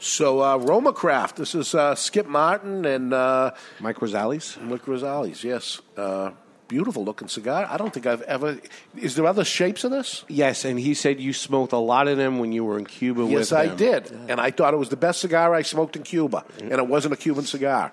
So, 0.00 0.40
uh, 0.40 0.58
Romacraft, 0.58 1.36
this 1.36 1.54
is 1.54 1.74
uh, 1.74 1.94
Skip 1.96 2.26
Martin 2.26 2.84
and 2.84 3.12
uh, 3.12 3.50
Mike 3.80 3.96
Rosales. 3.96 4.60
Mike 4.62 4.84
Rosales, 4.84 5.42
yes. 5.42 5.80
Uh, 5.96 6.30
beautiful 6.68 7.04
looking 7.04 7.26
cigar. 7.26 7.66
I 7.68 7.76
don't 7.76 7.92
think 7.92 8.06
I've 8.06 8.22
ever. 8.22 8.58
Is 8.96 9.16
there 9.16 9.26
other 9.26 9.44
shapes 9.44 9.82
of 9.82 9.90
this? 9.90 10.24
Yes, 10.28 10.64
and 10.64 10.78
he 10.78 10.94
said 10.94 11.18
you 11.18 11.32
smoked 11.32 11.72
a 11.72 11.78
lot 11.78 12.06
of 12.06 12.16
them 12.16 12.38
when 12.38 12.52
you 12.52 12.64
were 12.64 12.78
in 12.78 12.84
Cuba 12.86 13.22
with 13.22 13.32
Yes, 13.32 13.52
I 13.52 13.66
them. 13.66 13.76
did, 13.76 14.10
and 14.28 14.40
I 14.40 14.52
thought 14.52 14.72
it 14.72 14.76
was 14.76 14.88
the 14.88 14.96
best 14.96 15.20
cigar 15.20 15.52
I 15.52 15.62
smoked 15.62 15.96
in 15.96 16.04
Cuba, 16.04 16.44
and 16.60 16.72
it 16.72 16.86
wasn't 16.86 17.14
a 17.14 17.16
Cuban 17.16 17.44
cigar. 17.44 17.92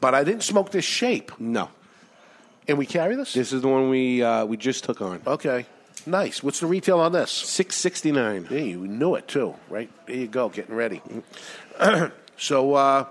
But 0.00 0.14
I 0.14 0.24
didn't 0.24 0.44
smoke 0.44 0.70
this 0.70 0.84
shape. 0.86 1.32
No. 1.38 1.68
And 2.66 2.78
we 2.78 2.86
carry 2.86 3.14
this? 3.16 3.34
This 3.34 3.52
is 3.52 3.60
the 3.60 3.68
one 3.68 3.90
we 3.90 4.22
uh, 4.22 4.46
we 4.46 4.56
just 4.56 4.84
took 4.84 5.02
on. 5.02 5.20
Okay. 5.26 5.66
Nice. 6.06 6.42
What's 6.42 6.60
the 6.60 6.66
retail 6.66 7.00
on 7.00 7.12
this? 7.12 7.30
Six 7.30 7.76
sixty 7.76 8.12
nine. 8.12 8.46
Yeah, 8.50 8.58
you 8.58 8.86
knew 8.86 9.14
it 9.14 9.28
too, 9.28 9.54
right? 9.68 9.90
There 10.06 10.16
you 10.16 10.26
go, 10.26 10.48
getting 10.48 10.74
ready. 10.74 11.00
so 12.36 12.74
uh, 12.74 13.06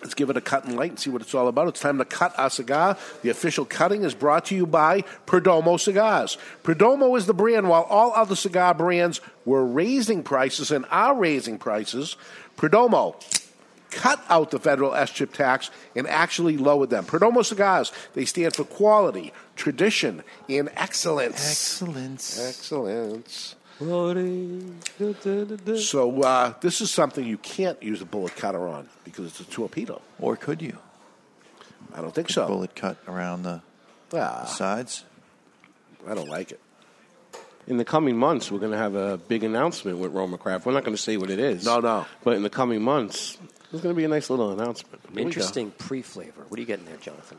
let's 0.00 0.14
give 0.14 0.30
it 0.30 0.36
a 0.36 0.40
cut 0.40 0.64
and 0.64 0.76
light 0.76 0.90
and 0.90 0.98
see 0.98 1.10
what 1.10 1.22
it's 1.22 1.34
all 1.34 1.48
about. 1.48 1.68
It's 1.68 1.80
time 1.80 1.98
to 1.98 2.04
cut 2.04 2.36
our 2.38 2.50
cigar. 2.50 2.96
The 3.22 3.30
official 3.30 3.64
cutting 3.64 4.02
is 4.02 4.14
brought 4.14 4.46
to 4.46 4.56
you 4.56 4.66
by 4.66 5.02
Perdomo 5.26 5.78
Cigars. 5.78 6.36
Perdomo 6.62 7.16
is 7.16 7.26
the 7.26 7.34
brand. 7.34 7.68
While 7.68 7.82
all 7.84 8.12
other 8.14 8.36
cigar 8.36 8.74
brands 8.74 9.20
were 9.44 9.64
raising 9.64 10.22
prices 10.22 10.70
and 10.70 10.86
are 10.90 11.14
raising 11.14 11.58
prices, 11.58 12.16
Perdomo 12.56 13.14
cut 13.90 14.22
out 14.28 14.50
the 14.50 14.58
federal 14.60 14.92
SCHIP 14.92 15.32
tax 15.32 15.70
and 15.96 16.06
actually 16.06 16.56
lowered 16.56 16.90
them. 16.90 17.04
Perdomo 17.04 17.44
cigars, 17.44 17.92
they 18.14 18.24
stand 18.24 18.54
for 18.54 18.64
quality, 18.64 19.32
tradition, 19.60 20.22
in 20.48 20.70
excellence. 20.74 21.50
Excellence. 21.50 22.40
Excellence. 22.48 23.54
So 25.78 26.22
uh, 26.22 26.54
this 26.60 26.80
is 26.80 26.90
something 26.90 27.24
you 27.26 27.38
can't 27.38 27.82
use 27.82 28.00
a 28.00 28.04
bullet 28.06 28.34
cutter 28.36 28.66
on 28.66 28.88
because 29.04 29.26
it's 29.26 29.40
a 29.40 29.44
torpedo. 29.44 30.00
Or 30.18 30.36
could 30.36 30.60
you? 30.62 30.78
I 31.94 32.00
don't 32.00 32.14
think 32.14 32.30
so. 32.30 32.46
Bullet 32.46 32.74
cut 32.74 32.96
around 33.06 33.42
the 33.42 33.60
Ah, 34.12 34.44
sides. 34.44 35.04
I 36.08 36.14
don't 36.14 36.28
like 36.28 36.50
it. 36.52 36.60
In 37.66 37.76
the 37.76 37.84
coming 37.84 38.16
months, 38.16 38.50
we're 38.50 38.58
going 38.58 38.72
to 38.72 38.78
have 38.78 38.94
a 38.94 39.18
big 39.18 39.44
announcement 39.44 39.98
with 39.98 40.12
Roma 40.12 40.36
Craft. 40.38 40.66
We're 40.66 40.72
not 40.72 40.84
going 40.84 40.96
to 40.96 41.02
say 41.02 41.16
what 41.16 41.30
it 41.30 41.38
is. 41.38 41.64
No, 41.64 41.80
no. 41.80 42.06
But 42.24 42.34
in 42.36 42.42
the 42.42 42.50
coming 42.50 42.82
months, 42.82 43.38
there's 43.70 43.82
going 43.82 43.94
to 43.94 43.96
be 43.98 44.04
a 44.04 44.08
nice 44.08 44.30
little 44.30 44.50
announcement. 44.52 45.00
Here 45.04 45.10
we 45.14 45.22
go. 45.22 45.26
Interesting 45.28 45.70
pre-flavor. 45.72 46.44
What 46.48 46.58
are 46.58 46.60
you 46.60 46.66
getting 46.66 46.86
there, 46.86 46.96
Jonathan? 46.96 47.38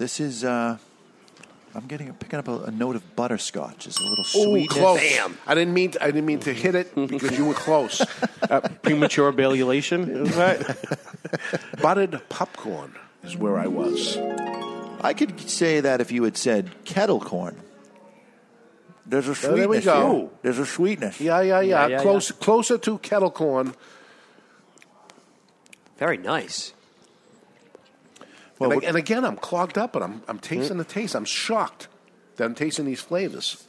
This 0.00 0.18
is. 0.18 0.44
Uh, 0.44 0.78
I'm 1.74 1.86
getting 1.86 2.10
picking 2.14 2.38
up 2.38 2.48
a, 2.48 2.62
a 2.64 2.70
note 2.70 2.96
of 2.96 3.14
butterscotch. 3.16 3.86
It's 3.86 4.00
a 4.00 4.02
little 4.02 4.24
Oh, 4.34 4.44
sweetness. 4.50 4.78
close. 4.78 5.00
I 5.46 5.54
didn't 5.54 5.74
mean. 5.74 5.90
To, 5.90 6.02
I 6.02 6.06
didn't 6.06 6.24
mean 6.24 6.40
to 6.40 6.54
hit 6.54 6.74
it 6.74 6.94
because 6.94 7.36
you 7.36 7.44
were 7.44 7.54
close. 7.54 8.00
Uh, 8.50 8.60
premature 8.82 9.30
balulation, 9.30 10.08
is 10.26 10.34
that? 10.34 10.58
Buttered 11.80 12.20
popcorn 12.30 12.96
is 13.22 13.36
where 13.36 13.56
I 13.58 13.68
was. 13.68 14.16
I 15.02 15.12
could 15.14 15.38
say 15.48 15.78
that 15.80 16.00
if 16.00 16.10
you 16.10 16.24
had 16.24 16.36
said 16.36 16.70
kettle 16.84 17.20
corn. 17.20 17.60
There's 19.06 19.28
a 19.28 19.32
Oh, 19.32 19.34
sweetness. 19.34 19.58
there 19.60 19.68
we 19.68 19.80
go. 19.82 20.18
here. 20.18 20.28
There's 20.42 20.58
a 20.58 20.66
sweetness. 20.66 21.20
Yeah, 21.20 21.42
yeah, 21.42 21.60
yeah. 21.60 21.86
Yeah, 21.86 21.86
yeah, 21.98 22.02
Close, 22.02 22.32
Closer 22.32 22.76
to 22.78 22.98
kettle 22.98 23.30
corn. 23.30 23.74
Very 25.98 26.16
nice. 26.16 26.72
Well, 28.60 28.70
and, 28.70 28.80
we're- 28.80 28.88
and 28.88 28.96
again, 28.96 29.24
I'm 29.24 29.36
clogged 29.36 29.76
up, 29.78 29.96
and 29.96 30.04
I'm, 30.04 30.22
I'm 30.28 30.38
tasting 30.38 30.76
the 30.78 30.84
taste. 30.84 31.16
I'm 31.16 31.24
shocked 31.24 31.88
that 32.36 32.44
I'm 32.44 32.54
tasting 32.54 32.84
these 32.84 33.00
flavors. 33.00 33.64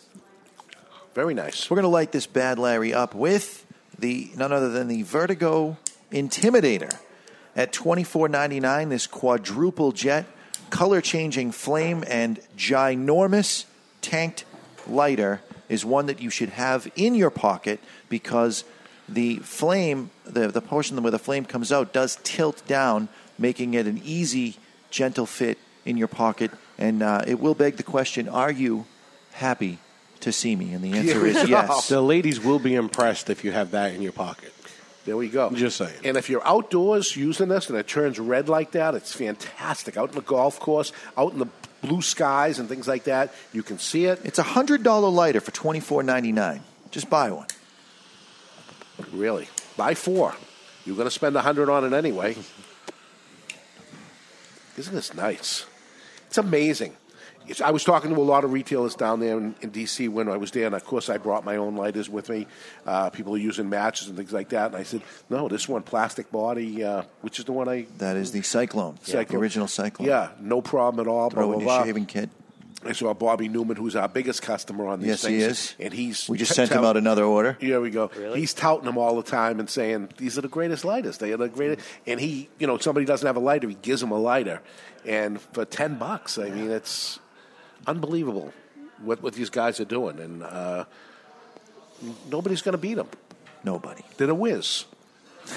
Very 1.16 1.34
nice. 1.34 1.70
We're 1.70 1.76
going 1.76 1.84
to 1.84 1.90
light 1.90 2.12
this 2.12 2.28
bad 2.28 2.60
Larry 2.60 2.94
up 2.94 3.16
with 3.16 3.66
the 3.98 4.30
none 4.38 4.52
other 4.52 4.70
than 4.70 4.88
the 4.88 5.02
Vertigo 5.04 5.78
Intimidator 6.12 6.94
at 7.56 7.74
twenty 7.74 8.04
four 8.04 8.30
ninety 8.30 8.60
nine. 8.60 8.90
This 8.90 9.08
quadruple 9.08 9.92
jet, 9.92 10.26
color 10.70 11.02
changing 11.02 11.52
flame 11.52 12.04
and 12.08 12.40
ginormous 12.58 13.66
tanked 14.02 14.46
lighter 14.88 15.42
is 15.70 15.84
one 15.86 16.06
that 16.08 16.22
you 16.22 16.30
should 16.30 16.50
have 16.50 16.90
in 16.96 17.16
your 17.16 17.30
pocket 17.30 17.80
because 18.10 18.64
the 19.08 19.38
flame, 19.38 20.12
the 20.26 20.48
the 20.48 20.62
portion 20.62 21.02
where 21.04 21.12
the 21.12 21.20
flame 21.20 21.44
comes 21.46 21.72
out, 21.74 21.92
does 21.94 22.18
tilt 22.24 22.66
down, 22.68 23.10
making 23.38 23.74
it 23.74 23.86
an 23.86 24.00
easy, 24.04 24.58
gentle 24.92 25.26
fit 25.26 25.58
in 25.86 25.98
your 25.98 26.08
pocket. 26.08 26.52
And 26.78 27.02
uh, 27.02 27.24
it 27.26 27.40
will 27.40 27.56
beg 27.56 27.78
the 27.78 27.84
question: 27.84 28.30
Are 28.30 28.52
you 28.52 28.86
happy 29.34 29.80
to 30.22 30.32
see 30.32 30.56
me? 30.56 30.74
And 30.74 30.84
the 30.84 30.98
answer 30.98 31.26
is 31.26 31.48
yes. 31.50 31.88
The 31.90 32.02
ladies 32.02 32.40
will 32.40 32.60
be 32.60 32.76
impressed 32.76 33.30
if 33.30 33.44
you 33.44 33.52
have 33.52 33.72
that 33.72 33.94
in 33.94 34.02
your 34.02 34.12
pocket. 34.12 34.54
There 35.06 35.18
we 35.18 35.30
go. 35.30 35.50
Just 35.50 35.78
saying. 35.78 36.00
And 36.04 36.16
if 36.16 36.30
you're 36.30 36.46
outdoors 36.48 37.16
using 37.16 37.48
this 37.50 37.70
and 37.70 37.78
it 37.78 37.88
turns 37.88 38.20
red 38.20 38.48
like 38.48 38.72
that, 38.72 38.94
it's 38.94 39.12
fantastic. 39.12 39.98
Out 39.98 40.10
in 40.10 40.16
the 40.16 40.22
golf 40.22 40.60
course, 40.60 40.92
out 41.18 41.34
in 41.34 41.40
the 41.40 41.48
blue 41.82 42.04
skies 42.04 42.60
and 42.60 42.70
things 42.70 42.88
like 42.88 43.06
that, 43.06 43.34
you 43.52 43.64
can 43.64 43.80
see 43.80 44.06
it. 44.06 44.22
It's 44.24 44.38
a 44.38 44.44
hundred 44.44 44.84
dollar 44.84 45.10
lighter 45.10 45.42
for 45.42 45.52
twenty 45.52 45.80
four 45.80 46.04
ninety 46.04 46.32
nine. 46.32 46.62
Just 46.92 47.10
buy 47.10 47.32
one. 47.32 47.48
Really, 49.12 49.48
buy 49.76 49.96
four. 49.96 50.36
You're 50.86 50.96
going 50.96 51.08
to 51.08 51.12
spend 51.12 51.36
a 51.36 51.42
hundred 51.42 51.70
on 51.70 51.84
it 51.86 51.94
anyway. 51.94 52.36
Isn't 54.77 54.93
this 54.93 55.14
nice? 55.14 55.65
It's 56.27 56.38
amazing. 56.38 56.95
It's, 57.48 57.60
I 57.60 57.72
was 57.72 57.84
talking 57.84 58.14
to 58.14 58.15
a 58.15 58.22
lot 58.22 58.43
of 58.43 58.53
retailers 58.53 58.95
down 58.95 59.19
there 59.19 59.38
in, 59.38 59.56
in 59.61 59.72
D.C. 59.72 60.07
when 60.07 60.30
I 60.30 60.38
was 60.38 60.52
there, 60.52 60.68
and 60.68 60.76
of 60.76 60.85
course 60.85 61.10
I 61.10 61.18
brought 61.18 61.43
my 61.43 61.56
own 61.57 61.76
lighters 61.76 62.07
with 62.07 62.30
me. 62.30 62.48
Uh, 62.85 63.10
people 63.10 63.34
are 63.34 63.39
using 63.39 63.68
matches 63.68 64.07
and 64.07 64.15
things 64.15 64.31
like 64.31 64.49
that, 64.49 64.68
and 64.68 64.76
I 64.76 64.84
said, 64.84 65.02
"No, 65.30 65.48
this 65.48 65.68
one, 65.68 65.81
plastic 65.81 66.31
body, 66.31 66.84
uh, 66.84 67.03
which 67.22 67.39
is 67.39 67.45
the 67.45 67.52
one 67.52 67.68
I 67.68 67.88
That 67.98 68.15
is 68.15 68.31
the 68.31 68.43
Cyclone, 68.43 68.99
the 69.06 69.38
original 69.38 69.68
Cyclone. 69.68 70.07
Yeah, 70.07 70.30
no 70.39 70.61
problem 70.61 71.06
at 71.06 71.10
all. 71.10 71.30
Throw 71.30 71.48
blah, 71.48 71.57
in 71.57 71.64
blah, 71.64 71.73
your 71.73 71.80
blah. 71.80 71.85
shaving 71.85 72.06
kit. 72.06 72.30
I 72.84 72.94
saw 72.94 73.14
Bobby 73.14 73.48
Newman, 73.48 73.76
who's 73.78 73.95
our 73.95 74.08
biggest 74.08 74.41
customer 74.41 74.88
on 74.88 74.99
these 75.02 75.08
Yes, 75.10 75.22
he 75.26 75.40
things. 75.40 75.44
is. 75.44 75.76
And 75.80 75.94
he's 75.94 76.28
We 76.28 76.38
just 76.38 76.52
t- 76.52 76.56
sent 76.56 76.72
him 76.72 76.84
out 76.84 76.98
another 76.98 77.24
order. 77.24 77.56
Here 77.60 77.80
we 77.80 77.91
go. 77.91 78.10
Really? 78.18 78.40
He's 78.40 78.53
touting 78.56 78.86
them 78.86 78.98
all 78.98 79.16
the 79.16 79.24
time 79.30 79.60
and 79.60 79.70
saying 79.70 80.10
these 80.18 80.38
are 80.38 80.41
the 80.41 80.48
greatest 80.48 80.84
lighters. 80.84 81.20
They 81.20 81.32
are 81.32 81.38
the 81.38 81.48
greatest. 81.49 81.88
And 82.08 82.20
he, 82.20 82.49
you 82.58 82.66
know, 82.66 82.78
somebody 82.80 83.06
doesn't 83.06 83.26
have 83.26 83.36
a 83.36 83.40
lighter, 83.40 83.68
he 83.70 83.76
gives 83.76 84.02
them 84.02 84.12
a 84.12 84.18
lighter, 84.20 84.62
and 85.06 85.40
for 85.53 85.64
ten 85.66 85.95
bucks, 85.99 86.38
I 86.40 86.49
mean, 86.49 86.72
it's 86.72 87.20
unbelievable 87.86 88.52
what 89.03 89.22
what 89.22 89.34
these 89.34 89.49
guys 89.52 89.80
are 89.80 89.86
doing, 89.86 90.20
and 90.20 90.44
uh, 90.44 90.86
nobody's 92.30 92.62
going 92.62 92.74
to 92.74 92.78
beat 92.78 92.95
them. 92.95 93.10
Nobody. 93.64 94.02
They're 94.18 94.30
a 94.30 94.34
whiz. 94.36 94.86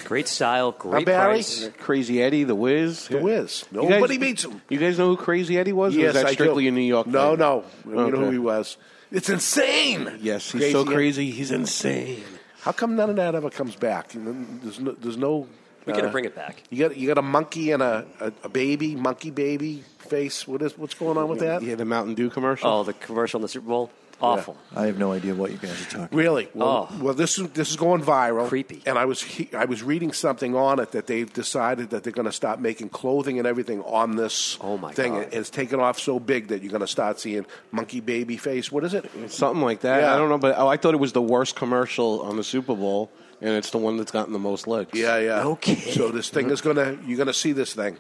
Great 0.05 0.29
style, 0.29 0.73
great 0.73 1.07
Barry? 1.07 1.35
price. 1.35 1.69
Crazy 1.81 2.23
Eddie, 2.23 2.45
the 2.45 2.55
Wiz. 2.55 3.09
The 3.09 3.19
Whiz. 3.19 3.65
You 3.73 3.83
Nobody 3.89 4.17
guys- 4.17 4.19
beats 4.19 4.45
him. 4.45 4.61
You 4.69 4.79
guys 4.79 4.99
know 4.99 5.09
who 5.09 5.17
Crazy 5.17 5.59
Eddie 5.59 5.73
was? 5.73 5.95
Yes, 5.95 6.01
or 6.01 6.05
Yes, 6.07 6.15
was 6.15 6.23
that 6.23 6.29
I 6.31 6.33
strictly 6.35 6.65
do. 6.65 6.69
a 6.69 6.73
New 6.73 6.81
York 6.83 7.07
No, 7.07 7.31
thing? 7.31 7.39
no, 7.39 7.65
we 7.85 7.95
know 7.95 8.11
who 8.11 8.31
he 8.31 8.39
was. 8.39 8.77
It's 9.13 9.29
insane. 9.31 10.19
Yes, 10.21 10.51
he's 10.51 10.61
Crazy 10.61 10.73
so 10.73 10.81
Eddie. 10.83 10.91
crazy. 10.95 11.31
He's 11.31 11.51
insane. 11.51 12.25
How 12.63 12.73
come 12.73 12.97
none 12.97 13.11
of 13.11 13.17
that 13.17 13.35
ever 13.35 13.51
comes 13.51 13.77
back? 13.77 14.09
There's 14.15 14.81
no. 14.81 14.93
There's 14.93 15.17
no 15.19 15.47
We 15.87 15.93
gotta 15.93 16.09
uh, 16.09 16.13
bring 16.13 16.25
it 16.25 16.35
back. 16.35 16.63
You 16.71 16.89
got 16.89 16.97
you 16.97 17.07
got 17.07 17.19
a 17.19 17.23
monkey 17.23 17.71
and 17.73 17.83
a, 17.83 18.07
a, 18.21 18.33
a 18.45 18.49
baby 18.49 18.97
monkey 18.97 19.31
baby 19.31 19.85
face. 19.99 20.49
What 20.49 20.63
is 20.63 20.77
what's 20.79 20.95
going 20.95 21.19
on 21.19 21.29
with 21.29 21.41
that? 21.41 21.63
Yeah, 21.63 21.75
the 21.75 21.85
Mountain 21.85 22.15
Dew 22.15 22.31
commercial. 22.31 22.69
Oh, 22.69 22.83
the 22.83 22.95
commercial 22.95 23.39
in 23.39 23.43
the 23.43 23.49
Super 23.49 23.69
Bowl. 23.69 23.91
Awful. 24.25 24.57
I 24.75 24.87
have 24.87 24.99
no 24.99 25.13
idea 25.13 25.35
what 25.35 25.51
you 25.53 25.59
guys 25.59 25.73
are 25.81 25.85
talking. 25.85 25.99
About. 26.01 26.15
Really? 26.15 26.49
Well, 26.55 26.89
Oh. 26.91 26.99
well, 27.05 27.15
this 27.15 27.39
is 27.39 27.49
this 27.51 27.71
is 27.71 27.77
going 27.77 28.03
viral. 28.03 28.49
Creepy. 28.49 28.83
And 28.87 28.99
I 28.99 29.05
was 29.05 29.23
he, 29.23 29.49
I 29.55 29.65
was 29.67 29.83
reading 29.83 30.13
something 30.13 30.55
on 30.57 30.81
it 30.81 30.93
that 30.93 31.07
they've 31.07 31.33
decided 31.33 31.91
that 31.91 32.03
they're 32.05 32.13
going 32.13 32.27
to 32.27 32.33
stop 32.33 32.59
making 32.59 32.89
clothing 32.89 33.39
and 33.39 33.47
everything 33.47 33.83
on 33.83 34.17
this 34.17 34.59
Oh, 34.61 34.77
my 34.79 34.93
thing. 34.93 35.13
God. 35.15 35.29
It's 35.33 35.51
taken 35.51 35.81
off 35.81 35.99
so 35.99 36.19
big 36.19 36.49
that 36.49 36.63
you're 36.63 36.71
going 36.73 36.81
to 36.81 36.87
start 36.87 37.21
seeing 37.21 37.47
monkey 37.73 38.01
baby 38.01 38.37
face. 38.37 38.73
What 38.73 38.85
is 38.85 38.95
it? 38.95 39.09
Something 39.31 39.63
like 39.63 39.81
that. 39.81 40.01
Yeah. 40.03 40.15
I 40.15 40.19
don't 40.19 40.29
know, 40.29 40.39
but 40.39 40.55
oh, 40.59 40.69
I 40.69 40.77
thought 40.77 40.95
it 40.95 41.01
was 41.01 41.13
the 41.13 41.23
worst 41.23 41.57
commercial 41.57 42.23
on 42.23 42.37
the 42.37 42.45
Super 42.45 42.75
Bowl, 42.75 43.11
and 43.41 43.51
it's 43.51 43.71
the 43.71 43.79
one 43.79 43.97
that's 43.97 44.11
gotten 44.13 44.33
the 44.33 44.39
most 44.39 44.67
legs. 44.67 44.91
Yeah, 44.99 45.19
yeah. 45.19 45.45
Okay. 45.45 45.75
So 45.77 46.09
this 46.11 46.29
thing 46.31 46.51
is 46.51 46.61
gonna 46.61 46.97
you're 47.07 47.19
gonna 47.19 47.33
see 47.33 47.53
this 47.53 47.75
thing. 47.75 47.99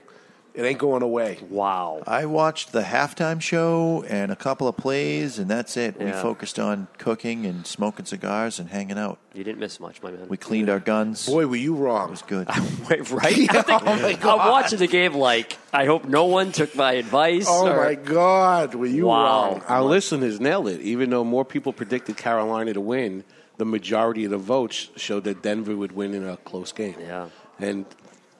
It 0.54 0.62
ain't 0.62 0.78
going 0.78 1.02
away. 1.02 1.38
Wow. 1.50 2.04
I 2.06 2.26
watched 2.26 2.70
the 2.70 2.82
halftime 2.82 3.40
show 3.40 4.04
and 4.08 4.30
a 4.30 4.36
couple 4.36 4.68
of 4.68 4.76
plays, 4.76 5.36
and 5.40 5.50
that's 5.50 5.76
it. 5.76 5.98
We 5.98 6.06
Yeah. 6.06 6.22
focused 6.22 6.60
on 6.60 6.86
cooking 6.96 7.44
and 7.44 7.66
smoking 7.66 8.06
cigars 8.06 8.60
and 8.60 8.68
hanging 8.70 8.96
out. 8.96 9.18
You 9.34 9.42
didn't 9.42 9.58
miss 9.58 9.80
much, 9.80 10.00
my 10.00 10.12
man. 10.12 10.26
We 10.28 10.36
cleaned 10.36 10.70
our 10.70 10.78
guns. 10.78 11.26
Boy, 11.26 11.48
were 11.48 11.56
you 11.56 11.74
wrong. 11.74 12.06
It 12.06 12.10
was 12.12 12.22
good. 12.22 12.46
Wait, 12.88 13.10
right? 13.10 13.52
I 13.52 13.62
think- 13.62 13.82
Oh, 13.84 13.96
my 14.02 14.12
God. 14.12 14.38
I'm 14.38 14.48
watching 14.52 14.78
the 14.78 14.86
game 14.86 15.14
like, 15.14 15.58
I 15.72 15.86
hope 15.86 16.04
no 16.04 16.26
one 16.26 16.52
took 16.52 16.76
my 16.76 16.92
advice. 16.92 17.46
Oh 17.48 17.66
or- 17.66 17.76
my 17.84 17.96
God, 17.96 18.76
were 18.76 18.86
you 18.86 19.06
Wow. 19.06 19.24
wrong? 19.54 19.62
Our 19.66 19.82
listeners 19.82 20.38
nailed 20.40 20.68
it. 20.68 20.80
Even 20.82 21.10
though 21.10 21.24
more 21.24 21.44
people 21.44 21.72
predicted 21.72 22.16
Carolina 22.16 22.72
to 22.74 22.80
win, 22.80 23.24
the 23.56 23.64
majority 23.64 24.24
of 24.24 24.30
the 24.30 24.38
votes 24.38 24.88
showed 24.94 25.24
that 25.24 25.42
Denver 25.42 25.74
would 25.76 25.92
win 25.92 26.14
in 26.14 26.24
a 26.28 26.36
close 26.36 26.70
game. 26.70 26.94
Yeah. 27.00 27.26
And 27.58 27.86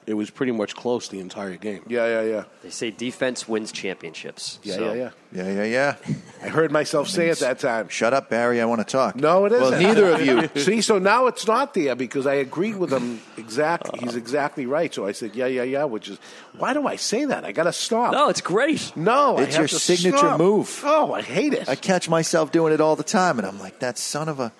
It 0.07 0.13
was 0.13 0.29
pretty 0.29 0.51
much 0.51 0.75
close 0.75 1.07
the 1.09 1.19
entire 1.19 1.55
game. 1.57 1.81
Yeah, 1.87 2.05
yeah, 2.07 2.21
yeah. 2.21 2.43
They 2.61 2.69
say 2.69 2.91
defense 2.91 3.47
wins 3.47 3.71
championships. 3.71 4.59
Yeah, 4.63 4.75
So- 4.75 4.93
yeah, 4.93 4.93
yeah. 4.93 5.09
Yeah, 5.31 5.51
yeah, 5.51 5.63
yeah. 5.65 5.95
I 6.43 6.47
heard 6.47 6.71
myself 6.71 7.09
say 7.09 7.27
it 7.27 7.39
that 7.39 7.59
time. 7.59 7.89
Shut 7.89 8.13
up, 8.13 8.29
Barry. 8.29 8.61
I 8.61 8.65
want 8.65 8.79
to 8.79 8.85
talk. 8.89 9.15
No, 9.17 9.43
it 9.45 9.51
isn't. 9.51 9.61
Well, 9.71 9.81
neither 9.81 10.11
of 10.11 10.25
you. 10.25 10.47
See, 10.61 10.79
so 10.81 10.97
now 10.97 11.27
it's 11.27 11.45
not 11.45 11.73
there 11.73 11.93
because 11.95 12.25
I 12.25 12.35
agreed 12.35 12.77
with 12.77 12.93
him. 12.93 13.19
Exactly, 13.35 13.99
he's 14.01 14.15
exactly 14.15 14.65
right. 14.65 14.93
So 14.93 15.05
I 15.05 15.11
said, 15.11 15.35
yeah, 15.35 15.47
yeah, 15.47 15.63
yeah. 15.63 15.83
Which 15.83 16.07
is 16.07 16.19
why 16.57 16.73
do 16.73 16.87
I 16.87 16.95
say 16.95 17.25
that? 17.25 17.43
I 17.43 17.51
got 17.51 17.63
to 17.63 17.73
stop. 17.73 18.13
No, 18.13 18.29
it's 18.29 18.39
great. 18.39 18.93
No, 18.95 19.37
I 19.37 19.41
It's 19.41 19.55
have 19.55 19.63
your 19.63 19.67
to 19.69 19.79
signature 19.79 20.17
stop. 20.19 20.39
move. 20.39 20.81
Oh, 20.85 21.11
I 21.13 21.21
hate 21.21 21.53
it. 21.53 21.67
I 21.67 21.75
catch 21.75 22.07
myself 22.07 22.51
doing 22.53 22.71
it 22.71 22.79
all 22.79 22.95
the 22.95 23.03
time, 23.03 23.37
and 23.39 23.45
I'm 23.47 23.59
like, 23.59 23.79
that 23.79 23.97
son 23.97 24.29
of 24.29 24.39
a. 24.39 24.53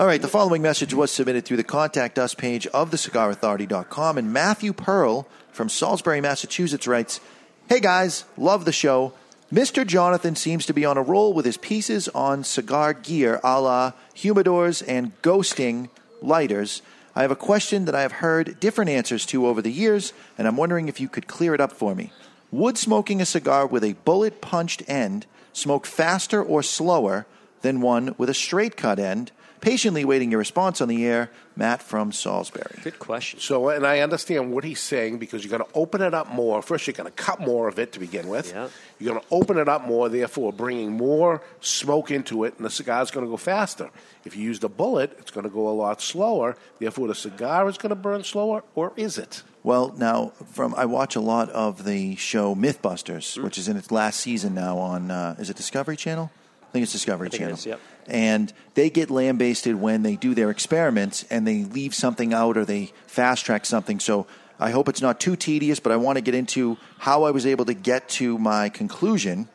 All 0.00 0.06
right, 0.06 0.22
the 0.22 0.28
following 0.28 0.62
message 0.62 0.94
was 0.94 1.10
submitted 1.10 1.44
through 1.44 1.58
the 1.58 1.62
Contact 1.62 2.18
Us 2.18 2.32
page 2.32 2.66
of 2.68 2.90
thecigarauthority.com, 2.90 4.16
and 4.16 4.32
Matthew 4.32 4.72
Pearl 4.72 5.28
from 5.52 5.68
Salisbury, 5.68 6.22
Massachusetts 6.22 6.86
writes 6.86 7.20
Hey 7.68 7.80
guys, 7.80 8.24
love 8.38 8.64
the 8.64 8.72
show. 8.72 9.12
Mr. 9.52 9.86
Jonathan 9.86 10.36
seems 10.36 10.64
to 10.64 10.72
be 10.72 10.86
on 10.86 10.96
a 10.96 11.02
roll 11.02 11.34
with 11.34 11.44
his 11.44 11.58
pieces 11.58 12.08
on 12.14 12.44
cigar 12.44 12.94
gear 12.94 13.40
a 13.44 13.60
la 13.60 13.92
humidors 14.16 14.82
and 14.88 15.12
ghosting 15.20 15.90
lighters. 16.22 16.80
I 17.14 17.20
have 17.20 17.30
a 17.30 17.36
question 17.36 17.84
that 17.84 17.94
I 17.94 18.00
have 18.00 18.12
heard 18.12 18.58
different 18.58 18.90
answers 18.90 19.26
to 19.26 19.46
over 19.46 19.60
the 19.60 19.70
years, 19.70 20.14
and 20.38 20.48
I'm 20.48 20.56
wondering 20.56 20.88
if 20.88 20.98
you 20.98 21.10
could 21.10 21.26
clear 21.26 21.52
it 21.52 21.60
up 21.60 21.72
for 21.72 21.94
me. 21.94 22.10
Would 22.50 22.78
smoking 22.78 23.20
a 23.20 23.26
cigar 23.26 23.66
with 23.66 23.84
a 23.84 23.92
bullet 24.06 24.40
punched 24.40 24.82
end 24.88 25.26
smoke 25.52 25.84
faster 25.84 26.42
or 26.42 26.62
slower 26.62 27.26
than 27.60 27.82
one 27.82 28.14
with 28.16 28.30
a 28.30 28.34
straight 28.34 28.78
cut 28.78 28.98
end? 28.98 29.30
Patiently 29.60 30.06
waiting 30.06 30.30
your 30.30 30.38
response 30.38 30.80
on 30.80 30.88
the 30.88 31.04
air, 31.04 31.30
Matt 31.54 31.82
from 31.82 32.12
Salisbury. 32.12 32.80
Good 32.82 32.98
question. 32.98 33.40
So, 33.40 33.68
and 33.68 33.86
I 33.86 34.00
understand 34.00 34.52
what 34.52 34.64
he's 34.64 34.80
saying 34.80 35.18
because 35.18 35.44
you're 35.44 35.56
going 35.56 35.70
to 35.70 35.76
open 35.76 36.00
it 36.00 36.14
up 36.14 36.32
more. 36.32 36.62
First, 36.62 36.86
you're 36.86 36.94
going 36.94 37.10
to 37.10 37.16
cut 37.16 37.40
more 37.40 37.68
of 37.68 37.78
it 37.78 37.92
to 37.92 38.00
begin 38.00 38.28
with. 38.28 38.50
Yeah. 38.50 38.68
You're 38.98 39.12
going 39.12 39.22
to 39.22 39.34
open 39.34 39.58
it 39.58 39.68
up 39.68 39.86
more, 39.86 40.08
therefore 40.08 40.52
bringing 40.52 40.92
more 40.92 41.42
smoke 41.60 42.10
into 42.10 42.44
it, 42.44 42.56
and 42.56 42.64
the 42.64 42.70
cigar 42.70 43.02
is 43.02 43.10
going 43.10 43.26
to 43.26 43.30
go 43.30 43.36
faster. 43.36 43.90
If 44.24 44.34
you 44.34 44.44
use 44.44 44.60
the 44.60 44.70
bullet, 44.70 45.14
it's 45.18 45.30
going 45.30 45.44
to 45.44 45.50
go 45.50 45.68
a 45.68 45.76
lot 45.76 46.00
slower. 46.00 46.56
Therefore, 46.78 47.08
the 47.08 47.14
cigar 47.14 47.68
is 47.68 47.76
going 47.76 47.90
to 47.90 47.96
burn 47.96 48.24
slower, 48.24 48.64
or 48.74 48.92
is 48.96 49.18
it? 49.18 49.42
Well, 49.62 49.92
now 49.94 50.32
from 50.52 50.74
I 50.74 50.86
watch 50.86 51.16
a 51.16 51.20
lot 51.20 51.50
of 51.50 51.84
the 51.84 52.16
show 52.16 52.54
MythBusters, 52.54 53.42
which 53.42 53.58
is 53.58 53.68
in 53.68 53.76
its 53.76 53.90
last 53.90 54.20
season 54.20 54.54
now 54.54 54.78
on 54.78 55.10
uh, 55.10 55.36
is 55.38 55.50
it 55.50 55.56
Discovery 55.56 55.96
Channel? 55.96 56.30
I 56.70 56.72
think 56.72 56.84
it's 56.84 56.92
Discovery 56.92 57.30
think 57.30 57.40
Channel. 57.40 57.56
is, 57.56 57.66
yep. 57.66 57.80
And 58.06 58.52
they 58.74 58.90
get 58.90 59.10
lambasted 59.10 59.74
when 59.74 60.04
they 60.04 60.14
do 60.14 60.34
their 60.36 60.50
experiments 60.50 61.24
and 61.28 61.44
they 61.44 61.64
leave 61.64 61.96
something 61.96 62.32
out 62.32 62.56
or 62.56 62.64
they 62.64 62.92
fast 63.08 63.44
track 63.44 63.66
something. 63.66 63.98
So 63.98 64.28
I 64.60 64.70
hope 64.70 64.88
it's 64.88 65.02
not 65.02 65.18
too 65.18 65.34
tedious, 65.34 65.80
but 65.80 65.90
I 65.90 65.96
want 65.96 66.16
to 66.16 66.22
get 66.22 66.34
into 66.36 66.76
how 66.98 67.24
I 67.24 67.32
was 67.32 67.44
able 67.44 67.64
to 67.64 67.74
get 67.74 68.08
to 68.10 68.38
my 68.38 68.68
conclusion 68.68 69.48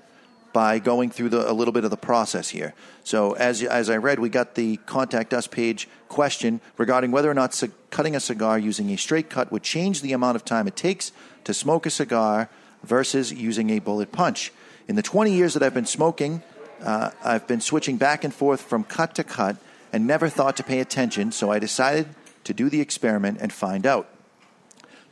by 0.52 0.80
going 0.80 1.10
through 1.10 1.30
the, 1.30 1.50
a 1.50 1.54
little 1.54 1.72
bit 1.72 1.86
of 1.86 1.90
the 1.90 1.98
process 1.98 2.50
here. 2.50 2.74
So, 3.04 3.34
as, 3.34 3.62
as 3.62 3.90
I 3.90 3.98
read, 3.98 4.20
we 4.20 4.30
got 4.30 4.56
the 4.56 4.78
contact 4.86 5.34
us 5.34 5.48
page 5.48 5.88
question 6.08 6.62
regarding 6.78 7.12
whether 7.12 7.30
or 7.30 7.34
not 7.34 7.54
c- 7.54 7.72
cutting 7.92 8.16
a 8.16 8.20
cigar 8.20 8.58
using 8.58 8.90
a 8.92 8.98
straight 8.98 9.30
cut 9.30 9.52
would 9.52 9.64
change 9.64 10.02
the 10.02 10.14
amount 10.14 10.38
of 10.38 10.46
time 10.46 10.68
it 10.68 10.76
takes 10.76 11.12
to 11.44 11.54
smoke 11.54 11.86
a 11.86 11.90
cigar 11.90 12.50
versus 12.84 13.34
using 13.34 13.70
a 13.70 13.80
bullet 13.80 14.12
punch. 14.12 14.54
In 14.88 14.96
the 14.96 15.02
20 15.02 15.34
years 15.34 15.56
that 15.56 15.64
I've 15.64 15.74
been 15.74 15.86
smoking, 15.86 16.42
uh, 16.82 17.12
I've 17.24 17.48
been 17.48 17.62
switching 17.62 17.98
back 17.98 18.24
and 18.24 18.34
forth 18.34 18.62
from 18.62 18.84
cut 18.84 19.16
to 19.16 19.24
cut 19.24 19.58
and 19.92 20.06
never 20.06 20.30
thought 20.30 20.58
to 20.58 20.64
pay 20.64 20.80
attention, 20.80 21.32
so 21.32 21.52
I 21.52 21.60
decided 21.60 22.08
to 22.44 22.54
do 22.54 22.70
the 22.70 22.82
experiment 22.82 23.40
and 23.42 23.52
find 23.52 23.86
out. 23.86 24.08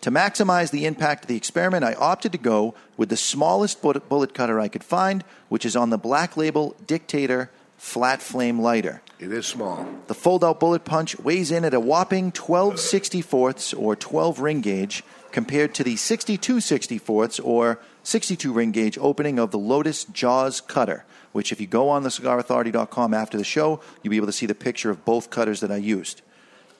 To 0.01 0.11
maximize 0.11 0.71
the 0.71 0.85
impact 0.85 1.23
of 1.23 1.27
the 1.29 1.37
experiment, 1.37 1.85
I 1.85 1.93
opted 1.93 2.33
to 2.33 2.37
go 2.37 2.75
with 2.97 3.07
the 3.07 3.15
smallest 3.15 3.81
bullet 3.81 4.09
bullet 4.09 4.33
cutter 4.33 4.59
I 4.59 4.67
could 4.67 4.83
find, 4.83 5.23
which 5.47 5.65
is 5.65 5.77
on 5.77 5.91
the 5.91 5.97
black 5.97 6.35
label 6.35 6.75
Dictator 6.85 7.49
flat 7.77 8.21
flame 8.21 8.59
lighter. 8.59 9.01
It 9.19 9.31
is 9.31 9.45
small. 9.45 9.85
The 10.07 10.13
fold 10.13 10.43
out 10.43 10.59
bullet 10.59 10.85
punch 10.85 11.19
weighs 11.19 11.51
in 11.51 11.65
at 11.65 11.73
a 11.73 11.79
whopping 11.79 12.31
12 12.31 12.75
64ths 12.75 13.77
or 13.77 13.95
12 13.95 14.39
ring 14.39 14.61
gauge 14.61 15.03
compared 15.31 15.73
to 15.75 15.83
the 15.83 15.95
62 15.95 16.57
64ths 16.57 17.43
or 17.43 17.79
62 18.03 18.53
ring 18.53 18.71
gauge 18.71 18.97
opening 18.99 19.39
of 19.39 19.51
the 19.51 19.57
Lotus 19.57 20.05
Jaws 20.05 20.61
cutter, 20.61 21.05
which 21.33 21.51
if 21.51 21.59
you 21.59 21.67
go 21.67 21.89
on 21.89 22.03
the 22.03 22.09
cigarauthority.com 22.09 23.13
after 23.13 23.37
the 23.37 23.43
show, 23.43 23.81
you'll 24.01 24.11
be 24.11 24.17
able 24.17 24.27
to 24.27 24.31
see 24.33 24.45
the 24.45 24.55
picture 24.55 24.89
of 24.89 25.03
both 25.03 25.29
cutters 25.29 25.59
that 25.59 25.71
I 25.71 25.77
used. 25.77 26.21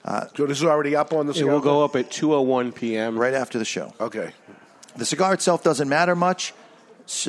Uh, 0.06 0.26
So 0.36 0.46
this 0.46 0.58
is 0.60 0.64
already 0.66 0.96
up 0.96 1.12
on 1.14 1.26
the 1.28 1.32
It 1.32 1.38
cigar. 1.38 1.54
will 1.54 1.62
go 1.62 1.84
up 1.84 1.96
at 1.96 2.10
2:01 2.10 2.72
p.m. 2.74 3.18
right 3.20 3.34
after 3.34 3.58
the 3.60 3.66
show. 3.66 3.94
Okay. 4.00 4.32
The 4.96 5.06
cigar 5.06 5.34
itself 5.34 5.64
doesn't 5.64 5.90
matter 5.90 6.16
much, 6.16 6.54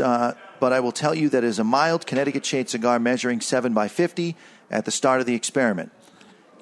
uh, 0.02 0.32
but 0.60 0.72
I 0.72 0.80
will 0.80 0.92
tell 0.92 1.14
you 1.14 1.28
that 1.30 1.42
it 1.44 1.48
is 1.48 1.59
a 1.59 1.64
mild 1.64 2.06
Connecticut 2.06 2.44
shade 2.44 2.68
cigar 2.68 2.98
measuring 2.98 3.40
7 3.40 3.72
by 3.72 3.88
50 3.88 4.36
at 4.70 4.84
the 4.84 4.90
start 4.90 5.20
of 5.20 5.26
the 5.26 5.34
experiment. 5.34 5.90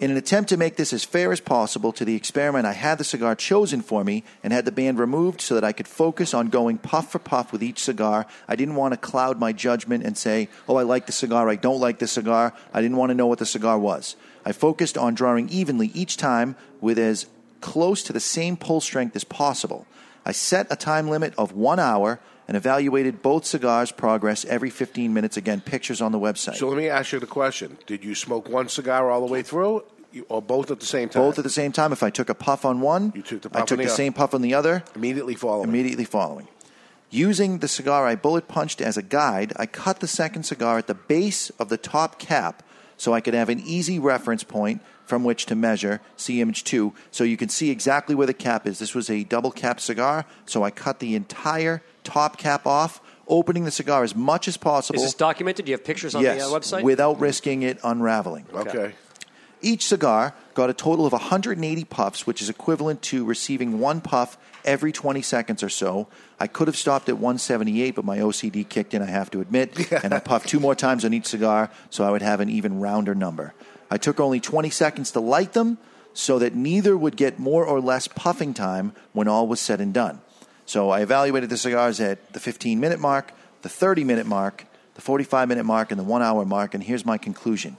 In 0.02 0.10
an 0.10 0.16
attempt 0.16 0.48
to 0.48 0.56
make 0.56 0.74
this 0.74 0.92
as 0.92 1.04
fair 1.04 1.30
as 1.30 1.38
possible 1.38 1.92
to 1.92 2.04
the 2.04 2.16
experiment, 2.16 2.66
I 2.66 2.72
had 2.72 2.98
the 2.98 3.04
cigar 3.04 3.36
chosen 3.36 3.82
for 3.82 4.02
me 4.02 4.24
and 4.42 4.52
had 4.52 4.64
the 4.64 4.72
band 4.72 4.98
removed 4.98 5.40
so 5.40 5.54
that 5.54 5.62
I 5.62 5.70
could 5.70 5.86
focus 5.86 6.34
on 6.34 6.48
going 6.48 6.78
puff 6.78 7.12
for 7.12 7.20
puff 7.20 7.52
with 7.52 7.62
each 7.62 7.78
cigar. 7.78 8.26
I 8.48 8.56
didn't 8.56 8.74
want 8.74 8.94
to 8.94 8.98
cloud 8.98 9.38
my 9.38 9.52
judgment 9.52 10.04
and 10.04 10.18
say, 10.18 10.48
oh, 10.68 10.74
I 10.74 10.82
like 10.82 11.06
the 11.06 11.12
cigar, 11.12 11.48
I 11.48 11.54
don't 11.54 11.78
like 11.78 12.00
the 12.00 12.08
cigar. 12.08 12.52
I 12.74 12.82
didn't 12.82 12.96
want 12.96 13.10
to 13.10 13.14
know 13.14 13.28
what 13.28 13.38
the 13.38 13.46
cigar 13.46 13.78
was. 13.78 14.16
I 14.44 14.50
focused 14.50 14.98
on 14.98 15.14
drawing 15.14 15.48
evenly 15.50 15.92
each 15.94 16.16
time 16.16 16.56
with 16.80 16.98
as 16.98 17.26
close 17.60 18.02
to 18.02 18.12
the 18.12 18.18
same 18.18 18.56
pull 18.56 18.80
strength 18.80 19.14
as 19.14 19.22
possible. 19.22 19.86
I 20.26 20.32
set 20.32 20.66
a 20.68 20.74
time 20.74 21.10
limit 21.10 21.32
of 21.38 21.52
one 21.52 21.78
hour 21.78 22.18
and 22.52 22.56
evaluated 22.58 23.22
both 23.22 23.46
cigars' 23.46 23.90
progress 23.90 24.44
every 24.44 24.68
15 24.68 25.14
minutes. 25.14 25.38
Again, 25.38 25.62
pictures 25.62 26.02
on 26.02 26.12
the 26.12 26.18
website. 26.18 26.56
So 26.56 26.68
let 26.68 26.76
me 26.76 26.86
ask 26.86 27.12
you 27.12 27.18
the 27.18 27.26
question: 27.26 27.78
Did 27.86 28.04
you 28.04 28.14
smoke 28.14 28.46
one 28.46 28.68
cigar 28.68 29.10
all 29.10 29.26
the 29.26 29.32
way 29.32 29.40
through, 29.40 29.84
or 30.28 30.42
both 30.42 30.70
at 30.70 30.78
the 30.78 30.84
same 30.84 31.08
time? 31.08 31.22
Both 31.22 31.38
at 31.38 31.44
the 31.44 31.50
same 31.50 31.72
time. 31.72 31.92
If 31.92 32.02
I 32.02 32.10
took 32.10 32.28
a 32.28 32.34
puff 32.34 32.66
on 32.66 32.82
one, 32.82 33.10
You 33.16 33.22
took 33.22 33.40
the 33.40 33.50
I 33.54 33.62
took 33.62 33.78
the 33.78 33.84
the 33.84 33.90
same 33.90 34.12
puff 34.12 34.34
on 34.34 34.42
the 34.42 34.52
other. 34.52 34.84
Immediately 34.94 35.34
following. 35.34 35.66
Immediately 35.66 36.04
following. 36.04 36.46
Using 37.08 37.60
the 37.60 37.68
cigar 37.68 38.06
I 38.06 38.16
bullet 38.16 38.48
punched 38.48 38.82
as 38.82 38.98
a 38.98 39.02
guide, 39.02 39.54
I 39.56 39.64
cut 39.64 40.00
the 40.00 40.06
second 40.06 40.42
cigar 40.42 40.76
at 40.76 40.88
the 40.88 40.94
base 40.94 41.48
of 41.58 41.70
the 41.70 41.78
top 41.78 42.18
cap 42.18 42.62
so 42.98 43.14
I 43.14 43.22
could 43.22 43.34
have 43.34 43.48
an 43.48 43.60
easy 43.60 43.98
reference 43.98 44.44
point 44.44 44.82
from 45.06 45.24
which 45.24 45.46
to 45.46 45.54
measure, 45.54 46.00
see 46.16 46.40
image 46.40 46.64
two, 46.64 46.92
so 47.10 47.24
you 47.24 47.36
can 47.36 47.48
see 47.48 47.70
exactly 47.70 48.14
where 48.14 48.26
the 48.26 48.34
cap 48.34 48.66
is. 48.66 48.78
This 48.78 48.94
was 48.94 49.10
a 49.10 49.24
double 49.24 49.50
cap 49.50 49.80
cigar, 49.80 50.24
so 50.46 50.62
I 50.62 50.70
cut 50.70 51.00
the 51.00 51.14
entire 51.14 51.82
top 52.04 52.36
cap 52.36 52.66
off, 52.66 53.00
opening 53.28 53.64
the 53.64 53.70
cigar 53.70 54.02
as 54.02 54.14
much 54.14 54.48
as 54.48 54.56
possible. 54.56 54.98
Is 54.98 55.04
this 55.04 55.14
documented? 55.14 55.64
Do 55.64 55.70
you 55.70 55.76
have 55.76 55.84
pictures 55.84 56.14
on 56.14 56.22
yes, 56.22 56.38
the 56.38 56.46
uh, 56.46 56.58
website? 56.58 56.82
without 56.82 57.20
risking 57.20 57.62
it 57.62 57.78
unraveling. 57.84 58.46
Okay. 58.52 58.94
Each 59.64 59.86
cigar 59.86 60.34
got 60.54 60.70
a 60.70 60.74
total 60.74 61.06
of 61.06 61.12
180 61.12 61.84
puffs, 61.84 62.26
which 62.26 62.42
is 62.42 62.48
equivalent 62.48 63.00
to 63.02 63.24
receiving 63.24 63.78
one 63.78 64.00
puff 64.00 64.36
every 64.64 64.90
20 64.90 65.22
seconds 65.22 65.62
or 65.62 65.68
so. 65.68 66.08
I 66.40 66.48
could 66.48 66.66
have 66.66 66.76
stopped 66.76 67.08
at 67.08 67.14
178, 67.14 67.94
but 67.94 68.04
my 68.04 68.18
OCD 68.18 68.68
kicked 68.68 68.92
in, 68.92 69.02
I 69.02 69.06
have 69.06 69.30
to 69.30 69.40
admit, 69.40 69.92
and 70.04 70.12
I 70.12 70.18
puffed 70.18 70.48
two 70.48 70.58
more 70.58 70.74
times 70.74 71.04
on 71.04 71.14
each 71.14 71.26
cigar 71.26 71.70
so 71.90 72.04
I 72.04 72.10
would 72.10 72.22
have 72.22 72.40
an 72.40 72.50
even 72.50 72.80
rounder 72.80 73.14
number. 73.14 73.54
I 73.88 73.98
took 73.98 74.18
only 74.18 74.40
20 74.40 74.68
seconds 74.70 75.12
to 75.12 75.20
light 75.20 75.52
them 75.52 75.78
so 76.12 76.38
that 76.40 76.54
neither 76.54 76.96
would 76.96 77.16
get 77.16 77.38
more 77.38 77.64
or 77.64 77.80
less 77.80 78.08
puffing 78.08 78.54
time 78.54 78.92
when 79.12 79.28
all 79.28 79.46
was 79.46 79.60
said 79.60 79.80
and 79.80 79.94
done. 79.94 80.20
So 80.72 80.88
I 80.88 81.02
evaluated 81.02 81.50
the 81.50 81.58
cigars 81.58 82.00
at 82.00 82.32
the 82.32 82.40
15 82.40 82.80
minute 82.80 82.98
mark, 82.98 83.32
the 83.60 83.68
30 83.68 84.04
minute 84.04 84.24
mark, 84.24 84.64
the 84.94 85.02
45 85.02 85.46
minute 85.46 85.64
mark, 85.64 85.90
and 85.90 86.00
the 86.00 86.02
one 86.02 86.22
hour 86.22 86.46
mark, 86.46 86.72
and 86.72 86.82
here's 86.82 87.04
my 87.04 87.18
conclusion. 87.18 87.76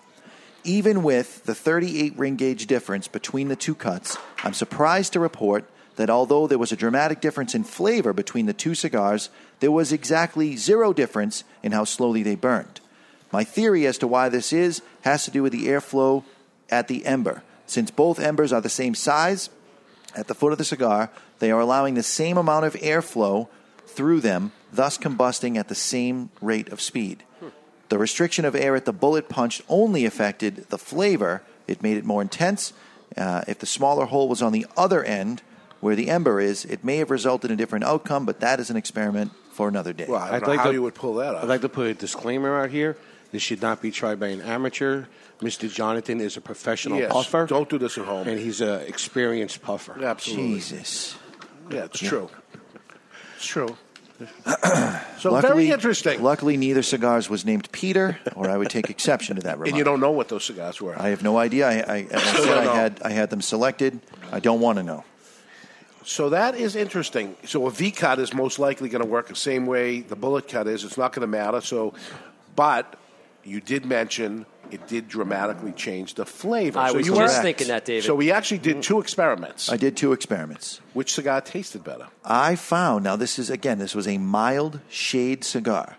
Even 0.64 1.02
with 1.02 1.44
the 1.45 1.56
38 1.56 2.15
ring 2.20 2.36
gauge 2.36 2.68
difference 2.68 3.07
between 3.07 3.48
the 3.48 3.56
two 3.56 3.74
cuts, 3.74 4.15
I'm 4.44 4.53
surprised 4.53 5.14
to 5.14 5.20
report 5.20 5.68
that 5.95 6.11
although 6.11 6.45
there 6.45 6.60
was 6.60 6.72
a 6.72 6.76
dramatic 6.76 7.20
difference 7.20 7.56
in 7.56 7.64
flavor 7.64 8.14
between 8.14 8.45
the 8.45 8.53
two 8.53 8.76
cigars, 8.76 9.32
there 9.60 9.72
was 9.72 9.91
exactly 9.91 10.56
zero 10.56 10.94
difference 10.94 11.44
in 11.64 11.72
how 11.72 11.86
slowly 11.86 12.22
they 12.22 12.36
burned. 12.36 12.80
My 13.32 13.44
theory 13.44 13.88
as 13.88 13.98
to 13.98 14.07
why 14.07 14.30
this 14.30 14.53
is 14.53 14.84
has 15.02 15.26
to 15.26 15.32
do 15.32 15.41
with 15.41 15.53
the 15.53 15.65
airflow 15.65 16.24
at 16.70 16.90
the 16.90 17.07
ember. 17.07 17.41
Since 17.65 17.90
both 17.90 18.20
embers 18.20 18.53
are 18.53 18.61
the 18.61 18.70
same 18.70 18.94
size, 18.94 19.49
at 20.15 20.27
the 20.27 20.35
foot 20.35 20.52
of 20.52 20.57
the 20.57 20.65
cigar, 20.65 21.10
they 21.40 21.52
are 21.52 21.60
allowing 21.60 21.94
the 21.95 22.03
same 22.03 22.38
amount 22.38 22.65
of 22.65 22.73
airflow 22.76 23.48
through 23.85 24.22
them, 24.22 24.52
thus 24.72 24.98
combusting 24.98 25.57
at 25.57 25.68
the 25.68 25.76
same 25.76 26.30
rate 26.41 26.69
of 26.69 26.81
speed. 26.81 27.23
The 27.90 27.98
restriction 27.98 28.45
of 28.45 28.56
air 28.56 28.76
at 28.76 28.85
the 28.85 28.94
bullet 28.94 29.30
punch 29.30 29.61
only 29.69 30.06
affected 30.06 30.68
the 30.69 30.77
flavor. 30.77 31.44
It 31.68 31.84
made 31.84 31.98
it 31.98 32.06
more 32.06 32.22
intense. 32.22 32.73
Uh, 33.15 33.44
if 33.48 33.60
the 33.60 33.68
smaller 33.68 34.06
hole 34.06 34.27
was 34.27 34.41
on 34.41 34.52
the 34.52 34.65
other 34.76 35.03
end, 35.03 35.44
where 35.80 35.95
the 35.95 36.10
ember 36.10 36.40
is, 36.40 36.65
it 36.65 36.84
may 36.84 36.98
have 36.98 37.11
resulted 37.11 37.52
in 37.52 37.56
a 37.56 37.57
different 37.57 37.85
outcome, 37.85 38.26
but 38.26 38.40
that 38.40 38.60
is 38.60 38.69
an 38.69 38.77
experiment 38.77 39.31
for 39.52 39.68
another 39.68 39.94
day. 39.94 40.06
Well, 40.07 40.19
I 40.19 40.40
don't 40.40 40.56
know 40.56 40.57
how 40.57 40.69
you 40.72 40.81
would 40.81 40.95
pull 40.95 41.15
that 41.15 41.35
off. 41.35 41.44
I'd 41.44 41.49
like 41.49 41.61
to 41.61 41.69
put 41.69 41.88
a 41.88 41.94
disclaimer 41.94 42.64
out 42.64 42.72
here. 42.72 42.98
This 43.31 43.44
should 43.44 43.61
not 43.61 43.81
be 43.81 43.91
tried 43.91 44.19
by 44.19 44.27
an 44.27 44.41
amateur. 44.41 45.06
Mr. 45.41 45.72
Jonathan 45.72 46.22
is 46.22 46.38
a 46.38 46.41
professional 46.41 46.99
Yes, 46.99 47.11
puffer. 47.11 47.45
Don't 47.45 47.69
do 47.69 47.77
this 47.77 47.97
at 47.97 48.05
home. 48.05 48.27
And 48.27 48.39
he's 48.39 48.61
an 48.61 48.81
experienced 48.81 49.61
puffer. 49.61 50.03
Absolutely. 50.03 50.55
Jesus. 50.55 51.15
Yeah, 51.69 51.85
it's 51.85 51.99
true. 51.99 52.30
It's 53.35 53.45
true. 53.45 53.76
so 55.18 55.31
luckily, 55.31 55.41
very 55.41 55.72
interesting. 55.72 56.22
Luckily, 56.22 56.55
neither 56.55 56.81
cigars 56.81 57.30
was 57.30 57.45
named 57.45 57.69
Peter, 57.72 58.19
or 58.35 58.49
I 58.49 58.57
would 58.57 58.69
take 58.69 58.89
exception 58.89 59.35
to 59.35 59.41
that 59.41 59.57
remark. 59.57 59.68
And 59.69 59.77
you 59.77 59.84
don't 59.84 59.99
know 59.99 60.11
what 60.11 60.30
those 60.30 60.45
cigars 60.45 60.80
were. 60.80 60.97
I 60.97 61.10
have 61.10 61.23
no 61.23 61.38
idea. 61.38 61.68
I, 61.68 61.73
I, 61.73 61.97
as 62.11 62.23
I 62.23 62.39
said. 62.43 62.57
I 62.68 62.76
had 62.76 63.01
I 63.01 63.10
had 63.10 63.30
them 63.30 63.41
selected. 63.41 63.99
I 64.31 64.39
don't 64.39 64.61
want 64.61 64.77
to 64.77 64.84
know. 64.84 65.03
So 66.05 66.30
that 66.30 66.55
is 66.55 66.76
interesting. 66.76 67.35
So 67.45 67.65
a 67.65 67.72
V 67.72 67.91
cut 67.91 68.19
is 68.19 68.34
most 68.34 68.60
likely 68.60 68.89
going 68.89 69.03
to 69.03 69.10
work 69.10 69.27
the 69.27 69.35
same 69.35 69.65
way 69.65 70.01
the 70.01 70.15
bullet 70.15 70.47
cut 70.47 70.68
is. 70.68 70.84
It's 70.84 70.97
not 70.97 71.14
going 71.14 71.22
to 71.22 71.27
matter. 71.27 71.61
So, 71.61 71.93
but 72.55 72.97
you 73.43 73.61
did 73.61 73.85
mention 73.85 74.45
it 74.74 74.88
did 74.88 75.08
dramatically 75.08 75.72
change 75.72 76.16
the 76.16 76.26
flavor. 76.26 76.80
I 76.80 76.90
so 76.91 76.98
was 76.98 77.08
you 77.08 77.16
just 77.16 77.38
were- 77.38 77.44
thinking 77.44 77.68
that, 77.68 77.86
David. 77.86 78.04
So 78.04 78.16
we 78.16 78.32
actually 78.32 78.58
did 78.58 78.82
two 78.82 79.00
experiments. 79.00 79.72
I 79.72 79.78
did 79.78 79.95
two 79.95 80.12
experiments. 80.14 80.82
Which 80.94 81.14
cigar 81.14 81.41
tasted 81.41 81.84
better? 81.84 82.08
I 82.26 82.56
found 82.56 83.04
now 83.04 83.16
this 83.16 83.38
is 83.38 83.50
again 83.50 83.78
this 83.78 83.94
was 83.95 84.08
a 84.08 84.18
mild 84.18 84.80
shade 84.90 85.44
cigar. 85.44 85.98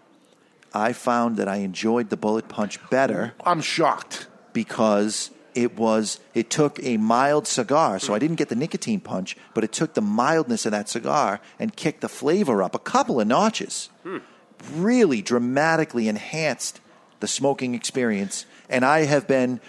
I 0.72 0.92
found 0.92 1.36
that 1.36 1.48
I 1.48 1.56
enjoyed 1.56 2.10
the 2.10 2.16
bullet 2.16 2.48
punch 2.48 2.78
better. 2.90 3.34
I'm 3.46 3.60
shocked 3.60 4.26
because 4.52 5.30
it 5.54 5.76
was 5.78 6.18
it 6.34 6.50
took 6.50 6.82
a 6.82 6.96
mild 6.96 7.46
cigar, 7.46 8.00
so 8.00 8.12
I 8.12 8.18
didn't 8.18 8.36
get 8.36 8.48
the 8.48 8.56
nicotine 8.56 9.00
punch, 9.00 9.36
but 9.54 9.62
it 9.62 9.72
took 9.72 9.94
the 9.94 10.00
mildness 10.02 10.66
of 10.66 10.72
that 10.72 10.88
cigar 10.88 11.40
and 11.60 11.76
kicked 11.76 12.00
the 12.00 12.08
flavor 12.08 12.60
up 12.60 12.74
a 12.74 12.80
couple 12.80 13.20
of 13.20 13.28
notches. 13.28 13.88
Hmm. 14.02 14.18
Really 14.74 15.22
dramatically 15.22 16.08
enhanced 16.08 16.80
the 17.20 17.28
smoking 17.28 17.74
experience, 17.74 18.44
and 18.68 18.84
I 18.84 19.04
have 19.04 19.26
been 19.26 19.60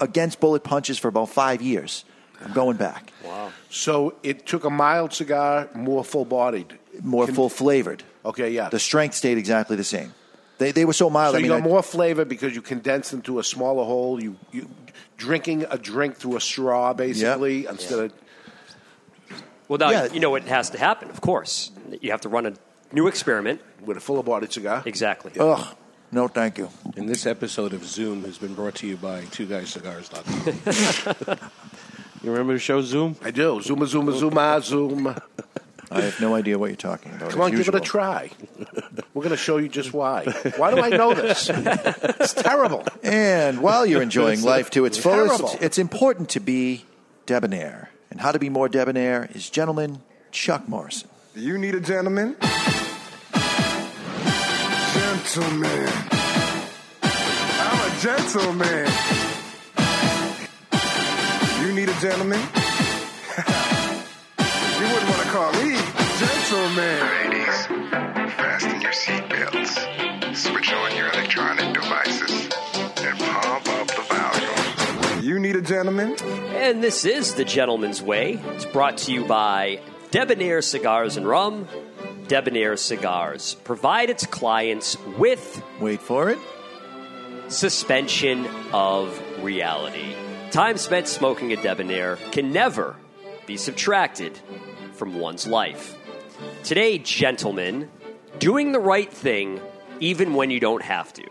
against 0.00 0.40
bullet 0.40 0.64
punches 0.64 0.98
for 0.98 1.08
about 1.08 1.28
five 1.28 1.60
years. 1.62 2.04
I'm 2.44 2.52
going 2.52 2.76
back. 2.76 3.12
Wow. 3.24 3.50
So 3.68 4.14
it 4.22 4.46
took 4.46 4.64
a 4.64 4.70
mild 4.70 5.12
cigar, 5.12 5.68
more 5.74 6.04
full 6.04 6.24
bodied. 6.24 6.78
More 7.02 7.26
full 7.26 7.48
flavored. 7.48 8.02
Okay, 8.24 8.50
yeah. 8.50 8.68
The 8.68 8.78
strength 8.78 9.14
stayed 9.14 9.38
exactly 9.38 9.76
the 9.76 9.84
same. 9.84 10.14
They, 10.58 10.72
they 10.72 10.84
were 10.84 10.92
so 10.92 11.08
mild. 11.10 11.32
So 11.34 11.38
I 11.38 11.40
you 11.42 11.48
got 11.48 11.62
I- 11.62 11.64
more 11.64 11.82
flavor 11.82 12.24
because 12.24 12.54
you 12.54 12.62
condensed 12.62 13.12
into 13.12 13.38
a 13.38 13.44
smaller 13.44 13.84
hole. 13.84 14.22
You, 14.22 14.36
you 14.52 14.68
drinking 15.16 15.66
a 15.70 15.78
drink 15.78 16.16
through 16.16 16.36
a 16.36 16.40
straw, 16.40 16.92
basically, 16.92 17.66
instead 17.66 17.98
of 17.98 18.12
Well, 19.68 19.78
now 19.78 20.04
you 20.04 20.20
know 20.20 20.30
what 20.30 20.44
has 20.44 20.70
to 20.70 20.78
happen. 20.78 21.10
Of 21.10 21.20
course, 21.20 21.70
you 22.00 22.10
have 22.10 22.22
to 22.22 22.28
run 22.28 22.46
a 22.46 22.52
new 22.92 23.06
experiment 23.06 23.60
with 23.84 23.96
a 23.96 24.00
full 24.00 24.22
bodied 24.22 24.52
cigar. 24.52 24.82
Exactly. 24.86 25.32
Ugh, 25.38 25.76
no, 26.12 26.28
thank 26.28 26.58
you. 26.58 26.68
And 26.96 27.08
this 27.08 27.26
episode 27.26 27.72
of 27.72 27.84
Zoom 27.84 28.24
has 28.24 28.38
been 28.38 28.54
brought 28.54 28.76
to 28.76 28.86
you 28.86 28.96
by 28.96 29.24
Two 29.26 29.46
Guys 29.46 29.70
Cigars.com. 29.70 30.28
you 32.22 32.30
remember 32.30 32.54
the 32.54 32.58
show 32.58 32.80
Zoom? 32.82 33.16
I 33.22 33.30
do. 33.30 33.60
Zuma, 33.62 33.86
Zoom, 33.86 34.10
Zuma, 34.16 34.40
ah, 34.40 34.60
Zoom. 34.60 35.14
I 35.90 36.02
have 36.02 36.20
no 36.20 36.34
idea 36.34 36.58
what 36.58 36.66
you're 36.66 36.76
talking 36.76 37.12
about. 37.12 37.30
Come 37.30 37.40
as 37.40 37.46
on, 37.46 37.56
give 37.56 37.68
it 37.68 37.74
a 37.74 37.80
try. 37.80 38.30
We're 39.14 39.22
going 39.22 39.30
to 39.30 39.36
show 39.36 39.56
you 39.56 39.68
just 39.68 39.92
why. 39.94 40.24
Why 40.56 40.74
do 40.74 40.80
I 40.80 40.90
know 40.90 41.14
this? 41.14 41.50
It's 42.20 42.34
terrible. 42.34 42.84
And 43.02 43.62
while 43.62 43.86
you're 43.86 44.02
enjoying 44.02 44.42
life 44.42 44.70
to 44.70 44.84
its 44.84 44.98
fullest, 44.98 45.38
Terrible. 45.38 45.58
it's 45.64 45.78
important 45.78 46.28
to 46.30 46.40
be 46.40 46.84
debonair. 47.26 47.90
And 48.10 48.20
how 48.20 48.32
to 48.32 48.38
be 48.38 48.50
more 48.50 48.68
debonair 48.68 49.30
is 49.34 49.48
gentleman 49.48 50.02
Chuck 50.30 50.68
Morrison. 50.68 51.08
Do 51.34 51.40
you 51.40 51.56
need 51.56 51.74
a 51.74 51.80
gentleman? 51.80 52.36
Gentleman. 55.34 55.88
I'm 57.02 57.80
a 57.84 58.00
gentleman. 58.00 58.88
You 61.60 61.74
need 61.74 61.90
a 61.90 62.00
gentleman? 62.00 62.40
you 64.78 64.86
wouldn't 64.88 65.10
want 65.10 65.22
to 65.22 65.28
call 65.28 65.52
me 65.52 65.76
gentleman. 66.18 67.00
Ladies, 67.30 67.66
fasten 68.36 68.80
your 68.80 68.92
seatbelts, 68.92 70.34
switch 70.34 70.72
on 70.72 70.96
your 70.96 71.08
electronic 71.08 71.74
devices, 71.74 72.48
and 72.96 73.18
pump 73.18 73.68
up 73.68 73.86
the 73.86 74.02
volume. 74.08 75.22
You 75.22 75.38
need 75.38 75.56
a 75.56 75.62
gentleman? 75.62 76.16
And 76.54 76.82
this 76.82 77.04
is 77.04 77.34
The 77.34 77.44
Gentleman's 77.44 78.00
Way. 78.00 78.40
It's 78.54 78.64
brought 78.64 78.96
to 78.98 79.12
you 79.12 79.26
by 79.26 79.80
Debonair 80.10 80.62
Cigars 80.62 81.18
and 81.18 81.28
Rum. 81.28 81.68
Debonair 82.28 82.76
Cigars 82.76 83.54
provide 83.64 84.10
its 84.10 84.26
clients 84.26 84.98
with. 85.16 85.62
Wait 85.80 86.00
for 86.00 86.28
it. 86.28 86.38
Suspension 87.48 88.46
of 88.72 89.18
reality. 89.42 90.14
Time 90.50 90.76
spent 90.76 91.08
smoking 91.08 91.52
a 91.52 91.56
debonair 91.56 92.16
can 92.30 92.52
never 92.52 92.96
be 93.46 93.56
subtracted 93.56 94.38
from 94.92 95.18
one's 95.18 95.46
life. 95.46 95.96
Today, 96.64 96.98
gentlemen, 96.98 97.88
doing 98.38 98.72
the 98.72 98.78
right 98.78 99.10
thing 99.10 99.60
even 100.00 100.34
when 100.34 100.50
you 100.50 100.60
don't 100.60 100.82
have 100.82 101.12
to. 101.14 101.24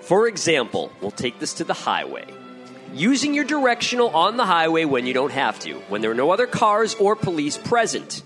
For 0.00 0.26
example, 0.28 0.90
we'll 1.02 1.10
take 1.10 1.38
this 1.38 1.54
to 1.54 1.64
the 1.64 1.74
highway. 1.74 2.24
Using 2.94 3.34
your 3.34 3.44
directional 3.44 4.08
on 4.08 4.36
the 4.36 4.46
highway 4.46 4.84
when 4.86 5.06
you 5.06 5.14
don't 5.14 5.32
have 5.32 5.58
to, 5.60 5.74
when 5.88 6.00
there 6.00 6.10
are 6.10 6.14
no 6.14 6.30
other 6.30 6.46
cars 6.46 6.94
or 6.94 7.16
police 7.16 7.58
present. 7.58 8.22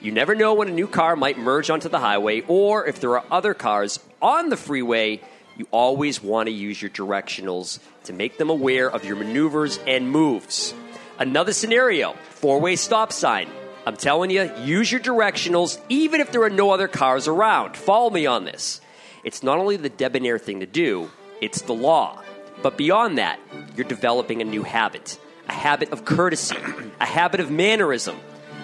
You 0.00 0.12
never 0.12 0.34
know 0.34 0.54
when 0.54 0.68
a 0.68 0.72
new 0.72 0.86
car 0.86 1.14
might 1.14 1.38
merge 1.38 1.68
onto 1.68 1.90
the 1.90 1.98
highway, 1.98 2.42
or 2.48 2.86
if 2.86 3.00
there 3.00 3.18
are 3.18 3.24
other 3.30 3.52
cars 3.52 4.00
on 4.22 4.48
the 4.48 4.56
freeway, 4.56 5.20
you 5.58 5.66
always 5.70 6.22
want 6.22 6.46
to 6.46 6.52
use 6.52 6.80
your 6.80 6.90
directionals 6.90 7.80
to 8.04 8.14
make 8.14 8.38
them 8.38 8.48
aware 8.48 8.90
of 8.90 9.04
your 9.04 9.16
maneuvers 9.16 9.78
and 9.86 10.10
moves. 10.10 10.72
Another 11.18 11.52
scenario 11.52 12.14
four 12.30 12.60
way 12.60 12.76
stop 12.76 13.12
sign. 13.12 13.48
I'm 13.86 13.96
telling 13.96 14.30
you, 14.30 14.50
use 14.62 14.90
your 14.90 15.02
directionals 15.02 15.78
even 15.90 16.22
if 16.22 16.32
there 16.32 16.42
are 16.44 16.50
no 16.50 16.70
other 16.70 16.88
cars 16.88 17.28
around. 17.28 17.76
Follow 17.76 18.08
me 18.08 18.24
on 18.24 18.44
this. 18.44 18.80
It's 19.22 19.42
not 19.42 19.58
only 19.58 19.76
the 19.76 19.90
debonair 19.90 20.38
thing 20.38 20.60
to 20.60 20.66
do, 20.66 21.10
it's 21.42 21.62
the 21.62 21.74
law. 21.74 22.22
But 22.62 22.78
beyond 22.78 23.18
that, 23.18 23.38
you're 23.76 23.86
developing 23.86 24.40
a 24.40 24.44
new 24.44 24.62
habit 24.62 25.18
a 25.46 25.52
habit 25.52 25.90
of 25.90 26.04
courtesy, 26.04 26.56
a 27.00 27.04
habit 27.04 27.40
of 27.40 27.50
mannerism, 27.50 28.16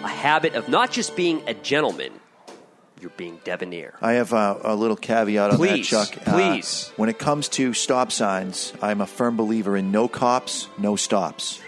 a 0.06 0.08
habit 0.08 0.54
of 0.54 0.68
not 0.68 0.90
just 0.92 1.16
being 1.16 1.42
a 1.46 1.54
gentleman, 1.54 2.12
you're 3.00 3.10
being 3.10 3.40
debonair. 3.44 3.94
I 4.00 4.12
have 4.14 4.32
a, 4.32 4.58
a 4.62 4.74
little 4.74 4.96
caveat 4.96 5.50
on 5.50 5.56
Please, 5.56 5.90
that, 5.90 6.12
Chuck. 6.12 6.28
Uh, 6.28 6.32
please. 6.32 6.90
when 6.96 7.08
it 7.08 7.18
comes 7.18 7.48
to 7.50 7.74
stop 7.74 8.10
signs, 8.12 8.72
I'm 8.80 9.00
a 9.00 9.06
firm 9.06 9.36
believer 9.36 9.76
in 9.76 9.90
no 9.92 10.08
cops, 10.08 10.68
no 10.78 10.96
stops. 10.96 11.60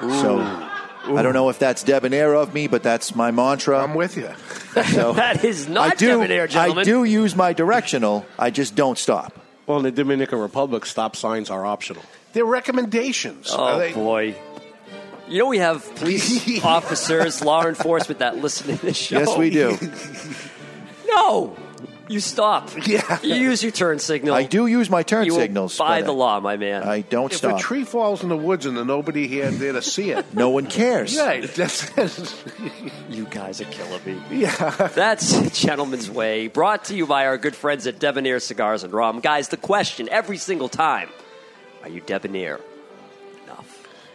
So 0.00 0.38
I 0.40 1.22
don't 1.22 1.32
know 1.34 1.48
if 1.48 1.58
that's 1.58 1.82
debonair 1.82 2.34
of 2.34 2.54
me, 2.54 2.66
but 2.68 2.82
that's 2.82 3.14
my 3.14 3.30
mantra. 3.30 3.82
I'm 3.82 3.94
with 3.94 4.16
you. 4.16 4.30
So 4.92 5.12
that 5.14 5.44
is 5.44 5.68
not 5.68 5.92
I 5.92 5.94
do, 5.94 6.06
debonair, 6.08 6.46
gentlemen. 6.46 6.82
I 6.82 6.84
do 6.84 7.04
use 7.04 7.34
my 7.34 7.52
directional. 7.52 8.24
I 8.38 8.50
just 8.50 8.74
don't 8.74 8.98
stop. 8.98 9.38
Well, 9.66 9.78
in 9.78 9.84
the 9.84 9.90
Dominican 9.92 10.38
Republic, 10.38 10.86
stop 10.86 11.16
signs 11.16 11.50
are 11.50 11.64
optional. 11.64 12.02
They're 12.32 12.44
recommendations. 12.44 13.48
Oh, 13.52 13.62
Are 13.64 13.78
they- 13.78 13.92
boy. 13.92 14.34
You 15.28 15.38
know, 15.38 15.46
we 15.46 15.58
have 15.58 15.94
police 15.96 16.62
officers, 16.64 17.42
law 17.42 17.66
enforcement 17.66 18.18
that 18.20 18.36
listen 18.36 18.76
to 18.76 18.82
this 18.84 18.96
show. 18.96 19.18
Yes, 19.20 19.36
we 19.36 19.50
do. 19.50 19.78
No, 21.14 21.54
you 22.08 22.20
stop. 22.20 22.70
Yeah. 22.86 23.20
You 23.22 23.34
use 23.34 23.62
your 23.62 23.72
turn 23.72 23.98
signal. 23.98 24.34
I 24.34 24.44
do 24.44 24.66
use 24.66 24.88
my 24.88 25.02
turn 25.02 25.26
you 25.26 25.32
signals. 25.32 25.76
By 25.76 26.02
the 26.02 26.12
law, 26.12 26.40
my 26.40 26.56
man. 26.56 26.84
I 26.84 27.02
don't 27.02 27.30
if 27.30 27.38
stop. 27.38 27.58
a 27.58 27.62
tree 27.62 27.84
falls 27.84 28.22
in 28.22 28.28
the 28.28 28.36
woods 28.36 28.66
and 28.66 28.76
there's 28.76 28.86
nobody 28.86 29.28
here 29.28 29.50
there 29.50 29.74
to 29.74 29.82
see 29.82 30.10
it, 30.10 30.32
no 30.34 30.50
one 30.50 30.66
cares. 30.66 31.14
Yeah, 31.14 31.40
that's, 31.40 31.90
you 33.10 33.26
guys 33.26 33.60
are 33.60 33.66
killing 33.66 34.02
me. 34.04 34.40
Yeah. 34.40 34.88
That's 34.94 35.60
Gentleman's 35.60 36.10
Way, 36.10 36.48
brought 36.48 36.86
to 36.86 36.94
you 36.94 37.06
by 37.06 37.26
our 37.26 37.36
good 37.36 37.54
friends 37.54 37.86
at 37.86 37.98
Debonair 37.98 38.40
Cigars 38.40 38.84
and 38.84 38.92
Rum. 38.92 39.20
Guys, 39.20 39.48
the 39.48 39.58
question 39.58 40.08
every 40.10 40.38
single 40.38 40.68
time 40.70 41.08
are 41.82 41.88
you 41.88 42.00
debonair? 42.00 42.58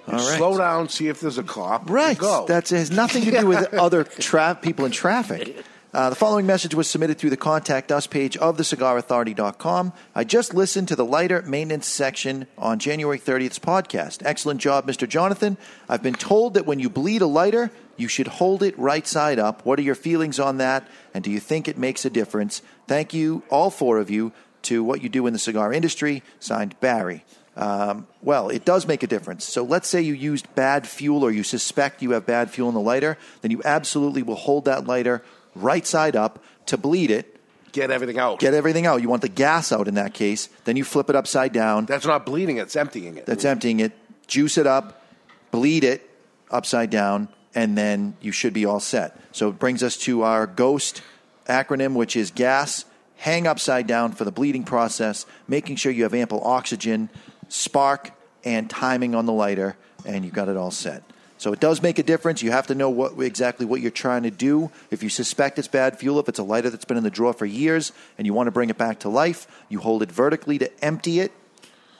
All 0.07 0.13
right. 0.13 0.37
slow 0.37 0.57
down, 0.57 0.89
see 0.89 1.07
if 1.09 1.19
there's 1.19 1.37
a 1.37 1.43
cop. 1.43 1.89
Right. 1.89 2.17
Go. 2.17 2.45
That 2.47 2.69
has 2.69 2.91
nothing 2.91 3.23
to 3.25 3.31
do 3.31 3.47
with 3.47 3.73
other 3.73 4.03
tra- 4.03 4.57
people 4.61 4.85
in 4.85 4.91
traffic. 4.91 5.63
Uh, 5.93 6.09
the 6.09 6.15
following 6.15 6.45
message 6.45 6.75
was 6.75 6.87
submitted 6.87 7.17
through 7.17 7.29
the 7.29 7.37
Contact 7.37 7.91
Us 7.91 8.07
page 8.07 8.37
of 8.37 8.57
thecigarauthority.com. 8.57 9.93
I 10.13 10.23
just 10.23 10.53
listened 10.53 10.89
to 10.89 10.95
the 10.95 11.05
lighter 11.05 11.41
maintenance 11.43 11.87
section 11.87 12.47
on 12.57 12.79
January 12.79 13.17
30th's 13.17 13.57
podcast. 13.59 14.21
Excellent 14.25 14.61
job, 14.61 14.85
Mr. 14.85 15.07
Jonathan. 15.07 15.57
I've 15.89 16.03
been 16.03 16.13
told 16.13 16.53
that 16.53 16.65
when 16.65 16.79
you 16.79 16.89
bleed 16.89 17.21
a 17.21 17.27
lighter, 17.27 17.71
you 17.95 18.07
should 18.07 18.27
hold 18.27 18.63
it 18.63 18.77
right 18.77 19.07
side 19.07 19.39
up. 19.39 19.65
What 19.65 19.79
are 19.79 19.83
your 19.83 19.95
feelings 19.95 20.39
on 20.39 20.57
that? 20.57 20.87
And 21.13 21.23
do 21.23 21.31
you 21.31 21.39
think 21.39 21.67
it 21.67 21.77
makes 21.77 22.05
a 22.05 22.09
difference? 22.09 22.61
Thank 22.87 23.13
you, 23.13 23.43
all 23.49 23.69
four 23.71 23.97
of 23.97 24.09
you, 24.09 24.33
to 24.63 24.83
what 24.83 25.01
you 25.01 25.09
do 25.09 25.25
in 25.25 25.33
the 25.33 25.39
cigar 25.39 25.73
industry. 25.73 26.21
Signed, 26.39 26.79
Barry. 26.79 27.23
Um, 27.57 28.05
well, 28.21 28.49
it 28.49 28.65
does 28.65 28.87
make 28.87 29.01
a 29.01 29.07
difference. 29.07 29.43
So 29.43 29.63
let's 29.63 29.87
say 29.87 29.99
you 30.01 30.13
used 30.13 30.53
bad 30.53 30.87
fuel 30.87 31.23
or 31.23 31.31
you 31.31 31.41
suspect 31.41 32.03
you 32.03 32.11
have 32.11 32.25
bad 32.25 32.51
fuel 32.51 32.69
in 32.69 32.75
the 32.75 32.81
lighter, 32.81 33.17
then 33.41 33.49
you 33.49 33.61
absolutely 33.65 34.21
will 34.21 34.35
hold 34.35 34.65
that 34.65 34.85
lighter 34.85 35.23
right 35.55 35.85
side 35.85 36.15
up 36.15 36.43
to 36.67 36.77
bleed 36.77 37.09
it. 37.09 37.33
Get 37.71 37.89
everything 37.89 38.19
out. 38.19 38.39
Get 38.39 38.53
everything 38.53 38.85
out. 38.85 39.01
You 39.01 39.09
want 39.09 39.23
the 39.23 39.29
gas 39.29 39.71
out 39.71 39.87
in 39.87 39.95
that 39.95 40.13
case. 40.13 40.49
Then 40.65 40.77
you 40.77 40.83
flip 40.83 41.09
it 41.09 41.15
upside 41.15 41.51
down. 41.51 41.85
That's 41.85 42.05
not 42.05 42.27
bleeding, 42.27 42.57
it's 42.57 42.75
emptying 42.75 43.17
it. 43.17 43.25
That's 43.25 43.43
emptying 43.43 43.79
it. 43.79 43.91
Juice 44.27 44.57
it 44.59 44.67
up, 44.67 45.01
bleed 45.49 45.83
it 45.83 46.07
upside 46.51 46.91
down, 46.91 47.27
and 47.55 47.75
then 47.75 48.15
you 48.21 48.31
should 48.31 48.53
be 48.53 48.65
all 48.65 48.79
set. 48.79 49.19
So 49.31 49.49
it 49.49 49.57
brings 49.57 49.81
us 49.81 49.97
to 49.99 50.21
our 50.21 50.45
GHOST 50.45 51.01
acronym, 51.47 51.95
which 51.95 52.15
is 52.15 52.29
gas, 52.29 52.85
hang 53.15 53.47
upside 53.47 53.87
down 53.87 54.11
for 54.11 54.25
the 54.25 54.31
bleeding 54.31 54.63
process, 54.63 55.25
making 55.47 55.77
sure 55.77 55.91
you 55.91 56.03
have 56.03 56.13
ample 56.13 56.43
oxygen, 56.43 57.09
spark, 57.49 58.11
and 58.43 58.69
timing 58.69 59.15
on 59.15 59.25
the 59.25 59.33
lighter, 59.33 59.75
and 60.05 60.23
you've 60.23 60.33
got 60.33 60.47
it 60.47 60.57
all 60.57 60.71
set. 60.71 61.03
So 61.37 61.53
it 61.53 61.59
does 61.59 61.81
make 61.81 61.99
a 61.99 62.03
difference. 62.03 62.41
You 62.41 62.51
have 62.51 62.67
to 62.67 62.75
know 62.75 62.89
what 62.89 63.19
exactly 63.19 63.65
what 63.65 63.81
you're 63.81 63.91
trying 63.91 64.23
to 64.23 64.31
do. 64.31 64.71
If 64.89 65.03
you 65.03 65.09
suspect 65.09 65.59
it's 65.59 65.67
bad 65.67 65.99
fuel, 65.99 66.19
if 66.19 66.27
it's 66.27 66.39
a 66.39 66.43
lighter 66.43 66.69
that's 66.69 66.85
been 66.85 66.97
in 66.97 67.03
the 67.03 67.11
drawer 67.11 67.33
for 67.33 67.45
years 67.45 67.91
and 68.17 68.25
you 68.25 68.33
want 68.33 68.47
to 68.47 68.51
bring 68.51 68.69
it 68.69 68.77
back 68.77 68.99
to 68.99 69.09
life, 69.09 69.47
you 69.69 69.79
hold 69.79 70.01
it 70.01 70.11
vertically 70.11 70.57
to 70.57 70.83
empty 70.83 71.19
it, 71.19 71.31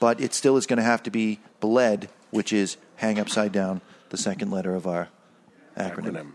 but 0.00 0.20
it 0.20 0.34
still 0.34 0.56
is 0.56 0.66
going 0.66 0.78
to 0.78 0.82
have 0.82 1.04
to 1.04 1.10
be 1.10 1.38
bled, 1.60 2.08
which 2.30 2.52
is 2.52 2.78
hang 2.96 3.20
upside 3.20 3.52
down, 3.52 3.80
the 4.10 4.16
second 4.16 4.50
letter 4.50 4.74
of 4.74 4.86
our 4.88 5.08
acronym. 5.76 6.32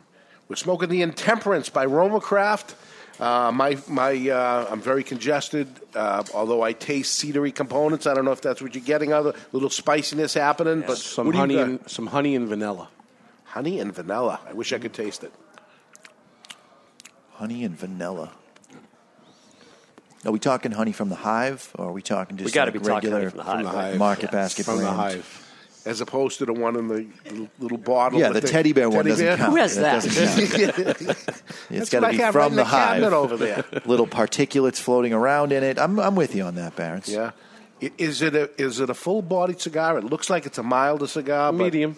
We're 0.47 0.55
smoking 0.55 0.89
the 0.89 1.01
Intemperance 1.01 1.69
by 1.69 1.85
Roma 1.85 2.21
Craft. 2.21 2.75
Uh, 3.19 3.51
my 3.53 3.77
my, 3.87 4.29
uh, 4.29 4.67
I'm 4.71 4.81
very 4.81 5.03
congested. 5.03 5.67
Uh, 5.95 6.23
although 6.33 6.61
I 6.63 6.73
taste 6.73 7.23
cedary 7.23 7.53
components, 7.53 8.07
I 8.07 8.13
don't 8.13 8.25
know 8.25 8.31
if 8.31 8.41
that's 8.41 8.61
what 8.61 8.73
you're 8.75 8.83
getting. 8.83 9.13
Other 9.13 9.33
little 9.51 9.69
spiciness 9.69 10.33
happening, 10.33 10.83
but 10.85 10.97
some 10.97 11.27
what 11.27 11.33
do 11.33 11.37
you 11.37 11.41
honey 11.41 11.57
and 11.59 11.89
some 11.89 12.07
honey 12.07 12.35
and 12.35 12.47
vanilla. 12.47 12.89
honey 13.45 13.79
and 13.79 13.93
vanilla. 13.93 14.39
I 14.47 14.53
wish 14.53 14.73
I 14.73 14.79
could 14.79 14.93
taste 14.93 15.23
it. 15.23 15.31
Honey 17.33 17.63
and 17.63 17.77
vanilla. 17.77 18.31
Are 20.25 20.31
we 20.31 20.39
talking 20.39 20.71
honey 20.71 20.93
from 20.93 21.09
the 21.09 21.15
hive, 21.15 21.69
or 21.77 21.89
are 21.89 21.91
we 21.91 22.01
talking 22.01 22.37
just 22.37 22.45
We 22.45 22.51
gotta 22.51 22.71
like 22.71 22.81
be 22.81 22.87
talking 22.87 23.11
regular 23.11 23.19
honey 23.19 23.29
from 23.29 23.37
the 23.37 23.43
hive, 23.43 23.55
From 23.55 23.63
the 23.65 23.69
hive. 23.81 23.97
market 23.97 24.23
Yes. 24.23 24.31
basket 24.31 24.65
From 24.65 24.77
the 24.77 24.83
brand? 24.83 24.95
hive. 24.97 25.42
As 25.85 25.99
opposed 25.99 26.37
to 26.39 26.45
the 26.45 26.53
one 26.53 26.77
in 26.77 26.87
the 26.87 27.05
little, 27.29 27.49
little 27.59 27.77
bottle. 27.77 28.19
Yeah, 28.19 28.29
with 28.29 28.41
the 28.41 28.47
teddy 28.47 28.71
bear 28.71 28.89
one 28.89 28.99
teddy 29.05 29.09
doesn't 29.09 29.25
bear? 29.25 29.37
count. 29.37 29.49
Who 29.51 29.55
has 29.57 29.75
That 29.75 30.01
that? 30.03 30.13
doesn't 30.13 30.47
count. 30.47 30.97
That's 31.17 31.41
It's 31.69 31.89
got 31.89 32.01
what 32.03 32.07
to 32.07 32.07
I 32.07 32.11
be 32.11 32.17
have 32.23 32.35
right 32.35 32.43
from 32.43 32.51
in 32.53 32.55
the, 32.57 32.63
the 32.63 32.69
hive. 32.69 33.01
cabinet 33.01 33.13
over 33.15 33.35
there. 33.37 33.65
Little 33.85 34.07
particulates 34.07 34.77
floating 34.77 35.11
around 35.13 35.51
in 35.51 35.61
it. 35.63 35.77
I'm, 35.77 35.99
I'm 35.99 36.15
with 36.15 36.35
you 36.35 36.43
on 36.43 36.55
that, 36.55 36.75
Barons. 36.77 37.09
Yeah. 37.09 37.31
Is 37.97 38.21
it 38.21 38.33
a 38.33 38.49
is 38.61 38.79
it 38.79 38.89
a 38.89 38.93
full 38.93 39.21
bodied 39.21 39.59
cigar? 39.59 39.97
It 39.97 40.05
looks 40.05 40.29
like 40.29 40.45
it's 40.45 40.57
a 40.57 40.63
milder 40.63 41.05
cigar. 41.07 41.51
but- 41.51 41.57
Medium. 41.65 41.97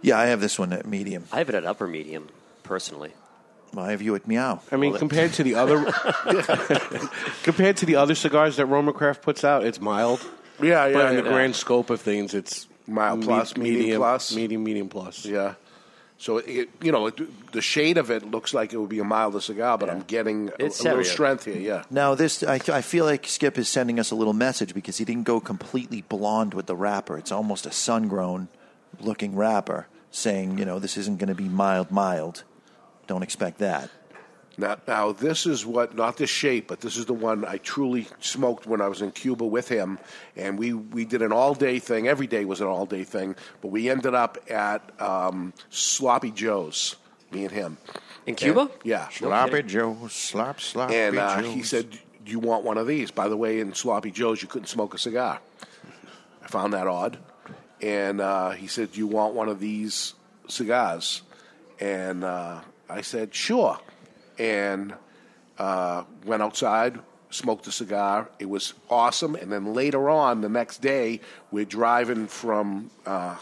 Yeah, 0.00 0.16
I 0.16 0.26
have 0.26 0.40
this 0.40 0.56
one 0.60 0.72
at 0.72 0.86
medium. 0.86 1.24
I 1.32 1.38
have 1.38 1.48
it 1.48 1.56
at 1.56 1.64
upper 1.64 1.88
medium, 1.88 2.28
personally. 2.62 3.10
Well, 3.74 3.84
I 3.84 3.90
have 3.90 4.00
you 4.00 4.14
at 4.14 4.28
meow. 4.28 4.60
I 4.70 4.76
mean, 4.76 4.94
compared 4.96 5.32
to 5.34 5.42
the 5.42 5.56
other, 5.56 5.84
compared 7.42 7.76
to 7.78 7.86
the 7.86 7.96
other 7.96 8.14
cigars 8.14 8.56
that 8.56 8.66
Roma 8.66 8.92
Craft 8.92 9.22
puts 9.22 9.42
out, 9.44 9.64
it's 9.64 9.80
mild. 9.80 10.24
Yeah, 10.62 10.86
yeah, 10.86 10.92
But 10.92 11.06
in 11.10 11.16
yeah. 11.16 11.20
the 11.22 11.28
grand 11.30 11.56
scope 11.56 11.90
of 11.90 12.00
things, 12.00 12.32
it's 12.34 12.66
Mild 12.88 13.20
me- 13.20 13.26
plus, 13.26 13.56
medium 13.56 14.00
plus. 14.00 14.34
medium, 14.34 14.64
medium 14.64 14.88
plus. 14.88 15.24
Yeah. 15.24 15.54
So 16.20 16.38
it, 16.38 16.68
you 16.82 16.90
know, 16.90 17.06
it, 17.06 17.52
the 17.52 17.62
shade 17.62 17.96
of 17.96 18.10
it 18.10 18.28
looks 18.28 18.52
like 18.52 18.72
it 18.72 18.76
would 18.76 18.88
be 18.88 18.98
a 18.98 19.04
milder 19.04 19.40
cigar, 19.40 19.78
but 19.78 19.88
I'm 19.88 20.02
getting 20.02 20.50
a, 20.58 20.64
a 20.64 20.66
little 20.66 21.04
strength 21.04 21.44
here. 21.44 21.56
Yeah. 21.56 21.84
Now, 21.90 22.16
this 22.16 22.42
I, 22.42 22.58
I 22.72 22.80
feel 22.82 23.04
like 23.04 23.26
Skip 23.28 23.56
is 23.56 23.68
sending 23.68 24.00
us 24.00 24.10
a 24.10 24.16
little 24.16 24.32
message 24.32 24.74
because 24.74 24.96
he 24.98 25.04
didn't 25.04 25.24
go 25.24 25.38
completely 25.38 26.02
blonde 26.02 26.54
with 26.54 26.66
the 26.66 26.74
wrapper. 26.74 27.16
It's 27.16 27.30
almost 27.30 27.66
a 27.66 27.70
sun-grown 27.70 28.48
looking 28.98 29.36
wrapper, 29.36 29.86
saying, 30.10 30.58
you 30.58 30.64
know, 30.64 30.80
this 30.80 30.96
isn't 30.96 31.18
going 31.18 31.28
to 31.28 31.36
be 31.36 31.48
mild, 31.48 31.92
mild. 31.92 32.42
Don't 33.06 33.22
expect 33.22 33.58
that. 33.58 33.88
Now, 34.58 34.76
now 34.88 35.12
this 35.12 35.46
is 35.46 35.64
what 35.64 35.94
not 35.94 36.16
the 36.16 36.26
shape, 36.26 36.66
but 36.66 36.80
this 36.80 36.96
is 36.96 37.06
the 37.06 37.14
one 37.14 37.44
I 37.44 37.58
truly 37.58 38.08
smoked 38.18 38.66
when 38.66 38.80
I 38.80 38.88
was 38.88 39.00
in 39.00 39.12
Cuba 39.12 39.44
with 39.44 39.68
him, 39.68 40.00
and 40.36 40.58
we 40.58 40.72
we 40.72 41.04
did 41.04 41.22
an 41.22 41.32
all 41.32 41.54
day 41.54 41.78
thing. 41.78 42.08
Every 42.08 42.26
day 42.26 42.44
was 42.44 42.60
an 42.60 42.66
all 42.66 42.84
day 42.84 43.04
thing, 43.04 43.36
but 43.62 43.68
we 43.68 43.88
ended 43.88 44.14
up 44.14 44.36
at 44.50 44.82
um, 45.00 45.52
Sloppy 45.70 46.32
Joe's. 46.32 46.96
Me 47.30 47.44
and 47.44 47.52
him 47.52 47.76
in 48.26 48.34
Cuba. 48.34 48.70
yeah, 48.84 49.08
Sloppy 49.10 49.62
Joe's, 49.62 50.14
slop, 50.14 50.60
sloppy 50.60 50.94
and 50.94 51.18
uh, 51.18 51.42
Joes. 51.42 51.54
he 51.54 51.62
said, 51.62 51.90
"Do 51.90 52.32
you 52.32 52.38
want 52.38 52.64
one 52.64 52.78
of 52.78 52.86
these?" 52.86 53.10
By 53.10 53.28
the 53.28 53.36
way, 53.36 53.60
in 53.60 53.74
Sloppy 53.74 54.10
Joe's, 54.10 54.40
you 54.42 54.48
couldn't 54.48 54.68
smoke 54.68 54.94
a 54.94 54.98
cigar. 54.98 55.38
I 56.42 56.46
found 56.48 56.72
that 56.72 56.86
odd, 56.86 57.18
and 57.82 58.20
uh, 58.20 58.50
he 58.50 58.66
said, 58.66 58.92
"Do 58.92 58.98
you 58.98 59.06
want 59.06 59.34
one 59.34 59.48
of 59.50 59.60
these 59.60 60.14
cigars?" 60.48 61.22
And 61.78 62.24
uh, 62.24 62.62
I 62.88 63.02
said, 63.02 63.34
"Sure." 63.34 63.78
And 64.38 64.94
uh, 65.58 66.04
went 66.24 66.42
outside, 66.42 66.98
smoked 67.30 67.66
a 67.66 67.72
cigar. 67.72 68.30
It 68.38 68.48
was 68.48 68.74
awesome. 68.88 69.34
And 69.34 69.50
then 69.50 69.74
later 69.74 70.08
on, 70.08 70.40
the 70.40 70.48
next 70.48 70.80
day, 70.80 71.20
we're 71.50 71.64
driving 71.64 72.26
from 72.26 72.90
uh, 73.04 73.36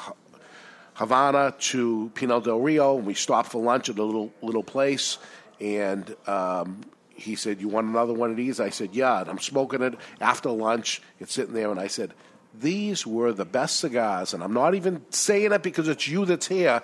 Havana 0.95 1.55
to 1.59 2.11
Pinar 2.15 2.41
del 2.41 2.61
Rio, 2.61 2.97
and 2.97 3.07
we 3.07 3.15
stopped 3.15 3.53
for 3.53 3.63
lunch 3.63 3.89
at 3.89 3.99
a 3.99 4.03
little 4.03 4.33
little 4.41 4.63
place. 4.63 5.19
And 5.61 6.15
um, 6.27 6.81
he 7.15 7.35
said, 7.35 7.61
"You 7.61 7.69
want 7.69 7.87
another 7.87 8.15
one 8.15 8.31
of 8.31 8.37
these?" 8.37 8.61
I 8.61 8.71
said, 8.71 8.95
"Yeah." 8.95 9.21
And 9.21 9.29
I'm 9.29 9.39
smoking 9.39 9.83
it 9.83 9.95
after 10.21 10.51
lunch. 10.51 11.03
It's 11.21 11.35
sitting 11.35 11.55
there, 11.55 11.71
and 11.71 11.79
I 11.79 11.89
said, 11.89 12.15
"These 12.59 13.07
were 13.07 13.33
the 13.33 13.45
best 13.45 13.77
cigars." 13.77 14.33
And 14.33 14.43
I'm 14.43 14.55
not 14.55 14.75
even 14.75 15.05
saying 15.11 15.53
it 15.53 15.63
because 15.63 15.89
it's 15.89 16.09
you 16.09 16.25
that's 16.25 16.49
here. 16.49 16.83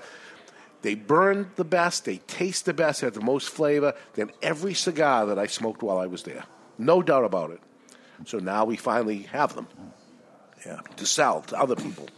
They 0.82 0.94
burn 0.94 1.50
the 1.56 1.64
best. 1.64 2.04
They 2.04 2.18
taste 2.18 2.64
the 2.64 2.74
best. 2.74 3.00
they 3.00 3.06
Have 3.06 3.14
the 3.14 3.20
most 3.20 3.48
flavor 3.48 3.94
than 4.14 4.30
every 4.42 4.74
cigar 4.74 5.26
that 5.26 5.38
I 5.38 5.46
smoked 5.46 5.82
while 5.82 5.98
I 5.98 6.06
was 6.06 6.24
there. 6.24 6.44
No 6.78 7.02
doubt 7.02 7.24
about 7.24 7.50
it. 7.50 7.60
So 8.26 8.38
now 8.38 8.64
we 8.64 8.76
finally 8.76 9.22
have 9.22 9.54
them. 9.54 9.68
Yeah. 10.66 10.80
To 10.96 11.06
sell 11.06 11.42
to 11.42 11.58
other 11.58 11.76
people. 11.76 12.08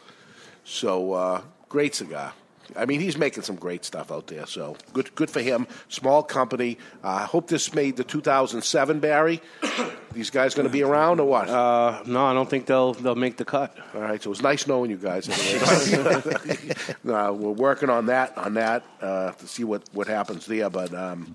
So 0.65 1.12
uh, 1.12 1.43
great 1.69 1.95
cigar. 1.95 2.32
I 2.77 2.86
mean, 2.86 3.01
he's 3.01 3.16
making 3.16 3.43
some 3.43 3.57
great 3.57 3.85
stuff 3.85 4.11
out 4.11 4.27
there. 4.27 4.47
So 4.47 4.77
good, 4.93 5.15
good 5.15 5.31
for 5.31 5.41
him. 5.41 5.66
Small 5.89 6.23
company. 6.23 6.78
Uh, 7.03 7.09
I 7.09 7.24
hope 7.24 7.49
this 7.49 7.74
made 7.74 7.97
the 7.97 8.05
2007 8.05 9.01
Barry. 9.01 9.41
These 10.12 10.31
guys 10.31 10.55
going 10.55 10.69
to 10.69 10.73
be 10.73 10.82
around 10.82 11.19
or 11.19 11.27
what? 11.27 11.49
Uh, 11.49 12.03
no, 12.07 12.24
I 12.24 12.35
don't 12.35 12.49
think 12.49 12.66
they'll 12.66 12.95
they'll 12.95 13.16
make 13.16 13.36
the 13.36 13.45
cut. 13.45 13.77
All 13.95 14.01
right, 14.01 14.23
so 14.23 14.28
it 14.28 14.31
was 14.31 14.43
nice 14.43 14.66
knowing 14.66 14.91
you 14.91 14.97
guys. 14.97 15.28
No, 17.05 17.32
we're 17.32 17.51
working 17.51 17.91
on 17.91 18.07
that 18.07 18.36
on 18.39 18.55
that 18.55 18.85
uh, 19.01 19.32
to 19.32 19.47
see 19.47 19.65
what, 19.65 19.82
what 19.93 20.07
happens 20.07 20.47
there. 20.47 20.70
But 20.70 20.95
um, 20.95 21.35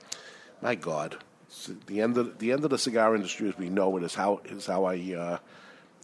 my 0.62 0.76
God, 0.76 1.18
the 1.88 2.02
end 2.02 2.18
of 2.18 2.40
the 2.40 2.52
end 2.52 2.64
of 2.64 2.70
the 2.70 2.78
cigar 2.78 3.16
industry 3.16 3.50
as 3.50 3.58
we 3.58 3.70
know 3.70 3.96
it 3.98 4.04
is 4.04 4.16
how 4.16 4.42
is 4.46 4.66
how 4.66 4.86
I 4.86 4.96
uh, 5.16 5.38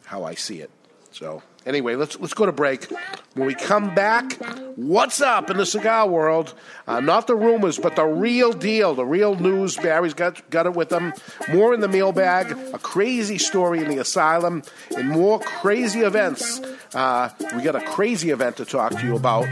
how 0.06 0.24
I 0.24 0.36
see 0.36 0.62
it. 0.62 0.70
So 1.12 1.42
anyway, 1.66 1.96
let's 1.96 2.20
let's 2.20 2.34
go 2.34 2.46
to 2.46 2.52
break. 2.52 2.88
When 3.34 3.48
we 3.48 3.56
come 3.56 3.94
back, 3.94 4.34
what's 4.76 5.20
up 5.20 5.50
in 5.50 5.58
the 5.58 5.66
cigar 5.66 6.08
world? 6.08 6.54
Uh, 6.88 7.02
not 7.02 7.28
the 7.28 7.36
rumors, 7.36 7.78
but 7.78 7.96
the 7.96 8.06
real 8.06 8.54
deal, 8.54 8.96
the 8.96 9.06
real 9.06 9.36
news. 9.36 9.76
Barry's 9.78 10.14
got 10.14 10.50
got 10.50 10.66
it 10.66 10.74
with 10.74 10.92
him. 10.92 11.14
More 11.52 11.74
in 11.74 11.82
the 11.82 11.88
mailbag, 11.88 12.52
a 12.74 12.80
crazy 12.80 13.38
story 13.38 13.80
in 13.80 13.90
the 13.90 13.98
asylum, 13.98 14.64
and 14.96 15.10
more 15.10 15.40
crazy 15.40 16.02
events. 16.02 16.62
Uh, 16.94 17.30
we 17.56 17.62
got 17.62 17.76
a 17.76 17.82
crazy 17.82 18.30
event 18.30 18.58
to 18.58 18.66
talk 18.66 18.92
to 18.92 19.06
you 19.06 19.16
about 19.16 19.46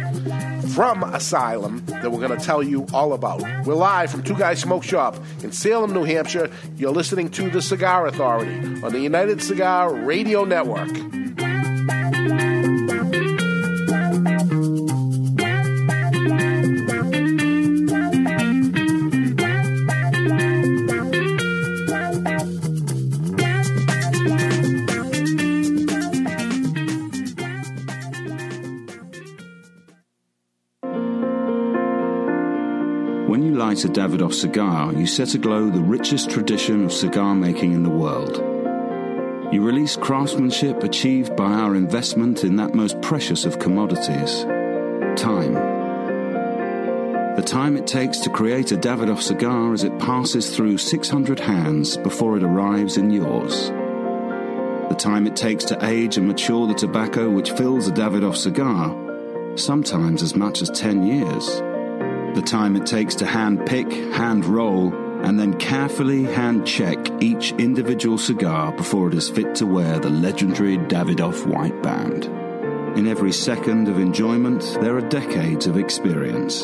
from 0.73 1.03
Asylum 1.03 1.85
that 1.87 2.11
we're 2.11 2.25
going 2.25 2.37
to 2.37 2.43
tell 2.43 2.63
you 2.63 2.87
all 2.93 3.13
about. 3.13 3.41
We're 3.65 3.75
live 3.75 4.11
from 4.11 4.23
Two 4.23 4.35
Guys 4.35 4.59
Smoke 4.59 4.83
Shop 4.83 5.17
in 5.43 5.51
Salem, 5.51 5.93
New 5.93 6.03
Hampshire. 6.03 6.49
You're 6.77 6.91
listening 6.91 7.29
to 7.31 7.49
the 7.49 7.61
Cigar 7.61 8.07
Authority 8.07 8.55
on 8.81 8.91
the 8.91 8.99
United 8.99 9.41
Cigar 9.41 9.93
Radio 9.93 10.45
Network. 10.45 10.89
When 33.33 33.41
you 33.41 33.55
light 33.55 33.83
a 33.83 33.87
Davidoff 33.87 34.33
cigar, 34.33 34.93
you 34.93 35.07
set 35.07 35.33
aglow 35.33 35.69
the 35.69 35.81
richest 35.81 36.29
tradition 36.29 36.85
of 36.85 36.93
cigar 36.93 37.33
making 37.33 37.73
in 37.73 37.81
the 37.81 37.89
world. 37.89 38.52
You 39.53 39.61
release 39.61 39.95
craftsmanship 39.95 40.81
achieved 40.81 41.35
by 41.35 41.51
our 41.51 41.75
investment 41.75 42.43
in 42.43 42.55
that 42.55 42.73
most 42.73 42.99
precious 43.03 43.45
of 43.45 43.59
commodities 43.59 44.41
time. 45.15 45.53
The 47.35 47.43
time 47.45 47.77
it 47.77 47.85
takes 47.85 48.17
to 48.21 48.31
create 48.31 48.71
a 48.71 48.77
Davidoff 48.77 49.21
cigar 49.21 49.71
as 49.71 49.83
it 49.83 49.99
passes 49.99 50.55
through 50.55 50.79
600 50.79 51.39
hands 51.39 51.97
before 51.97 52.35
it 52.35 52.41
arrives 52.41 52.97
in 52.97 53.11
yours. 53.11 53.67
The 54.89 54.97
time 54.97 55.27
it 55.27 55.35
takes 55.35 55.65
to 55.65 55.85
age 55.85 56.17
and 56.17 56.27
mature 56.27 56.65
the 56.65 56.73
tobacco 56.73 57.29
which 57.29 57.51
fills 57.51 57.87
a 57.87 57.91
Davidoff 57.91 58.35
cigar, 58.35 59.55
sometimes 59.55 60.23
as 60.23 60.35
much 60.35 60.63
as 60.63 60.71
10 60.71 61.05
years 61.05 61.61
the 62.33 62.41
time 62.41 62.75
it 62.75 62.87
takes 62.87 63.13
to 63.13 63.27
hand 63.27 63.63
pick, 63.67 63.91
hand 63.91 64.45
roll, 64.45 64.89
and 65.23 65.39
then 65.39 65.57
carefully 65.57 66.23
hand 66.23 66.67
check 66.67 66.97
each 67.21 67.53
individual 67.53 68.17
cigar 68.17 68.73
before 68.73 69.07
it 69.07 69.13
is 69.13 69.29
fit 69.29 69.55
to 69.55 69.65
wear 69.65 69.97
the 69.97 70.09
legendary 70.09 70.77
Davidoff 70.77 71.45
white 71.47 71.81
band. 71.81 72.25
In 72.97 73.07
every 73.07 73.31
second 73.31 73.87
of 73.87 73.97
enjoyment, 73.99 74.61
there 74.81 74.97
are 74.97 75.09
decades 75.09 75.65
of 75.65 75.77
experience. 75.77 76.63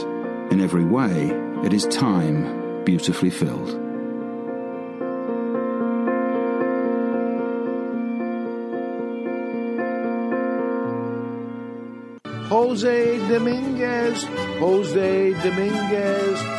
In 0.52 0.60
every 0.62 0.84
way, 0.84 1.32
it 1.64 1.74
is 1.74 1.86
time 1.88 2.84
beautifully 2.84 3.30
filled. 3.30 3.70
Jose 12.50 13.18
Dominguez, 13.30 14.24
Jose 14.60 15.34
Dominguez, 15.44 16.59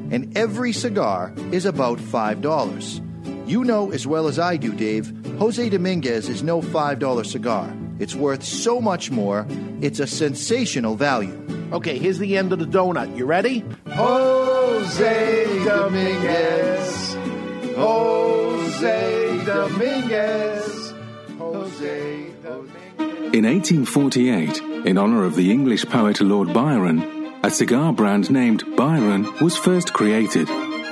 And 0.11 0.37
every 0.37 0.73
cigar 0.73 1.33
is 1.51 1.65
about 1.65 1.97
$5. 1.97 3.49
You 3.49 3.63
know 3.63 3.91
as 3.91 4.05
well 4.05 4.27
as 4.27 4.37
I 4.37 4.57
do, 4.57 4.73
Dave, 4.73 5.11
Jose 5.39 5.69
Dominguez 5.69 6.29
is 6.29 6.43
no 6.43 6.61
$5 6.61 7.25
cigar. 7.25 7.73
It's 7.97 8.13
worth 8.13 8.43
so 8.43 8.81
much 8.81 9.09
more, 9.09 9.47
it's 9.81 9.99
a 9.99 10.07
sensational 10.07 10.95
value. 10.95 11.37
Okay, 11.71 11.97
here's 11.97 12.19
the 12.19 12.37
end 12.37 12.51
of 12.51 12.59
the 12.59 12.65
donut. 12.65 13.15
You 13.15 13.25
ready? 13.25 13.63
Jose 13.87 15.63
Dominguez. 15.63 17.15
Jose 17.75 19.43
Dominguez. 19.45 20.93
Jose 21.37 22.27
Dominguez. 22.43 23.33
In 23.33 23.45
1848, 23.45 24.57
in 24.85 24.97
honor 24.97 25.23
of 25.23 25.35
the 25.35 25.51
English 25.51 25.85
poet 25.85 26.19
Lord 26.19 26.53
Byron, 26.53 27.20
a 27.43 27.49
cigar 27.49 27.91
brand 27.91 28.29
named 28.29 28.63
Byron 28.75 29.27
was 29.41 29.57
first 29.57 29.93
created. 29.93 30.47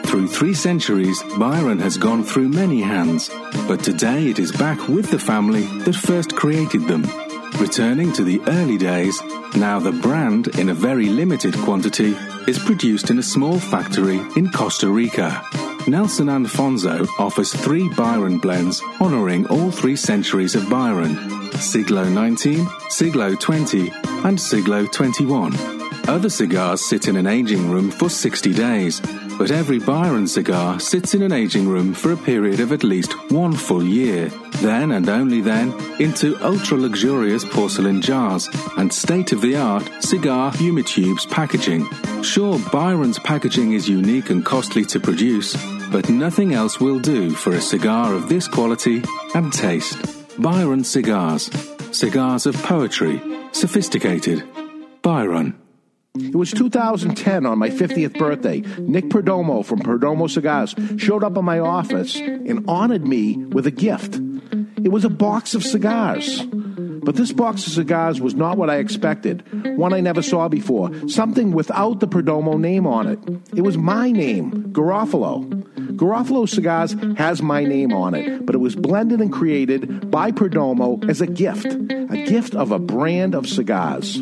Through 0.06 0.28
three 0.28 0.54
centuries, 0.54 1.22
Byron 1.38 1.80
has 1.80 1.98
gone 1.98 2.24
through 2.24 2.50
many 2.50 2.82
hands, 2.82 3.30
but 3.68 3.84
today 3.84 4.30
it 4.30 4.40
is 4.40 4.52
back 4.52 4.88
with 4.88 5.12
the 5.12 5.20
family 5.20 5.64
that 5.84 5.96
first 5.96 6.36
created 6.36 6.88
them. 6.88 7.04
Returning 7.60 8.12
to 8.14 8.24
the 8.24 8.42
early 8.48 8.78
days, 8.78 9.22
now 9.56 9.80
the 9.80 9.92
brand, 9.92 10.48
in 10.60 10.70
a 10.70 10.74
very 10.74 11.08
limited 11.10 11.56
quantity, 11.60 12.16
is 12.48 12.58
produced 12.58 13.12
in 13.12 13.20
a 13.20 13.24
small 13.24 13.60
factory 13.60 14.20
in 14.36 14.52
Costa 14.52 14.90
Rica. 14.90 15.44
Nelson 15.88 16.30
Alfonso 16.30 17.06
offers 17.20 17.54
three 17.54 17.90
Byron 17.90 18.40
blends 18.40 18.82
honoring 19.00 19.46
all 19.48 19.72
three 19.72 19.96
centuries 19.96 20.56
of 20.56 20.70
Byron 20.70 21.16
Siglo 21.54 22.08
19, 22.08 22.68
Siglo 22.90 23.36
20, 23.36 23.92
and 24.24 24.40
Siglo 24.40 24.86
21. 24.86 25.79
Other 26.08 26.30
cigars 26.30 26.82
sit 26.88 27.08
in 27.08 27.16
an 27.16 27.28
aging 27.28 27.70
room 27.70 27.92
for 27.92 28.10
60 28.10 28.54
days, 28.54 29.02
but 29.38 29.52
every 29.52 29.80
Byron 29.80 30.28
cigar 30.28 30.80
sits 30.80 31.14
in 31.14 31.22
an 31.22 31.32
aging 31.32 31.68
room 31.68 31.94
for 31.94 32.12
a 32.12 32.18
period 32.18 32.60
of 32.60 32.72
at 32.72 32.84
least 32.84 33.14
one 33.32 33.54
full 33.54 33.84
year. 33.84 34.30
Then 34.62 34.92
and 34.92 35.08
only 35.08 35.42
then 35.42 35.74
into 36.00 36.38
ultra 36.46 36.78
luxurious 36.78 37.46
porcelain 37.46 38.02
jars 38.02 38.50
and 38.78 38.92
state 38.92 39.32
of 39.32 39.42
the 39.42 39.56
art 39.56 39.88
cigar 40.04 40.52
humitubes 40.52 41.30
packaging. 41.30 41.88
Sure, 42.24 42.60
Byron's 42.72 43.20
packaging 43.20 43.74
is 43.74 43.88
unique 43.88 44.30
and 44.30 44.44
costly 44.44 44.84
to 44.86 45.00
produce, 45.00 45.56
but 45.90 46.10
nothing 46.10 46.54
else 46.54 46.80
will 46.80 47.00
do 47.00 47.32
for 47.32 47.54
a 47.54 47.62
cigar 47.62 48.14
of 48.14 48.28
this 48.28 48.48
quality 48.48 49.04
and 49.36 49.54
taste. 49.54 49.98
Byron 50.40 50.84
Cigars. 50.84 51.50
Cigars 51.92 52.46
of 52.46 52.56
poetry. 52.64 53.22
Sophisticated. 53.52 54.44
Byron. 55.02 55.58
It 56.22 56.36
was 56.36 56.52
2010 56.52 57.46
on 57.46 57.58
my 57.58 57.70
50th 57.70 58.18
birthday. 58.18 58.62
Nick 58.80 59.06
Perdomo 59.06 59.66
from 59.66 59.80
Perdomo 59.80 60.30
Cigars 60.30 60.76
showed 60.98 61.24
up 61.24 61.38
in 61.38 61.46
my 61.46 61.60
office 61.60 62.16
and 62.18 62.64
honored 62.68 63.08
me 63.08 63.38
with 63.38 63.66
a 63.66 63.72
gift. 63.72 64.20
It 64.84 64.90
was 64.90 65.06
a 65.06 65.10
box 65.10 65.56
of 65.56 65.64
cigars. 65.64 66.46
But 66.46 67.16
this 67.16 67.32
box 67.32 67.66
of 67.66 67.74
cigars 67.74 68.22
was 68.22 68.36
not 68.36 68.58
what 68.58 68.70
I 68.70 68.78
expected. 68.78 69.44
One 69.78 69.94
I 69.94 70.00
never 70.00 70.22
saw 70.22 70.48
before. 70.48 70.92
Something 71.08 71.52
without 71.52 72.00
the 72.00 72.08
Perdomo 72.08 72.60
name 72.60 72.86
on 72.86 73.08
it. 73.08 73.20
It 73.56 73.62
was 73.62 73.78
my 73.78 74.12
name, 74.12 74.72
Garofalo. 74.72 75.48
Garofalo 75.96 76.48
Cigars 76.48 76.96
has 77.18 77.42
my 77.42 77.64
name 77.64 77.94
on 77.94 78.14
it, 78.14 78.46
but 78.46 78.56
it 78.56 78.60
was 78.60 78.76
blended 78.76 79.22
and 79.22 79.34
created 79.34 80.12
by 80.12 80.32
Perdomo 80.32 81.10
as 81.10 81.20
a 81.20 81.28
gift. 81.28 81.66
A 81.66 82.26
gift 82.26 82.56
of 82.56 82.72
a 82.72 82.80
brand 82.80 83.36
of 83.36 83.48
cigars. 83.48 84.22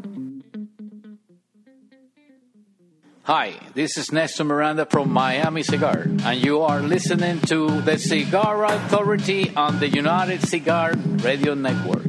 Hi, 3.33 3.53
this 3.75 3.97
is 3.97 4.11
Nestor 4.11 4.43
Miranda 4.43 4.85
from 4.85 5.09
Miami 5.09 5.63
Cigar, 5.63 5.99
and 6.01 6.43
you 6.43 6.63
are 6.63 6.81
listening 6.81 7.39
to 7.43 7.79
the 7.79 7.97
Cigar 7.97 8.65
Authority 8.65 9.55
on 9.55 9.79
the 9.79 9.87
United 9.87 10.41
Cigar 10.41 10.95
Radio 11.23 11.53
Network. 11.53 12.03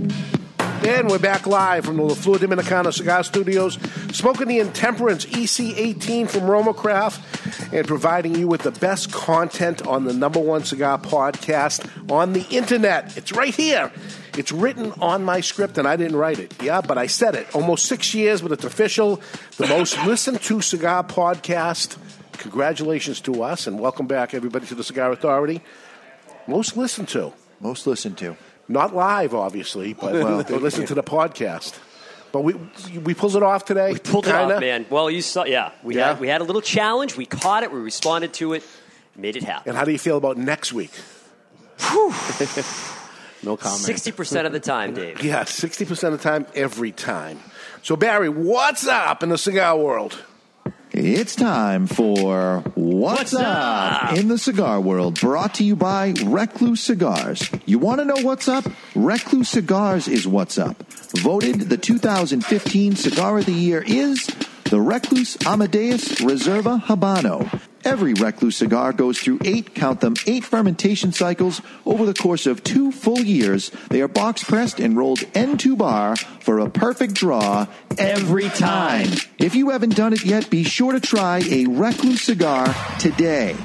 And 0.58 1.08
we're 1.08 1.20
back 1.20 1.46
live 1.46 1.84
from 1.84 1.98
the 1.98 2.02
La 2.02 2.14
Flor 2.14 2.38
Dominicana 2.38 2.92
Cigar 2.92 3.22
Studios, 3.22 3.78
smoking 4.12 4.48
the 4.48 4.58
Intemperance 4.58 5.24
EC18 5.26 6.28
from 6.28 6.50
Roma 6.50 6.74
Craft, 6.74 7.72
and 7.72 7.86
providing 7.86 8.34
you 8.34 8.48
with 8.48 8.62
the 8.62 8.72
best 8.72 9.12
content 9.12 9.86
on 9.86 10.02
the 10.02 10.12
number 10.12 10.40
one 10.40 10.64
cigar 10.64 10.98
podcast 10.98 11.88
on 12.10 12.32
the 12.32 12.44
internet. 12.50 13.16
It's 13.16 13.30
right 13.30 13.54
here. 13.54 13.92
It's 14.36 14.50
written 14.50 14.92
on 15.00 15.24
my 15.24 15.40
script, 15.40 15.76
and 15.76 15.86
I 15.86 15.96
didn't 15.96 16.16
write 16.16 16.38
it. 16.38 16.54
Yeah, 16.62 16.80
but 16.80 16.96
I 16.96 17.06
said 17.06 17.34
it. 17.34 17.54
Almost 17.54 17.84
six 17.86 18.14
years, 18.14 18.40
but 18.40 18.50
it's 18.50 18.64
official. 18.64 19.20
The 19.58 19.66
most 19.66 20.02
listened 20.06 20.40
to 20.42 20.60
cigar 20.62 21.04
podcast. 21.04 21.98
Congratulations 22.38 23.20
to 23.22 23.42
us, 23.42 23.66
and 23.66 23.78
welcome 23.78 24.06
back, 24.06 24.32
everybody, 24.32 24.66
to 24.66 24.74
the 24.74 24.82
Cigar 24.84 25.12
Authority. 25.12 25.60
Most 26.46 26.76
listened 26.78 27.08
to. 27.08 27.32
Most 27.60 27.86
listened 27.86 28.16
to. 28.18 28.36
Not 28.68 28.94
live, 28.94 29.34
obviously, 29.34 29.92
but 29.92 30.14
well, 30.14 30.42
they 30.48 30.56
listen 30.56 30.86
to 30.86 30.94
the 30.94 31.02
podcast. 31.02 31.78
But 32.32 32.40
we 32.40 32.54
we 33.04 33.12
pulled 33.12 33.36
it 33.36 33.42
off 33.42 33.66
today. 33.66 33.92
We 33.92 33.98
Pulled 33.98 34.26
it 34.26 34.34
off, 34.34 34.60
man. 34.60 34.86
Well, 34.88 35.10
you 35.10 35.20
saw, 35.20 35.44
yeah. 35.44 35.72
We 35.82 35.96
Yeah? 35.96 36.08
had 36.08 36.20
we 36.20 36.28
had 36.28 36.40
a 36.40 36.44
little 36.44 36.62
challenge. 36.62 37.16
We 37.18 37.26
caught 37.26 37.62
it. 37.64 37.70
We 37.70 37.78
responded 37.80 38.32
to 38.34 38.54
it. 38.54 38.64
Made 39.14 39.36
it 39.36 39.42
happen. 39.44 39.68
And 39.68 39.76
how 39.76 39.84
do 39.84 39.92
you 39.92 39.98
feel 39.98 40.16
about 40.16 40.38
next 40.38 40.72
week? 40.72 40.90
no 43.42 43.56
comment. 43.56 43.80
Sixty 43.80 44.12
percent 44.12 44.46
of 44.46 44.52
the 44.52 44.60
time, 44.60 44.94
Dave. 44.94 45.22
Yeah, 45.24 45.44
sixty 45.44 45.84
percent 45.84 46.14
of 46.14 46.22
the 46.22 46.28
time, 46.28 46.46
every 46.54 46.92
time. 46.92 47.40
So 47.82 47.96
Barry, 47.96 48.28
what's 48.28 48.86
up 48.86 49.22
in 49.22 49.28
the 49.28 49.38
cigar 49.38 49.76
world? 49.76 50.22
It's 50.94 51.34
time 51.34 51.86
for 51.86 52.60
What's, 52.74 53.32
What's 53.32 53.34
up? 53.34 54.04
Up? 54.12 54.18
in 54.18 54.28
the 54.28 54.36
Cigar 54.36 54.78
World, 54.78 55.18
brought 55.18 55.54
to 55.54 55.64
you 55.64 55.74
by 55.74 56.12
Recluse 56.22 56.82
Cigars. 56.82 57.48
You 57.64 57.78
want 57.78 58.00
to 58.00 58.04
know 58.04 58.18
what's 58.20 58.46
up? 58.46 58.66
Recluse 58.94 59.48
Cigars 59.48 60.06
is 60.06 60.28
what's 60.28 60.58
up. 60.58 60.82
Voted 61.16 61.60
the 61.60 61.78
2015 61.78 62.96
Cigar 62.96 63.38
of 63.38 63.46
the 63.46 63.52
Year 63.52 63.82
is 63.86 64.26
the 64.64 64.82
Recluse 64.82 65.38
Amadeus 65.46 66.20
Reserva 66.20 66.82
Habano. 66.84 67.60
Every 67.84 68.14
Recluse 68.14 68.56
cigar 68.56 68.92
goes 68.92 69.18
through 69.18 69.40
eight, 69.44 69.74
count 69.74 70.00
them, 70.00 70.14
eight 70.26 70.44
fermentation 70.44 71.12
cycles 71.12 71.60
over 71.84 72.06
the 72.06 72.14
course 72.14 72.46
of 72.46 72.62
two 72.62 72.92
full 72.92 73.18
years. 73.18 73.70
They 73.90 74.00
are 74.02 74.08
box 74.08 74.44
pressed 74.44 74.78
and 74.78 74.96
rolled 74.96 75.18
entubado 75.34 76.18
for 76.40 76.60
a 76.60 76.70
perfect 76.70 77.14
draw 77.14 77.66
every 77.98 78.48
time. 78.50 79.08
If 79.38 79.54
you 79.54 79.70
haven't 79.70 79.96
done 79.96 80.12
it 80.12 80.24
yet, 80.24 80.48
be 80.48 80.62
sure 80.62 80.92
to 80.92 81.00
try 81.00 81.42
a 81.50 81.66
Recluse 81.66 82.22
cigar 82.22 82.72
today. 82.98 83.56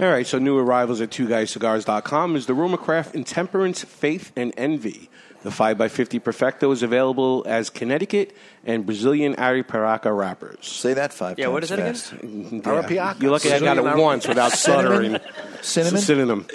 All 0.00 0.08
right, 0.08 0.26
so 0.26 0.38
new 0.38 0.58
arrivals 0.58 1.00
at 1.00 1.10
twoguyscigars.com 1.10 2.34
is 2.34 2.46
the 2.46 2.54
Roma 2.54 2.78
Craft 2.78 3.14
Intemperance, 3.14 3.84
Faith, 3.84 4.32
and 4.34 4.52
Envy. 4.56 5.08
The 5.42 5.50
5x50 5.50 6.22
Perfecto 6.22 6.70
is 6.70 6.82
available 6.82 7.44
as 7.46 7.68
Connecticut 7.68 8.34
and 8.64 8.86
Brazilian 8.86 9.34
Arapiraca 9.34 10.16
wrappers. 10.16 10.66
Say 10.66 10.94
that 10.94 11.12
five 11.12 11.38
Yeah, 11.38 11.48
what 11.48 11.62
is 11.62 11.70
that 11.70 11.78
again? 11.78 12.62
Arapiraca. 12.62 13.20
You're 13.20 13.32
lucky 13.32 13.52
I 13.52 13.58
got 13.58 13.78
it 13.78 13.96
once 13.96 14.28
without 14.28 14.52
stuttering. 14.52 15.18
Cinnamon? 15.62 16.00
Synonym. 16.00 16.46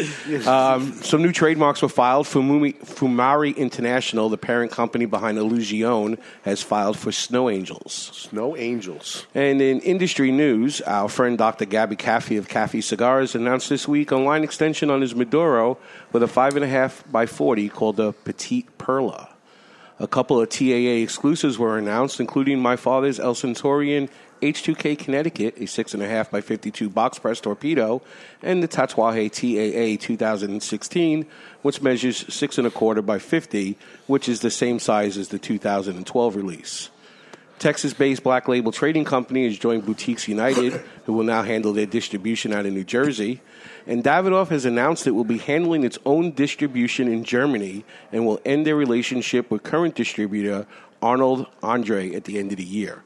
Um, 0.45 0.93
some 1.01 1.21
new 1.21 1.31
trademarks 1.31 1.81
were 1.81 1.89
filed. 1.89 2.25
Fumumi, 2.25 2.77
Fumari 2.79 3.55
International, 3.55 4.29
the 4.29 4.37
parent 4.37 4.71
company 4.71 5.05
behind 5.05 5.37
Illusion, 5.37 6.17
has 6.43 6.61
filed 6.61 6.97
for 6.97 7.11
Snow 7.11 7.49
Angels. 7.49 7.93
Snow 8.13 8.57
Angels. 8.57 9.25
And 9.33 9.61
in 9.61 9.79
industry 9.79 10.31
news, 10.31 10.81
our 10.81 11.07
friend 11.07 11.37
Dr. 11.37 11.65
Gabby 11.65 11.95
Caffey 11.95 12.37
of 12.37 12.47
Caffey 12.49 12.83
Cigars 12.83 13.33
announced 13.33 13.69
this 13.69 13.87
week 13.87 14.11
a 14.11 14.17
line 14.17 14.43
extension 14.43 14.89
on 14.89 15.01
his 15.01 15.15
Maduro 15.15 15.77
with 16.11 16.21
a 16.21 16.27
5.5 16.27 17.09
by 17.11 17.25
40 17.25 17.69
called 17.69 17.95
the 17.95 18.11
Petite 18.11 18.77
Perla. 18.77 19.29
A 19.99 20.07
couple 20.07 20.39
of 20.39 20.49
TAA 20.49 21.01
exclusives 21.01 21.57
were 21.57 21.77
announced, 21.77 22.19
including 22.19 22.59
my 22.59 22.75
father's 22.75 23.19
El 23.19 23.33
Centurion 23.33 24.09
H2K 24.41 24.99
Connecticut, 24.99 25.57
a 25.57 25.61
6.5 25.61 26.29
by 26.29 26.41
52 26.41 26.89
box 26.89 27.17
press 27.17 27.41
torpedo, 27.41 28.03
and 28.43 28.61
the 28.61 28.67
Tatuaje 28.67 29.31
TAA 29.31 29.99
2016, 29.99 31.25
which 31.63 31.81
measures 31.81 32.31
6 32.31 32.57
and 32.59 32.67
a 32.67 32.71
quarter 32.71 33.01
by 33.01 33.17
50, 33.17 33.75
which 34.05 34.29
is 34.29 34.41
the 34.41 34.51
same 34.51 34.77
size 34.77 35.17
as 35.17 35.29
the 35.29 35.39
2012 35.39 36.35
release. 36.35 36.89
Texas 37.57 37.95
based 37.95 38.21
Black 38.21 38.47
Label 38.47 38.71
Trading 38.71 39.03
Company 39.03 39.45
has 39.45 39.57
joined 39.57 39.83
Boutiques 39.83 40.27
United, 40.27 40.73
who 41.05 41.13
will 41.13 41.23
now 41.23 41.41
handle 41.41 41.73
their 41.73 41.87
distribution 41.87 42.53
out 42.53 42.67
of 42.67 42.73
New 42.73 42.83
Jersey. 42.83 43.41
And 43.87 44.03
Davidoff 44.03 44.49
has 44.49 44.65
announced 44.65 45.07
it 45.07 45.11
will 45.11 45.23
be 45.23 45.37
handling 45.37 45.85
its 45.85 45.97
own 46.05 46.31
distribution 46.31 47.07
in 47.07 47.23
Germany 47.23 47.85
and 48.11 48.25
will 48.25 48.41
end 48.45 48.67
their 48.67 48.75
relationship 48.75 49.49
with 49.49 49.63
current 49.63 49.95
distributor 49.95 50.67
Arnold 51.01 51.47
Andre 51.63 52.13
at 52.13 52.25
the 52.25 52.37
end 52.37 52.51
of 52.51 52.57
the 52.57 52.65
year. 52.65 53.03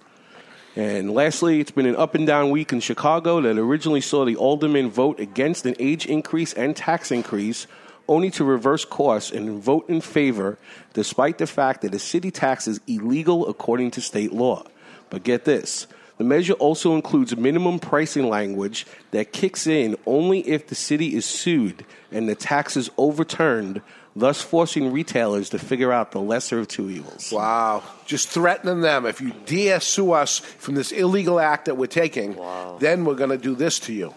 And 0.75 1.11
lastly, 1.11 1.59
it's 1.59 1.71
been 1.71 1.85
an 1.85 1.97
up 1.97 2.15
and 2.15 2.25
down 2.25 2.49
week 2.49 2.71
in 2.71 2.79
Chicago 2.79 3.41
that 3.41 3.57
originally 3.57 4.01
saw 4.01 4.25
the 4.25 4.37
aldermen 4.37 4.89
vote 4.89 5.19
against 5.19 5.65
an 5.65 5.75
age 5.79 6.05
increase 6.05 6.53
and 6.53 6.75
tax 6.75 7.11
increase, 7.11 7.67
only 8.07 8.31
to 8.31 8.43
reverse 8.43 8.83
course 8.85 9.31
and 9.31 9.61
vote 9.61 9.87
in 9.89 10.01
favor, 10.01 10.57
despite 10.93 11.37
the 11.37 11.47
fact 11.47 11.81
that 11.81 11.91
the 11.91 11.99
city 11.99 12.31
tax 12.31 12.67
is 12.67 12.79
illegal 12.87 13.47
according 13.47 13.91
to 13.91 14.01
state 14.01 14.31
law. 14.31 14.63
But 15.09 15.23
get 15.23 15.45
this 15.45 15.87
the 16.21 16.27
measure 16.27 16.53
also 16.53 16.93
includes 16.93 17.35
minimum 17.35 17.79
pricing 17.79 18.29
language 18.29 18.85
that 19.09 19.33
kicks 19.33 19.65
in 19.65 19.97
only 20.05 20.47
if 20.47 20.67
the 20.67 20.75
city 20.75 21.15
is 21.15 21.25
sued 21.25 21.83
and 22.11 22.29
the 22.29 22.35
tax 22.35 22.77
is 22.77 22.91
overturned, 22.95 23.81
thus 24.15 24.39
forcing 24.39 24.91
retailers 24.91 25.49
to 25.49 25.57
figure 25.57 25.91
out 25.91 26.11
the 26.11 26.21
lesser 26.21 26.59
of 26.59 26.67
two 26.67 26.91
evils. 26.91 27.31
Wow. 27.31 27.81
Just 28.05 28.29
threatening 28.29 28.81
them. 28.81 29.07
If 29.07 29.19
you 29.19 29.33
dare 29.47 29.79
sue 29.79 30.11
us 30.11 30.37
from 30.37 30.75
this 30.75 30.91
illegal 30.91 31.39
act 31.39 31.65
that 31.65 31.75
we're 31.75 31.87
taking, 31.87 32.37
then 32.77 33.03
we're 33.03 33.15
going 33.15 33.31
to 33.31 33.37
do 33.39 33.55
this 33.55 33.79
to 33.79 33.93
you. 33.93 34.13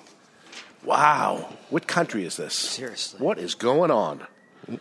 Wow. 0.84 1.54
What 1.70 1.86
country 1.86 2.26
is 2.26 2.36
this? 2.36 2.52
Seriously. 2.52 3.18
What 3.18 3.38
is 3.38 3.54
going 3.54 3.90
on? 3.90 4.26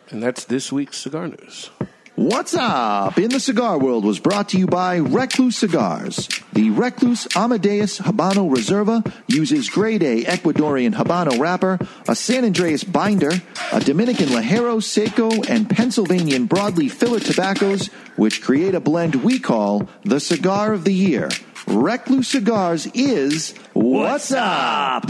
And 0.09 0.21
that's 0.21 0.43
this 0.43 0.73
week's 0.73 0.97
cigar 0.97 1.29
news. 1.29 1.69
What's 2.15 2.53
up 2.53 3.17
in 3.17 3.31
the 3.31 3.39
cigar 3.39 3.79
world 3.79 4.05
was 4.05 4.19
brought 4.19 4.49
to 4.49 4.59
you 4.59 4.67
by 4.67 4.97
Recluse 4.97 5.57
Cigars. 5.57 6.29
The 6.53 6.69
Recluse 6.69 7.27
Amadeus 7.35 7.97
Habano 7.97 8.55
Reserva 8.55 9.11
uses 9.25 9.67
grade 9.67 10.03
A 10.03 10.23
Ecuadorian 10.23 10.93
Habano 10.93 11.39
wrapper, 11.39 11.79
a 12.07 12.13
San 12.13 12.45
Andreas 12.45 12.83
binder, 12.83 13.31
a 13.71 13.79
Dominican 13.79 14.27
Ligero 14.27 14.81
Seco, 14.83 15.41
and 15.49 15.67
Pennsylvanian 15.67 16.47
broadleaf 16.47 16.91
filler 16.91 17.19
tobaccos, 17.19 17.87
which 18.15 18.43
create 18.43 18.75
a 18.75 18.79
blend 18.79 19.15
we 19.15 19.39
call 19.39 19.89
the 20.03 20.19
Cigar 20.19 20.71
of 20.71 20.83
the 20.83 20.93
Year. 20.93 21.31
Recluse 21.65 22.27
Cigars 22.27 22.85
is 22.93 23.55
What's 23.73 24.31
Up? 24.31 25.09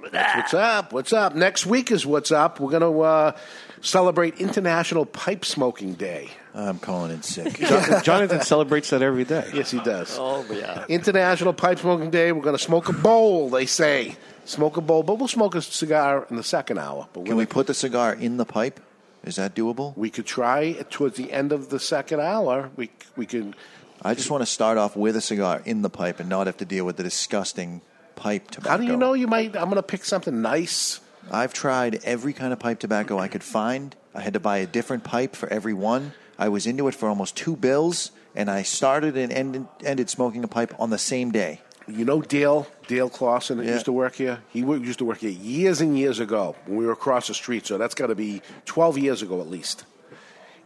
What's 0.00 0.54
up? 0.54 0.92
What's 0.92 1.12
up? 1.12 1.34
Next 1.34 1.64
week 1.64 1.90
is 1.90 2.04
What's 2.04 2.30
Up. 2.30 2.60
We're 2.60 2.70
going 2.70 2.82
to 2.82 3.00
uh, 3.00 3.36
celebrate 3.84 4.40
International 4.40 5.06
Pipe 5.06 5.44
Smoking 5.44 5.94
Day. 5.94 6.30
I'm 6.54 6.78
calling 6.78 7.10
in 7.10 7.22
sick. 7.22 7.58
Jonathan, 7.58 8.02
Jonathan 8.02 8.40
celebrates 8.40 8.90
that 8.90 9.02
every 9.02 9.24
day. 9.24 9.48
Yes, 9.52 9.70
he 9.70 9.78
does. 9.80 10.16
Oh, 10.18 10.44
yeah. 10.52 10.84
International 10.88 11.52
Pipe 11.52 11.78
Smoking 11.78 12.10
Day. 12.10 12.32
We're 12.32 12.42
going 12.42 12.56
to 12.56 12.62
smoke 12.62 12.88
a 12.88 12.92
bowl, 12.92 13.50
they 13.50 13.66
say. 13.66 14.16
Smoke 14.44 14.76
a 14.76 14.80
bowl, 14.80 15.02
but 15.02 15.18
we'll 15.18 15.28
smoke 15.28 15.54
a 15.54 15.62
cigar 15.62 16.26
in 16.30 16.36
the 16.36 16.42
second 16.42 16.78
hour. 16.78 17.08
But 17.12 17.26
Can 17.26 17.36
we 17.36 17.46
put 17.46 17.66
the 17.66 17.74
cigar 17.74 18.12
in 18.12 18.36
the 18.36 18.44
pipe? 18.44 18.80
Is 19.24 19.36
that 19.36 19.54
doable? 19.54 19.96
We 19.96 20.10
could 20.10 20.26
try 20.26 20.60
it 20.62 20.90
towards 20.90 21.16
the 21.16 21.32
end 21.32 21.52
of 21.52 21.70
the 21.70 21.80
second 21.80 22.20
hour. 22.20 22.70
We 22.76 22.90
we 23.16 23.24
could. 23.24 23.56
I 24.02 24.12
just 24.14 24.30
want 24.30 24.42
to 24.42 24.46
start 24.46 24.76
off 24.76 24.96
with 24.96 25.16
a 25.16 25.22
cigar 25.22 25.62
in 25.64 25.80
the 25.80 25.88
pipe 25.88 26.20
and 26.20 26.28
not 26.28 26.46
have 26.46 26.58
to 26.58 26.66
deal 26.66 26.84
with 26.84 26.98
the 26.98 27.02
disgusting 27.02 27.80
pipe 28.16 28.50
tobacco. 28.50 28.70
How 28.70 28.76
do 28.76 28.84
you 28.84 28.98
know 28.98 29.14
you 29.14 29.26
might? 29.26 29.56
I'm 29.56 29.64
going 29.64 29.76
to 29.76 29.82
pick 29.82 30.04
something 30.04 30.42
nice. 30.42 31.00
I've 31.30 31.52
tried 31.52 32.00
every 32.04 32.32
kind 32.32 32.52
of 32.52 32.58
pipe 32.58 32.78
tobacco 32.78 33.18
I 33.18 33.28
could 33.28 33.42
find. 33.42 33.94
I 34.14 34.20
had 34.20 34.34
to 34.34 34.40
buy 34.40 34.58
a 34.58 34.66
different 34.66 35.04
pipe 35.04 35.34
for 35.34 35.48
every 35.48 35.74
one. 35.74 36.12
I 36.38 36.48
was 36.48 36.66
into 36.66 36.86
it 36.88 36.94
for 36.94 37.08
almost 37.08 37.36
two 37.36 37.56
bills, 37.56 38.10
and 38.34 38.50
I 38.50 38.62
started 38.62 39.16
and 39.16 39.32
ended, 39.32 39.66
ended 39.84 40.10
smoking 40.10 40.44
a 40.44 40.48
pipe 40.48 40.74
on 40.78 40.90
the 40.90 40.98
same 40.98 41.30
day. 41.30 41.60
You 41.86 42.04
know 42.04 42.22
Dale 42.22 42.66
Dale 42.88 43.10
Clausen 43.10 43.58
that 43.58 43.66
Yeah. 43.66 43.74
used 43.74 43.84
to 43.86 43.92
work 43.92 44.14
here. 44.14 44.38
He 44.48 44.60
used 44.60 44.98
to 45.00 45.04
work 45.04 45.18
here 45.18 45.30
years 45.30 45.80
and 45.80 45.98
years 45.98 46.18
ago 46.18 46.56
when 46.66 46.78
we 46.78 46.86
were 46.86 46.92
across 46.92 47.28
the 47.28 47.34
street. 47.34 47.66
So 47.66 47.76
that's 47.76 47.94
got 47.94 48.06
to 48.06 48.14
be 48.14 48.40
12 48.64 48.96
years 48.98 49.20
ago 49.22 49.40
at 49.40 49.48
least. 49.50 49.84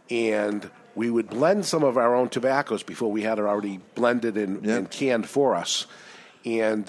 And 0.09 0.69
we 0.95 1.09
would 1.09 1.29
blend 1.29 1.65
some 1.65 1.83
of 1.83 1.97
our 1.97 2.15
own 2.15 2.29
tobaccos 2.29 2.83
before 2.83 3.11
we 3.11 3.21
had 3.23 3.37
it 3.37 3.43
already 3.43 3.79
blended 3.95 4.37
and, 4.37 4.65
and 4.65 4.89
canned 4.89 5.27
for 5.29 5.55
us. 5.55 5.85
And 6.45 6.87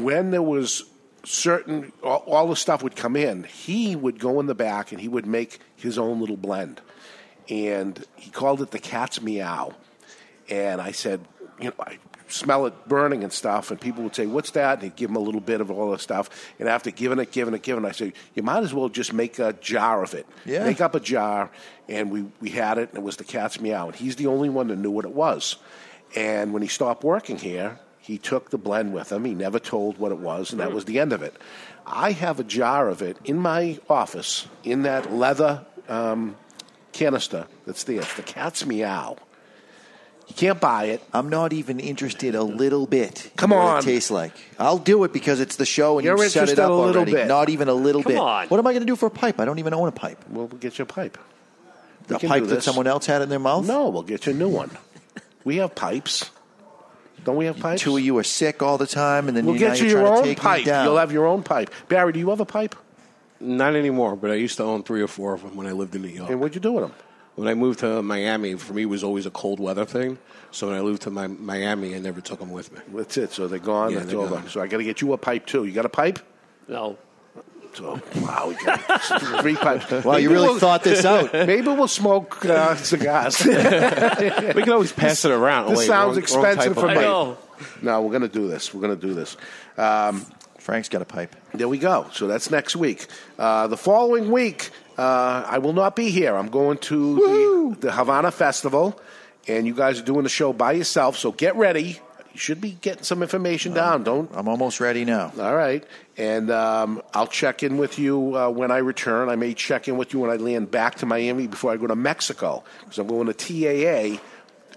when 0.00 0.30
there 0.32 0.42
was 0.42 0.84
certain 1.24 1.92
all, 2.02 2.24
all 2.26 2.48
the 2.48 2.56
stuff 2.56 2.82
would 2.82 2.96
come 2.96 3.16
in, 3.16 3.44
he 3.44 3.96
would 3.96 4.18
go 4.18 4.40
in 4.40 4.46
the 4.46 4.54
back 4.54 4.92
and 4.92 5.00
he 5.00 5.08
would 5.08 5.26
make 5.26 5.60
his 5.76 5.98
own 5.98 6.20
little 6.20 6.36
blend. 6.36 6.80
And 7.48 8.04
he 8.16 8.30
called 8.30 8.62
it 8.62 8.70
the 8.70 8.78
cat's 8.78 9.20
meow. 9.20 9.74
And 10.48 10.80
I 10.80 10.92
said, 10.92 11.20
you 11.60 11.66
know, 11.66 11.74
I 11.80 11.98
smell 12.28 12.66
it 12.66 12.88
burning 12.88 13.22
and 13.22 13.32
stuff. 13.32 13.70
And 13.70 13.80
people 13.80 14.02
would 14.04 14.14
say, 14.14 14.26
what's 14.26 14.52
that? 14.52 14.74
And 14.74 14.82
he'd 14.84 14.96
give 14.96 15.08
them 15.08 15.16
a 15.16 15.20
little 15.20 15.40
bit 15.40 15.60
of 15.60 15.70
all 15.70 15.90
the 15.90 15.98
stuff. 15.98 16.30
And 16.58 16.68
after 16.68 16.90
giving 16.90 17.18
it, 17.18 17.30
giving 17.30 17.54
it, 17.54 17.62
giving 17.62 17.84
it, 17.84 17.88
I 17.88 17.92
said, 17.92 18.12
you 18.34 18.42
might 18.42 18.62
as 18.62 18.72
well 18.72 18.88
just 18.88 19.12
make 19.12 19.38
a 19.38 19.52
jar 19.54 20.02
of 20.02 20.14
it. 20.14 20.26
Yeah. 20.44 20.64
Make 20.64 20.80
up 20.80 20.94
a 20.94 21.00
jar. 21.00 21.50
And 21.88 22.10
we, 22.10 22.26
we 22.40 22.50
had 22.50 22.78
it, 22.78 22.90
and 22.90 22.98
it 22.98 23.02
was 23.02 23.16
the 23.16 23.24
cat's 23.24 23.60
meow. 23.60 23.86
And 23.86 23.96
he's 23.96 24.16
the 24.16 24.26
only 24.26 24.48
one 24.48 24.68
that 24.68 24.76
knew 24.76 24.90
what 24.90 25.04
it 25.04 25.12
was. 25.12 25.56
And 26.16 26.52
when 26.52 26.62
he 26.62 26.68
stopped 26.68 27.04
working 27.04 27.38
here, 27.38 27.78
he 28.02 28.18
took 28.18 28.50
the 28.50 28.58
blend 28.58 28.92
with 28.92 29.10
him. 29.10 29.24
He 29.24 29.34
never 29.34 29.58
told 29.58 29.96
what 29.96 30.12
it 30.12 30.18
was, 30.18 30.50
and 30.50 30.60
that 30.60 30.72
was 30.72 30.84
the 30.84 30.98
end 30.98 31.12
of 31.14 31.22
it. 31.22 31.34
I 31.86 32.12
have 32.12 32.38
a 32.38 32.44
jar 32.44 32.88
of 32.88 33.00
it 33.00 33.16
in 33.24 33.38
my 33.38 33.78
office 33.88 34.46
in 34.64 34.82
that 34.82 35.12
leather 35.12 35.64
um, 35.88 36.36
canister 36.92 37.46
that's 37.66 37.84
there. 37.84 38.00
It's 38.00 38.14
the 38.14 38.22
cat's 38.22 38.66
meow. 38.66 39.16
You 40.28 40.34
can't 40.36 40.60
buy 40.60 40.84
it. 40.86 41.02
I'm 41.12 41.28
not 41.28 41.52
even 41.52 41.80
interested 41.80 42.34
a 42.34 42.42
little 42.44 42.86
bit. 42.86 43.24
in 43.26 43.30
Come 43.36 43.50
what 43.50 43.58
on. 43.58 43.78
it 43.80 43.82
tastes 43.82 44.10
like. 44.10 44.32
I'll 44.58 44.78
do 44.78 45.02
it 45.04 45.12
because 45.12 45.40
it's 45.40 45.56
the 45.56 45.66
show 45.66 45.98
and 45.98 46.04
You're 46.04 46.16
you 46.16 46.28
set 46.28 46.48
it 46.48 46.50
interested 46.50 46.62
up 46.62 46.70
a 46.70 46.74
little 46.74 46.96
already. 47.02 47.12
bit. 47.12 47.26
Not 47.26 47.48
even 47.50 47.68
a 47.68 47.74
little 47.74 48.02
Come 48.02 48.12
bit. 48.12 48.18
on. 48.20 48.48
What 48.48 48.58
am 48.58 48.66
I 48.66 48.72
going 48.72 48.82
to 48.82 48.86
do 48.86 48.96
for 48.96 49.06
a 49.06 49.10
pipe? 49.10 49.40
I 49.40 49.44
don't 49.44 49.58
even 49.58 49.74
own 49.74 49.88
a 49.88 49.92
pipe. 49.92 50.24
Well, 50.30 50.46
we'll 50.46 50.58
get 50.60 50.78
you 50.78 50.84
a 50.84 50.86
pipe. 50.86 51.18
We 52.08 52.16
A 52.16 52.18
can 52.20 52.28
pipe 52.28 52.42
do 52.44 52.48
that 52.48 52.54
this. 52.56 52.64
someone 52.64 52.86
else 52.86 53.06
had 53.06 53.20
in 53.22 53.28
their 53.28 53.38
mouth? 53.40 53.66
No, 53.66 53.88
we'll 53.90 54.02
get 54.02 54.26
you 54.26 54.32
a 54.32 54.36
new 54.36 54.48
one. 54.48 54.70
We 55.44 55.56
have 55.56 55.74
pipes. 55.74 56.30
Don't 57.24 57.36
we 57.36 57.44
have 57.46 57.58
pipes? 57.58 57.82
Two 57.82 57.96
of 57.96 58.02
you 58.02 58.16
are 58.18 58.24
sick 58.24 58.62
all 58.62 58.78
the 58.78 58.86
time, 58.86 59.28
and 59.28 59.36
then 59.36 59.46
We'll 59.46 59.54
you, 59.56 59.60
now 59.66 59.68
get 59.74 59.80
you 59.80 59.88
you're 59.88 60.00
your 60.00 60.06
trying 60.08 60.14
to 60.14 60.18
own 60.20 60.24
take 60.34 60.38
me 60.38 60.42
pipe. 60.42 60.64
down. 60.64 60.84
You'll 60.86 60.96
have 60.98 61.12
your 61.12 61.26
own 61.26 61.42
pipe. 61.42 61.70
Barry, 61.88 62.12
do 62.12 62.18
you 62.18 62.30
have 62.30 62.40
a 62.40 62.44
pipe? 62.44 62.74
Not 63.40 63.74
anymore, 63.76 64.16
but 64.16 64.30
I 64.30 64.34
used 64.34 64.56
to 64.58 64.64
own 64.64 64.82
three 64.82 65.02
or 65.02 65.08
four 65.08 65.34
of 65.34 65.42
them 65.42 65.56
when 65.56 65.66
I 65.66 65.72
lived 65.72 65.94
in 65.94 66.02
New 66.02 66.08
York. 66.08 66.30
And 66.30 66.40
what'd 66.40 66.54
you 66.54 66.60
do 66.60 66.72
with 66.72 66.84
them? 66.84 66.94
When 67.34 67.48
I 67.48 67.54
moved 67.54 67.78
to 67.80 68.02
Miami, 68.02 68.54
for 68.54 68.74
me, 68.74 68.82
it 68.82 68.86
was 68.86 69.02
always 69.02 69.24
a 69.26 69.30
cold 69.30 69.58
weather 69.58 69.84
thing. 69.84 70.18
So 70.50 70.68
when 70.68 70.76
I 70.76 70.82
moved 70.82 71.02
to 71.02 71.10
my, 71.10 71.26
Miami, 71.28 71.94
I 71.94 71.98
never 71.98 72.20
took 72.20 72.40
them 72.40 72.50
with 72.50 72.70
me. 72.72 72.80
That's 72.94 73.16
it. 73.16 73.32
So 73.32 73.48
they're 73.48 73.58
gone. 73.58 73.90
Yeah, 73.90 73.98
That's 74.00 74.10
they're 74.10 74.20
over. 74.20 74.34
gone. 74.36 74.48
So 74.48 74.60
I 74.60 74.66
got 74.66 74.76
to 74.78 74.84
get 74.84 75.00
you 75.00 75.12
a 75.14 75.18
pipe 75.18 75.46
too. 75.46 75.64
You 75.64 75.72
got 75.72 75.86
a 75.86 75.88
pipe? 75.88 76.18
No. 76.68 76.98
So 77.74 78.00
wow, 78.16 78.46
we 78.48 78.64
got 78.64 78.80
three 79.40 79.56
pipes. 79.56 79.90
Wow, 80.04 80.16
you 80.16 80.30
really 80.30 80.48
we'll- 80.48 80.58
thought 80.58 80.82
this 80.84 81.04
out. 81.04 81.32
Maybe 81.32 81.62
we'll 81.66 81.88
smoke 81.88 82.44
uh, 82.44 82.74
cigars. 82.76 83.42
we 83.44 83.52
can 83.54 84.70
always 84.72 84.92
pass 84.92 85.24
it 85.24 85.30
around. 85.30 85.70
This 85.70 85.78
Wait, 85.80 85.86
sounds 85.86 86.16
wrong- 86.32 86.44
wrong 86.44 86.52
expensive 86.52 86.74
type 86.74 86.84
for 86.84 86.88
me. 86.88 87.36
no, 87.82 88.02
we're 88.02 88.10
going 88.10 88.22
to 88.22 88.28
do 88.28 88.48
this. 88.48 88.74
We're 88.74 88.82
going 88.82 88.98
to 88.98 89.06
do 89.06 89.14
this. 89.14 89.36
Um, 89.78 90.26
Frank's 90.58 90.88
got 90.88 91.02
a 91.02 91.06
pipe. 91.06 91.34
There 91.54 91.68
we 91.68 91.78
go. 91.78 92.06
So 92.12 92.26
that's 92.26 92.50
next 92.50 92.76
week. 92.76 93.06
Uh, 93.38 93.66
the 93.66 93.76
following 93.76 94.30
week, 94.30 94.70
uh, 94.96 95.44
I 95.46 95.58
will 95.58 95.72
not 95.72 95.96
be 95.96 96.10
here. 96.10 96.36
I'm 96.36 96.50
going 96.50 96.78
to 96.78 97.16
the, 97.16 97.76
the 97.86 97.92
Havana 97.92 98.30
Festival, 98.30 99.00
and 99.48 99.66
you 99.66 99.74
guys 99.74 99.98
are 99.98 100.04
doing 100.04 100.22
the 100.22 100.28
show 100.28 100.52
by 100.52 100.72
yourself. 100.72 101.16
So 101.16 101.32
get 101.32 101.56
ready. 101.56 101.98
You 102.32 102.38
should 102.38 102.60
be 102.60 102.72
getting 102.80 103.02
some 103.02 103.22
information 103.22 103.74
down. 103.74 104.04
Don't. 104.04 104.30
I'm 104.34 104.48
almost 104.48 104.80
ready 104.80 105.04
now. 105.04 105.32
All 105.38 105.54
right, 105.54 105.84
and 106.16 106.50
um, 106.50 107.02
I'll 107.12 107.26
check 107.26 107.62
in 107.62 107.76
with 107.76 107.98
you 107.98 108.36
uh, 108.36 108.48
when 108.48 108.70
I 108.70 108.78
return. 108.78 109.28
I 109.28 109.36
may 109.36 109.52
check 109.54 109.86
in 109.88 109.96
with 109.98 110.12
you 110.14 110.20
when 110.20 110.30
I 110.30 110.36
land 110.36 110.70
back 110.70 110.96
to 110.96 111.06
Miami 111.06 111.46
before 111.46 111.72
I 111.72 111.76
go 111.76 111.86
to 111.86 111.96
Mexico 111.96 112.64
because 112.80 112.98
I'm 112.98 113.06
going 113.06 113.26
to 113.30 113.34
TAA 113.34 114.18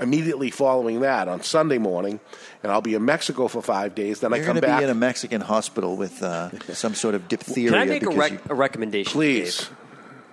immediately 0.02 0.52
following 0.52 0.99
that 0.99 1.30
on 1.30 1.41
Sunday 1.44 1.77
morning, 1.77 2.19
and 2.61 2.72
I'll 2.72 2.82
be 2.82 2.95
in 2.95 3.06
Mexico 3.06 3.48
for 3.48 3.61
five 3.61 3.95
days. 3.95 4.19
Then 4.19 4.32
You're 4.32 4.44
I 4.44 4.45
come 4.45 4.60
back. 4.60 4.80
be 4.80 4.84
in 4.84 4.90
a 4.90 4.94
Mexican 4.95 5.40
hospital 5.40 5.95
with 5.95 6.22
uh, 6.22 6.49
some 6.73 6.94
sort 6.95 7.15
of 7.15 7.30
diphtheria. 7.30 7.69
Can 7.72 7.80
I 7.80 7.86
make 7.86 8.03
a, 8.03 8.10
rec- 8.10 8.32
you- 8.34 8.40
a 8.49 8.56
recommendation? 8.56 9.14
Please. 9.14 9.60
Dave? 9.60 9.69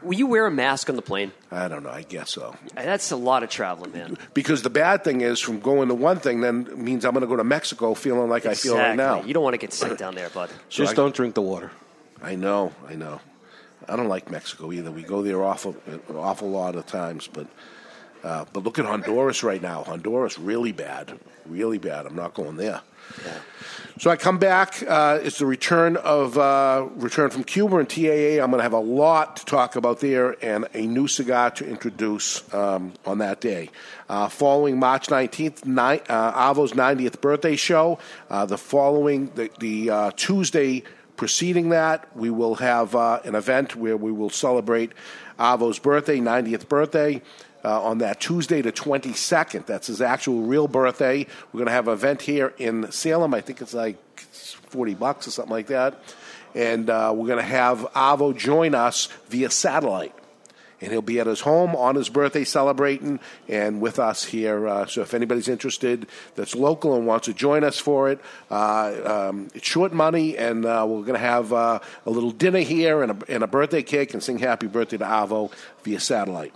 Will 0.02 0.14
you 0.14 0.26
wear 0.26 0.46
a 0.46 0.50
mask 0.50 0.90
on 0.90 0.96
the 0.96 1.02
plane? 1.02 1.32
I 1.50 1.68
don't 1.68 1.82
know. 1.82 1.90
I 1.90 2.02
guess 2.02 2.30
so. 2.30 2.54
That's 2.74 3.10
a 3.10 3.16
lot 3.16 3.42
of 3.42 3.50
traveling, 3.50 3.92
man. 3.92 4.16
Because 4.34 4.62
the 4.62 4.70
bad 4.70 5.04
thing 5.04 5.20
is, 5.20 5.40
from 5.40 5.60
going 5.60 5.88
to 5.88 5.94
one 5.94 6.18
thing, 6.18 6.40
then 6.40 6.68
means 6.84 7.04
I'm 7.04 7.12
going 7.12 7.22
to 7.22 7.26
go 7.26 7.36
to 7.36 7.44
Mexico 7.44 7.94
feeling 7.94 8.28
like 8.28 8.46
I 8.46 8.54
feel 8.54 8.76
right 8.76 8.96
now. 8.96 9.22
You 9.22 9.34
don't 9.34 9.44
want 9.44 9.54
to 9.54 9.58
get 9.58 9.72
sick 9.72 9.96
down 9.98 10.14
there, 10.14 10.28
bud. 10.30 10.50
So 10.68 10.82
Just 10.84 10.92
I- 10.92 10.96
don't 10.96 11.14
drink 11.14 11.34
the 11.34 11.42
water. 11.42 11.70
I 12.22 12.36
know, 12.36 12.72
I 12.88 12.94
know. 12.94 13.20
I 13.88 13.96
don't 13.96 14.08
like 14.08 14.30
Mexico 14.30 14.70
either. 14.70 14.92
We 14.92 15.02
go 15.02 15.22
there 15.22 15.42
awful, 15.42 15.74
awful 16.14 16.48
lot 16.50 16.76
of 16.76 16.86
times, 16.86 17.28
but 17.32 17.48
uh, 18.22 18.44
but 18.52 18.62
look 18.62 18.78
at 18.78 18.84
Honduras 18.84 19.42
right 19.42 19.60
now. 19.60 19.82
Honduras 19.82 20.38
really 20.38 20.70
bad, 20.70 21.18
really 21.46 21.78
bad. 21.78 22.06
I'm 22.06 22.14
not 22.14 22.34
going 22.34 22.56
there. 22.56 22.80
So 24.02 24.10
I 24.10 24.16
come 24.16 24.38
back. 24.38 24.82
Uh, 24.82 25.20
it's 25.22 25.38
the 25.38 25.46
return 25.46 25.96
of 25.96 26.36
uh, 26.36 26.88
return 26.96 27.30
from 27.30 27.44
Cuba 27.44 27.76
and 27.76 27.88
TAA. 27.88 28.42
I'm 28.42 28.50
going 28.50 28.58
to 28.58 28.62
have 28.64 28.72
a 28.72 28.78
lot 28.80 29.36
to 29.36 29.44
talk 29.44 29.76
about 29.76 30.00
there 30.00 30.34
and 30.44 30.66
a 30.74 30.86
new 30.86 31.06
cigar 31.06 31.52
to 31.52 31.64
introduce 31.64 32.42
um, 32.52 32.94
on 33.06 33.18
that 33.18 33.40
day. 33.40 33.70
Uh, 34.08 34.28
following 34.28 34.80
March 34.80 35.06
19th, 35.06 35.64
ni- 35.66 36.02
uh, 36.08 36.32
Avo's 36.34 36.72
90th 36.72 37.20
birthday 37.20 37.54
show. 37.54 38.00
Uh, 38.28 38.44
the 38.44 38.58
following 38.58 39.26
the, 39.36 39.50
the 39.60 39.90
uh, 39.90 40.10
Tuesday 40.16 40.82
preceding 41.16 41.68
that, 41.68 42.08
we 42.16 42.28
will 42.28 42.56
have 42.56 42.96
an 42.96 43.36
event 43.36 43.76
where 43.76 43.96
we 43.96 44.10
will 44.10 44.30
celebrate 44.30 44.90
Avo's 45.38 45.78
birthday, 45.78 46.18
90th 46.18 46.68
birthday. 46.68 47.22
Uh, 47.64 47.80
on 47.82 47.98
that 47.98 48.20
Tuesday, 48.20 48.60
the 48.60 48.72
22nd. 48.72 49.66
That's 49.66 49.86
his 49.86 50.00
actual 50.00 50.42
real 50.42 50.66
birthday. 50.66 51.26
We're 51.52 51.58
going 51.58 51.66
to 51.66 51.72
have 51.72 51.86
an 51.86 51.94
event 51.94 52.22
here 52.22 52.54
in 52.58 52.90
Salem. 52.90 53.34
I 53.34 53.40
think 53.40 53.60
it's 53.60 53.74
like 53.74 53.98
40 54.72 54.94
bucks 54.94 55.28
or 55.28 55.30
something 55.30 55.52
like 55.52 55.68
that. 55.68 56.02
And 56.54 56.90
uh, 56.90 57.12
we're 57.14 57.26
going 57.26 57.38
to 57.38 57.44
have 57.44 57.80
Avo 57.94 58.36
join 58.36 58.74
us 58.74 59.08
via 59.28 59.50
satellite. 59.50 60.14
And 60.80 60.90
he'll 60.90 61.00
be 61.00 61.20
at 61.20 61.28
his 61.28 61.42
home 61.42 61.76
on 61.76 61.94
his 61.94 62.08
birthday 62.08 62.42
celebrating 62.42 63.20
and 63.48 63.80
with 63.80 64.00
us 64.00 64.24
here. 64.24 64.66
Uh, 64.66 64.86
so 64.86 65.02
if 65.02 65.14
anybody's 65.14 65.46
interested 65.46 66.08
that's 66.34 66.56
local 66.56 66.96
and 66.96 67.06
wants 67.06 67.26
to 67.26 67.32
join 67.32 67.62
us 67.62 67.78
for 67.78 68.10
it, 68.10 68.18
uh, 68.50 69.28
um, 69.28 69.48
it's 69.54 69.66
short 69.66 69.92
money, 69.92 70.36
and 70.36 70.66
uh, 70.66 70.84
we're 70.88 71.02
going 71.02 71.12
to 71.12 71.20
have 71.20 71.52
uh, 71.52 71.78
a 72.04 72.10
little 72.10 72.32
dinner 72.32 72.58
here 72.58 73.04
and 73.04 73.12
a, 73.12 73.32
and 73.32 73.44
a 73.44 73.46
birthday 73.46 73.84
cake 73.84 74.12
and 74.12 74.24
sing 74.24 74.40
happy 74.40 74.66
birthday 74.66 74.96
to 74.96 75.04
Avo 75.04 75.52
via 75.84 76.00
satellite. 76.00 76.52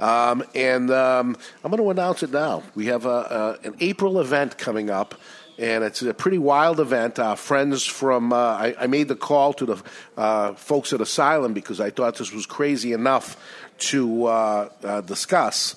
Um, 0.00 0.44
and 0.54 0.90
um, 0.90 1.36
I'm 1.62 1.70
going 1.70 1.82
to 1.82 1.90
announce 1.90 2.22
it 2.22 2.30
now. 2.30 2.62
We 2.74 2.86
have 2.86 3.06
a, 3.06 3.58
a, 3.62 3.66
an 3.66 3.76
April 3.80 4.20
event 4.20 4.58
coming 4.58 4.90
up, 4.90 5.14
and 5.58 5.84
it's 5.84 6.02
a 6.02 6.14
pretty 6.14 6.38
wild 6.38 6.80
event. 6.80 7.18
Our 7.18 7.36
friends 7.36 7.84
from, 7.84 8.32
uh, 8.32 8.36
I, 8.36 8.74
I 8.80 8.86
made 8.86 9.08
the 9.08 9.16
call 9.16 9.52
to 9.54 9.66
the 9.66 9.82
uh, 10.16 10.54
folks 10.54 10.92
at 10.92 11.00
Asylum 11.00 11.52
because 11.52 11.80
I 11.80 11.90
thought 11.90 12.16
this 12.16 12.32
was 12.32 12.46
crazy 12.46 12.92
enough 12.92 13.36
to 13.78 14.26
uh, 14.26 14.68
uh, 14.84 15.00
discuss, 15.02 15.74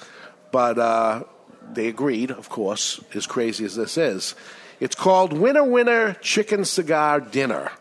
but 0.51 0.77
uh, 0.77 1.23
they 1.73 1.87
agreed, 1.87 2.31
of 2.31 2.49
course, 2.49 2.99
as 3.13 3.25
crazy 3.25 3.65
as 3.65 3.75
this 3.75 3.97
is. 3.97 4.35
It's 4.79 4.95
called 4.95 5.33
Winner 5.33 5.63
Winner 5.63 6.13
Chicken 6.15 6.65
Cigar 6.65 7.19
Dinner. 7.19 7.71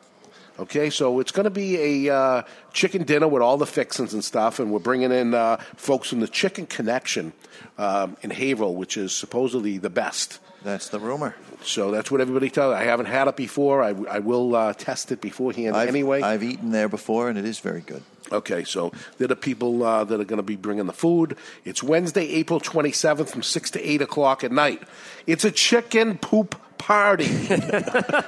Okay, 0.57 0.89
so 0.89 1.19
it's 1.19 1.33
going 1.33 1.45
to 1.45 1.51
be 1.51 2.07
a 2.07 2.15
uh, 2.15 2.43
chicken 2.73 3.03
dinner 3.03 3.27
with 3.27 3.43
all 3.43 3.57
the 3.57 3.67
fixings 3.67 4.15
and 4.15 4.25
stuff, 4.25 4.61
and 4.61 4.71
we're 4.71 4.79
bringing 4.79 5.11
in 5.11 5.35
uh, 5.35 5.57
folks 5.75 6.09
from 6.09 6.21
the 6.21 6.29
Chicken 6.29 6.67
Connection 6.67 7.33
um, 7.77 8.17
in 8.23 8.31
Haverhill, 8.31 8.77
which 8.77 8.97
is 8.97 9.13
supposedly 9.13 9.79
the 9.79 9.91
best. 9.91 10.39
That's 10.63 10.91
the 10.91 11.01
rumor. 11.01 11.35
So 11.65 11.91
that's 11.91 12.09
what 12.09 12.21
everybody 12.21 12.51
tells. 12.51 12.73
I 12.73 12.85
haven't 12.85 13.07
had 13.07 13.27
it 13.27 13.35
before. 13.35 13.83
I, 13.83 13.95
I 14.09 14.21
will 14.21 14.55
uh, 14.55 14.73
test 14.75 15.11
it 15.11 15.21
beforehand 15.21 15.77
I've, 15.77 15.89
anyway. 15.89 16.23
I've 16.23 16.45
eaten 16.45 16.71
there 16.71 16.89
before, 16.89 17.29
and 17.29 17.37
it 17.37 17.45
is 17.45 17.59
very 17.59 17.81
good. 17.81 18.05
Okay, 18.31 18.63
so 18.63 18.93
they're 19.19 19.29
the 19.29 19.37
people 19.37 19.83
uh, 19.83 20.05
that 20.05 20.21
are 20.21 20.25
going 20.25 20.39
to 20.39 20.45
be 20.45 20.57
bringing 20.57 20.87
the 20.87 20.93
food. 20.93 21.37
It's 21.65 21.83
Wednesday, 21.83 22.29
April 22.31 22.61
27th 22.61 23.29
from 23.29 23.43
6 23.43 23.71
to 23.73 23.91
8 23.91 24.03
o'clock 24.03 24.45
at 24.45 24.53
night. 24.53 24.83
It's 25.27 25.45
a 25.45 25.51
chicken 25.51 26.17
poop 26.17 26.55
party. 26.85 27.27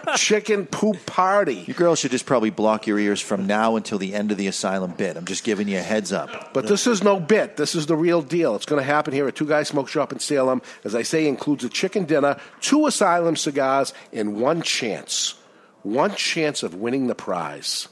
chicken 0.16 0.64
poop 0.64 1.04
party. 1.04 1.64
You 1.66 1.74
girls 1.74 1.98
should 1.98 2.10
just 2.10 2.24
probably 2.24 2.48
block 2.48 2.86
your 2.86 2.98
ears 2.98 3.20
from 3.20 3.46
now 3.46 3.76
until 3.76 3.98
the 3.98 4.14
end 4.14 4.32
of 4.32 4.38
the 4.38 4.46
asylum 4.46 4.92
bit. 4.92 5.18
I'm 5.18 5.26
just 5.26 5.44
giving 5.44 5.68
you 5.68 5.76
a 5.76 5.82
heads 5.82 6.10
up. 6.10 6.54
But 6.54 6.66
this 6.66 6.86
is 6.86 7.04
no 7.04 7.20
bit. 7.20 7.58
This 7.58 7.74
is 7.74 7.84
the 7.84 7.96
real 7.96 8.22
deal. 8.22 8.56
It's 8.56 8.64
going 8.64 8.80
to 8.80 8.86
happen 8.86 9.12
here 9.12 9.28
at 9.28 9.36
Two 9.36 9.44
Guys 9.44 9.68
Smoke 9.68 9.88
Shop 9.88 10.10
in 10.10 10.20
Salem. 10.20 10.62
As 10.84 10.94
I 10.94 11.02
say, 11.02 11.28
includes 11.28 11.64
a 11.64 11.68
chicken 11.68 12.06
dinner, 12.06 12.40
two 12.62 12.86
asylum 12.86 13.36
cigars, 13.36 13.92
and 14.10 14.40
one 14.40 14.62
chance. 14.62 15.34
One 15.82 16.14
chance 16.14 16.62
of 16.62 16.74
winning 16.74 17.08
the 17.08 17.14
prize. 17.14 17.88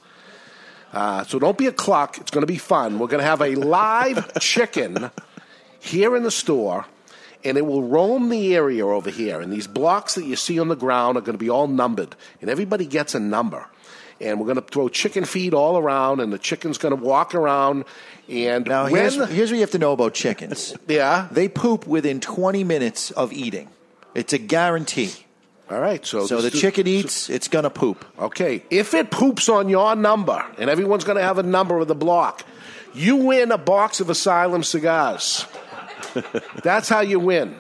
Uh, 0.95 1.25
so 1.25 1.39
don't 1.39 1.59
be 1.59 1.67
a 1.67 1.73
cluck. 1.73 2.17
It's 2.19 2.31
going 2.31 2.43
to 2.43 2.47
be 2.47 2.57
fun. 2.57 2.99
We're 2.99 3.09
going 3.09 3.23
to 3.23 3.27
have 3.27 3.43
a 3.43 3.55
live 3.55 4.33
chicken 4.41 5.11
here 5.79 6.17
in 6.17 6.23
the 6.23 6.31
store, 6.31 6.87
and 7.45 7.59
it 7.59 7.67
will 7.67 7.83
roam 7.83 8.29
the 8.29 8.55
area 8.55 8.87
over 8.87 9.11
here. 9.11 9.41
And 9.41 9.53
these 9.53 9.67
blocks 9.67 10.15
that 10.15 10.25
you 10.25 10.37
see 10.37 10.59
on 10.59 10.69
the 10.69 10.77
ground 10.77 11.17
are 11.19 11.21
going 11.21 11.39
to 11.39 11.45
be 11.45 11.51
all 11.51 11.67
numbered, 11.67 12.17
and 12.41 12.51
everybody 12.51 12.87
gets 12.87 13.15
a 13.15 13.21
number. 13.21 13.67
And 14.21 14.39
we're 14.39 14.47
going 14.47 14.57
to 14.57 14.63
throw 14.63 14.89
chicken 14.89 15.25
feed 15.25 15.55
all 15.55 15.77
around, 15.77 16.21
and 16.21 16.33
the 16.33 16.39
chicken's 16.39 16.79
going 16.79 16.97
to 16.97 17.03
walk 17.03 17.35
around. 17.35 17.85
And 18.29 18.67
Now, 18.67 18.85
when, 18.85 18.95
here's, 18.95 19.17
here's 19.29 19.51
what 19.51 19.57
you 19.57 19.61
have 19.61 19.73
to 19.73 19.79
know 19.79 19.93
about 19.93 20.15
chickens. 20.15 20.75
yeah, 20.89 21.29
They 21.31 21.49
poop 21.49 21.87
within 21.87 22.21
20 22.21 22.65
minutes 22.65 23.11
of 23.11 23.33
eating. 23.33 23.69
It's 24.15 24.33
a 24.33 24.39
guarantee. 24.39 25.13
All 25.71 25.81
right, 25.81 26.05
so 26.05 26.27
So 26.27 26.43
the 26.43 26.51
chicken 26.51 26.87
eats, 26.87 27.31
it's 27.31 27.49
going 27.49 27.63
to 27.63 27.71
poop. 27.71 28.05
Okay, 28.19 28.63
if 28.71 28.95
it 28.95 29.11
poops 29.11 29.49
on 29.49 29.69
your 29.69 29.97
number, 29.97 30.45
and 30.59 30.69
everyone's 30.69 31.05
going 31.05 31.17
to 31.17 31.25
have 31.25 31.39
a 31.39 31.43
number 31.43 31.79
of 31.79 31.89
the 31.89 31.95
block, 31.95 32.45
you 32.95 33.17
win 33.17 33.51
a 33.51 33.59
box 33.59 34.01
of 34.01 34.11
Asylum 34.11 34.63
cigars. 34.63 35.47
That's 36.63 36.89
how 36.89 37.01
you 37.01 37.21
win. 37.21 37.57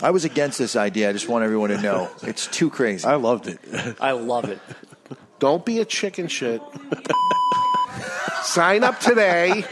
I 0.00 0.10
was 0.10 0.24
against 0.24 0.58
this 0.58 0.76
idea. 0.76 1.10
I 1.10 1.12
just 1.12 1.28
want 1.28 1.44
everyone 1.44 1.70
to 1.70 1.80
know 1.80 2.10
it's 2.22 2.46
too 2.46 2.70
crazy. 2.70 3.06
I 3.06 3.16
loved 3.16 3.48
it. 3.48 3.58
I 4.00 4.12
love 4.12 4.44
it. 4.44 4.60
Don't 5.38 5.64
be 5.64 5.80
a 5.80 5.84
chicken 5.84 6.28
shit. 6.28 6.62
Sign 8.42 8.82
up 8.84 8.98
today. 9.00 9.64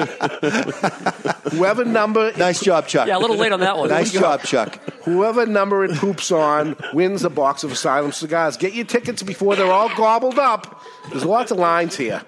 Whoever 1.53 1.85
number 1.85 2.33
Nice 2.37 2.61
job, 2.61 2.87
Chuck. 2.87 3.09
Yeah, 3.09 3.17
a 3.17 3.21
little 3.21 3.37
late 3.37 3.53
on 3.53 3.61
that 3.61 3.79
one. 3.79 3.89
Nice 3.89 4.13
job, 4.13 4.43
Chuck. 4.43 4.77
Whoever 5.05 5.47
number 5.47 5.85
it 5.85 5.97
poops 5.97 6.31
on 6.31 6.77
wins 6.93 7.25
a 7.25 7.31
box 7.31 7.65
of 7.65 7.73
Asylum 7.73 8.13
cigars. 8.13 8.57
Get 8.57 8.75
your 8.75 8.85
tickets 8.85 9.23
before 9.23 9.57
they're 9.57 9.73
all 9.73 9.89
gobbled 9.97 10.39
up. 10.39 10.83
There's 11.11 11.25
lots 11.25 11.51
of 11.53 11.59
lines 11.59 11.97
here. 11.97 12.23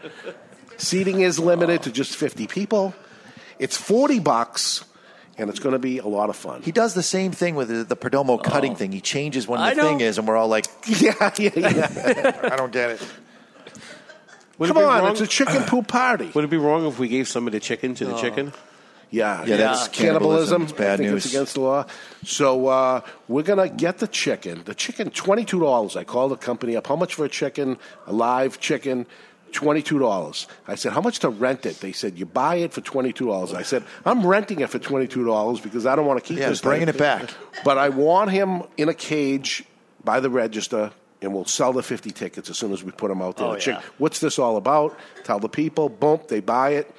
Seating 0.76 1.20
is 1.20 1.38
limited 1.38 1.82
to 1.82 1.92
just 1.92 2.16
50 2.16 2.46
people. 2.46 2.94
It's 3.58 3.76
40 3.76 4.20
bucks, 4.20 4.84
and 5.38 5.48
it's 5.48 5.58
going 5.60 5.72
to 5.72 5.78
be 5.78 5.98
a 5.98 6.06
lot 6.06 6.28
of 6.30 6.36
fun. 6.36 6.62
He 6.62 6.72
does 6.72 6.94
the 6.94 7.02
same 7.02 7.32
thing 7.32 7.54
with 7.54 7.68
the, 7.68 7.84
the 7.84 7.96
Perdomo 7.96 8.42
cutting 8.42 8.74
thing. 8.76 8.92
He 8.92 9.00
changes 9.00 9.46
when 9.48 9.60
I 9.60 9.70
the 9.74 9.82
know. 9.82 9.88
thing 9.88 10.00
is, 10.00 10.18
and 10.18 10.26
we're 10.26 10.36
all 10.36 10.48
like, 10.48 10.66
yeah, 10.86 11.30
yeah, 11.38 11.50
yeah. 11.56 12.40
I 12.52 12.56
don't 12.56 12.72
get 12.72 12.90
it. 12.90 13.08
Would 14.58 14.66
Come 14.68 14.76
be 14.76 14.82
on, 14.82 15.02
wrong- 15.02 15.12
it's 15.12 15.20
a 15.20 15.26
chicken 15.26 15.62
poop 15.62 15.86
party. 15.86 16.30
Would 16.34 16.44
it 16.44 16.50
be 16.50 16.56
wrong 16.56 16.84
if 16.86 16.98
we 16.98 17.08
gave 17.08 17.28
some 17.28 17.46
of 17.46 17.52
the 17.52 17.60
chicken 17.60 17.94
to 17.94 18.04
the 18.04 18.14
Oh. 18.16 18.20
chicken? 18.20 18.52
Yeah, 19.10 19.42
Yeah, 19.46 19.56
that's 19.56 19.88
cannibalism. 19.88 20.64
It's 20.64 20.72
bad 20.72 20.94
I 20.94 20.96
think 20.98 21.10
news. 21.12 21.24
It's 21.24 21.32
against 21.34 21.54
the 21.54 21.60
law. 21.60 21.86
So 22.24 22.66
uh, 22.66 23.00
we're 23.26 23.42
gonna 23.44 23.70
get 23.70 23.98
the 24.00 24.06
chicken. 24.08 24.62
The 24.66 24.74
chicken, 24.74 25.08
twenty 25.10 25.46
two 25.46 25.60
dollars. 25.60 25.96
I 25.96 26.04
called 26.04 26.32
the 26.32 26.36
company 26.36 26.76
up. 26.76 26.86
How 26.88 26.96
much 26.96 27.14
for 27.14 27.24
a 27.24 27.28
chicken? 27.30 27.78
A 28.06 28.12
live 28.12 28.60
chicken. 28.60 29.06
Twenty-two 29.52 29.98
dollars. 29.98 30.46
I 30.66 30.74
said, 30.74 30.92
"How 30.92 31.00
much 31.00 31.18
to 31.20 31.28
rent 31.28 31.66
it?" 31.66 31.80
They 31.80 31.92
said, 31.92 32.18
"You 32.18 32.26
buy 32.26 32.56
it 32.56 32.72
for 32.72 32.80
twenty-two 32.80 33.26
dollars." 33.26 33.52
I 33.54 33.62
said, 33.62 33.82
"I'm 34.04 34.26
renting 34.26 34.60
it 34.60 34.70
for 34.70 34.78
twenty-two 34.78 35.24
dollars 35.24 35.60
because 35.60 35.86
I 35.86 35.96
don't 35.96 36.06
want 36.06 36.22
to 36.22 36.26
keep 36.28 36.38
Yeah, 36.38 36.48
this." 36.50 36.60
bringing 36.60 36.86
thing. 36.86 36.94
it 36.94 36.98
back. 36.98 37.30
But 37.64 37.78
I 37.78 37.88
want 37.88 38.30
him 38.30 38.62
in 38.76 38.88
a 38.88 38.94
cage 38.94 39.64
by 40.04 40.20
the 40.20 40.30
register, 40.30 40.92
and 41.22 41.34
we'll 41.34 41.44
sell 41.46 41.72
the 41.72 41.82
fifty 41.82 42.10
tickets 42.10 42.48
as 42.50 42.58
soon 42.58 42.72
as 42.72 42.82
we 42.84 42.90
put 42.92 43.08
them 43.08 43.20
out 43.22 43.36
there. 43.36 43.46
Oh, 43.48 43.54
The 43.54 43.60
chick- 43.60 43.74
yeah. 43.76 43.82
What's 43.98 44.20
this 44.20 44.38
all 44.38 44.56
about? 44.56 44.96
Tell 45.24 45.38
the 45.40 45.48
people. 45.48 45.88
Boom, 45.88 46.20
they 46.28 46.40
buy 46.40 46.70
it. 46.70 46.94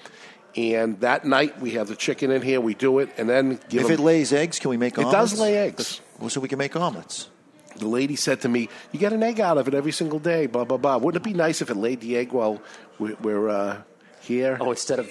And 0.56 1.00
that 1.02 1.26
night 1.26 1.62
we 1.62 1.72
have 1.72 1.88
the 1.88 1.96
chicken 1.96 2.32
in 2.32 2.42
here. 2.42 2.60
We 2.60 2.74
do 2.74 3.00
it, 3.00 3.10
and 3.18 3.30
then 3.30 3.60
give 3.70 3.82
If 3.82 3.88
them- 3.88 3.94
it 3.94 4.00
lays 4.00 4.34
eggs, 4.34 4.58
can 4.60 4.70
we 4.72 4.78
make 4.78 4.94
It 4.98 5.06
omelets? 5.06 5.32
does 5.32 5.40
lay 5.40 5.56
eggs. 5.58 6.02
Well, 6.20 6.30
so 6.30 6.42
we 6.42 6.48
can 6.50 6.58
make 6.58 6.76
omelets. 6.76 7.30
The 7.78 7.88
lady 7.88 8.16
said 8.16 8.42
to 8.42 8.50
me, 8.50 8.68
"You 8.92 9.00
get 9.00 9.14
an 9.14 9.24
egg 9.24 9.40
out 9.40 9.58
of 9.58 9.68
it 9.68 9.74
every 9.74 9.92
single 9.92 10.20
day." 10.20 10.48
Blah 10.48 10.66
blah 10.66 10.78
blah. 10.78 10.98
Wouldn't 10.98 11.24
it 11.26 11.28
be 11.30 11.34
nice 11.38 11.62
if 11.62 11.70
it 11.70 11.78
laid 11.78 12.02
the 12.02 12.18
egg 12.18 12.32
while 12.34 12.62
we're, 12.98 13.16
we're 13.22 13.48
uh, 13.50 13.82
here? 14.22 14.58
Oh, 14.60 14.72
instead 14.72 15.00
of 15.00 15.08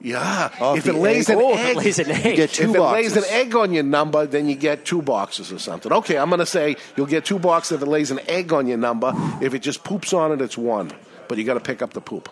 Yeah. 0.00 0.50
Oh, 0.60 0.76
if 0.76 0.84
the 0.84 0.90
it 0.90 0.96
lays 1.00 1.28
egg- 1.28 1.38
an 1.38 1.42
Oh, 1.42 1.54
egg, 1.54 1.70
it 1.70 1.76
lays 1.76 1.98
an 1.98 2.10
egg. 2.10 2.24
You 2.26 2.36
get 2.36 2.50
two 2.50 2.70
if 2.70 2.76
it 2.76 2.80
lays 2.80 3.16
an 3.16 3.24
egg 3.30 3.56
on 3.56 3.72
your 3.72 3.82
number, 3.82 4.26
then 4.26 4.48
you 4.48 4.54
get 4.54 4.84
two 4.84 5.02
boxes 5.02 5.52
or 5.52 5.58
something. 5.58 5.92
Okay, 5.92 6.16
I'm 6.16 6.28
going 6.28 6.38
to 6.38 6.46
say 6.46 6.76
you'll 6.96 7.06
get 7.06 7.24
two 7.24 7.40
boxes 7.40 7.76
if 7.76 7.82
it 7.82 7.88
lays 7.88 8.12
an 8.12 8.20
egg 8.28 8.52
on 8.52 8.68
your 8.68 8.78
number. 8.78 9.12
If 9.40 9.54
it 9.54 9.58
just 9.60 9.82
poops 9.82 10.12
on 10.12 10.30
it, 10.30 10.40
it's 10.40 10.56
one. 10.56 10.92
But 11.26 11.38
you 11.38 11.44
got 11.44 11.54
to 11.54 11.60
pick 11.60 11.82
up 11.82 11.94
the 11.94 12.00
poop. 12.00 12.28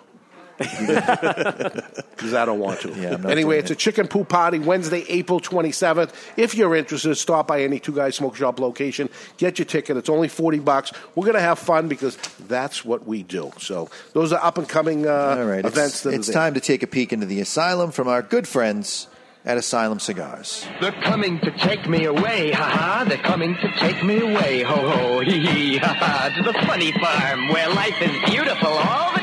Because 2.17 2.33
I 2.33 2.47
don't 2.47 2.59
want 2.59 2.81
to. 2.81 2.89
Yeah, 2.95 3.19
anyway, 3.29 3.59
it's 3.59 3.71
it. 3.71 3.75
a 3.75 3.77
chicken 3.77 4.09
poop 4.09 4.31
party 4.31 4.59
Wednesday, 4.59 5.05
April 5.09 5.39
27th. 5.39 6.15
If 6.39 6.55
you're 6.55 6.75
interested, 6.75 7.15
stop 7.17 7.47
by 7.47 7.63
any 7.63 7.79
Two 7.79 7.93
Guys 7.93 8.17
Smoke 8.17 8.37
Shop 8.37 8.59
location. 8.59 9.11
Get 9.37 9.59
your 9.59 9.67
ticket. 9.67 9.99
It's 9.99 10.09
only 10.09 10.29
40 10.29 10.61
bucks. 10.61 10.93
We're 11.15 11.27
going 11.27 11.35
to 11.35 11.43
have 11.43 11.59
fun 11.59 11.89
because 11.89 12.17
that's 12.49 12.87
what 12.87 13.07
we 13.07 13.23
do. 13.23 13.53
So 13.59 13.91
those 14.15 14.33
are 14.33 14.43
up 14.43 14.57
and 14.57 14.67
coming 14.67 15.07
uh, 15.07 15.37
All 15.39 15.45
right, 15.45 15.59
events. 15.65 15.77
it's, 15.97 16.01
that 16.05 16.15
it's 16.15 16.31
time 16.31 16.55
to 16.55 16.61
take 16.61 16.83
a 16.83 16.87
peek 16.87 17.13
into 17.13 17.27
the 17.27 17.41
asylum 17.41 17.91
from 17.91 18.09
our 18.09 18.23
good 18.23 18.49
friends 18.49 19.09
at 19.45 19.57
Asylum 19.59 20.01
Cigars. 20.01 20.67
They're 20.81 20.91
coming 20.91 21.39
to 21.41 21.51
take 21.59 21.89
me 21.89 22.05
away, 22.07 22.51
ha 22.51 22.65
ha. 22.65 23.05
They're 23.07 23.17
coming 23.19 23.55
to 23.57 23.71
take 23.79 24.03
me 24.03 24.19
away, 24.21 24.63
ho 24.63 24.75
ho, 24.75 25.21
hee 25.21 25.47
hee, 25.47 25.77
ha 25.77 25.95
ha. 25.95 26.35
To 26.37 26.43
the 26.43 26.53
funny 26.67 26.91
farm 26.93 27.49
where 27.51 27.69
life 27.69 28.01
is 28.03 28.11
beautiful 28.29 28.69
all 28.73 29.13
the 29.13 29.21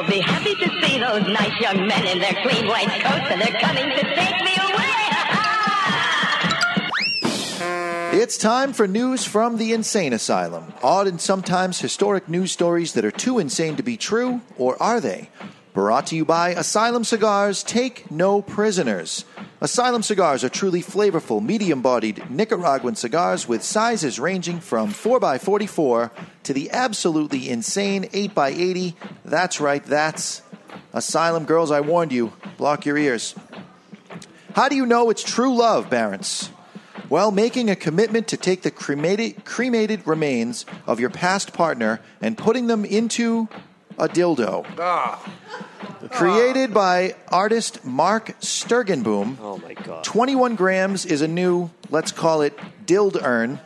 I'll 0.00 0.08
be 0.08 0.20
happy 0.20 0.54
to 0.54 0.80
see 0.80 0.98
those 0.98 1.28
nice 1.28 1.60
young 1.60 1.86
men 1.86 2.06
in 2.06 2.20
their 2.20 2.32
clean 2.42 2.66
white 2.66 2.88
coats. 2.88 3.26
And 3.28 3.38
they're 3.38 3.60
coming 3.60 3.90
to 3.90 4.14
take 4.14 4.42
me 4.42 4.56
away. 4.56 4.86
It's 8.22 8.38
time 8.38 8.72
for 8.72 8.88
news 8.88 9.24
from 9.24 9.56
the 9.58 9.72
insane 9.72 10.12
asylum. 10.12 10.72
Odd 10.82 11.06
and 11.06 11.20
sometimes 11.20 11.78
historic 11.78 12.28
news 12.28 12.50
stories 12.50 12.94
that 12.94 13.04
are 13.04 13.10
too 13.10 13.38
insane 13.38 13.76
to 13.76 13.82
be 13.82 13.96
true, 13.96 14.40
or 14.56 14.82
are 14.82 15.00
they? 15.00 15.28
Brought 15.72 16.08
to 16.08 16.16
you 16.16 16.24
by 16.24 16.48
Asylum 16.50 17.04
Cigars, 17.04 17.62
take 17.62 18.10
no 18.10 18.42
prisoners. 18.42 19.24
Asylum 19.60 20.02
cigars 20.02 20.42
are 20.42 20.48
truly 20.48 20.82
flavorful, 20.82 21.40
medium 21.40 21.80
bodied 21.80 22.28
Nicaraguan 22.28 22.96
cigars 22.96 23.46
with 23.46 23.62
sizes 23.62 24.18
ranging 24.18 24.58
from 24.58 24.88
4x44 24.88 26.10
to 26.42 26.52
the 26.52 26.70
absolutely 26.72 27.48
insane 27.48 28.02
8x80. 28.04 28.94
That's 29.24 29.60
right, 29.60 29.84
that's 29.84 30.42
Asylum 30.92 31.44
Girls, 31.44 31.70
I 31.70 31.82
warned 31.82 32.10
you. 32.10 32.32
Block 32.56 32.84
your 32.84 32.98
ears. 32.98 33.36
How 34.56 34.68
do 34.68 34.74
you 34.74 34.86
know 34.86 35.08
it's 35.08 35.22
true 35.22 35.54
love, 35.54 35.88
Barents? 35.88 36.50
Well, 37.08 37.30
making 37.30 37.70
a 37.70 37.76
commitment 37.76 38.26
to 38.28 38.36
take 38.36 38.62
the 38.62 38.72
cremated, 38.72 39.44
cremated 39.44 40.04
remains 40.04 40.66
of 40.86 40.98
your 40.98 41.10
past 41.10 41.52
partner 41.52 42.00
and 42.20 42.36
putting 42.36 42.66
them 42.66 42.84
into 42.84 43.48
a 44.00 44.08
dildo. 44.08 44.66
Ah. 44.78 45.22
Created 46.10 46.72
by 46.72 47.14
artist 47.28 47.84
Mark 47.84 48.28
Sturkenboom. 48.40 49.36
Oh 49.40 49.58
my 49.58 49.74
god. 49.74 50.02
21 50.02 50.56
grams 50.56 51.06
is 51.06 51.20
a 51.20 51.28
new, 51.28 51.70
let's 51.90 52.10
call 52.10 52.42
it, 52.42 52.58
dild 52.86 53.16
urn 53.22 53.60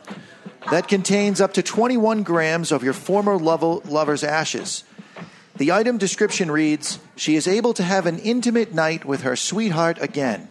that 0.70 0.88
contains 0.88 1.40
up 1.40 1.54
to 1.54 1.62
21 1.62 2.22
grams 2.22 2.72
of 2.72 2.82
your 2.82 2.92
former 2.92 3.38
lovo- 3.38 3.82
lover's 3.88 4.24
ashes. 4.24 4.84
The 5.56 5.72
item 5.72 5.98
description 5.98 6.50
reads 6.50 6.98
She 7.16 7.36
is 7.36 7.46
able 7.46 7.74
to 7.74 7.82
have 7.82 8.06
an 8.06 8.18
intimate 8.18 8.74
night 8.74 9.04
with 9.04 9.22
her 9.22 9.36
sweetheart 9.36 9.98
again. 10.00 10.48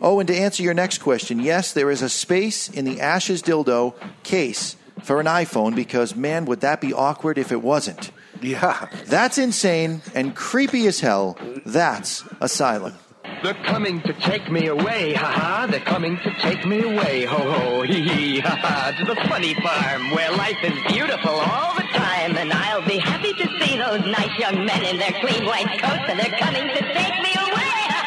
Oh, 0.00 0.18
and 0.18 0.26
to 0.28 0.34
answer 0.34 0.62
your 0.62 0.72
next 0.72 0.98
question, 0.98 1.40
yes, 1.40 1.74
there 1.74 1.90
is 1.90 2.00
a 2.00 2.08
space 2.08 2.70
in 2.70 2.86
the 2.86 3.02
Ashes 3.02 3.42
dildo 3.42 3.94
case 4.22 4.76
for 5.02 5.20
an 5.20 5.26
iPhone 5.26 5.74
because, 5.74 6.16
man, 6.16 6.46
would 6.46 6.62
that 6.62 6.80
be 6.80 6.94
awkward 6.94 7.36
if 7.36 7.52
it 7.52 7.62
wasn't. 7.62 8.10
Yeah. 8.42 8.88
That's 9.06 9.38
insane 9.38 10.02
and 10.14 10.34
creepy 10.34 10.86
as 10.86 11.00
hell. 11.00 11.36
That's 11.66 12.24
Asylum. 12.40 12.94
They're 13.42 13.54
coming 13.54 14.02
to 14.02 14.12
take 14.12 14.50
me 14.50 14.66
away, 14.66 15.14
ha 15.14 15.30
ha. 15.30 15.66
They're 15.70 15.80
coming 15.80 16.18
to 16.18 16.34
take 16.40 16.66
me 16.66 16.82
away, 16.82 17.24
ho 17.24 17.36
ho, 17.38 17.82
hee 17.82 18.02
hee, 18.02 18.40
ha 18.40 18.56
ha. 18.56 18.92
To 18.98 19.04
the 19.04 19.14
funny 19.28 19.54
farm 19.54 20.10
where 20.10 20.30
life 20.32 20.58
is 20.62 20.74
beautiful 20.92 21.30
all 21.30 21.74
the 21.74 21.84
time. 21.92 22.36
And 22.36 22.52
I'll 22.52 22.86
be 22.86 22.98
happy 22.98 23.32
to 23.32 23.48
see 23.60 23.78
those 23.78 24.00
nice 24.04 24.38
young 24.38 24.66
men 24.66 24.84
in 24.84 24.98
their 24.98 25.12
clean 25.20 25.46
white 25.46 25.68
coats. 25.80 26.04
And 26.08 26.18
they're 26.20 26.38
coming 26.38 26.68
to 26.68 26.80
take 26.92 27.22
me 27.22 27.32
away, 27.34 27.86
ha 27.88 28.04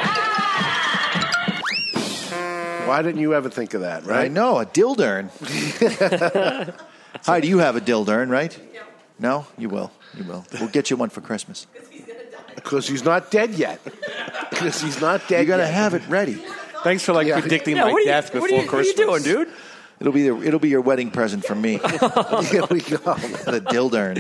ha. 2.32 2.86
Why 2.88 3.02
didn't 3.02 3.22
you 3.22 3.34
ever 3.34 3.50
think 3.50 3.74
of 3.74 3.82
that, 3.82 4.06
right? 4.06 4.26
I 4.26 4.28
know, 4.28 4.60
a 4.60 4.66
dildern. 4.66 5.32
Hi, 7.26 7.40
do 7.40 7.48
you 7.48 7.60
have 7.60 7.76
a 7.76 7.82
dildern, 7.82 8.30
right? 8.30 8.60
No? 9.20 9.46
You 9.58 9.70
will. 9.70 9.92
You 10.18 10.24
will. 10.24 10.46
We'll 10.60 10.70
get 10.70 10.90
you 10.90 10.98
one 10.98 11.10
for 11.10 11.22
Christmas. 11.22 11.68
Because 12.56 12.88
he's 12.88 13.04
not 13.04 13.32
dead 13.32 13.52
yet. 13.52 13.80
Because 14.50 14.82
he's 14.82 15.00
not 15.02 15.28
dead 15.28 15.42
You 15.42 15.48
got 15.48 15.58
to 15.58 15.64
yet. 15.64 15.74
have 15.74 15.94
it 15.94 16.08
ready. 16.08 16.44
Thanks 16.84 17.04
for 17.04 17.14
like 17.14 17.28
Yeah. 17.28 17.40
predicting 17.40 17.76
Yeah, 17.76 17.86
my 17.86 17.92
what 17.92 17.98
are 17.98 18.02
you, 18.02 18.06
death 18.08 18.26
what 18.34 18.44
before 18.44 18.48
are 18.48 18.50
you, 18.62 18.68
what 18.68 18.74
are 18.76 18.82
you 18.84 18.94
Christmas. 18.94 19.24
doing, 19.24 19.46
dude? 19.46 19.54
It'll 20.00 20.14
be 20.14 20.28
the, 20.28 20.42
it'll 20.42 20.60
be 20.60 20.70
your 20.70 20.82
wedding 20.82 21.12
present 21.12 21.46
from 21.46 21.62
me. 21.62 21.74
Here 22.44 22.66
we 22.70 22.82
go. 22.82 23.14
the 23.46 23.66
dildern. 23.70 24.18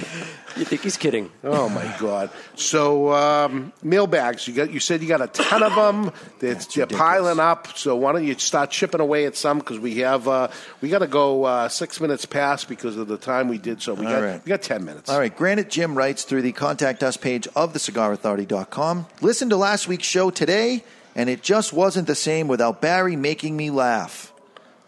You 0.56 0.66
think 0.66 0.82
he's 0.82 0.98
kidding? 0.98 1.32
Oh 1.44 1.68
my 1.68 1.96
God! 2.00 2.30
So 2.56 3.12
um, 3.12 3.74
mailbags, 3.82 4.48
you 4.48 4.54
got. 4.54 4.72
You 4.72 4.80
said 4.80 5.02
you 5.02 5.08
got 5.08 5.22
a 5.22 5.28
ton 5.28 5.64
of 5.64 5.74
them. 5.74 6.12
They're, 6.40 6.54
they're 6.54 6.86
piling 6.86 7.40
up. 7.40 7.76
So 7.76 7.96
why 7.96 8.12
don't 8.12 8.24
you 8.24 8.38
start 8.38 8.70
chipping 8.70 9.02
away 9.02 9.26
at 9.26 9.36
some? 9.36 9.58
Because 9.58 9.80
we 9.80 9.98
have 10.00 10.28
uh, 10.28 10.50
we 10.80 10.90
got 10.90 11.00
to 11.00 11.08
go 11.08 11.44
uh, 11.46 11.70
six 11.70 12.00
minutes 12.00 12.26
past 12.26 12.70
because 12.70 12.98
of 12.98 13.08
the 13.08 13.18
time 13.18 13.48
we 13.48 13.58
did. 13.58 13.82
So 13.82 13.96
we 13.96 14.06
All 14.06 14.12
got 14.12 14.22
right. 14.22 14.46
we 14.46 14.50
got 14.50 14.62
ten 14.62 14.86
minutes. 14.86 15.10
All 15.10 15.18
right, 15.18 15.36
Granite 15.36 15.72
Jim 15.72 15.98
writes 15.98 16.24
through 16.24 16.44
the 16.44 16.52
contact 16.52 17.02
us 17.02 17.18
page 17.18 17.48
of 17.56 17.74
thecigarauthority.com. 17.74 19.08
Listen 19.22 19.50
to 19.50 19.58
last 19.58 19.88
week's 19.88 20.06
show 20.06 20.30
today, 20.30 20.84
and 21.16 21.30
it 21.30 21.42
just 21.42 21.74
wasn't 21.74 22.06
the 22.06 22.16
same 22.16 22.48
without 22.48 22.80
Barry 22.80 23.16
making 23.16 23.58
me 23.58 23.72
laugh. 23.72 24.33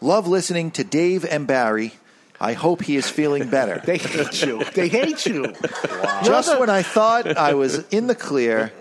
Love 0.01 0.27
listening 0.27 0.71
to 0.71 0.83
Dave 0.83 1.25
and 1.25 1.47
Barry. 1.47 1.93
I 2.39 2.53
hope 2.53 2.83
he 2.83 2.95
is 2.97 3.09
feeling 3.09 3.49
better. 3.49 3.81
They 3.85 3.97
hate 3.97 4.45
you. 4.45 4.63
They 4.73 4.87
hate 4.87 5.25
you. 5.25 5.53
Just 6.23 6.59
when 6.59 6.69
I 6.69 6.81
thought 6.81 7.37
I 7.37 7.53
was 7.53 7.87
in 7.89 8.07
the 8.07 8.15
clear, 8.15 8.73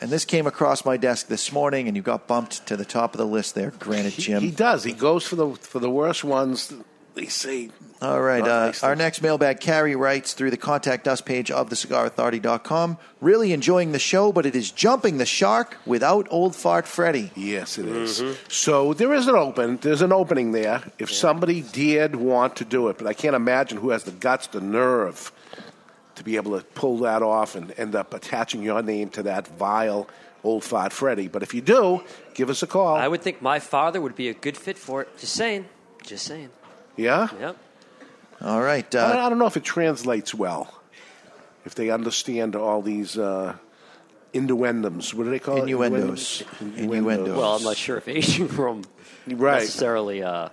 and 0.00 0.10
this 0.10 0.24
came 0.24 0.46
across 0.46 0.84
my 0.84 0.96
desk 0.96 1.28
this 1.28 1.52
morning, 1.52 1.86
and 1.86 1.96
you 1.96 2.02
got 2.02 2.26
bumped 2.26 2.66
to 2.66 2.76
the 2.76 2.84
top 2.84 3.14
of 3.14 3.18
the 3.18 3.26
list 3.26 3.54
there, 3.54 3.70
Granite 3.78 4.14
Jim. 4.14 4.42
He 4.42 4.50
does. 4.50 4.82
He 4.82 4.92
goes 4.92 5.26
for 5.26 5.36
the 5.36 5.50
for 5.54 5.78
the 5.78 5.90
worst 5.90 6.24
ones. 6.24 6.72
They 7.14 7.26
say. 7.26 7.70
All 8.02 8.22
right. 8.22 8.42
Uh, 8.42 8.72
our 8.82 8.96
next 8.96 9.20
mailbag, 9.20 9.60
Carrie 9.60 9.94
writes 9.94 10.32
through 10.32 10.50
the 10.50 10.56
contact 10.56 11.06
us 11.06 11.20
page 11.20 11.50
of 11.50 11.68
thecigarauthority.com. 11.68 12.96
Really 13.20 13.52
enjoying 13.52 13.92
the 13.92 13.98
show, 13.98 14.32
but 14.32 14.46
it 14.46 14.56
is 14.56 14.70
jumping 14.70 15.18
the 15.18 15.26
shark 15.26 15.76
without 15.84 16.26
old 16.30 16.56
fart 16.56 16.86
Freddy. 16.86 17.30
Yes, 17.36 17.76
it 17.76 17.86
is. 17.86 18.22
Mm-hmm. 18.22 18.32
So 18.48 18.94
there 18.94 19.12
is 19.12 19.28
an 19.28 19.34
open. 19.34 19.76
There's 19.82 20.00
an 20.00 20.12
opening 20.12 20.52
there. 20.52 20.82
If 20.98 21.12
somebody 21.12 21.60
did 21.60 22.16
want 22.16 22.56
to 22.56 22.64
do 22.64 22.88
it, 22.88 22.96
but 22.96 23.06
I 23.06 23.12
can't 23.12 23.36
imagine 23.36 23.76
who 23.76 23.90
has 23.90 24.04
the 24.04 24.12
guts, 24.12 24.46
the 24.46 24.62
nerve, 24.62 25.30
to 26.14 26.24
be 26.24 26.36
able 26.36 26.58
to 26.58 26.64
pull 26.64 26.98
that 27.00 27.22
off 27.22 27.54
and 27.54 27.74
end 27.78 27.94
up 27.94 28.14
attaching 28.14 28.62
your 28.62 28.82
name 28.82 29.10
to 29.10 29.22
that 29.24 29.46
vile 29.46 30.08
old 30.42 30.64
fart 30.64 30.94
Freddy. 30.94 31.28
But 31.28 31.42
if 31.42 31.52
you 31.52 31.60
do, 31.60 32.02
give 32.32 32.48
us 32.48 32.62
a 32.62 32.66
call. 32.66 32.96
I 32.96 33.08
would 33.08 33.20
think 33.20 33.42
my 33.42 33.58
father 33.58 34.00
would 34.00 34.16
be 34.16 34.30
a 34.30 34.34
good 34.34 34.56
fit 34.56 34.78
for 34.78 35.02
it. 35.02 35.18
Just 35.18 35.34
saying. 35.34 35.66
Just 36.02 36.24
saying. 36.24 36.48
yeah. 36.96 37.28
Yep. 37.38 37.56
All 38.42 38.60
right. 38.62 38.94
I, 38.94 38.98
Uh, 38.98 39.26
I 39.26 39.28
don't 39.28 39.38
know 39.38 39.46
if 39.46 39.56
it 39.56 39.64
translates 39.64 40.34
well. 40.34 40.72
If 41.64 41.74
they 41.74 41.90
understand 41.90 42.56
all 42.56 42.80
these 42.82 43.18
uh, 43.18 43.54
innuendos, 44.32 45.12
what 45.14 45.24
do 45.24 45.30
they 45.30 45.38
call 45.38 45.58
Innuendos. 45.62 46.40
it? 46.42 46.46
Innuendos. 46.78 47.36
Well, 47.36 47.56
I'm 47.56 47.62
not 47.62 47.76
sure 47.76 47.98
if 47.98 48.08
aging 48.08 48.48
room 48.48 48.84
Right. 49.26 49.60
necessarily. 49.60 50.22
Uh, 50.22 50.48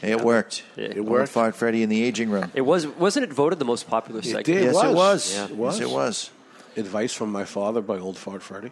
it 0.00 0.20
worked. 0.22 0.62
It 0.76 0.96
Old 0.98 1.06
worked. 1.08 1.32
fart 1.32 1.54
Freddy 1.54 1.82
in 1.82 1.88
the 1.90 2.02
aging 2.02 2.30
room. 2.30 2.50
it 2.54 2.62
was 2.62 2.86
wasn't 2.86 3.24
it 3.24 3.32
voted 3.32 3.58
the 3.58 3.64
most 3.66 3.88
popular 3.88 4.22
segment? 4.22 4.46
did. 4.46 4.62
yes, 4.64 4.76
it 4.76 4.86
was. 4.86 4.94
was. 4.94 5.34
Yeah. 5.34 5.44
It 5.46 5.56
was. 5.56 5.80
Yes, 5.80 5.88
it 5.90 5.92
was. 5.94 6.30
Advice 6.76 7.12
from 7.12 7.30
my 7.32 7.44
father 7.44 7.80
by 7.82 7.98
Old 7.98 8.16
Fart 8.16 8.42
Freddy. 8.42 8.70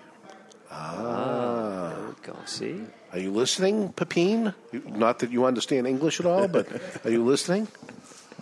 Ah. 0.70 1.92
There 1.96 2.06
we 2.08 2.14
go. 2.22 2.36
See. 2.46 2.80
Are 3.12 3.18
you 3.18 3.30
listening, 3.32 3.92
Pepine? 3.92 4.54
You- 4.72 4.82
Not 4.86 5.18
that 5.20 5.30
you 5.30 5.44
understand 5.44 5.86
English 5.86 6.20
at 6.20 6.26
all, 6.26 6.48
but 6.48 6.66
are 7.04 7.10
you 7.10 7.24
listening? 7.24 7.68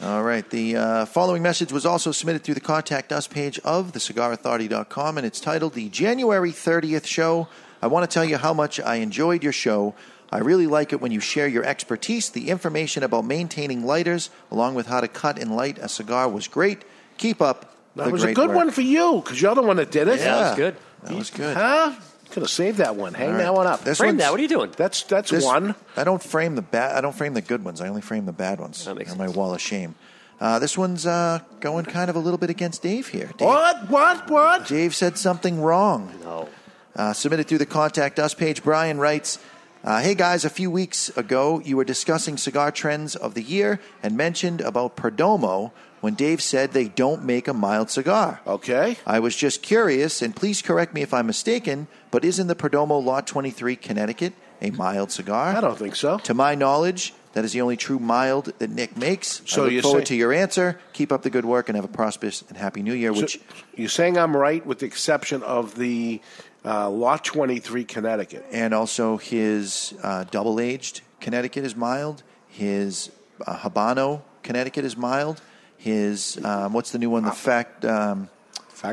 All 0.02 0.22
right. 0.22 0.48
The 0.50 0.76
uh, 0.76 1.04
following 1.06 1.42
message 1.42 1.72
was 1.72 1.86
also 1.86 2.10
submitted 2.10 2.42
through 2.42 2.54
the 2.54 2.60
contact 2.60 3.12
us 3.12 3.28
page 3.28 3.58
of 3.60 3.92
thecigarauthority.com, 3.92 5.18
and 5.18 5.26
it's 5.26 5.40
titled 5.40 5.74
The 5.74 5.88
January 5.88 6.50
30th 6.50 7.06
Show. 7.06 7.48
I 7.80 7.86
want 7.86 8.08
to 8.08 8.12
tell 8.12 8.24
you 8.24 8.36
how 8.36 8.52
much 8.52 8.80
I 8.80 8.96
enjoyed 8.96 9.44
your 9.44 9.52
show. 9.52 9.94
I 10.32 10.38
really 10.38 10.66
like 10.66 10.92
it 10.92 11.00
when 11.00 11.12
you 11.12 11.20
share 11.20 11.46
your 11.46 11.64
expertise. 11.64 12.30
The 12.30 12.48
information 12.48 13.04
about 13.04 13.24
maintaining 13.24 13.84
lighters, 13.84 14.30
along 14.50 14.74
with 14.74 14.86
how 14.86 15.00
to 15.00 15.06
cut 15.06 15.38
and 15.38 15.54
light 15.54 15.78
a 15.78 15.88
cigar, 15.88 16.28
was 16.28 16.48
great. 16.48 16.84
Keep 17.18 17.40
up. 17.40 17.72
That 17.94 18.06
the 18.06 18.10
was 18.10 18.24
a 18.24 18.34
good 18.34 18.48
work. 18.48 18.56
one 18.56 18.70
for 18.72 18.80
you 18.80 19.20
because 19.22 19.40
you're 19.40 19.54
the 19.54 19.62
one 19.62 19.76
that 19.76 19.92
did 19.92 20.08
it. 20.08 20.18
Yeah, 20.18 20.24
that 20.24 20.48
was 20.48 20.56
good. 20.56 20.76
That 21.04 21.14
was 21.14 21.30
good. 21.30 21.56
Huh? 21.56 21.92
Could 22.34 22.42
have 22.42 22.50
saved 22.50 22.78
that 22.78 22.96
one. 22.96 23.14
Hang 23.14 23.30
All 23.30 23.38
that 23.38 23.54
one 23.54 23.66
up. 23.68 23.84
This 23.84 23.98
Frame 23.98 24.08
one's- 24.10 24.18
that. 24.22 24.30
What 24.32 24.40
are 24.40 24.42
you 24.42 24.48
doing? 24.48 24.72
That's 24.76 25.02
that's 25.04 25.30
This- 25.30 25.44
one. 25.44 25.74
I 25.96 26.02
don't 26.04 26.22
frame 26.22 26.56
the 26.56 26.62
bad. 26.62 26.96
I 26.96 27.00
don't 27.00 27.14
frame 27.14 27.32
the 27.34 27.40
good 27.40 27.64
ones. 27.64 27.80
I 27.80 27.88
only 27.88 28.00
frame 28.02 28.26
the 28.26 28.32
bad 28.32 28.58
ones. 28.60 28.84
That 28.84 28.96
makes 28.96 29.12
on 29.12 29.18
my 29.18 29.28
wall 29.28 29.54
of 29.54 29.60
shame. 29.60 29.94
Uh, 30.40 30.58
this 30.58 30.76
one's 30.76 31.06
uh, 31.06 31.38
going 31.60 31.84
kind 31.84 32.10
of 32.10 32.16
a 32.16 32.18
little 32.18 32.38
bit 32.38 32.50
against 32.50 32.82
Dave 32.82 33.06
here. 33.08 33.30
Dave, 33.38 33.46
what? 33.46 33.88
What? 33.88 34.28
What? 34.28 34.66
Dave 34.66 34.94
said 34.94 35.16
something 35.16 35.60
wrong. 35.62 36.12
No. 36.24 36.48
Uh, 36.96 37.12
submitted 37.12 37.46
through 37.46 37.58
the 37.58 37.66
contact 37.66 38.18
us 38.18 38.34
page. 38.34 38.64
Brian 38.64 38.98
writes, 38.98 39.38
uh, 39.84 40.00
"Hey 40.00 40.16
guys, 40.16 40.44
a 40.44 40.50
few 40.50 40.72
weeks 40.72 41.08
ago 41.16 41.60
you 41.64 41.76
were 41.76 41.84
discussing 41.84 42.36
cigar 42.36 42.72
trends 42.72 43.14
of 43.14 43.34
the 43.34 43.42
year 43.42 43.78
and 44.02 44.16
mentioned 44.16 44.60
about 44.60 44.96
Perdomo 44.96 45.70
when 46.04 46.12
Dave 46.12 46.42
said 46.42 46.72
they 46.72 46.86
don't 46.86 47.24
make 47.24 47.48
a 47.48 47.54
mild 47.54 47.88
cigar. 47.88 48.42
Okay. 48.46 48.98
I 49.06 49.20
was 49.20 49.34
just 49.34 49.62
curious, 49.62 50.20
and 50.20 50.36
please 50.36 50.60
correct 50.60 50.92
me 50.92 51.00
if 51.00 51.14
I'm 51.14 51.26
mistaken, 51.26 51.86
but 52.10 52.26
isn't 52.26 52.46
the 52.46 52.54
Perdomo 52.54 53.02
Lot 53.02 53.26
23 53.26 53.74
Connecticut 53.76 54.34
a 54.60 54.70
mild 54.72 55.10
cigar? 55.10 55.56
I 55.56 55.62
don't 55.62 55.78
think 55.78 55.96
so. 55.96 56.18
To 56.18 56.34
my 56.34 56.54
knowledge, 56.54 57.14
that 57.32 57.42
is 57.42 57.52
the 57.54 57.62
only 57.62 57.78
true 57.78 57.98
mild 57.98 58.52
that 58.58 58.68
Nick 58.68 58.98
makes. 58.98 59.40
So 59.46 59.62
I 59.62 59.64
look 59.64 59.72
you 59.72 59.80
forward 59.80 60.00
say- 60.00 60.04
to 60.12 60.16
your 60.16 60.34
answer. 60.34 60.78
Keep 60.92 61.10
up 61.10 61.22
the 61.22 61.30
good 61.30 61.46
work 61.46 61.70
and 61.70 61.76
have 61.76 61.86
a 61.86 61.88
prosperous 61.88 62.42
and 62.50 62.58
happy 62.58 62.82
New 62.82 62.92
Year. 62.92 63.14
So 63.14 63.22
Which 63.22 63.40
you're 63.74 63.88
saying 63.88 64.18
I'm 64.18 64.36
right, 64.36 64.64
with 64.66 64.80
the 64.80 64.86
exception 64.86 65.42
of 65.42 65.74
the 65.74 66.20
uh, 66.66 66.90
Lot 66.90 67.24
23 67.24 67.82
Connecticut. 67.84 68.44
and 68.52 68.74
also 68.74 69.16
his 69.16 69.94
uh, 70.02 70.24
double 70.24 70.60
aged 70.60 71.00
Connecticut 71.22 71.64
is 71.64 71.74
mild. 71.74 72.22
His 72.46 73.10
uh, 73.46 73.56
Habano 73.56 74.20
Connecticut 74.42 74.84
is 74.84 74.98
mild. 74.98 75.40
His 75.84 76.42
um, 76.42 76.72
what's 76.72 76.92
the 76.92 76.98
new 76.98 77.10
one? 77.10 77.24
The 77.24 77.30
fact 77.30 77.84
um, 77.84 78.30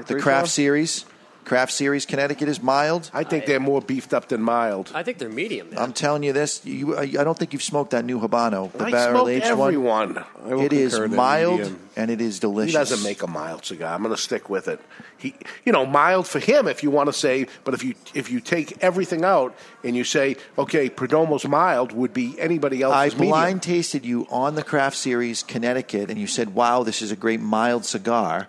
the 0.07 0.19
craft 0.19 0.49
series. 0.49 1.05
Craft 1.45 1.71
series 1.71 2.05
Connecticut 2.05 2.47
is 2.47 2.61
mild. 2.61 3.09
I 3.13 3.23
think 3.23 3.45
they're 3.45 3.59
more 3.59 3.81
beefed 3.81 4.13
up 4.13 4.29
than 4.29 4.41
mild. 4.41 4.91
I 4.93 5.03
think 5.03 5.17
they're 5.17 5.29
medium. 5.29 5.71
Man. 5.71 5.79
I'm 5.79 5.93
telling 5.93 6.23
you 6.23 6.33
this. 6.33 6.65
You, 6.65 6.95
I, 6.95 7.01
I 7.01 7.23
don't 7.23 7.37
think 7.37 7.53
you've 7.53 7.63
smoked 7.63 7.91
that 7.91 8.05
new 8.05 8.19
Habano, 8.19 8.71
the 8.71 8.85
I 8.85 8.91
barrel 8.91 9.25
smoked 9.25 9.31
aged 9.31 9.45
every 9.45 9.77
one. 9.77 10.15
one. 10.15 10.25
I 10.45 10.63
It 10.63 10.73
is 10.73 10.97
mild 10.99 11.75
and 11.95 12.11
it 12.11 12.21
is 12.21 12.39
delicious. 12.39 12.73
He 12.73 12.77
doesn't 12.77 13.03
make 13.03 13.23
a 13.23 13.27
mild 13.27 13.65
cigar. 13.65 13.93
I'm 13.93 14.03
going 14.03 14.15
to 14.15 14.21
stick 14.21 14.49
with 14.49 14.67
it. 14.67 14.79
He, 15.17 15.35
you 15.65 15.71
know, 15.71 15.85
mild 15.85 16.27
for 16.27 16.39
him 16.39 16.67
if 16.67 16.83
you 16.83 16.91
want 16.91 17.07
to 17.07 17.13
say. 17.13 17.47
But 17.63 17.73
if 17.73 17.83
you 17.83 17.95
if 18.13 18.31
you 18.31 18.39
take 18.39 18.77
everything 18.83 19.23
out 19.23 19.55
and 19.83 19.95
you 19.95 20.03
say, 20.03 20.37
okay, 20.57 20.89
Perdomo's 20.89 21.47
mild 21.47 21.91
would 21.91 22.13
be 22.13 22.39
anybody 22.39 22.81
else. 22.81 22.93
I 22.93 23.05
else's 23.05 23.19
medium. 23.19 23.31
blind 23.31 23.63
tasted 23.63 24.05
you 24.05 24.27
on 24.29 24.55
the 24.55 24.63
craft 24.63 24.97
series 24.97 25.43
Connecticut, 25.43 26.09
and 26.09 26.19
you 26.19 26.27
said, 26.27 26.53
"Wow, 26.55 26.83
this 26.83 27.01
is 27.01 27.11
a 27.11 27.15
great 27.15 27.41
mild 27.41 27.85
cigar." 27.85 28.47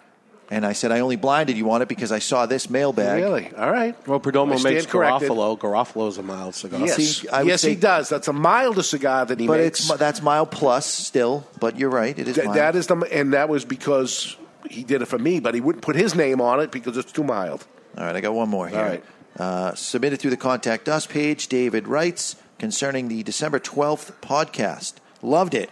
And 0.54 0.66
I 0.66 0.74
said, 0.74 0.92
"I 0.92 1.00
only 1.00 1.16
blinded 1.16 1.56
you 1.56 1.70
on 1.70 1.80
it 1.80 1.88
because 1.88 2.12
I 2.12 2.18
saw 2.18 2.44
this 2.44 2.68
mailbag." 2.68 3.22
Really? 3.22 3.50
All 3.56 3.70
right. 3.70 3.96
Well, 4.06 4.20
Perdomo 4.20 4.52
I 4.52 4.56
stand 4.56 4.74
makes 4.74 4.86
corrected. 4.86 5.30
Garofalo. 5.30 5.58
Garofalo's 5.58 6.18
a 6.18 6.22
mild 6.22 6.54
cigar. 6.54 6.80
Yes, 6.80 6.96
See, 6.96 7.28
I 7.28 7.42
would 7.42 7.48
yes, 7.48 7.62
say- 7.62 7.70
he 7.70 7.76
does. 7.76 8.10
That's 8.10 8.28
a 8.28 8.34
milder 8.34 8.82
cigar 8.82 9.24
than 9.24 9.38
he 9.38 9.46
but 9.46 9.58
makes. 9.60 9.88
it's 9.88 9.98
that's 9.98 10.20
mild 10.20 10.50
plus 10.50 10.84
still. 10.84 11.46
But 11.58 11.78
you're 11.78 11.88
right, 11.88 12.18
it 12.18 12.28
is 12.28 12.34
Th- 12.34 12.44
mild. 12.44 12.58
that 12.58 12.76
is 12.76 12.86
the, 12.86 12.96
and 13.10 13.32
that 13.32 13.48
was 13.48 13.64
because 13.64 14.36
he 14.68 14.84
did 14.84 15.00
it 15.00 15.06
for 15.06 15.18
me, 15.18 15.40
but 15.40 15.54
he 15.54 15.60
wouldn't 15.62 15.82
put 15.82 15.96
his 15.96 16.14
name 16.14 16.40
on 16.42 16.60
it 16.60 16.70
because 16.70 16.98
it's 16.98 17.12
too 17.12 17.24
mild. 17.24 17.66
All 17.96 18.04
right, 18.04 18.14
I 18.14 18.20
got 18.20 18.34
one 18.34 18.50
more 18.50 18.68
here. 18.68 18.78
All 18.78 18.84
right. 18.84 19.04
Uh, 19.38 19.74
submitted 19.74 20.20
through 20.20 20.30
the 20.32 20.36
contact 20.36 20.86
us 20.86 21.06
page. 21.06 21.48
David 21.48 21.88
writes 21.88 22.36
concerning 22.58 23.08
the 23.08 23.22
December 23.22 23.58
12th 23.58 24.12
podcast. 24.20 24.94
Loved 25.22 25.54
it. 25.54 25.70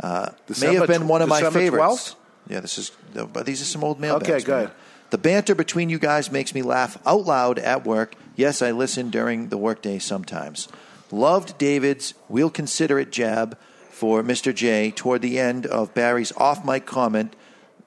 Uh, 0.00 0.30
may 0.30 0.36
December 0.48 0.78
have 0.80 0.88
been 0.88 1.02
tw- 1.02 1.10
one 1.10 1.22
of 1.22 1.28
my 1.28 1.38
December 1.38 1.58
favorites. 1.60 1.84
12th? 2.10 2.14
Yeah, 2.48 2.60
this 2.60 2.78
is. 2.78 2.90
But 3.24 3.46
these 3.46 3.62
are 3.62 3.66
some 3.66 3.82
old 3.82 3.98
mailbags. 3.98 4.28
Okay, 4.28 4.44
good. 4.44 4.68
man. 4.68 4.76
The 5.10 5.18
banter 5.18 5.54
between 5.54 5.88
you 5.88 5.98
guys 5.98 6.30
makes 6.32 6.52
me 6.52 6.62
laugh 6.62 6.98
out 7.06 7.24
loud 7.24 7.58
at 7.60 7.86
work. 7.86 8.16
Yes, 8.34 8.60
I 8.60 8.72
listen 8.72 9.08
during 9.08 9.48
the 9.48 9.56
workday 9.56 9.98
sometimes. 9.98 10.68
Loved 11.12 11.56
David's 11.56 12.14
"We'll 12.28 12.50
consider 12.50 12.98
it" 12.98 13.12
jab 13.12 13.56
for 13.90 14.22
Mr. 14.22 14.52
J 14.52 14.90
toward 14.90 15.22
the 15.22 15.38
end 15.38 15.64
of 15.64 15.94
Barry's 15.94 16.32
off 16.36 16.64
mic 16.64 16.84
comment. 16.84 17.36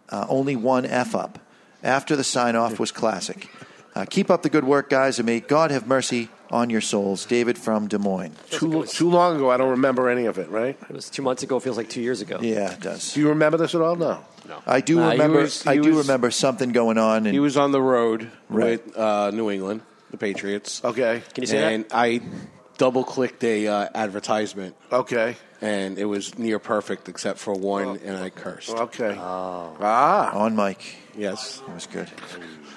Uh, 0.07 0.25
only 0.29 0.55
one 0.55 0.85
f 0.85 1.13
up. 1.13 1.39
After 1.83 2.15
the 2.15 2.23
sign 2.23 2.55
off 2.55 2.79
was 2.79 2.91
classic. 2.91 3.47
Uh, 3.95 4.05
keep 4.05 4.31
up 4.31 4.41
the 4.43 4.49
good 4.49 4.63
work, 4.63 4.89
guys, 4.89 5.19
and 5.19 5.25
may 5.25 5.39
God 5.39 5.71
have 5.71 5.87
mercy 5.87 6.29
on 6.51 6.69
your 6.69 6.81
souls. 6.81 7.25
David 7.25 7.57
from 7.57 7.87
Des 7.87 7.97
Moines. 7.97 8.35
Too, 8.49 8.85
too 8.85 9.09
long 9.09 9.35
ago, 9.35 9.49
I 9.49 9.57
don't 9.57 9.71
remember 9.71 10.09
any 10.09 10.25
of 10.25 10.37
it, 10.37 10.49
right? 10.49 10.77
It 10.89 10.93
was 10.93 11.09
two 11.09 11.21
months 11.21 11.43
ago. 11.43 11.59
Feels 11.59 11.77
like 11.77 11.89
two 11.89 12.01
years 12.01 12.21
ago. 12.21 12.39
Yeah, 12.41 12.71
it 12.71 12.79
does. 12.79 13.13
Do 13.13 13.19
you 13.19 13.29
remember 13.29 13.57
this 13.57 13.75
at 13.75 13.81
all? 13.81 13.95
No. 13.95 14.23
I 14.67 14.81
do 14.81 14.95
Nah, 14.95 15.05
he 15.07 15.11
remember. 15.13 15.39
was- 15.39 15.63
he 15.63 15.69
I 15.69 15.77
do 15.77 15.93
was- 15.95 16.07
remember 16.07 16.31
something 16.31 16.71
going 16.71 16.97
on. 16.97 17.25
And 17.25 17.33
He 17.33 17.39
was 17.39 17.57
on 17.57 17.71
the 17.71 17.81
road 17.81 18.29
Right. 18.49 18.85
with 18.85 18.97
uh, 18.97 19.31
New 19.31 19.49
England, 19.49 19.81
the 20.11 20.17
Patriots. 20.17 20.81
Okay. 20.83 21.21
Can 21.33 21.43
you 21.43 21.47
say 21.47 21.59
that? 21.59 21.71
and 21.73 21.85
I 21.91 22.21
double 22.77 23.03
clicked 23.03 23.43
a 23.43 23.67
uh, 23.67 23.87
advertisement, 23.93 24.75
Okay. 24.91 25.35
and 25.61 25.97
it 25.99 26.05
was 26.05 26.37
near 26.39 26.59
perfect 26.59 27.09
except 27.09 27.37
for 27.39 27.53
one, 27.53 27.99
and 28.05 28.17
I 28.17 28.29
cursed. 28.29 28.69
Okay. 28.71 29.15
Ah. 29.19 30.31
on 30.37 30.55
Mike. 30.55 30.95
Yes. 31.17 31.61
That 31.67 31.75
was 31.75 31.87
good. 31.87 32.07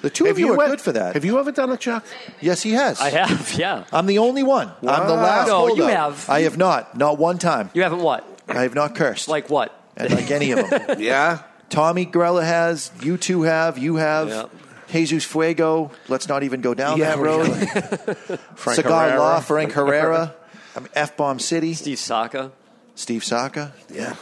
The 0.01 0.09
two 0.09 0.25
Have 0.25 0.33
of 0.35 0.39
you, 0.39 0.47
you 0.47 0.53
are 0.59 0.63
ever- 0.63 0.71
good 0.71 0.81
for 0.81 0.91
that. 0.91 1.13
Have 1.13 1.23
you 1.23 1.39
ever 1.39 1.51
done 1.53 1.71
it, 1.71 1.79
Chuck? 1.79 2.03
yes, 2.41 2.61
he 2.61 2.71
has. 2.73 2.99
I 2.99 3.09
have. 3.09 3.53
Yeah. 3.57 3.85
I'm 3.93 4.05
the 4.05 4.17
only 4.17 4.43
one. 4.43 4.67
I'm 4.81 5.07
the 5.07 5.13
Wow. 5.15 5.21
last. 5.23 5.47
No, 5.47 5.67
you 5.69 5.83
holdout. 5.83 5.89
have. 6.11 6.29
I 6.29 6.41
have 6.41 6.57
not. 6.57 6.97
Not 6.97 7.17
one 7.17 7.37
time. 7.37 7.69
You 7.73 7.83
haven't 7.83 8.01
what? 8.01 8.27
I 8.49 8.63
have 8.63 8.75
not 8.75 8.95
cursed. 8.95 9.29
Like 9.29 9.49
what? 9.49 9.71
And 9.95 10.11
like 10.13 10.29
any 10.31 10.51
of 10.51 10.69
them. 10.69 10.99
Yeah. 10.99 11.43
Tommy 11.73 12.05
Grella 12.05 12.43
has. 12.43 12.91
You 13.01 13.17
two 13.17 13.41
have. 13.43 13.77
You 13.77 13.95
have. 13.97 14.29
Yep. 14.29 14.49
Jesus 14.89 15.25
Fuego. 15.25 15.91
Let's 16.07 16.27
not 16.27 16.43
even 16.43 16.61
go 16.61 16.73
down 16.75 16.99
Yeah, 16.99 17.15
that 17.15 17.17
we 17.17 17.23
road. 17.25 17.47
Frank 18.55 18.75
Cigar 18.75 19.05
Herrera. 19.09 19.19
Law, 19.19 19.39
Frank 19.39 19.71
Herrera. 19.71 20.35
I 20.75 20.79
mean, 20.79 20.89
F 20.93 21.17
Bomb 21.17 21.39
City. 21.39 21.73
Steve 21.73 21.97
Saka. 21.97 22.51
Steve 22.95 23.23
Saka. 23.23 23.73
Yeah. 23.91 24.11
You 24.11 24.15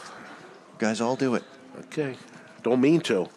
guys 0.78 1.02
all 1.02 1.18
do 1.18 1.36
it. 1.36 1.44
Okay. 1.88 2.15
Don't 2.64 2.80
mean 2.80 3.02
to. 3.02 3.28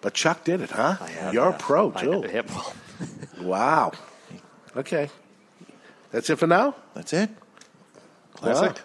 But 0.00 0.14
Chuck 0.14 0.44
did 0.44 0.60
it, 0.60 0.70
huh? 0.70 0.96
I 1.00 1.08
have, 1.10 1.34
You're 1.34 1.48
a 1.48 1.52
pro, 1.58 1.92
I- 1.94 2.02
too. 2.02 2.24
yeah, 2.32 2.42
Wow. 3.40 3.92
Okay. 4.76 5.08
That's 6.12 6.30
it 6.30 6.36
for 6.36 6.46
now? 6.46 6.76
That's 6.94 7.12
it. 7.12 7.30
Classic. 8.34 8.76
Wow. 8.76 8.82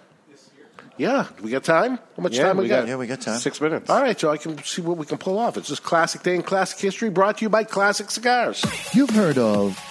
Yeah. 0.99 1.25
Do 1.37 1.43
we 1.43 1.49
got 1.51 1.63
time? 1.63 1.97
How 2.17 2.21
much 2.23 2.35
Yeah, 2.35 2.43
time 2.43 2.57
we, 2.57 2.63
we 2.63 2.69
got? 2.69 2.81
got- 2.81 2.87
Yeah, 2.89 2.95
we 2.97 3.07
got 3.07 3.21
time. 3.21 3.39
Six 3.39 3.59
minutes. 3.61 3.89
All 3.89 4.01
right, 4.01 4.19
so 4.19 4.29
I 4.31 4.37
can 4.37 4.61
see 4.63 4.81
what 4.81 4.97
we 4.97 5.05
can 5.05 5.17
pull 5.17 5.39
off. 5.39 5.55
It's 5.57 5.69
just 5.69 5.81
Classic 5.81 6.21
Day 6.21 6.35
in 6.35 6.43
Classic 6.43 6.77
History 6.77 7.09
brought 7.09 7.37
to 7.37 7.45
you 7.45 7.49
by 7.49 7.63
Classic 7.63 8.11
Cigars. 8.11 8.63
You've 8.93 9.09
heard 9.11 9.37
of 9.37 9.79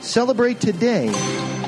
Celebrate 0.00 0.60
today 0.60 1.06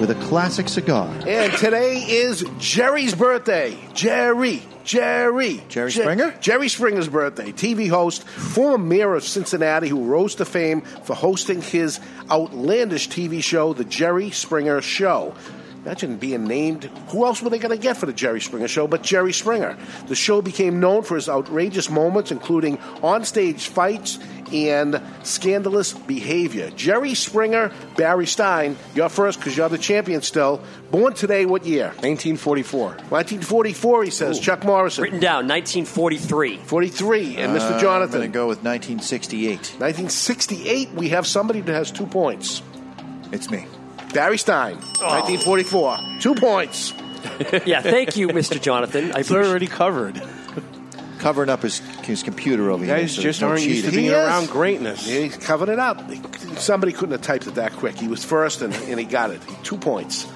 with 0.01 0.11
a 0.11 0.17
classic 0.27 0.69
cigar. 0.69 1.07
And 1.27 1.53
today 1.55 1.99
is 1.99 2.45
Jerry's 2.59 3.15
birthday. 3.15 3.77
Jerry. 3.95 4.63
Jerry. 4.85 5.63
Jerry 5.69 5.91
Je- 5.91 6.01
Springer? 6.01 6.35
Jerry 6.41 6.69
Springer's 6.69 7.09
birthday. 7.09 7.53
TV 7.53 7.89
host, 7.89 8.25
former 8.25 8.79
mayor 8.83 9.15
of 9.15 9.23
Cincinnati, 9.25 9.89
who 9.89 10.05
rose 10.05 10.35
to 10.37 10.45
fame 10.45 10.81
for 10.81 11.15
hosting 11.15 11.61
his 11.63 12.01
outlandish 12.31 13.09
TV 13.09 13.43
show, 13.43 13.75
The 13.75 13.85
Jerry 13.85 14.31
Springer 14.31 14.81
Show. 14.81 15.35
Imagine 15.85 16.17
being 16.17 16.45
named. 16.45 16.85
Who 17.09 17.25
else 17.27 17.43
were 17.43 17.51
they 17.51 17.59
going 17.59 17.77
to 17.77 17.83
get 17.83 17.97
for 17.97 18.07
the 18.07 18.13
Jerry 18.13 18.41
Springer 18.41 18.69
Show 18.69 18.87
but 18.87 19.03
Jerry 19.03 19.33
Springer? 19.33 19.77
The 20.07 20.15
show 20.15 20.41
became 20.41 20.79
known 20.79 21.03
for 21.03 21.17
his 21.17 21.29
outrageous 21.29 21.91
moments, 21.91 22.31
including 22.31 22.77
onstage 23.03 23.67
fights 23.67 24.21
and 24.53 25.01
scandalous 25.25 25.93
behavior. 25.93 26.71
Jerry 26.77 27.15
Springer, 27.15 27.73
Barry 27.97 28.27
Stein, 28.27 28.77
you're 28.95 29.09
first 29.09 29.41
because 29.41 29.57
you're 29.57 29.69
the 29.69 29.79
champion 29.79 30.23
still. 30.23 30.63
Born 30.93 31.15
today, 31.15 31.47
what 31.47 31.65
year? 31.67 31.87
1944. 31.87 32.81
1944, 33.09 34.05
he 34.05 34.11
says. 34.11 34.39
Chuck 34.39 34.63
Morrison. 34.65 35.03
Written 35.03 35.19
down 35.21 35.49
1943. 35.49 36.59
43. 36.59 37.37
And 37.39 37.53
Uh, 37.53 37.59
Mr. 37.59 37.73
I'm 37.73 37.81
Jonathan. 37.81 38.21
going 38.21 38.31
to 38.31 38.33
go 38.33 38.47
with 38.47 38.59
1968. 38.63 39.57
1968, 39.81 40.93
we 40.93 41.09
have 41.09 41.27
somebody 41.27 41.61
that 41.63 41.73
has 41.73 41.91
two 41.91 42.07
points. 42.07 42.63
It's 43.33 43.51
me. 43.51 43.67
Barry 44.13 44.39
Stein, 44.39 44.77
Oh. 45.01 45.09
1944. 45.21 45.99
Two 46.21 46.35
points. 46.35 46.93
yeah, 47.67 47.81
thank 47.83 48.17
you, 48.17 48.29
Mr. 48.29 48.61
Jonathan. 48.61 49.13
I 49.13 49.21
It's 49.21 49.31
already 49.31 49.67
covered. 49.67 50.21
Covering 51.19 51.51
up 51.51 51.63
his, 51.63 51.79
his 52.05 52.23
computer 52.25 52.71
over 52.73 52.85
here. 52.85 52.97
guys 52.97 53.15
so 53.15 53.23
just 53.23 53.39
there's 53.39 53.41
no 53.43 53.49
aren't 53.51 53.63
used 53.63 53.85
to 53.85 53.91
cheating. 53.93 54.07
being 54.11 54.15
around 54.15 54.49
greatness. 54.49 55.07
Yeah, 55.09 55.21
he's 55.21 55.37
covered 55.37 55.69
it 55.69 55.79
up. 55.79 56.03
Somebody 56.59 56.93
couldn't 56.93 57.13
have 57.13 57.23
typed 57.23 57.47
it 57.47 57.55
that 57.55 57.73
quick. 57.75 57.97
He 57.97 58.09
was 58.09 58.25
first 58.25 58.61
and, 58.61 58.75
and 58.75 58.99
he 58.99 59.07
got 59.07 59.31
it. 59.31 59.41
Two 59.63 59.77
points. 59.79 60.27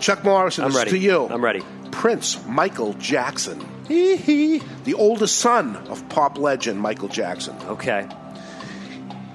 Chuck 0.00 0.24
Morrison, 0.24 0.64
I'm 0.64 0.70
this 0.72 0.78
is 0.78 0.84
ready. 0.86 0.90
to 0.90 0.98
you. 0.98 1.28
I'm 1.28 1.42
ready. 1.44 1.62
Prince 1.92 2.44
Michael 2.48 2.94
Jackson. 2.94 3.64
Hee 3.86 4.16
hee. 4.16 4.62
The 4.82 4.94
oldest 4.94 5.36
son 5.38 5.76
of 5.88 6.06
pop 6.08 6.36
legend 6.36 6.80
Michael 6.80 7.08
Jackson. 7.08 7.56
Okay. 7.68 8.08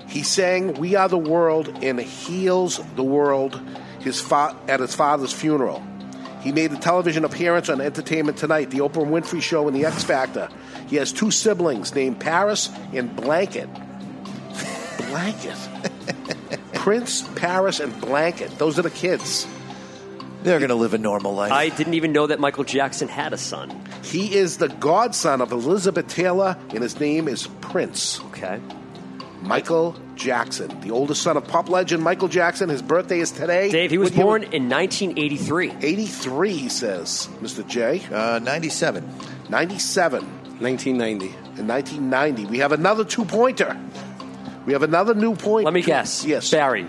He 0.10 0.24
sang 0.24 0.74
"We 0.74 0.96
Are 0.96 1.08
the 1.08 1.18
World" 1.18 1.80
and 1.82 2.00
"Heals 2.00 2.82
the 2.96 3.04
World" 3.04 3.62
his 4.00 4.20
fa- 4.20 4.56
at 4.68 4.80
his 4.80 4.96
father's 4.96 5.32
funeral. 5.34 5.84
He 6.42 6.52
made 6.52 6.72
a 6.72 6.78
television 6.78 7.26
appearance 7.26 7.70
on 7.70 7.82
Entertainment 7.82 8.38
Tonight, 8.38 8.72
the 8.72 8.80
Oprah 8.80 9.06
Winfrey 9.06 9.42
Show, 9.42 9.68
and 9.68 9.76
the 9.76 9.86
X 9.86 10.04
Factor. 10.04 10.50
He 10.88 10.96
has 10.96 11.12
two 11.12 11.32
siblings 11.32 11.94
named 11.94 12.20
Paris 12.20 12.70
and 12.94 13.16
Blanket. 13.16 13.70
Blanket. 15.10 15.58
Prince, 16.74 17.28
Paris, 17.36 17.80
and 17.80 18.00
Blanket. 18.00 18.58
Those 18.58 18.80
are 18.80 18.84
the 18.84 18.90
kids. 18.90 19.46
They're 20.44 20.60
going 20.60 20.70
to 20.70 20.76
live 20.76 20.94
a 20.94 20.98
normal 20.98 21.36
life. 21.36 21.52
I 21.52 21.68
didn't 21.70 21.96
even 21.96 22.14
know 22.14 22.28
that 22.28 22.40
Michael 22.40 22.64
Jackson 22.64 23.10
had 23.10 23.34
a 23.34 23.38
son. 23.38 23.84
He 24.04 24.34
is 24.34 24.58
the 24.58 24.70
godson 24.70 25.42
of 25.42 25.52
Elizabeth 25.52 26.08
Taylor, 26.08 26.58
and 26.70 26.82
his 26.82 27.00
name 27.00 27.28
is 27.28 27.48
Prince. 27.60 28.22
Okay. 28.28 28.62
Michael 29.42 29.96
Jackson, 30.16 30.80
the 30.82 30.92
oldest 30.92 31.22
son 31.24 31.38
of 31.38 31.48
pop 31.48 31.70
legend 31.70 32.04
Michael 32.04 32.28
Jackson. 32.28 32.70
His 32.70 32.82
birthday 32.82 33.20
is 33.20 33.32
today. 33.32 33.72
Dave, 33.72 33.90
he 33.90 33.98
was 33.98 34.10
What 34.12 34.16
year- 34.18 34.26
born 34.26 34.44
in 34.44 34.70
1983. 34.70 35.74
83, 35.82 36.54
he 36.54 36.70
says. 36.70 37.30
Mr. 37.42 37.66
J. 37.66 38.02
Uh, 38.12 38.40
97. 38.40 39.08
97. 39.50 40.24
1990. 40.60 41.28
In 41.60 41.68
1990. 41.68 42.46
We 42.46 42.60
have 42.60 42.74
another 42.74 43.06
two 43.06 43.24
pointer. 43.26 43.78
We 44.66 44.74
have 44.74 44.84
another 44.84 45.14
new 45.16 45.36
point. 45.36 45.66
Let 45.66 45.74
me 45.74 45.82
guess. 45.82 46.26
Yes. 46.26 46.52
Barry. 46.52 46.86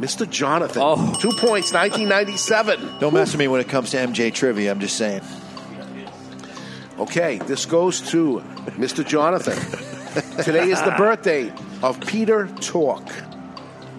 Mr. 0.00 0.28
Jonathan. 0.28 0.82
Oh. 0.84 0.96
Two 1.20 1.30
points, 1.30 1.72
1997. 1.72 2.98
Don't 3.00 3.14
mess 3.14 3.32
with 3.32 3.38
me 3.38 3.48
when 3.48 3.60
it 3.60 3.68
comes 3.68 3.90
to 3.90 3.98
MJ 3.98 4.32
trivia. 4.32 4.70
I'm 4.70 4.80
just 4.80 4.96
saying. 4.96 5.20
Okay, 6.98 7.36
this 7.46 7.66
goes 7.66 8.00
to 8.10 8.42
Mr. 8.78 9.06
Jonathan. 9.06 9.56
Today 10.42 10.70
is 10.70 10.80
the 10.82 10.92
birthday 10.98 11.52
of 11.82 12.00
Peter 12.00 12.48
Tork. 12.60 13.06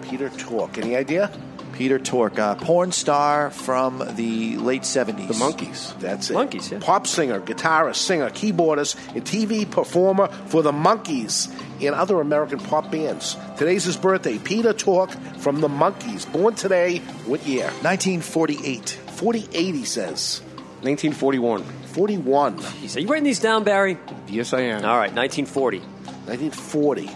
Peter 0.02 0.30
Tork. 0.30 0.78
Any 0.78 0.96
idea? 0.96 1.30
Peter 1.78 2.00
Tork, 2.00 2.40
uh, 2.40 2.56
porn 2.56 2.90
star 2.90 3.50
from 3.50 3.98
the 4.16 4.56
late 4.56 4.82
70s. 4.82 5.28
The 5.28 5.34
Monkees. 5.34 5.96
That's 6.00 6.28
it. 6.28 6.34
Monkees, 6.34 6.72
yeah. 6.72 6.80
Pop 6.80 7.06
singer, 7.06 7.40
guitarist, 7.40 7.96
singer, 7.96 8.30
keyboardist, 8.30 8.96
and 9.14 9.24
TV 9.24 9.70
performer 9.70 10.26
for 10.46 10.62
the 10.62 10.72
Monkees 10.72 11.48
and 11.80 11.94
other 11.94 12.20
American 12.20 12.58
pop 12.58 12.90
bands. 12.90 13.36
Today's 13.56 13.84
his 13.84 13.96
birthday. 13.96 14.38
Peter 14.38 14.72
Tork 14.72 15.10
from 15.38 15.60
the 15.60 15.68
Monkees. 15.68 16.30
Born 16.32 16.56
today, 16.56 16.98
what 17.26 17.46
year? 17.46 17.66
1948. 17.82 18.90
48, 18.90 19.74
he 19.74 19.84
says. 19.84 20.40
1941. 20.82 21.62
41. 21.62 22.58
He 22.58 22.88
said, 22.88 23.02
You 23.02 23.08
writing 23.08 23.22
these 23.22 23.38
down, 23.38 23.62
Barry? 23.62 23.98
Yes, 24.26 24.52
I 24.52 24.62
am. 24.62 24.84
All 24.84 24.96
right, 24.96 25.12
1940. 25.12 25.78
1940. 25.78 27.10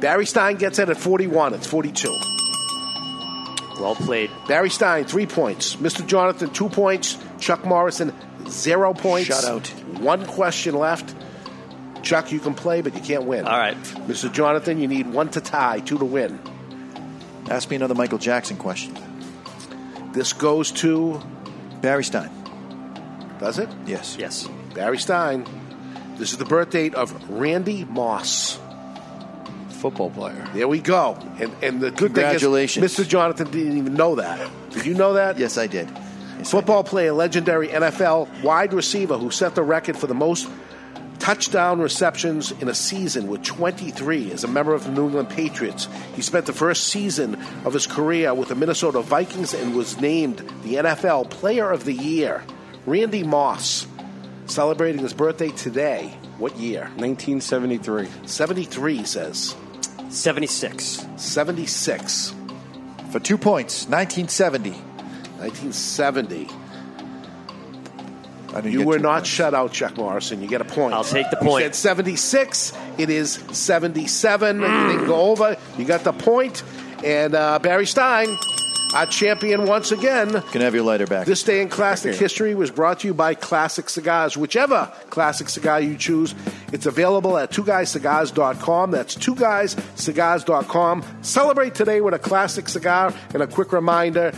Barry 0.00 0.26
Stein 0.26 0.56
gets 0.56 0.78
it 0.78 0.88
at 0.88 0.96
41. 0.96 1.54
It's 1.54 1.66
42. 1.66 2.08
Well 3.80 3.94
played. 3.94 4.30
Barry 4.48 4.70
Stein, 4.70 5.04
three 5.04 5.26
points. 5.26 5.76
Mr. 5.76 6.06
Jonathan, 6.06 6.50
two 6.50 6.68
points. 6.68 7.18
Chuck 7.38 7.64
Morrison, 7.64 8.14
zero 8.48 8.94
points. 8.94 9.28
Shutout. 9.28 9.68
One 10.00 10.24
question 10.26 10.74
left. 10.74 11.14
Chuck, 12.02 12.32
you 12.32 12.40
can 12.40 12.54
play, 12.54 12.80
but 12.82 12.94
you 12.94 13.00
can't 13.00 13.24
win. 13.24 13.46
All 13.46 13.58
right. 13.58 13.76
Mr. 14.06 14.32
Jonathan, 14.32 14.78
you 14.78 14.88
need 14.88 15.08
one 15.12 15.28
to 15.30 15.40
tie, 15.40 15.80
two 15.80 15.98
to 15.98 16.04
win. 16.04 16.38
Ask 17.50 17.68
me 17.68 17.76
another 17.76 17.94
Michael 17.94 18.18
Jackson 18.18 18.56
question. 18.56 18.96
This 20.12 20.32
goes 20.32 20.72
to 20.72 21.20
Barry 21.80 22.04
Stein. 22.04 22.30
Does 23.38 23.58
it? 23.58 23.68
Yes. 23.86 24.16
Yes. 24.18 24.48
Barry 24.74 24.98
Stein. 24.98 25.46
This 26.16 26.32
is 26.32 26.38
the 26.38 26.44
birth 26.46 26.70
date 26.70 26.94
of 26.94 27.28
Randy 27.28 27.84
Moss. 27.84 28.58
Football 29.76 30.10
player. 30.10 30.48
There 30.54 30.68
we 30.68 30.80
go. 30.80 31.16
And 31.38 31.52
and 31.62 31.80
the 31.80 31.90
good 31.90 32.14
Congratulations. 32.14 32.96
thing 32.96 33.04
is, 33.04 33.06
Mr. 33.06 33.08
Jonathan 33.08 33.50
didn't 33.50 33.76
even 33.78 33.94
know 33.94 34.14
that. 34.16 34.50
Did 34.70 34.86
you 34.86 34.94
know 34.94 35.14
that? 35.14 35.38
Yes, 35.38 35.58
I 35.58 35.66
did. 35.66 35.88
Yes, 36.38 36.50
Football 36.50 36.84
player, 36.84 37.12
legendary 37.12 37.68
NFL 37.68 38.42
wide 38.42 38.72
receiver 38.72 39.16
who 39.16 39.30
set 39.30 39.54
the 39.54 39.62
record 39.62 39.96
for 39.96 40.06
the 40.06 40.14
most 40.14 40.48
touchdown 41.18 41.80
receptions 41.80 42.52
in 42.52 42.68
a 42.68 42.74
season 42.74 43.26
with 43.28 43.42
23 43.42 44.32
as 44.32 44.44
a 44.44 44.48
member 44.48 44.74
of 44.74 44.84
the 44.84 44.90
New 44.90 45.06
England 45.06 45.30
Patriots. 45.30 45.88
He 46.14 46.22
spent 46.22 46.46
the 46.46 46.52
first 46.52 46.88
season 46.88 47.36
of 47.64 47.72
his 47.72 47.86
career 47.86 48.34
with 48.34 48.48
the 48.48 48.54
Minnesota 48.54 49.00
Vikings 49.00 49.54
and 49.54 49.74
was 49.74 49.98
named 50.00 50.38
the 50.62 50.74
NFL 50.74 51.30
Player 51.30 51.70
of 51.70 51.84
the 51.84 51.94
Year. 51.94 52.44
Randy 52.84 53.24
Moss, 53.24 53.86
celebrating 54.46 55.00
his 55.02 55.14
birthday 55.14 55.48
today. 55.50 56.14
What 56.38 56.56
year? 56.58 56.82
1973. 56.96 58.08
73, 58.26 58.96
he 58.98 59.04
says. 59.04 59.56
76. 60.10 61.06
76. 61.16 62.34
For 63.10 63.20
two 63.20 63.38
points, 63.38 63.86
1970. 63.88 64.70
1970. 64.70 66.48
I 68.48 68.60
didn't 68.62 68.72
You 68.72 68.86
were 68.86 68.98
not 68.98 69.18
points. 69.18 69.28
shut 69.28 69.54
out, 69.54 69.72
Chuck 69.72 69.96
Morrison. 69.96 70.40
You 70.40 70.48
get 70.48 70.60
a 70.60 70.64
point. 70.64 70.94
I'll 70.94 71.04
take 71.04 71.28
the 71.30 71.36
point. 71.36 71.64
You 71.64 71.68
point. 71.68 71.74
said 71.74 71.74
76. 71.74 72.72
It 72.98 73.10
is 73.10 73.32
77. 73.52 74.60
You 74.60 74.66
didn't 74.66 75.06
go 75.06 75.30
over. 75.30 75.56
You 75.76 75.84
got 75.84 76.04
the 76.04 76.12
point. 76.12 76.62
And 77.04 77.34
uh, 77.34 77.58
Barry 77.58 77.84
Stein, 77.86 78.34
our 78.94 79.04
champion 79.06 79.66
once 79.66 79.92
again. 79.92 80.40
Can 80.52 80.62
have 80.62 80.74
your 80.74 80.84
lighter 80.84 81.06
back? 81.06 81.26
This 81.26 81.42
day 81.42 81.60
in 81.60 81.68
classic 81.68 82.14
history 82.14 82.54
was 82.54 82.70
brought 82.70 83.00
to 83.00 83.08
you 83.08 83.12
by 83.14 83.34
Classic 83.34 83.90
Cigars. 83.90 84.38
Whichever 84.38 84.90
classic 85.10 85.50
cigar 85.50 85.80
you 85.82 85.96
choose, 85.98 86.34
it's 86.72 86.86
available 86.86 87.36
at 87.38 87.50
two 87.50 87.62
twoguyscigars.com. 87.62 88.90
That's 88.90 89.14
two 89.14 89.34
twoguyscigars.com. 89.34 91.04
Celebrate 91.22 91.74
today 91.74 92.00
with 92.00 92.14
a 92.14 92.18
classic 92.18 92.68
cigar 92.68 93.12
and 93.32 93.42
a 93.42 93.46
quick 93.46 93.72
reminder. 93.72 94.32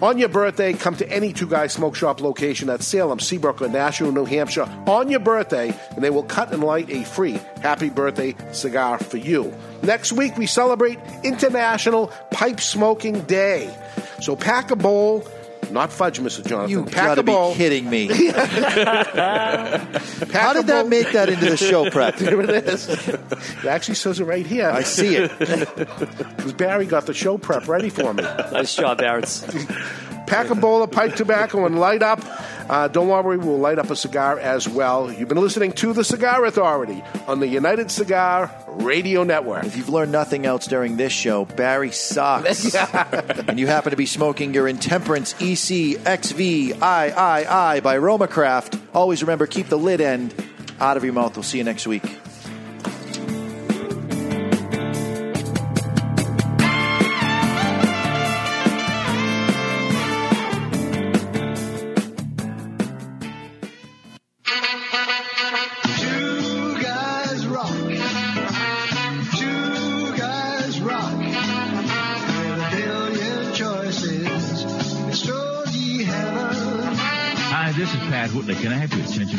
On 0.00 0.18
your 0.18 0.28
birthday, 0.28 0.72
come 0.72 0.96
to 0.96 1.08
any 1.08 1.32
Two 1.32 1.46
Guys 1.46 1.72
Smoke 1.74 1.94
Shop 1.94 2.20
location 2.20 2.68
at 2.68 2.82
Salem, 2.82 3.20
Seabrook, 3.20 3.62
or 3.62 3.68
Nashua, 3.68 4.10
New 4.10 4.24
Hampshire 4.24 4.68
on 4.86 5.08
your 5.10 5.20
birthday, 5.20 5.72
and 5.90 6.02
they 6.02 6.10
will 6.10 6.24
cut 6.24 6.52
and 6.52 6.64
light 6.64 6.90
a 6.90 7.04
free 7.04 7.38
happy 7.60 7.88
birthday 7.88 8.34
cigar 8.52 8.98
for 8.98 9.18
you. 9.18 9.54
Next 9.84 10.12
week, 10.12 10.36
we 10.36 10.46
celebrate 10.46 10.98
International 11.22 12.08
Pipe 12.32 12.60
Smoking 12.60 13.20
Day. 13.22 13.72
So 14.20 14.34
pack 14.34 14.72
a 14.72 14.76
bowl, 14.76 15.24
not 15.72 15.92
fudge, 15.92 16.18
Mr. 16.20 16.46
Jonathan. 16.46 16.70
You 16.70 16.84
pack 16.84 17.06
gotta 17.06 17.20
a 17.20 17.24
bowl. 17.24 17.52
be 17.52 17.56
kidding 17.56 17.88
me. 17.90 18.06
How 20.32 20.52
did 20.52 20.66
that 20.66 20.86
make 20.88 21.12
that 21.12 21.28
into 21.28 21.50
the 21.50 21.56
show 21.56 21.90
prep? 21.90 22.16
there 22.18 22.40
it 22.40 22.50
is. 22.50 22.88
It 22.88 23.20
actually 23.66 23.94
says 23.94 24.20
it 24.20 24.24
right 24.24 24.46
here. 24.46 24.70
I 24.70 24.82
see 24.82 25.16
it. 25.16 25.32
Because 26.42 26.54
Barry 26.54 26.86
got 26.86 27.06
the 27.06 27.14
show 27.14 27.38
prep 27.38 27.68
ready 27.68 27.88
for 27.88 28.12
me. 28.12 28.22
Nice 28.22 28.74
job, 28.74 28.98
Barrett. 28.98 29.44
Pack 30.26 30.50
a 30.50 30.54
bowl 30.54 30.82
of 30.82 30.90
pipe 30.90 31.14
tobacco 31.14 31.66
and 31.66 31.78
light 31.78 32.02
up. 32.02 32.20
Uh, 32.68 32.88
don't 32.88 33.08
worry, 33.08 33.36
we'll 33.36 33.58
light 33.58 33.78
up 33.78 33.90
a 33.90 33.96
cigar 33.96 34.38
as 34.38 34.68
well. 34.68 35.12
You've 35.12 35.28
been 35.28 35.40
listening 35.40 35.72
to 35.72 35.92
The 35.92 36.04
Cigar 36.04 36.44
Authority 36.44 37.02
on 37.26 37.40
the 37.40 37.46
United 37.46 37.90
Cigar 37.90 38.50
Radio 38.68 39.24
Network. 39.24 39.64
If 39.64 39.76
you've 39.76 39.88
learned 39.88 40.12
nothing 40.12 40.46
else 40.46 40.66
during 40.66 40.96
this 40.96 41.12
show, 41.12 41.44
Barry 41.44 41.90
sucks. 41.90 42.74
and 43.48 43.58
you 43.58 43.66
happen 43.66 43.90
to 43.90 43.96
be 43.96 44.06
smoking 44.06 44.54
your 44.54 44.68
Intemperance 44.68 45.34
EC 45.40 45.98
XV 46.00 46.40
III 46.40 46.72
by 46.78 47.98
Romacraft, 47.98 48.80
always 48.94 49.22
remember 49.22 49.46
keep 49.46 49.68
the 49.68 49.78
lid 49.78 50.00
end 50.00 50.34
out 50.80 50.96
of 50.96 51.04
your 51.04 51.12
mouth. 51.12 51.36
We'll 51.36 51.42
see 51.42 51.58
you 51.58 51.64
next 51.64 51.86
week. 51.86 52.02